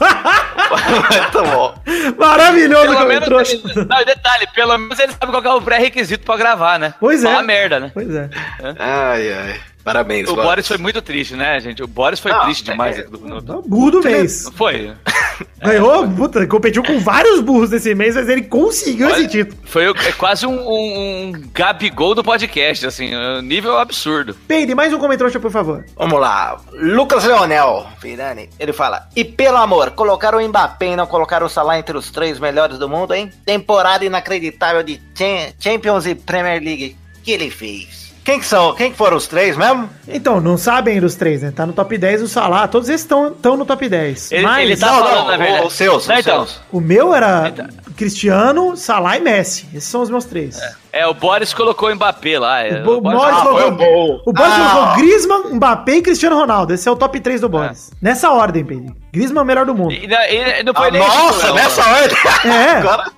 Muito 0.70 1.43
bom. 1.51 1.75
Maravilhoso 2.18 2.83
Pelo 2.87 2.99
menos, 3.21 3.29
trouxa. 3.29 3.55
ele- 3.55 3.87
não, 3.89 4.05
detalhe, 4.05 4.47
pelo 4.55 4.79
menos 4.79 4.99
ele 4.99 5.13
sabe 5.13 5.27
qual 5.33 5.43
que 5.43 5.49
é 5.49 5.53
o 5.53 5.63
pré-requisito 5.63 6.25
pra 6.25 6.37
gravar, 6.37 6.79
né? 6.79 6.95
Pois 7.01 7.23
é. 7.25 7.29
Falar 7.29 7.43
merda, 7.43 7.81
né? 7.81 7.91
Pois 7.93 8.15
é. 8.15 8.29
Ai, 8.79 9.33
ai. 9.33 9.61
Parabéns, 9.85 10.28
O 10.28 10.35
Boris. 10.35 10.49
Boris 10.49 10.68
foi 10.68 10.78
muito 10.78 11.03
triste, 11.03 11.35
né, 11.35 11.59
gente? 11.61 11.83
O 11.83 11.87
Boris 11.87 12.20
foi 12.20 12.30
Não, 12.33 12.41
triste 12.43 12.64
demais. 12.64 12.99
é- 12.99 13.07
no- 13.11 13.41
no- 13.41 13.53
É 13.55 13.57
o 13.57 13.62
burro 13.62 13.91
do 13.91 14.01
mês. 14.03 14.45
Não 14.45 14.53
foi? 14.53 14.93
Ganhou, 15.61 16.09
puta, 16.11 16.47
competiu 16.47 16.83
com 16.85 16.99
vários 17.01 17.41
burros 17.41 17.70
desse 17.70 17.95
mês, 17.95 18.14
mas 18.14 18.28
ele 18.28 18.43
conseguiu 18.43 19.09
esse 19.09 19.18
Olha, 19.20 19.28
título. 19.28 19.59
Foi 19.64 19.85
é 19.87 20.12
quase 20.12 20.47
um, 20.47 20.53
um, 20.53 21.28
um 21.28 21.33
Gabigol 21.53 22.14
do 22.14 22.22
podcast, 22.22 22.87
assim, 22.87 23.14
um 23.16 23.41
nível 23.43 23.76
absurdo. 23.78 24.35
Peide, 24.47 24.74
mais 24.74 24.93
um 24.93 24.99
comentário, 24.99 25.41
por 25.41 25.51
favor. 25.51 25.85
Vamos 25.97 26.20
lá. 26.20 26.61
Lucas 26.72 27.24
Leonel, 27.24 27.87
Pirani, 28.01 28.51
ele 28.59 28.72
fala: 28.72 29.09
E 29.16 29.24
pelo 29.24 29.57
amor, 29.57 29.91
colocaram 29.93 30.39
o 30.39 30.49
Mbappé 30.49 30.93
e 30.93 30.97
não 30.97 31.07
colocaram 31.07 31.47
o 31.47 31.51
Salah 31.51 31.78
entre 31.78 31.97
os 31.97 32.11
três 32.11 32.39
melhores 32.39 32.78
do 32.78 32.89
mundo, 32.89 33.14
hein? 33.14 33.30
Temporada 33.45 34.05
inacreditável 34.05 34.83
de 34.83 35.01
Cham- 35.16 35.53
Champions 35.59 36.07
e 36.07 36.14
Premier 36.14 36.62
League. 36.62 36.97
que 37.24 37.30
ele 37.30 37.51
fez? 37.51 38.02
Quem 38.25 38.39
que 38.39 38.47
são? 38.47 38.75
Quem 38.77 38.93
que 38.93 38.97
foram 38.97 39.16
os 39.16 39.27
três 39.27 39.57
mesmo? 39.57 39.91
Então, 40.07 40.41
não 40.41 40.57
sabem 40.57 40.95
ainda 40.95 41.07
os 41.07 41.16
três, 41.16 41.43
né? 41.43 41.51
Tá 41.55 41.66
no 41.66 41.73
top 41.73 41.99
10 41.99 42.23
o 42.23 42.29
Salah, 42.29 42.68
todos 42.68 42.89
esses 42.89 43.01
estão 43.03 43.57
no 43.57 43.64
top 43.66 43.89
10. 43.89 44.31
Ele- 44.31 44.43
mas 44.45 44.62
ele 44.64 44.77
tá 44.77 44.87
Não, 44.93 44.99
falando, 45.01 45.16
não, 45.16 45.27
na 45.27 45.37
verdade. 45.37 45.66
os 45.66 45.73
seus, 45.73 46.05
os 46.05 46.11
então. 46.11 46.47
seus. 46.47 46.61
o 46.70 46.81
meu 46.81 47.12
era. 47.14 47.53
Cristiano, 47.97 48.77
Salah 48.77 49.16
e 49.18 49.20
Messi. 49.20 49.66
Esses 49.75 49.89
são 49.89 50.03
os 50.03 50.09
meus 50.11 50.25
três. 50.25 50.57
É, 50.61 50.73
o 51.09 51.14
Boris 51.14 51.55
colocou 51.55 51.88
o 51.90 51.95
Mbappé 51.95 52.38
lá. 52.38 52.61
é, 52.62 52.80
O 52.80 52.84
Bo- 52.84 53.01
Boris- 53.01 53.18
Boris 53.20 53.36
Ah, 53.38 53.43
colocou, 53.43 53.68
o 53.68 53.70
bom. 53.72 54.22
o 54.26 54.32
Boris 54.32 54.53
Ah. 54.55 54.70
colocou 54.74 54.97
Griezmann, 55.03 55.55
Mbappé 55.55 55.93
e 55.97 56.03
Cristiano 56.03 56.36
Ronaldo. 56.36 56.74
Esse 56.74 56.88
é 56.88 56.93
o 56.93 56.97
top 56.97 57.18
3 57.20 57.40
do 57.40 57.49
Boris. 57.49 57.90
Nessa 58.01 58.30
ordem, 58.30 58.64
Pedro. 58.64 58.95
Griezmann 59.12 59.40
é 59.40 59.43
o 59.43 59.47
melhor 59.47 59.66
do 59.66 59.74
mundo. 59.74 59.93
E 59.93 60.07
não, 60.07 60.20
ele 60.22 60.62
não 60.62 60.72
foi 60.74 60.88
Ah, 60.88 60.90
nem 60.90 61.01
nossa, 61.01 61.32
titular, 61.40 61.55
nessa 61.55 61.82
não. 61.84 61.93
ordem. 61.93 62.16
É. 62.45 62.70
Agora... 62.78 63.11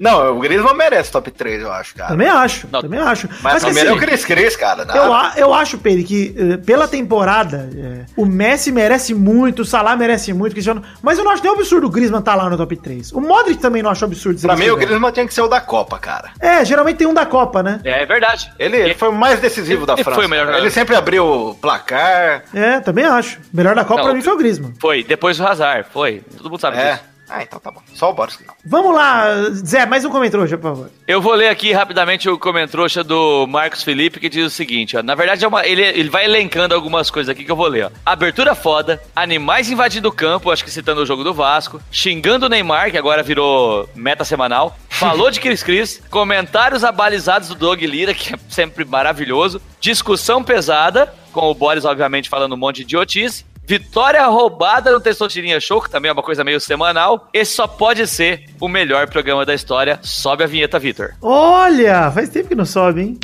Não, 0.00 0.36
o 0.36 0.40
Griezmann 0.40 0.74
merece 0.74 1.10
top 1.12 1.30
3, 1.30 1.62
eu 1.62 1.72
acho, 1.72 1.94
cara. 1.94 2.10
Também 2.10 2.28
acho, 2.28 2.66
Não. 2.70 2.80
também 2.82 2.98
acho. 3.00 3.28
Mas, 3.42 3.54
que 3.60 3.66
primeiro 3.66 3.90
é 3.90 3.92
o 3.92 3.96
assim, 3.96 4.06
Cris 4.06 4.24
Cris, 4.24 4.56
cara. 4.56 4.84
né? 4.84 4.92
Eu, 4.96 5.14
a- 5.14 5.32
eu 5.36 5.54
acho, 5.54 5.78
Pedro, 5.78 6.04
que 6.04 6.34
eh, 6.36 6.56
pela 6.58 6.88
temporada, 6.88 7.70
eh, 7.74 8.04
o 8.16 8.26
Messi 8.26 8.72
merece 8.72 9.14
muito, 9.14 9.62
o 9.62 9.64
Salah 9.64 9.96
merece 9.96 10.32
muito, 10.32 10.50
o 10.52 10.54
Cristiano. 10.54 10.82
Mas 11.00 11.16
eu 11.18 11.24
não 11.24 11.30
acho 11.32 11.42
nem 11.44 11.52
absurdo 11.52 11.86
o 11.86 11.90
Griezmann 11.90 12.18
estar 12.20 12.34
lá 12.34 12.50
no 12.50 12.56
top 12.56 12.76
3. 12.76 13.12
O 13.12 13.20
Modric 13.20 13.60
também 13.60 13.82
não 13.82 13.90
acho 13.90 14.04
absurdo. 14.04 14.40
Pra 14.40 14.56
mim, 14.56 14.68
o. 14.70 14.76
Griezmann 14.76 15.12
tinha 15.12 15.26
que 15.26 15.32
ser 15.34 15.42
o 15.42 15.48
da 15.48 15.60
Copa, 15.60 15.98
cara. 15.98 16.30
É, 16.40 16.64
geralmente 16.64 16.96
tem 16.96 17.06
um 17.06 17.14
da 17.18 17.26
Copa, 17.26 17.62
né? 17.62 17.80
É 17.84 18.04
verdade. 18.06 18.52
Ele, 18.58 18.76
ele 18.76 18.94
foi 18.94 19.08
o 19.08 19.12
mais 19.12 19.40
decisivo 19.40 19.84
da 19.86 19.94
Ele 19.94 20.04
França. 20.04 20.16
foi 20.16 20.26
o 20.26 20.28
melhor 20.28 20.46
jogador. 20.46 20.62
Ele 20.62 20.70
sempre 20.70 20.94
abriu 20.96 21.24
o 21.26 21.54
placar. 21.54 22.44
É, 22.54 22.80
também 22.80 23.04
acho. 23.04 23.38
Melhor 23.52 23.74
da 23.74 23.84
Copa 23.84 24.00
Não, 24.00 24.04
pra 24.06 24.14
mim 24.14 24.22
foi 24.22 24.32
o 24.32 24.36
Griezmann. 24.36 24.74
Foi, 24.80 25.02
depois 25.04 25.38
o 25.40 25.46
Hazard, 25.46 25.86
foi. 25.92 26.22
Todo 26.36 26.50
mundo 26.50 26.60
sabe 26.60 26.76
É. 26.78 26.92
disso. 26.92 27.04
Ah, 27.28 27.42
então 27.42 27.58
tá 27.60 27.70
bom. 27.70 27.82
Só 27.94 28.10
o 28.10 28.14
Boris 28.14 28.36
que 28.36 28.46
não. 28.46 28.54
Vamos 28.64 28.94
lá, 28.94 29.50
Zé, 29.50 29.84
mais 29.84 30.04
um 30.04 30.10
comentário 30.10 30.44
hoje, 30.44 30.56
por 30.56 30.70
favor. 30.70 30.90
Eu 31.06 31.20
vou 31.20 31.34
ler 31.34 31.48
aqui 31.48 31.72
rapidamente 31.72 32.28
o 32.28 32.38
comentrouxa 32.38 33.04
do 33.04 33.46
Marcos 33.46 33.82
Felipe, 33.82 34.20
que 34.20 34.28
diz 34.28 34.46
o 34.46 34.50
seguinte, 34.50 34.96
ó. 34.96 35.02
Na 35.02 35.14
verdade, 35.14 35.44
é 35.44 35.48
uma, 35.48 35.66
ele, 35.66 35.82
ele 35.82 36.08
vai 36.08 36.24
elencando 36.24 36.74
algumas 36.74 37.10
coisas 37.10 37.28
aqui 37.30 37.44
que 37.44 37.50
eu 37.50 37.56
vou 37.56 37.66
ler, 37.66 37.86
ó. 37.86 37.90
Abertura 38.04 38.54
foda, 38.54 39.02
animais 39.14 39.70
invadindo 39.70 40.08
o 40.08 40.12
campo, 40.12 40.50
acho 40.50 40.64
que 40.64 40.70
citando 40.70 41.02
o 41.02 41.06
jogo 41.06 41.22
do 41.22 41.34
Vasco, 41.34 41.80
xingando 41.90 42.46
o 42.46 42.48
Neymar, 42.48 42.90
que 42.90 42.98
agora 42.98 43.22
virou 43.22 43.88
meta 43.94 44.24
semanal, 44.24 44.76
falou 44.88 45.30
de 45.30 45.40
Cris 45.40 45.62
Cris, 45.62 46.02
comentários 46.10 46.82
abalizados 46.82 47.48
do 47.48 47.54
Doug 47.54 47.82
Lira, 47.82 48.14
que 48.14 48.34
é 48.34 48.38
sempre 48.48 48.84
maravilhoso, 48.84 49.60
discussão 49.80 50.42
pesada, 50.42 51.12
com 51.32 51.50
o 51.50 51.54
Boris, 51.54 51.84
obviamente, 51.84 52.28
falando 52.28 52.54
um 52.54 52.58
monte 52.58 52.76
de 52.76 52.82
idiotice, 52.82 53.44
Vitória 53.68 54.24
roubada 54.24 54.90
no 54.90 54.98
Testosterinha 54.98 55.60
Show, 55.60 55.82
que 55.82 55.90
também 55.90 56.08
é 56.08 56.12
uma 56.12 56.22
coisa 56.22 56.42
meio 56.42 56.58
semanal. 56.58 57.28
Esse 57.34 57.52
só 57.52 57.66
pode 57.66 58.06
ser 58.06 58.46
o 58.58 58.66
melhor 58.66 59.06
programa 59.10 59.44
da 59.44 59.54
história. 59.54 60.00
Sobe 60.02 60.42
a 60.42 60.46
vinheta, 60.46 60.78
Vitor. 60.78 61.12
Olha, 61.20 62.10
faz 62.10 62.30
tempo 62.30 62.48
que 62.48 62.54
não 62.54 62.64
sobe, 62.64 63.02
hein? 63.02 63.18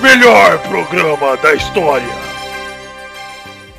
Melhor 0.00 0.56
programa 0.60 1.36
da 1.38 1.52
história. 1.52 2.29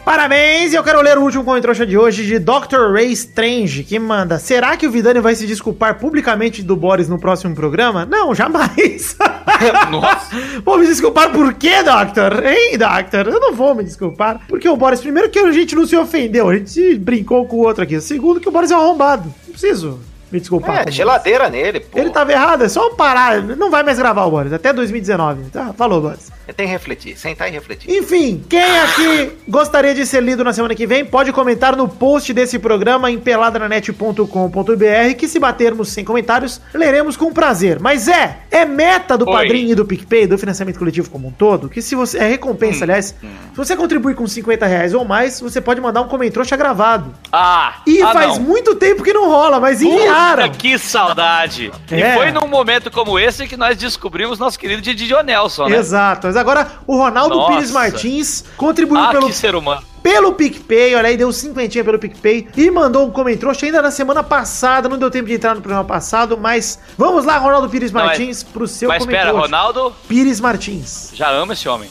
Parabéns! 0.04 0.74
E 0.74 0.76
eu 0.76 0.84
quero 0.84 1.00
ler 1.02 1.18
o 1.18 1.22
último 1.22 1.44
comentário 1.44 1.86
de 1.86 1.98
hoje 1.98 2.26
de 2.26 2.40
Dr. 2.40 2.92
Ray 2.92 3.12
Strange, 3.12 3.84
que 3.84 4.00
manda: 4.00 4.40
Será 4.40 4.76
que 4.76 4.88
o 4.88 4.92
Vidani 4.92 5.20
vai 5.20 5.36
se 5.36 5.46
desculpar 5.46 6.00
publicamente 6.00 6.64
do 6.64 6.76
Boris 6.76 7.08
no 7.08 7.20
próximo 7.20 7.54
programa? 7.54 8.04
Não, 8.06 8.34
jamais! 8.34 9.16
Nossa. 9.92 10.36
Vou 10.66 10.80
me 10.80 10.88
desculpar 10.88 11.32
por 11.32 11.54
quê, 11.54 11.84
Doctor? 11.84 12.44
Hein, 12.46 12.78
Doctor? 12.80 13.28
Eu 13.28 13.40
não 13.40 13.54
vou 13.54 13.76
me 13.76 13.84
desculpar. 13.84 14.42
Porque 14.48 14.68
o 14.68 14.76
Boris, 14.76 15.02
primeiro 15.02 15.30
que 15.30 15.38
a 15.38 15.52
gente 15.52 15.76
não 15.76 15.86
se 15.86 15.96
ofendeu, 15.96 16.50
a 16.50 16.56
gente 16.56 16.72
se 16.72 16.96
brincou 16.96 17.46
com 17.46 17.58
o 17.58 17.66
outro 17.66 17.84
aqui. 17.84 18.02
Segundo 18.02 18.40
que 18.40 18.50
o 18.50 18.52
Boris 18.52 18.72
é 18.72 18.76
um 18.76 18.82
arrombado. 18.82 19.32
Não 19.46 19.52
preciso 19.52 20.00
me 20.32 20.40
desculpar. 20.40 20.88
É, 20.88 20.92
geladeira 20.92 21.50
nele, 21.50 21.80
pô. 21.80 22.00
Ele 22.00 22.10
tava 22.10 22.32
errado, 22.32 22.64
é 22.64 22.70
só 22.70 22.90
parar. 22.92 23.42
Não 23.44 23.70
vai 23.70 23.84
mais 23.84 24.00
gravar 24.00 24.26
o 24.26 24.32
Boris, 24.32 24.54
até 24.54 24.74
2019. 24.74 25.50
Tá, 25.52 25.74
falou, 25.74 26.02
Boris. 26.02 26.32
Tem 26.56 26.68
que 26.68 26.72
refletir, 26.72 27.18
sentar 27.18 27.48
e 27.48 27.52
refletir. 27.52 27.90
Enfim, 27.90 28.44
quem 28.50 28.80
aqui 28.80 29.32
gostaria 29.48 29.94
de 29.94 30.06
ser 30.06 30.22
lido 30.22 30.44
na 30.44 30.52
semana 30.54 30.76
que 30.76 30.86
vem, 30.86 31.06
pode 31.06 31.32
comentar 31.32 31.76
no 31.76 31.88
post 31.88 32.34
desse 32.34 32.60
programa 32.60 33.10
em 33.10 33.20
peladranet.com.br, 33.20 35.16
que 35.18 35.28
se 35.28 35.40
batermos 35.40 35.90
sem 35.90 36.04
comentários, 36.04 36.62
leremos 36.74 37.16
com 37.16 37.32
prazer. 37.32 37.80
Mas 37.80 38.08
é, 38.08 38.40
é 38.50 38.66
meta 38.66 39.18
do 39.18 39.28
Oi. 39.30 39.34
Padrim 39.34 39.70
e 39.70 39.76
do 39.76 39.86
PicPay, 39.86 40.28
do 40.28 40.38
financiamento 40.38 40.78
coletivo 40.78 41.10
como 41.10 41.28
um 41.28 41.32
todo, 41.32 41.70
que 41.70 41.82
se 41.82 41.96
você, 41.96 42.18
é 42.18 42.28
recompensa, 42.28 42.84
aliás, 42.84 43.08
se 43.08 43.56
você 43.56 43.76
contribuir 43.76 44.16
com 44.16 44.28
50 44.28 44.66
reais 44.66 44.94
ou 44.94 45.06
mais, 45.06 45.40
você 45.40 45.62
pode 45.62 45.80
mandar 45.80 46.02
um 46.02 46.08
comentrouxa 46.08 46.58
gravado. 46.58 47.14
Ah! 47.32 47.82
E 47.86 48.02
ah, 48.02 48.12
faz 48.12 48.38
não. 48.38 48.44
muito 48.44 48.76
tempo 48.76 49.04
que 49.04 49.14
não 49.14 49.30
rola, 49.30 49.60
mas 49.60 49.82
enviaram. 49.82 50.44
Puta, 50.44 50.58
que 50.58 50.78
saudade! 50.78 51.72
É. 51.90 52.00
E 52.00 52.14
foi 52.16 52.32
num 52.32 52.48
momento 52.48 52.90
como 52.92 53.20
esse 53.20 53.48
que 53.48 53.58
nós 53.58 53.78
descobrimos 53.78 54.40
nosso 54.40 54.58
querido 54.58 54.82
Didi 54.82 55.12
Nelson, 55.24 55.68
né? 55.68 55.78
Exato, 55.78 56.28
mas 56.32 56.38
agora 56.38 56.66
o 56.88 56.98
Ronaldo 56.98 57.36
Nossa. 57.36 57.52
Pires 57.54 57.72
Martins 57.72 58.44
contribuiu 58.56 59.02
Ah, 59.02 59.12
pelo 59.12 59.28
que 59.28 59.34
ser 59.34 59.54
humano. 59.54 59.82
pelo 60.02 60.34
PicPay, 60.34 60.96
olha 60.96 61.10
aí, 61.10 61.18
deu 61.18 61.32
cinquentinha 61.34 61.84
pelo 61.84 62.00
PicPay 62.00 62.48
e 62.56 62.72
mandou 62.72 63.06
um 63.06 63.12
comentrouxa 63.12 63.66
ainda 63.66 63.82
na 63.82 63.92
semana 63.92 64.24
passada, 64.24 64.88
não 64.88 64.98
deu 64.98 65.12
tempo 65.12 65.28
de 65.28 65.34
entrar 65.34 65.54
no 65.56 65.62
programa 65.62 65.84
passado, 65.86 66.38
mas 66.38 66.80
vamos 66.98 67.26
lá, 67.26 67.38
Ronaldo 67.38 67.68
Pires 67.70 67.92
Não, 67.92 68.02
Martins, 68.06 68.44
pro 68.44 68.66
seu 68.68 68.88
Mas 68.88 69.04
espera. 69.04 69.32
Ronaldo 69.32 69.94
Pires 70.08 70.40
Martins. 70.40 71.12
já 71.14 71.30
ama 71.32 71.52
esse 71.54 71.68
homem. 71.68 71.90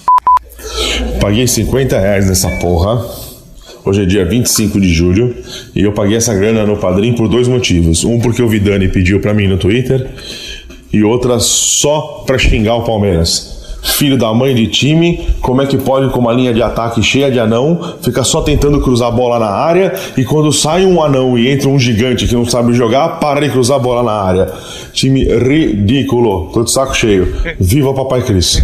Paguei 1.21 1.47
50 1.47 1.99
reais 1.99 2.27
nessa 2.29 2.49
porra. 2.59 3.05
Hoje 3.85 4.03
é 4.03 4.05
dia 4.07 4.25
25 4.27 4.79
de 4.81 4.93
julho 4.93 5.35
e 5.75 5.83
eu 5.83 5.93
paguei 5.93 6.17
essa 6.17 6.35
grana 6.35 6.67
no 6.67 6.77
Padrim 6.77 7.15
por 7.15 7.29
dois 7.29 7.49
motivos. 7.49 8.05
Um 8.05 8.19
porque 8.21 8.43
o 8.43 8.49
Vidani 8.49 8.89
pediu 8.89 9.21
pra 9.21 9.33
mim 9.33 9.47
no 9.49 9.57
Twitter 9.57 10.11
e 10.93 11.03
outra 11.03 11.39
só 11.41 12.25
pra 12.27 12.37
xingar 12.39 12.75
o 12.75 12.85
Palmeiras. 12.85 13.60
Filho 13.83 14.19
da 14.19 14.33
mãe 14.33 14.55
de 14.55 14.67
time, 14.67 15.29
como 15.41 15.63
é 15.63 15.67
que 15.67 15.77
pode 15.77 16.11
com 16.11 16.21
uma 16.21 16.33
linha 16.33 16.53
de 16.53 16.63
ataque 16.63 17.03
cheia 17.03 17.31
de 17.31 17.41
anão, 17.41 17.97
fica 18.03 18.23
só 18.23 18.43
tentando 18.43 18.81
cruzar 18.81 19.09
a 19.09 19.11
bola 19.11 19.39
na 19.39 19.51
área 19.51 19.95
e 20.17 20.25
quando 20.25 20.53
sai 20.53 20.85
um 20.85 21.03
anão 21.03 21.39
e 21.39 21.49
entra 21.49 21.69
um 21.69 21.79
gigante 21.79 22.27
que 22.27 22.35
não 22.35 22.45
sabe 22.45 22.73
jogar, 22.73 23.21
para 23.21 23.41
de 23.41 23.51
cruzar 23.51 23.77
a 23.77 23.81
bola 23.81 24.03
na 24.03 24.13
área. 24.13 24.53
Time 24.93 25.25
ridículo. 25.25 26.51
Tô 26.53 26.63
de 26.63 26.71
saco 26.71 26.95
cheio. 26.95 27.35
Viva 27.59 27.91
o 27.91 27.95
Papai 27.95 28.23
Cris. 28.23 28.63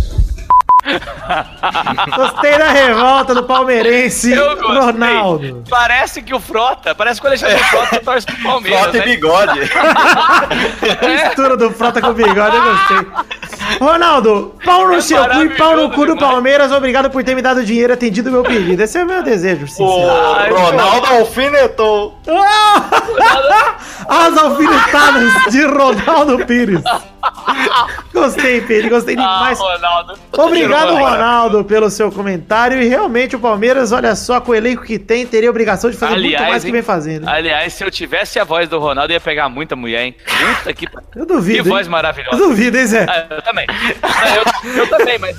Gostei 2.14 2.58
da 2.58 2.68
revolta 2.70 3.34
do 3.34 3.42
palmeirense. 3.42 4.34
Ronaldo. 4.34 5.64
Parece 5.68 6.22
que 6.22 6.34
o 6.34 6.40
Frota, 6.40 6.94
parece 6.94 7.20
que 7.20 7.26
o 7.26 7.28
Alexandre 7.28 7.58
Frota 7.58 8.00
torce 8.00 8.26
pro 8.26 8.42
Palmeiras. 8.42 8.82
Frota 8.82 8.96
e 8.96 9.00
né? 9.00 9.06
bigode. 9.06 9.60
Mistura 11.24 11.56
do 11.56 11.70
Frota 11.72 12.00
com 12.00 12.12
bigode, 12.12 12.56
eu 12.56 12.62
gostei. 12.62 13.55
Ronaldo, 13.80 14.54
pau 14.64 14.86
no 14.88 14.94
É 14.94 15.00
seu 15.00 15.22
cu 15.28 15.42
e 15.44 15.48
pau 15.50 15.76
no 15.76 15.90
cu 15.90 16.06
do 16.06 16.16
Palmeiras, 16.16 16.72
obrigado 16.72 17.10
por 17.10 17.22
ter 17.24 17.34
me 17.34 17.42
dado 17.42 17.64
dinheiro 17.64 17.92
e 17.92 17.94
atendido 17.94 18.28
o 18.28 18.32
meu 18.32 18.42
pedido. 18.42 18.82
Esse 18.82 18.98
é 18.98 19.04
o 19.04 19.06
meu 19.06 19.22
desejo, 19.22 19.64
O 19.64 19.68
sincero. 19.68 20.10
Ai, 20.36 20.50
Ronaldo 20.50 21.06
alfinetou. 21.06 22.18
As 24.08 24.36
alfinetadas 24.36 25.52
de 25.52 25.64
Ronaldo 25.66 26.44
Pires. 26.46 26.80
Gostei, 28.12 28.60
Pedro, 28.62 28.90
gostei 28.90 29.14
Ah, 29.18 29.20
demais. 29.38 29.58
Ronaldo. 29.58 30.18
Obrigado, 30.36 30.94
Ronaldo. 30.94 31.64
Pelo 31.64 31.90
seu 31.90 32.10
comentário. 32.10 32.80
E 32.82 32.88
realmente 32.88 33.36
o 33.36 33.38
Palmeiras, 33.38 33.92
olha 33.92 34.14
só, 34.16 34.40
com 34.40 34.52
o 34.52 34.54
elenco 34.54 34.82
que 34.82 34.98
tem, 34.98 35.26
teria 35.26 35.50
obrigação 35.50 35.90
de 35.90 35.96
fazer 35.96 36.16
muito 36.18 36.42
mais 36.42 36.64
que 36.64 36.72
vem 36.72 36.82
fazendo. 36.82 37.28
Aliás, 37.28 37.72
se 37.72 37.84
eu 37.84 37.90
tivesse 37.90 38.38
a 38.38 38.44
voz 38.44 38.68
do 38.68 38.78
Ronaldo, 38.78 39.12
eu 39.12 39.16
ia 39.16 39.20
pegar 39.20 39.48
muita 39.48 39.76
mulher, 39.76 40.02
hein? 40.06 40.16
Puta 40.58 40.72
que. 40.72 40.86
Eu 41.14 41.26
duvido. 41.26 41.62
Que 41.62 41.68
voz 41.68 41.86
hein? 41.86 41.90
maravilhosa. 41.90 42.36
Eu 42.36 42.48
duvido, 42.48 42.76
hein, 42.76 42.86
Zé? 42.86 43.06
Ah, 43.08 43.26
eu 43.30 43.42
também. 43.42 43.66
Ah, 44.02 44.36
Eu, 44.36 44.72
eu 44.74 44.86
também, 44.88 45.18
mas 45.18 45.36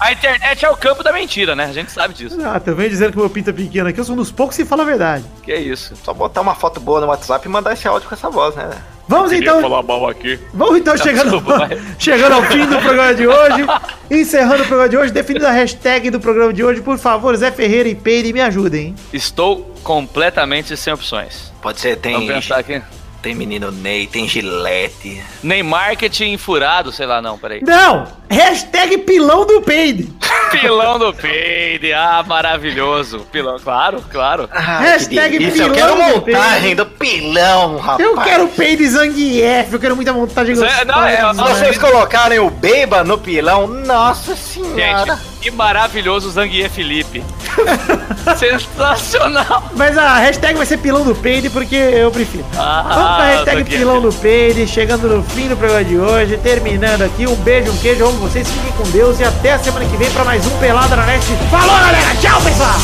a 0.00 0.12
internet 0.12 0.64
é 0.64 0.70
o 0.70 0.76
campo 0.76 1.02
da 1.02 1.12
mentira, 1.12 1.54
né? 1.56 1.64
A 1.64 1.72
gente 1.72 1.90
sabe 1.92 2.14
disso. 2.14 2.38
Ah, 2.44 2.60
também 2.60 2.88
dizendo 2.88 3.12
que 3.12 3.18
o 3.18 3.20
meu 3.20 3.30
pinto 3.30 3.50
é 3.50 3.52
pequeno 3.52 3.88
aqui, 3.88 4.00
eu 4.00 4.04
sou 4.04 4.14
um 4.14 4.18
dos 4.18 4.30
poucos 4.30 4.56
que 4.56 4.64
fala 4.64 4.82
a 4.82 4.86
verdade. 4.86 5.24
Que 5.42 5.52
é 5.52 5.60
isso. 5.60 5.94
Só 5.96 6.12
botar 6.12 6.40
uma 6.40 6.54
foto 6.54 6.80
boa 6.80 7.00
no 7.00 7.06
WhatsApp 7.06 7.46
e 7.46 7.48
mandar 7.50 7.72
esse 7.72 7.86
áudio 7.88 8.08
com 8.08 8.14
essa 8.14 8.28
voz, 8.30 8.54
né? 8.54 8.70
Vamos 9.08 9.32
então. 9.32 9.60
mal 9.82 10.08
aqui. 10.08 10.38
Vamos 10.52 10.78
então 10.78 10.96
chegando, 10.96 11.30
desculpa, 11.30 11.70
chegando 11.98 12.32
ao 12.32 12.42
fim 12.42 12.66
do 12.66 12.76
programa 12.78 13.14
de 13.14 13.26
hoje. 13.26 13.66
Encerrando 14.10 14.62
o 14.62 14.66
programa 14.66 14.88
de 14.88 14.96
hoje, 14.96 15.12
definindo 15.12 15.46
a 15.46 15.50
hashtag 15.50 16.10
do 16.10 16.18
programa 16.18 16.52
de 16.52 16.64
hoje, 16.64 16.80
por 16.80 16.98
favor, 16.98 17.36
Zé 17.36 17.50
Ferreira 17.50 17.88
e 17.88 17.94
Peire, 17.94 18.32
me 18.32 18.40
ajudem, 18.40 18.86
hein? 18.88 18.94
Estou 19.12 19.74
completamente 19.82 20.76
sem 20.76 20.92
opções. 20.92 21.52
Pode 21.62 21.80
ser, 21.80 21.96
tem, 21.96 22.14
Vamos 22.14 22.28
pensar 22.28 22.58
aqui. 22.58 22.82
Tem 23.26 23.34
menino 23.34 23.72
Ney, 23.72 24.06
tem 24.06 24.28
Gillette. 24.28 25.20
Nem 25.42 25.60
marketing 25.60 26.36
furado, 26.36 26.92
sei 26.92 27.06
lá, 27.06 27.20
não, 27.20 27.36
peraí. 27.36 27.60
Não! 27.60 28.06
Hashtag 28.30 28.98
pilão 28.98 29.44
do 29.44 29.60
Peide. 29.62 30.08
Pilão 30.52 30.96
do 30.96 31.12
peide, 31.12 31.92
ah, 31.92 32.24
maravilhoso. 32.24 33.26
Pilão, 33.32 33.58
claro, 33.58 34.00
claro. 34.12 34.48
Hashtag 34.52 35.38
que 35.38 35.44
delícia, 35.44 35.64
eu 35.64 35.72
pilão 35.72 35.96
quero 35.98 36.12
do 36.12 36.20
montagem 36.20 36.76
do 36.76 36.86
pilão, 36.86 37.78
rapaz. 37.78 38.00
Eu 38.08 38.16
quero 38.20 38.48
Peide 38.48 38.88
Zangief, 38.88 39.72
eu 39.72 39.80
quero 39.80 39.96
muita 39.96 40.12
vontade 40.12 40.52
de 40.52 40.60
Zé- 40.60 40.84
não, 40.84 41.04
é- 41.04 41.34
Se 41.34 41.40
vocês 41.40 41.78
colocarem 41.78 42.38
o 42.38 42.48
Beiba 42.48 43.02
no 43.02 43.18
pilão, 43.18 43.66
nossa 43.66 44.36
senhora. 44.36 45.16
Gente, 45.16 45.35
que 45.46 45.50
maravilhoso 45.52 46.28
o 46.28 46.30
Zanguier 46.32 46.68
Felipe. 46.68 47.22
Sensacional. 48.36 49.70
Mas 49.76 49.96
a 49.96 50.16
hashtag 50.16 50.56
vai 50.56 50.66
ser 50.66 50.78
pilão 50.78 51.04
do 51.04 51.14
Peide 51.14 51.48
porque 51.48 51.76
eu 51.76 52.10
prefiro. 52.10 52.44
Ah, 52.58 52.84
Vamos 52.88 53.16
pra 53.16 53.24
hashtag 53.26 53.58
Zangief 53.58 53.78
pilão 53.78 54.00
do 54.00 54.12
Peide, 54.12 54.66
chegando 54.66 55.08
no 55.08 55.22
fim 55.22 55.48
do 55.48 55.56
programa 55.56 55.84
de 55.84 55.96
hoje, 55.96 56.36
terminando 56.38 57.02
aqui. 57.02 57.28
Um 57.28 57.36
beijo, 57.36 57.70
um 57.70 57.76
queijo, 57.76 58.04
amo 58.04 58.18
vocês, 58.18 58.48
fiquem 58.50 58.72
com 58.72 58.90
Deus 58.90 59.20
e 59.20 59.24
até 59.24 59.52
a 59.52 59.58
semana 59.60 59.84
que 59.84 59.96
vem 59.96 60.10
pra 60.10 60.24
mais 60.24 60.44
um 60.44 60.58
Pelada 60.58 60.96
na 60.96 61.06
Net. 61.06 61.24
Falou, 61.48 61.76
galera! 61.76 62.14
Tchau, 62.20 62.40
pessoal! 62.42 62.74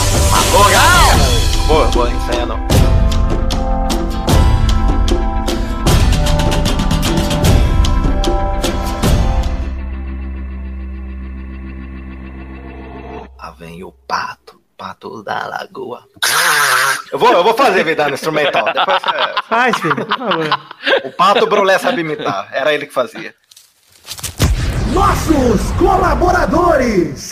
Boa, 1.66 1.86
boa, 1.88 2.10
ensaiando. 2.10 2.71
Lá 13.52 13.56
vem 13.58 13.84
o 13.84 13.92
pato, 13.92 14.58
pato 14.78 15.22
da 15.22 15.46
lagoa. 15.46 16.04
Eu 17.12 17.18
vou, 17.18 17.32
eu 17.32 17.44
vou 17.44 17.52
fazer 17.54 17.84
vida 17.84 18.08
no 18.08 18.14
instrumental. 18.14 18.64
Depois 18.64 19.02
é, 19.02 19.42
Faz, 19.46 19.76
filho, 19.78 20.06
por 20.06 20.18
favor. 20.18 20.60
o 21.04 21.12
pato 21.12 21.46
Brulé 21.46 21.78
sabe 21.78 22.00
imitar. 22.00 22.48
Era 22.50 22.72
ele 22.72 22.86
que 22.86 22.94
fazia. 22.94 23.34
Nossos 24.94 25.70
colaboradores. 25.78 27.30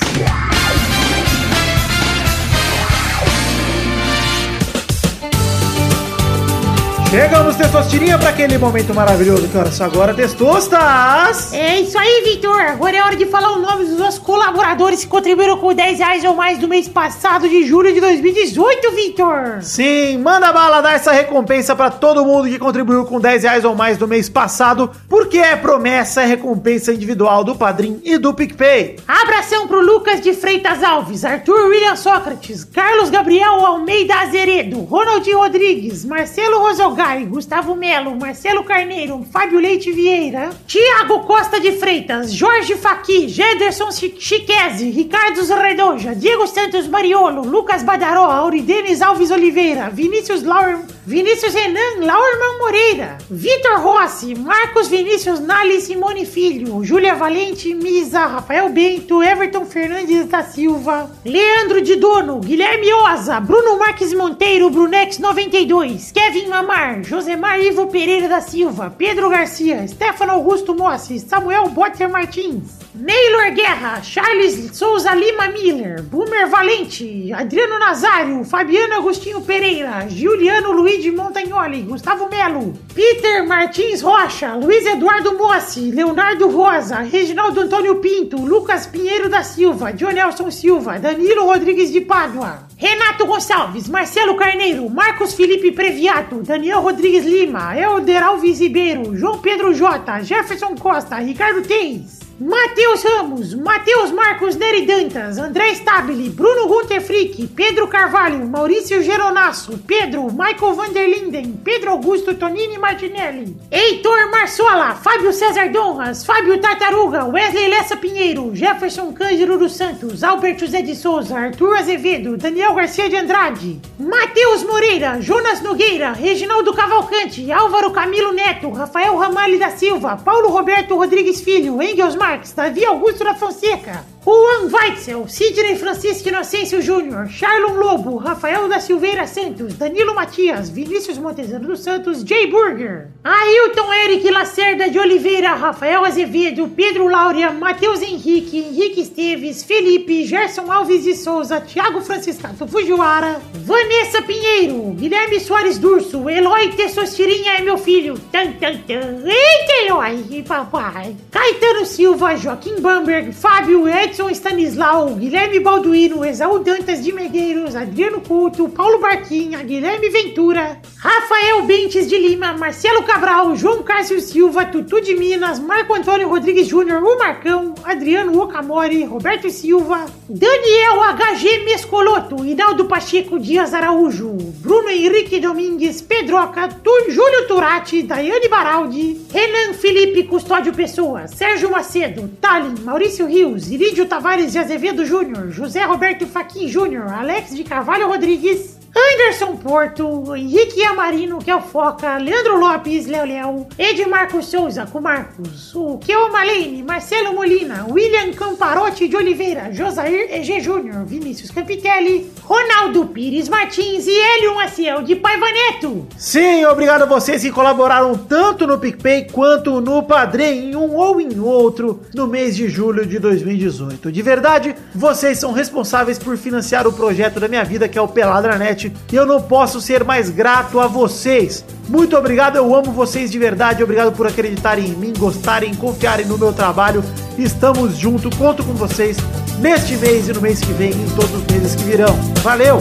Chegamos, 7.10 7.56
Testosterinha, 7.56 8.16
pra 8.16 8.28
aquele 8.28 8.56
momento 8.56 8.94
maravilhoso 8.94 9.48
que 9.48 9.58
olha 9.58 9.72
só 9.72 9.82
agora, 9.82 10.14
Testostas! 10.14 11.52
É 11.52 11.80
isso 11.80 11.98
aí, 11.98 12.22
Vitor. 12.24 12.60
Agora 12.60 12.96
é 12.96 13.02
hora 13.02 13.16
de 13.16 13.26
falar 13.26 13.50
o 13.50 13.58
nome 13.58 13.84
dos 13.84 13.98
nossos 13.98 14.20
colaboradores 14.20 15.02
que 15.02 15.10
contribuíram 15.10 15.58
com 15.58 15.74
10 15.74 15.98
reais 15.98 16.24
ou 16.24 16.36
mais 16.36 16.58
do 16.58 16.68
mês 16.68 16.86
passado 16.86 17.48
de 17.48 17.66
julho 17.66 17.92
de 17.92 18.00
2018, 18.00 18.92
Vitor. 18.92 19.58
Sim, 19.60 20.18
manda 20.18 20.52
bala 20.52 20.80
dar 20.80 20.94
essa 20.94 21.10
recompensa 21.10 21.74
pra 21.74 21.90
todo 21.90 22.24
mundo 22.24 22.48
que 22.48 22.60
contribuiu 22.60 23.04
com 23.04 23.18
10 23.18 23.42
reais 23.42 23.64
ou 23.64 23.74
mais 23.74 23.98
do 23.98 24.06
mês 24.06 24.28
passado, 24.28 24.88
porque 25.08 25.38
é 25.38 25.56
promessa, 25.56 26.22
é 26.22 26.26
recompensa 26.26 26.92
individual 26.92 27.42
do 27.42 27.56
Padrim 27.56 28.00
e 28.04 28.18
do 28.18 28.32
PicPay. 28.32 29.00
Abração 29.08 29.66
pro 29.66 29.84
Lucas 29.84 30.20
de 30.20 30.32
Freitas 30.32 30.80
Alves, 30.84 31.24
Arthur 31.24 31.70
William 31.70 31.96
Sócrates, 31.96 32.62
Carlos 32.62 33.10
Gabriel 33.10 33.66
Almeida 33.66 34.14
Azeredo, 34.14 34.82
Ronaldinho 34.82 35.38
Rodrigues, 35.38 36.04
Marcelo 36.04 36.60
Rosogai, 37.00 37.24
Gustavo 37.24 37.74
Melo, 37.74 38.14
Marcelo 38.14 38.62
Carneiro, 38.62 39.24
Fábio 39.32 39.58
Leite 39.58 39.90
Vieira, 39.90 40.50
Tiago 40.66 41.20
Costa 41.20 41.58
de 41.58 41.72
Freitas, 41.72 42.38
Jorge 42.38 42.76
Faqui, 42.76 43.26
Gederson 43.28 43.90
Chi- 43.90 44.10
Chiquese, 44.18 44.90
Ricardo 44.90 45.40
Redoja, 45.56 46.14
Diego 46.14 46.46
Santos 46.46 46.86
Mariolo, 46.86 47.42
Lucas 47.42 47.82
Badaró, 47.82 48.24
Auridenes 48.30 49.00
Alves 49.00 49.30
Oliveira, 49.30 49.88
Vinícius 49.90 50.42
Laur, 50.42 50.80
Vinícius 51.10 51.54
Renan 51.54 52.06
Laurman 52.06 52.58
Moreira, 52.60 53.18
Vitor 53.28 53.80
Rossi, 53.80 54.32
Marcos 54.36 54.86
Vinícius 54.86 55.40
Nali 55.40 55.80
Simone 55.80 56.24
Filho, 56.24 56.84
Júlia 56.84 57.16
Valente 57.16 57.74
Misa, 57.74 58.26
Rafael 58.26 58.68
Bento, 58.68 59.20
Everton 59.20 59.66
Fernandes 59.66 60.28
da 60.28 60.44
Silva, 60.44 61.10
Leandro 61.24 61.82
de 61.82 61.96
Dono, 61.96 62.38
Guilherme 62.38 62.94
Oza, 62.94 63.40
Bruno 63.40 63.76
Marques 63.76 64.14
Monteiro, 64.14 64.70
Brunex 64.70 65.18
92, 65.18 66.12
Kevin 66.12 66.48
Mamar, 66.48 67.02
Josemar 67.02 67.58
Ivo 67.58 67.88
Pereira 67.88 68.28
da 68.28 68.40
Silva, 68.40 68.94
Pedro 68.96 69.28
Garcia, 69.30 69.88
Stefano 69.88 70.34
Augusto 70.34 70.76
Mossi, 70.76 71.18
Samuel 71.18 71.70
Botter 71.70 72.08
Martins, 72.08 72.79
Neylor 72.94 73.54
Guerra, 73.54 74.00
Charles 74.00 74.70
Souza 74.72 75.14
Lima 75.14 75.48
Miller, 75.48 76.02
Boomer 76.02 76.48
Valente, 76.48 77.32
Adriano 77.32 77.78
Nazário, 77.78 78.44
Fabiano 78.44 78.94
Agostinho 78.94 79.40
Pereira, 79.42 80.06
Juliano 80.08 80.72
Luiz 80.72 81.00
David 81.00 81.16
Montagnoli, 81.16 81.82
Gustavo 81.82 82.28
Melo, 82.28 82.72
Peter 82.94 83.44
Martins 83.46 84.02
Rocha, 84.02 84.54
Luiz 84.54 84.86
Eduardo 84.86 85.36
Mossi, 85.36 85.90
Leonardo 85.90 86.48
Rosa, 86.48 87.00
Reginaldo 87.00 87.60
Antônio 87.60 87.96
Pinto, 87.96 88.36
Lucas 88.36 88.86
Pinheiro 88.86 89.28
da 89.28 89.42
Silva, 89.42 89.92
Jonelson 89.92 90.50
Silva, 90.50 90.98
Danilo 90.98 91.46
Rodrigues 91.46 91.90
de 91.90 92.00
Pádua, 92.00 92.66
Renato 92.76 93.26
Gonçalves, 93.26 93.88
Marcelo 93.88 94.36
Carneiro, 94.36 94.88
Marcos 94.88 95.34
Felipe 95.34 95.72
Previato, 95.72 96.42
Daniel 96.42 96.80
Rodrigues 96.80 97.24
Lima, 97.24 97.76
Elder 97.76 98.22
Alves 98.22 98.60
Ribeiro, 98.60 99.16
João 99.16 99.38
Pedro 99.38 99.74
Jota, 99.74 100.22
Jefferson 100.22 100.74
Costa, 100.76 101.16
Ricardo 101.16 101.62
Teis, 101.62 102.19
Matheus 102.40 103.02
Ramos, 103.04 103.52
Matheus 103.52 104.10
Marcos 104.12 104.56
Neri 104.56 104.86
Dantas, 104.86 105.36
André 105.36 105.74
Stabile, 105.74 106.30
Bruno 106.30 106.66
Gunter 106.66 106.98
Frick, 107.02 107.46
Pedro 107.54 107.86
Carvalho, 107.86 108.46
Maurício 108.46 109.02
Geronasso, 109.02 109.78
Pedro, 109.86 110.30
Michael 110.32 110.72
Vanderlinden, 110.72 111.60
Pedro 111.62 111.90
Augusto 111.90 112.34
Tonini 112.34 112.78
Martinelli, 112.78 113.54
Heitor 113.70 114.30
Marsola, 114.30 114.94
Fábio 114.94 115.34
César 115.34 115.68
Donras, 115.70 116.24
Fábio 116.24 116.58
Tartaruga, 116.58 117.26
Wesley 117.26 117.68
Lessa 117.68 117.94
Pinheiro, 117.94 118.56
Jefferson 118.56 119.12
Cândido 119.12 119.58
dos 119.58 119.76
Santos, 119.76 120.24
Alberto 120.24 120.66
Zé 120.66 120.80
de 120.80 120.96
Souza, 120.96 121.38
Arthur 121.38 121.76
Azevedo, 121.76 122.38
Daniel 122.38 122.72
Garcia 122.72 123.10
de 123.10 123.16
Andrade, 123.16 123.78
Matheus 123.98 124.62
Moreira, 124.64 125.20
Jonas 125.20 125.60
Nogueira, 125.60 126.12
Reginaldo 126.12 126.72
Cavalcante, 126.72 127.52
Álvaro 127.52 127.90
Camilo 127.90 128.32
Neto, 128.32 128.70
Rafael 128.70 129.14
Ramalho 129.18 129.58
da 129.58 129.68
Silva, 129.68 130.16
Paulo 130.16 130.48
Roberto 130.48 130.96
Rodrigues 130.96 131.42
Filho, 131.42 131.82
Engels 131.82 132.16
Marques, 132.30 132.52
Davi 132.52 132.84
Augusto 132.84 133.24
da 133.24 133.34
Fonseca, 133.34 134.04
Juan 134.22 134.70
Weitzel, 134.70 135.26
Sidney 135.28 135.78
Francisco 135.78 136.28
Inocêncio 136.28 136.82
Júnior, 136.82 137.26
Charlon 137.30 137.72
Lobo, 137.72 138.18
Rafael 138.18 138.68
da 138.68 138.78
Silveira 138.78 139.26
Santos, 139.26 139.74
Danilo 139.74 140.14
Matias, 140.14 140.68
Vinícius 140.68 141.16
Montezano 141.16 141.66
dos 141.66 141.80
Santos, 141.80 142.22
Jay 142.22 142.46
Burger, 142.46 143.08
Ailton 143.24 143.90
Eric 143.94 144.30
Lacerda 144.30 144.90
de 144.90 144.98
Oliveira, 144.98 145.54
Rafael 145.54 146.04
Azevedo, 146.04 146.68
Pedro 146.68 147.08
Laura, 147.08 147.50
Matheus 147.50 148.02
Henrique, 148.02 148.58
Henrique 148.58 149.00
Esteves, 149.00 149.64
Felipe, 149.64 150.26
Gerson 150.26 150.70
Alves 150.70 151.04
de 151.04 151.16
Souza, 151.16 151.58
Thiago 151.58 152.02
Franciscato 152.02 152.68
Fujiwara, 152.68 153.40
Vanessa 153.64 154.20
Pinheiro, 154.20 154.92
Guilherme 154.96 155.40
Soares 155.40 155.78
Durso, 155.78 156.28
Eloy 156.28 156.68
Tessocirinha 156.72 157.54
é 157.54 157.62
meu 157.62 157.78
filho, 157.78 158.18
tan 158.30 158.52
tan 158.52 158.76
tan, 158.86 159.24
eita 159.26 159.72
Eloy, 159.86 160.42
papai, 160.46 161.16
Caetano 161.30 161.86
Silva, 161.86 162.36
Joaquim 162.36 162.80
Bamberg, 162.80 163.32
Fábio 163.32 163.88
Edson 164.10 164.28
Stanislau, 164.34 165.14
Guilherme 165.14 165.60
Balduino, 165.60 166.24
Exaú 166.24 166.58
Dantas 166.58 167.00
de 167.04 167.12
Medeiros, 167.12 167.76
Adriano 167.76 168.20
Couto, 168.20 168.68
Paulo 168.68 168.98
Barquinha, 168.98 169.62
Guilherme 169.62 170.08
Ventura, 170.08 170.80
Rafael 170.98 171.62
Bentes 171.62 172.08
de 172.08 172.18
Lima, 172.18 172.52
Marcelo 172.52 173.04
Cabral, 173.04 173.54
João 173.54 173.84
Cássio 173.84 174.20
Silva, 174.20 174.64
Tutu 174.64 175.00
de 175.00 175.14
Minas, 175.14 175.60
Marco 175.60 175.94
Antônio 175.94 176.28
Rodrigues 176.28 176.66
Júnior, 176.66 177.00
o 177.04 177.18
Marcão, 177.18 177.72
Adriano 177.84 178.36
Okamori, 178.42 179.04
Roberto 179.04 179.48
Silva, 179.48 180.06
Daniel 180.28 181.00
HG 181.14 181.64
Mescoloto, 181.64 182.44
Hinaldo 182.44 182.86
Pacheco 182.86 183.38
Dias 183.38 183.72
Araújo, 183.72 184.30
Bruno 184.60 184.88
Henrique 184.90 185.38
Domingues, 185.38 186.02
Pedroca, 186.02 186.66
Tu- 186.68 187.10
Júlio 187.12 187.46
Turati, 187.46 188.02
Daiane 188.02 188.48
Baraldi, 188.48 189.20
Renan 189.32 189.72
Felipe 189.74 190.24
Custódio 190.24 190.72
Pessoa, 190.74 191.28
Sérgio 191.28 191.70
Macedo, 191.70 192.28
Tallin, 192.40 192.74
Maurício 192.82 193.26
Rios, 193.26 193.70
Irídio 194.00 194.16
Tavares 194.16 194.54
de 194.54 194.58
Azevedo 194.58 195.04
Júnior, 195.04 195.52
José 195.54 195.84
Roberto 195.84 196.26
Faquin 196.26 196.66
Júnior, 196.66 197.06
Alex 197.08 197.54
de 197.54 197.62
Carvalho 197.62 198.08
Rodrigues, 198.08 198.79
Anderson 198.94 199.56
Porto, 199.56 200.34
Henrique 200.34 200.82
Amarino, 200.82 201.38
que 201.38 201.50
é 201.50 201.54
o 201.54 201.60
Foca, 201.60 202.16
Leandro 202.18 202.58
Lopes, 202.58 203.06
Léo 203.06 203.24
Léo, 203.24 203.66
Edmarco 203.78 204.42
Souza, 204.42 204.86
com 204.86 205.00
Marcos, 205.00 205.74
o 205.74 205.98
Keo 205.98 206.32
Malene, 206.32 206.82
Marcelo 206.82 207.32
Molina, 207.32 207.86
William 207.88 208.32
Camparotti 208.32 209.06
de 209.06 209.16
Oliveira, 209.16 209.72
Josair 209.72 210.28
EG 210.32 210.60
Júnior, 210.60 211.04
Vinícius 211.04 211.50
Campitelli, 211.50 212.30
Ronaldo 212.42 213.06
Pires 213.06 213.48
Martins 213.48 214.06
e 214.06 214.20
Hélio 214.20 214.54
Maciel 214.56 215.02
de 215.02 215.14
Paiva 215.14 215.46
Neto. 215.46 216.06
Sim, 216.16 216.64
obrigado 216.64 217.02
a 217.02 217.06
vocês 217.06 217.42
que 217.42 217.52
colaboraram 217.52 218.16
tanto 218.16 218.66
no 218.66 218.78
PicPay 218.78 219.28
quanto 219.30 219.80
no 219.80 220.02
Padrim, 220.02 220.70
em 220.70 220.76
um 220.76 220.96
ou 220.96 221.20
em 221.20 221.38
outro, 221.38 222.00
no 222.14 222.26
mês 222.26 222.56
de 222.56 222.68
julho 222.68 223.06
de 223.06 223.18
2018. 223.18 224.10
De 224.10 224.22
verdade, 224.22 224.74
vocês 224.94 225.38
são 225.38 225.52
responsáveis 225.52 226.18
por 226.18 226.36
financiar 226.36 226.86
o 226.86 226.92
projeto 226.92 227.38
da 227.38 227.48
minha 227.48 227.64
vida, 227.64 227.88
que 227.88 227.98
é 227.98 228.02
o 228.02 228.08
Peladranet, 228.08 228.79
e 228.88 229.16
eu 229.16 229.26
não 229.26 229.40
posso 229.40 229.80
ser 229.80 230.04
mais 230.04 230.30
grato 230.30 230.80
a 230.80 230.86
vocês. 230.86 231.64
Muito 231.88 232.16
obrigado, 232.16 232.56
eu 232.56 232.74
amo 232.74 232.92
vocês 232.92 233.30
de 233.30 233.38
verdade, 233.38 233.82
obrigado 233.82 234.12
por 234.12 234.26
acreditarem 234.26 234.86
em 234.86 234.94
mim, 234.94 235.12
gostarem, 235.18 235.74
confiarem 235.74 236.24
no 236.26 236.38
meu 236.38 236.52
trabalho. 236.52 237.04
Estamos 237.36 237.96
juntos, 237.96 238.36
conto 238.36 238.64
com 238.64 238.74
vocês 238.74 239.16
neste 239.58 239.96
mês 239.96 240.28
e 240.28 240.32
no 240.32 240.40
mês 240.40 240.60
que 240.60 240.72
vem 240.72 240.90
e 240.90 240.94
em 240.94 241.10
todos 241.10 241.32
os 241.34 241.44
meses 241.46 241.74
que 241.74 241.84
virão. 241.84 242.14
Valeu! 242.42 242.78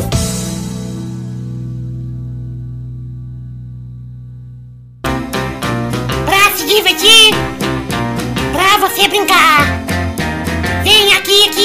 Pra 6.26 6.52
se 6.56 6.66
divertir, 6.66 7.34
pra 8.54 8.88
você 8.88 9.08
brincar. 9.08 9.66
Vem 10.84 11.14
aqui, 11.14 11.50
aqui. 11.50 11.59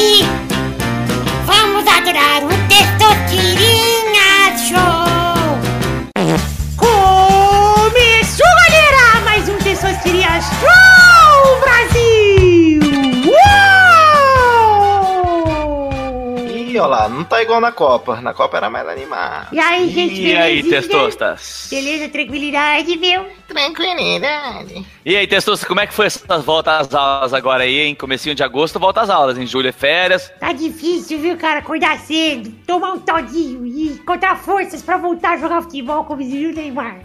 Lá, 17.05 17.09
não 17.09 17.25
tá 17.25 17.43
igual 17.43 17.61
na 17.61 17.73
Copa. 17.73 18.21
Na 18.21 18.33
Copa 18.35 18.57
era 18.57 18.71
mais 18.71 18.89
animado. 18.89 19.49
E 19.53 19.59
aí, 19.61 19.89
gente, 19.91 20.21
E 20.21 20.37
aí? 20.37 20.63
Testostas? 20.63 21.69
Beleza, 21.71 22.09
tranquilidade, 22.09 22.97
meu? 22.97 23.27
Tranquilidade. 23.47 24.85
E 25.05 25.17
aí, 25.17 25.27
Testostas, 25.27 25.67
como 25.67 25.81
é 25.81 25.87
que 25.87 25.95
foi 25.95 26.07
essas 26.07 26.45
voltas 26.45 26.89
às 26.89 26.95
aulas 26.95 27.35
agora 27.35 27.65
aí, 27.65 27.79
hein? 27.81 27.95
Comecinho 27.95 28.35
de 28.35 28.43
agosto, 28.43 28.79
volta 28.79 29.03
às 29.03 29.11
aulas. 29.11 29.39
Em 29.39 29.47
julho 29.47 29.69
é 29.69 29.73
férias. 29.73 30.33
Tá 30.41 30.53
difícil, 30.53 31.19
viu, 31.19 31.37
cara? 31.37 31.61
Acordar 31.61 31.99
cedo, 32.01 32.51
tomar 32.67 32.93
um 32.93 32.99
todinho 32.99 33.67
e 33.67 33.89
encontrar 33.93 34.37
forças 34.37 34.83
pra 34.83 34.97
voltar 34.97 35.33
a 35.33 35.37
jogar 35.37 35.63
futebol 35.63 36.05
como 36.05 36.23
dizia 36.23 36.49
o 36.49 36.53
Neymar. 36.53 37.01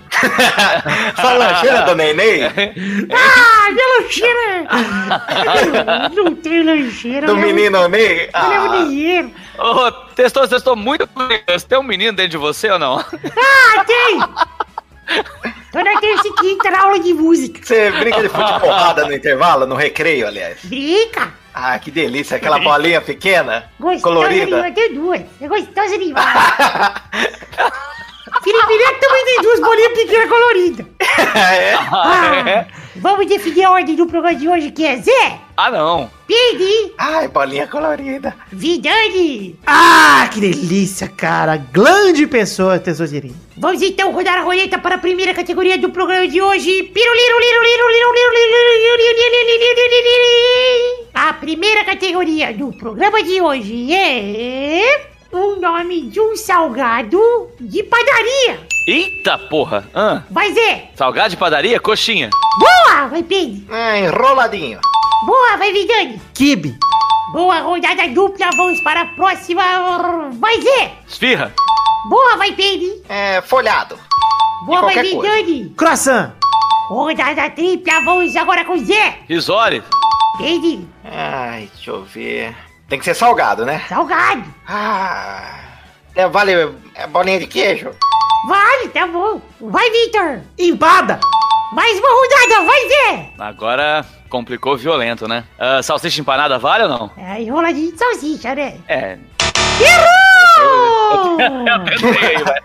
Só 1.22 1.34
lancheira 1.38 1.82
do 1.84 1.96
Neném? 1.96 2.42
Ah, 3.12 3.72
minha 3.72 4.02
lancheira! 4.02 4.68
Não 6.16 6.36
tem 6.36 6.64
lancheira, 6.64 7.28
Do 7.28 7.34
eu 7.34 7.36
levo- 7.36 7.48
menino 7.48 7.88
Ney? 7.88 8.30
Eu 8.34 8.50
levo 8.50 8.74
Ah, 8.74 8.78
dinheiro. 8.86 9.32
Ô, 9.58 9.92
Testostas, 10.16 10.52
eu 10.54 10.58
estou 10.58 10.76
muito 10.76 11.06
curioso. 11.08 11.68
Tem 11.68 11.78
um 11.78 11.84
menino 11.84 12.14
dentro 12.14 12.32
de 12.32 12.38
você 12.38 12.70
ou 12.72 12.80
não? 12.80 12.98
Ah, 13.78 13.84
tem! 13.86 14.20
Toda 15.72 16.00
terça 16.02 16.28
e 16.28 16.34
quinta 16.34 16.72
na 16.72 16.82
aula 16.82 17.00
de 17.00 17.14
música. 17.14 17.60
você 17.64 17.92
brinca 17.92 18.22
de 18.22 18.30
futebol 18.30 18.60
porrada 18.60 19.06
no 19.06 19.14
intervalo, 19.14 19.66
no 19.68 19.76
recreio, 19.76 20.28
aliás. 20.28 20.58
Brinca! 20.64 21.32
Ah, 21.54 21.78
que 21.78 21.92
delícia, 21.92 22.38
aquela 22.38 22.58
bolinha 22.60 23.02
pequena, 23.02 23.70
Gostosa 23.80 24.04
colorida. 24.04 24.46
demais, 24.46 24.74
tem 24.76 24.94
duas. 24.94 25.22
É 25.42 25.48
gostosa 25.48 25.98
demais. 25.98 26.26
Piripirica 28.44 28.90
é 28.90 28.94
também 28.94 29.26
tem 29.26 29.42
duas 29.42 29.60
bolinhas 29.60 29.94
pequenas 29.94 30.30
coloridas. 30.30 30.86
É? 31.00 31.74
Ah, 31.92 32.50
é? 32.50 32.68
vamos 32.96 33.28
definir 33.28 33.64
a 33.66 33.72
ordem 33.72 33.96
do 33.96 34.06
programa 34.06 34.38
de 34.38 34.48
hoje, 34.48 34.72
que 34.72 34.86
é 34.86 34.98
Zé. 34.98 35.40
Ah, 35.56 35.70
não. 35.70 36.10
Pidi. 36.26 36.94
Ai, 36.98 37.28
bolinha 37.28 37.68
colorida. 37.68 38.34
Vidani. 38.52 39.60
Ah, 39.68 40.30
que 40.32 40.40
delícia, 40.40 41.08
cara. 41.08 41.58
Grande 41.58 42.26
pessoa, 42.28 42.80
tesourinho. 42.80 43.36
Vamos 43.58 43.82
então 43.82 44.14
rodar 44.14 44.38
a 44.38 44.42
roleta 44.42 44.80
para 44.80 44.96
a 44.96 45.00
primeira 45.00 45.34
categoria 45.34 45.78
do 45.78 45.90
programa 45.90 46.28
de 46.28 46.42
hoje. 46.42 46.94
A 51.14 51.34
primeira 51.34 51.84
categoria 51.84 52.54
do 52.54 52.72
programa 52.72 53.22
de 53.22 53.42
hoje 53.42 53.94
é 53.94 55.10
o 55.32 55.56
nome 55.58 56.02
de 56.10 56.20
um 56.20 56.36
salgado 56.36 57.20
de 57.60 57.84
padaria. 57.84 58.60
Eita 58.88 59.38
porra. 59.38 59.88
Ah, 59.94 60.24
Vai, 60.30 60.52
Zé. 60.54 60.90
salgado 60.96 61.30
de 61.30 61.38
padaria, 61.38 61.80
coxinha. 61.80 62.30
Boa, 62.60 63.08
vai, 63.08 63.22
Pedro. 63.24 63.64
Ah, 63.72 63.98
enroladinho. 64.00 64.80
Boa, 65.26 65.58
vai, 65.58 65.72
Vidani. 65.72 66.20
Kibe. 66.34 66.78
Boa 67.34 67.60
rodada 67.60 68.08
dupla, 68.08 68.50
vamos 68.58 68.82
para 68.82 69.02
a 69.02 69.06
próxima. 69.06 69.62
Vai, 70.40 70.60
Zé. 70.62 70.92
Esfirra. 71.08 71.54
Boa, 72.10 72.38
vai, 72.38 72.52
Pedro. 72.54 73.02
É, 73.08 73.42
folhado. 73.42 73.98
Boa, 74.66 74.82
vai. 74.82 75.00
Vidani. 75.02 75.70
Croissant. 75.78 76.32
Rodada 76.90 77.50
tripla, 77.52 78.00
vamos 78.04 78.36
agora 78.36 78.66
com 78.66 78.74
o 78.74 78.84
Zé. 78.84 79.20
Risole. 79.30 79.84
Pedro. 80.40 80.88
Ai, 81.04 81.70
deixa 81.76 81.92
eu 81.92 82.04
ver. 82.04 82.56
Tem 82.90 82.98
que 82.98 83.06
ser 83.06 83.14
salgado, 83.14 83.66
né? 83.66 83.84
Salgado. 83.88 84.44
Ah. 84.68 85.60
É, 86.16 86.28
vale 86.28 86.74
é 86.96 87.06
bolinha 87.06 87.40
de 87.40 87.46
queijo? 87.46 87.92
Vale, 88.48 88.90
tá 88.90 89.06
bom. 89.06 89.40
Vai, 89.62 89.90
Vitor. 89.92 90.40
Empada! 90.58 91.20
Mais 91.72 92.00
uma 92.00 92.10
rodada, 92.10 92.66
vai 92.66 92.88
ver. 92.88 93.34
Agora 93.38 94.04
complicou 94.28 94.76
violento, 94.76 95.28
né? 95.28 95.44
Ah, 95.60 95.84
salsicha 95.84 96.20
empanada 96.20 96.58
vale 96.58 96.84
ou 96.86 96.90
não? 96.90 97.12
É 97.16 97.40
enroladinho 97.40 97.92
de 97.92 97.98
salsicha, 98.00 98.56
né? 98.56 98.80
É. 98.88 99.20
Errou! 99.80 101.38
Tentei, 101.86 102.44
vai. 102.44 102.60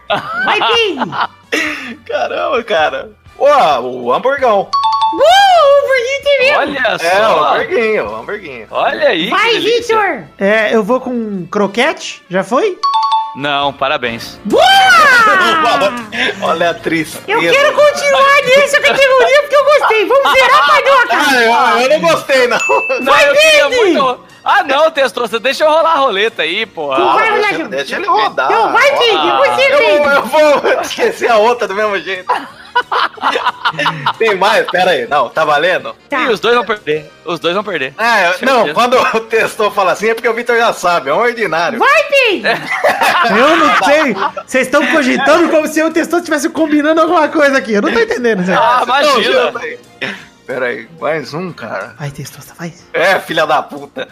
Vai, 0.44 0.58
Pini. 0.72 1.98
Caramba, 2.08 2.64
cara. 2.64 3.10
Ué, 3.38 3.78
o 3.80 4.10
hamburgão. 4.10 4.70
Uh, 5.14 5.86
bonito 5.86 6.38
mesmo. 6.40 6.58
Olha 6.58 6.78
É, 6.88 6.94
o 6.94 6.98
só. 6.98 7.44
hamburguinho, 7.54 8.06
o 8.10 8.16
hamburguinho. 8.16 8.66
Olha 8.70 9.08
aí. 9.08 9.30
Vai. 9.30 9.58
Vitor. 9.58 10.24
É, 10.38 10.74
eu 10.74 10.82
vou 10.82 11.00
com 11.00 11.46
croquete, 11.46 12.22
já 12.28 12.42
foi? 12.44 12.78
Não, 13.36 13.72
parabéns. 13.72 14.38
Boa! 14.44 14.62
Olha 16.42 16.70
a 16.70 16.74
tristeza. 16.74 17.24
Eu 17.26 17.40
quero 17.40 17.72
continuar 17.74 18.42
nessa 18.46 18.80
categoria 18.80 19.40
porque 19.42 19.56
eu 19.56 19.64
gostei. 19.64 20.06
Vamos 20.06 20.32
zerar 20.32 20.58
a 20.58 20.66
padoca. 20.66 21.08
Ah, 21.10 21.74
eu, 21.76 21.80
eu 21.80 21.88
não 22.00 22.08
gostei, 22.08 22.46
não. 22.46 22.58
Não, 23.00 23.20
eu 23.20 23.34
queria 23.34 23.68
Vini! 23.70 24.18
Ah, 24.44 24.62
não, 24.62 24.90
Testosta, 24.90 25.40
deixa 25.40 25.64
eu 25.64 25.70
rolar 25.70 25.92
a 25.94 25.96
roleta 25.96 26.42
aí, 26.42 26.66
porra. 26.66 26.96
Tu 26.96 27.04
vai 27.14 27.30
rolar 27.30 27.48
deixa, 27.48 27.64
deixa 27.68 27.96
ele 27.96 28.06
rodar. 28.06 28.50
Não, 28.50 28.72
vai, 28.72 28.90
Pini. 28.98 29.16
Ah, 29.16 29.42
Você, 29.46 29.62
Eu, 29.72 29.78
vou- 29.78 29.78
Pini. 29.88 30.14
eu 30.16 30.22
vou 30.62 30.80
esquecer 30.82 31.30
a 31.30 31.38
outra 31.38 31.66
do 31.66 31.74
mesmo 31.74 31.98
jeito. 31.98 32.30
Tem 34.18 34.34
mais? 34.36 34.66
Pera 34.70 34.90
aí. 34.92 35.06
Não, 35.06 35.28
tá 35.28 35.44
valendo? 35.44 35.94
Tá. 36.08 36.22
Ih, 36.22 36.28
os 36.28 36.40
dois 36.40 36.54
vão 36.54 36.64
perder. 36.64 37.10
Os 37.24 37.40
dois 37.40 37.54
vão 37.54 37.64
perder. 37.64 37.94
É, 37.98 38.44
não, 38.44 38.72
quando 38.72 38.94
o 38.96 39.20
testou 39.20 39.70
fala 39.70 39.92
assim 39.92 40.08
é 40.08 40.14
porque 40.14 40.28
o 40.28 40.34
Vitor 40.34 40.56
já 40.56 40.72
sabe, 40.72 41.10
é 41.10 41.14
um 41.14 41.18
ordinário. 41.18 41.78
Vai, 41.78 42.02
Pini. 42.04 42.42
Eu 43.38 43.56
não 43.56 43.84
sei. 43.84 44.14
Vocês 44.46 44.66
estão 44.66 44.86
cogitando 44.88 45.48
como 45.48 45.66
se 45.66 45.80
eu 45.80 45.86
e 45.86 45.90
o 45.90 45.92
Testor 45.92 46.18
estivesse 46.20 46.48
combinando 46.50 47.00
alguma 47.00 47.28
coisa 47.28 47.58
aqui. 47.58 47.72
Eu 47.72 47.82
não 47.82 47.92
tô 47.92 48.00
entendendo, 48.00 48.44
Zé. 48.44 48.54
Ah, 48.54 48.82
imagina. 48.84 49.52
Pera 50.46 50.66
aí, 50.66 50.88
mais 51.00 51.32
um, 51.32 51.52
cara. 51.52 51.94
Vai, 51.98 52.10
Testor, 52.10 52.42
vai. 52.58 52.72
É, 52.92 53.18
filha 53.20 53.46
da 53.46 53.62
puta. 53.62 54.08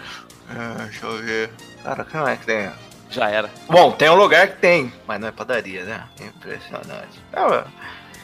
Ah, 0.50 0.84
deixa 0.84 1.06
eu 1.06 1.18
ver. 1.18 1.50
Cara, 1.84 2.04
quem 2.04 2.20
é 2.20 2.36
que 2.36 2.46
tem? 2.46 2.70
Já 3.10 3.28
era. 3.28 3.50
Bom, 3.68 3.92
tem 3.92 4.08
um 4.08 4.14
lugar 4.14 4.48
que 4.48 4.56
tem, 4.56 4.92
mas 5.06 5.20
não 5.20 5.28
é 5.28 5.30
padaria, 5.30 5.84
né? 5.84 6.04
Impressionante. 6.20 7.22
Ah, 7.34 7.64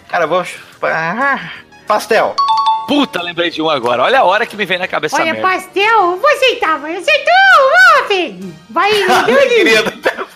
Cara, 0.09 0.27
vou. 0.27 0.45
Ah, 0.83 1.51
pastel. 1.87 2.35
Puta, 2.87 3.21
lembrei 3.23 3.51
de 3.51 3.61
um 3.61 3.69
agora. 3.69 4.03
Olha 4.03 4.21
a 4.21 4.25
hora 4.25 4.47
que 4.47 4.57
me 4.57 4.65
vem 4.65 4.79
na 4.79 4.89
cabeça 4.89 5.17
Olha, 5.17 5.33
merda. 5.35 5.43
pastel. 5.49 5.83
Eu 5.85 6.17
vou 6.19 6.31
aceitar, 6.31 6.79
vai. 6.79 6.97
Aceitou. 6.97 8.07
Pini. 8.09 8.55
Vai, 8.71 8.91
Alegria 9.03 9.83
Dani. 9.83 9.97
do. 10.01 10.29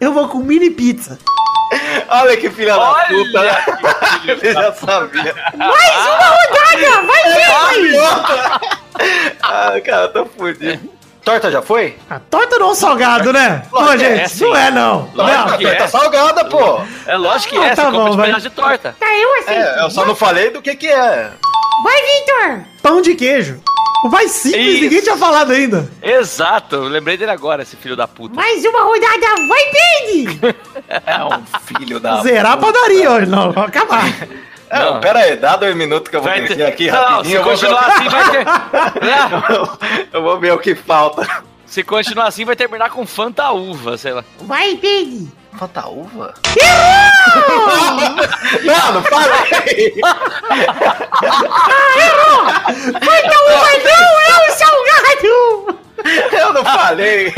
Eu 0.00 0.12
vou 0.12 0.28
com 0.28 0.38
mini 0.38 0.70
pizza. 0.70 1.18
Olha 2.08 2.36
que 2.36 2.50
filha 2.50 2.74
da 2.74 2.92
Olha 2.92 3.06
puta. 3.08 3.64
Ele 4.28 4.52
já 4.52 4.72
sabia. 4.72 5.34
Mais 5.56 5.90
uma 6.06 6.28
rodada. 6.28 7.06
Vai, 7.06 7.74
Pini. 7.74 7.96
Ah, 9.42 9.80
cara, 9.84 10.08
tô 10.08 10.24
fudido. 10.26 10.93
Torta 11.24 11.50
já 11.50 11.62
foi? 11.62 11.96
A 12.10 12.18
torta 12.20 12.58
não 12.58 12.68
é 12.68 12.70
um 12.72 12.74
salgado, 12.74 13.32
né? 13.32 13.62
Pô, 13.70 13.82
que 13.82 13.92
é, 13.94 13.98
gente, 13.98 14.30
sim. 14.30 14.44
não 14.44 14.54
é 14.56 14.70
não. 14.70 15.10
Lógico, 15.14 15.50
Não. 15.50 15.56
que 15.58 15.64
torta 15.64 15.82
é. 15.84 15.88
salgada, 15.88 16.44
pô. 16.44 16.80
É 17.06 17.16
lógico 17.16 17.54
que 17.54 17.58
Ah, 17.58 17.66
é, 17.66 17.74
tá 17.74 17.84
você 17.86 17.90
bom, 17.90 18.08
compra 18.10 18.32
de 18.34 18.40
de 18.42 18.50
torta. 18.50 18.94
Tá, 19.00 19.06
eu 19.16 19.34
aceito. 19.40 19.60
É, 19.78 19.84
eu 19.84 19.90
só 19.90 20.04
não 20.04 20.14
falei 20.14 20.50
do 20.50 20.60
que 20.60 20.76
que 20.76 20.86
é. 20.86 21.30
Vai, 21.82 22.02
Vitor. 22.02 22.64
Pão 22.82 23.00
de 23.00 23.14
queijo. 23.14 23.58
Vai 24.10 24.28
simples, 24.28 24.66
Isso. 24.74 24.82
ninguém 24.82 25.00
tinha 25.00 25.16
falado 25.16 25.52
ainda. 25.52 25.90
Exato, 26.02 26.76
eu 26.76 26.82
lembrei 26.84 27.16
dele 27.16 27.30
agora, 27.30 27.62
esse 27.62 27.74
filho 27.74 27.96
da 27.96 28.06
puta. 28.06 28.34
Mais 28.34 28.62
uma 28.66 28.82
rodada. 28.82 29.26
Vai, 29.48 29.64
Pini. 29.70 30.40
É 31.06 31.24
um 31.24 31.42
filho 31.62 31.98
da... 31.98 32.20
Zerar 32.20 32.52
a 32.52 32.56
padaria 32.58 33.10
hoje, 33.10 33.26
não. 33.30 33.50
Vai 33.50 33.64
acabar. 33.64 34.04
É, 34.74 34.78
Não. 34.90 35.00
pera 35.00 35.18
aí, 35.20 35.36
dá 35.36 35.56
dois 35.56 35.74
minutos 35.76 36.08
que 36.08 36.16
eu 36.16 36.20
vou 36.22 36.28
Vai 36.30 36.40
descer 36.40 36.56
ter... 36.56 36.66
aqui 36.66 36.90
Não, 36.90 37.00
rapidinho. 37.00 37.38
se 37.38 37.44
continuar 37.44 37.84
ver... 37.86 37.92
assim 37.92 38.08
vai 38.08 38.30
ter... 38.30 38.44
Não, 39.04 39.78
eu 40.12 40.22
vou 40.22 40.40
ver 40.40 40.52
o 40.52 40.58
que 40.58 40.74
falta. 40.74 41.26
se 41.66 41.82
continuar 41.84 42.26
assim 42.26 42.44
vai 42.44 42.56
terminar 42.56 42.90
com 42.90 43.06
Fanta 43.06 43.50
Uva, 43.52 43.96
sei 43.96 44.12
lá. 44.12 44.24
Vai, 44.40 44.74
Pini. 44.76 45.30
Falta 45.56 45.86
uva? 45.86 46.34
não, 48.64 48.92
não 48.94 49.02
falei! 49.04 49.94
Então, 53.02 53.42
mas 53.50 53.84
não 53.84 54.20
é 54.20 54.48
o 54.48 54.52
salgado. 54.52 55.78
Eu 56.32 56.52
não 56.52 56.64
falei! 56.64 57.32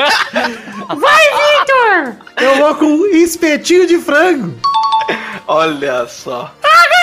Vai, 0.97 1.25
Vitor. 1.25 2.17
Eu 2.41 2.57
vou 2.57 2.75
com 2.77 3.07
espetinho 3.09 3.87
de 3.87 3.99
frango. 3.99 4.55
Olha 5.47 6.07
só. 6.09 6.51
Vitor. 6.63 6.96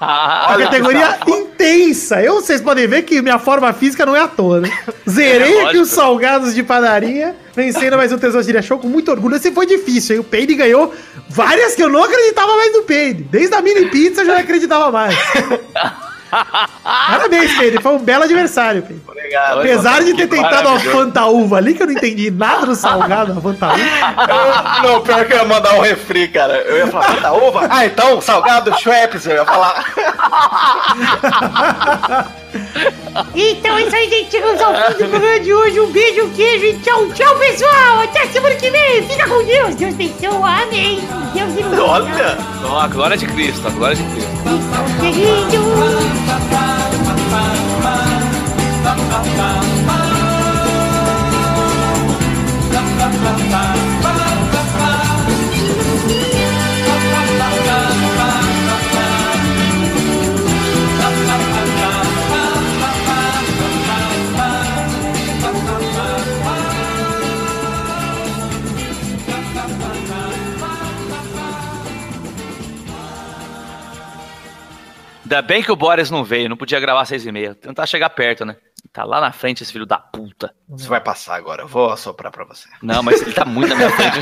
Ah, 0.00 0.54
A 0.54 0.58
categoria 0.58 1.18
intensa. 1.26 2.22
Eu, 2.22 2.34
vocês 2.34 2.60
podem 2.60 2.86
ver 2.86 3.02
que 3.02 3.22
minha 3.22 3.38
forma 3.38 3.72
física 3.72 4.04
não 4.04 4.14
é 4.14 4.20
à 4.20 4.28
toa, 4.28 4.60
né? 4.60 4.70
Zerei 5.08 5.58
É, 5.58 5.64
aqui 5.66 5.78
os 5.78 5.88
salgados 5.90 6.54
de 6.54 6.62
padaria, 6.62 7.34
vencendo 7.54 7.96
mais 7.96 8.12
um 8.12 8.18
Tesouro 8.18 8.62
Show 8.62 8.78
com 8.78 8.88
muito 8.88 9.10
orgulho. 9.10 9.36
Esse 9.36 9.50
foi 9.52 9.66
difícil, 9.66 10.16
hein? 10.16 10.20
O 10.20 10.24
Peide 10.24 10.54
ganhou 10.54 10.92
várias 11.28 11.74
que 11.74 11.82
eu 11.82 11.88
não 11.88 12.02
acreditava 12.02 12.54
mais 12.56 12.72
no 12.72 12.82
Peide. 12.82 13.22
Desde 13.24 13.54
a 13.54 13.62
mini 13.62 13.86
pizza 13.86 14.22
eu 14.22 14.26
já 14.26 14.32
não 14.34 14.40
acreditava 14.40 14.90
mais. 14.90 15.16
Parabéns, 16.82 17.56
Peide. 17.56 17.80
Foi 17.82 17.92
um 17.92 17.98
belo 17.98 18.24
adversário, 18.24 18.82
Peide. 18.82 19.02
Obrigado. 19.06 19.60
Apesar 19.60 20.02
de 20.02 20.14
ter 20.14 20.26
tentado 20.26 20.68
a 20.68 20.72
maravilhoso. 20.72 20.96
Fanta 20.98 21.24
Uva 21.26 21.56
ali, 21.56 21.74
que 21.74 21.82
eu 21.82 21.86
não 21.86 21.94
entendi 21.94 22.30
nada 22.30 22.66
do 22.66 22.74
salgado 22.74 23.32
da 23.34 23.40
Fanta 23.40 23.66
Uva. 23.68 23.78
Eu- 23.78 24.88
não, 24.92 25.00
pior 25.02 25.24
que 25.24 25.32
eu 25.32 25.36
ia 25.38 25.44
mandar 25.44 25.74
um 25.74 25.80
refri, 25.80 26.28
cara. 26.28 26.54
Eu 26.58 26.78
ia 26.78 26.86
falar, 26.88 27.32
uva? 27.32 27.66
Ah, 27.70 27.86
então, 27.86 28.20
salgado 28.20 28.72
Schweppes, 28.78 29.26
eu 29.26 29.36
ia 29.36 29.44
falar. 29.44 29.84
Então 33.34 33.78
é 33.78 33.82
isso 33.82 33.94
aí, 33.94 34.10
gente. 34.10 34.30
Chegamos 34.30 34.60
ao 34.60 34.74
fim 34.74 35.04
do 35.04 35.08
programa 35.08 35.40
de 35.40 35.52
hoje. 35.52 35.80
Um 35.80 35.90
beijo, 35.90 36.24
um 36.24 36.30
queijo 36.30 36.64
e 36.64 36.78
tchau, 36.80 37.08
tchau, 37.10 37.36
pessoal. 37.36 38.00
Até 38.02 38.26
semana 38.26 38.54
que 38.56 38.70
vem. 38.70 39.06
Fica 39.08 39.28
com 39.28 39.44
Deus. 39.44 39.74
Deus 39.76 39.94
abençoe. 39.94 40.26
Amém. 40.26 41.00
Deus 41.32 41.56
ilumine. 41.56 41.80
Olha! 41.80 42.38
Ó, 42.64 42.80
a 42.80 42.88
glória 42.88 43.16
de 43.16 43.26
Cristo, 43.26 43.66
a 43.66 43.70
glória 43.70 43.96
de 43.96 44.02
Cristo. 44.04 44.30
Então, 48.84 49.73
Ainda 75.24 75.42
bem 75.42 75.62
que 75.62 75.72
o 75.72 75.76
Boris 75.76 76.10
não 76.10 76.22
veio, 76.22 76.48
não 76.48 76.56
podia 76.56 76.78
gravar 76.78 77.00
às 77.02 77.08
seis 77.08 77.24
e 77.26 77.32
meia. 77.32 77.54
Tentar 77.54 77.86
chegar 77.86 78.10
perto, 78.10 78.44
né? 78.44 78.56
Tá 78.92 79.02
lá 79.02 79.20
na 79.20 79.32
frente 79.32 79.62
esse 79.62 79.72
filho 79.72 79.86
da 79.86 79.96
puta. 79.98 80.54
Você 80.68 80.86
vai 80.86 81.00
passar 81.00 81.34
agora, 81.36 81.62
eu 81.62 81.66
vou 81.68 81.90
assoprar 81.90 82.30
pra 82.30 82.44
você. 82.44 82.68
Não, 82.82 83.02
mas 83.02 83.20
ele 83.22 83.32
tá 83.32 83.44
muito 83.44 83.70
na 83.70 83.76
minha 83.76 83.90
frente. 83.90 84.18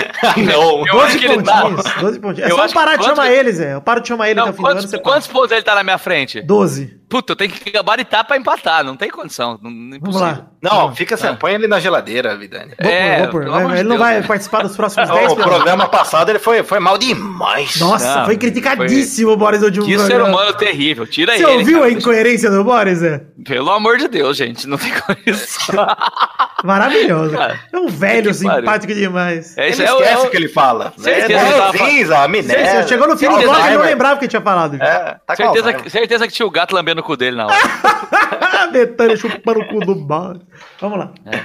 não! 0.46 0.86
Eu 0.86 1.00
acho 1.02 1.18
que 1.18 1.26
ele 1.26 1.42
tá. 1.42 1.62
Pontinhos, 1.62 1.94
12 2.00 2.20
pontinhos. 2.20 2.48
É 2.48 2.52
Eu 2.52 2.56
só 2.56 2.64
acho 2.64 2.74
parar 2.74 2.92
que 2.92 2.98
de 2.98 3.04
chamar 3.04 3.16
quantos- 3.16 3.38
ele, 3.38 3.52
Zé. 3.52 3.74
Eu 3.74 3.80
paro 3.82 4.00
de 4.00 4.08
chamar 4.08 4.30
ele 4.30 4.40
até 4.40 4.46
Não, 4.48 4.52
o 4.54 4.56
fim 4.56 4.62
do 4.62 4.68
ano, 4.68 4.80
quantos, 4.80 5.00
quantos 5.00 5.26
pontos 5.28 5.52
ele 5.52 5.62
tá 5.62 5.74
na 5.74 5.84
minha 5.84 5.98
frente? 5.98 6.38
para. 6.38 6.46
12. 6.46 7.00
Puta, 7.08 7.32
eu 7.32 7.36
tenho 7.36 7.52
que 7.52 7.70
gabaritar 7.70 8.26
pra 8.26 8.36
empatar, 8.36 8.82
não 8.82 8.96
tem 8.96 9.08
condição. 9.08 9.52
Não, 9.62 9.70
Vamos 9.70 9.96
impossível. 9.96 10.26
lá. 10.26 10.46
Não, 10.60 10.92
fica 10.94 11.14
assim, 11.14 11.32
põe 11.36 11.52
ele 11.54 11.68
na 11.68 11.78
geladeira, 11.78 12.36
Vidani. 12.36 12.72
Vou 12.80 12.90
É, 12.90 13.26
pôr, 13.28 13.44
vou 13.44 13.52
pôr. 13.52 13.58
amor 13.60 13.72
de 13.74 13.78
Ele 13.80 13.82
não 13.84 13.90
Deus, 13.96 14.00
vai 14.00 14.20
né? 14.20 14.26
participar 14.26 14.62
dos 14.62 14.74
próximos 14.76 15.08
10 15.14 15.32
O 15.32 15.36
programa 15.36 15.86
passado 15.86 16.30
ele 16.30 16.40
foi, 16.40 16.64
foi 16.64 16.80
mal 16.80 16.98
demais. 16.98 17.78
Nossa, 17.78 18.18
Não, 18.18 18.24
foi 18.24 18.36
criticadíssimo 18.36 19.30
o 19.30 19.36
Boris 19.36 19.62
último 19.62 19.86
Que 19.86 19.96
ser 20.00 20.20
humano 20.20 20.52
terrível, 20.54 21.06
tira 21.06 21.36
Você 21.36 21.44
ele. 21.44 21.58
ouviu 21.58 21.78
cara. 21.78 21.90
a 21.90 21.92
incoerência 21.92 22.50
do 22.50 22.64
Boris, 22.64 22.98
Zé? 22.98 23.22
Pelo 23.44 23.70
amor 23.70 23.98
de 23.98 24.08
Deus, 24.08 24.36
gente, 24.36 24.66
não 24.66 24.76
tem 24.76 24.92
condição. 24.92 25.86
Maravilhoso. 26.64 27.36
Cara, 27.36 27.60
é 27.72 27.78
um 27.78 27.86
velho 27.88 28.32
que 28.34 28.42
pariu. 28.44 28.60
simpático 28.60 28.94
demais. 28.94 29.56
É, 29.58 29.64
Ele 29.64 29.72
isso 29.72 29.82
é, 29.82 29.92
o- 29.92 29.96
esquece 29.98 30.12
é 30.14 30.18
o 30.18 30.22
o- 30.26 30.30
que 30.30 30.36
ele 30.36 30.48
fala. 30.48 30.92
Certeza 30.96 31.32
é, 31.40 31.46
ele 31.48 31.56
tava 31.58 31.78
cinza, 31.78 32.18
amnésia. 32.18 32.82
Você 32.82 32.88
chegou 32.88 33.08
no 33.08 33.16
fim 33.16 33.26
do 33.26 33.32
certeza 33.32 33.52
bloco 33.52 33.68
e 33.68 33.74
não 33.74 33.82
lembrava 33.82 34.20
que 34.20 34.28
tinha 34.28 34.40
falado. 34.42 34.76
É, 34.82 35.16
tá 35.26 35.36
certeza, 35.36 35.72
que, 35.74 35.90
certeza 35.90 36.26
que 36.26 36.32
tinha 36.32 36.46
o 36.46 36.50
gato 36.50 36.74
lambendo 36.74 37.00
o 37.00 37.04
cu 37.04 37.16
dele 37.16 37.36
na 37.36 37.46
hora. 37.46 37.56
Betânia 38.72 39.16
chupando 39.16 39.60
o 39.60 39.66
cu 39.68 39.80
do 39.80 39.94
Boris. 39.94 40.42
Vamos 40.80 40.98
lá. 40.98 41.10
É. 41.26 41.40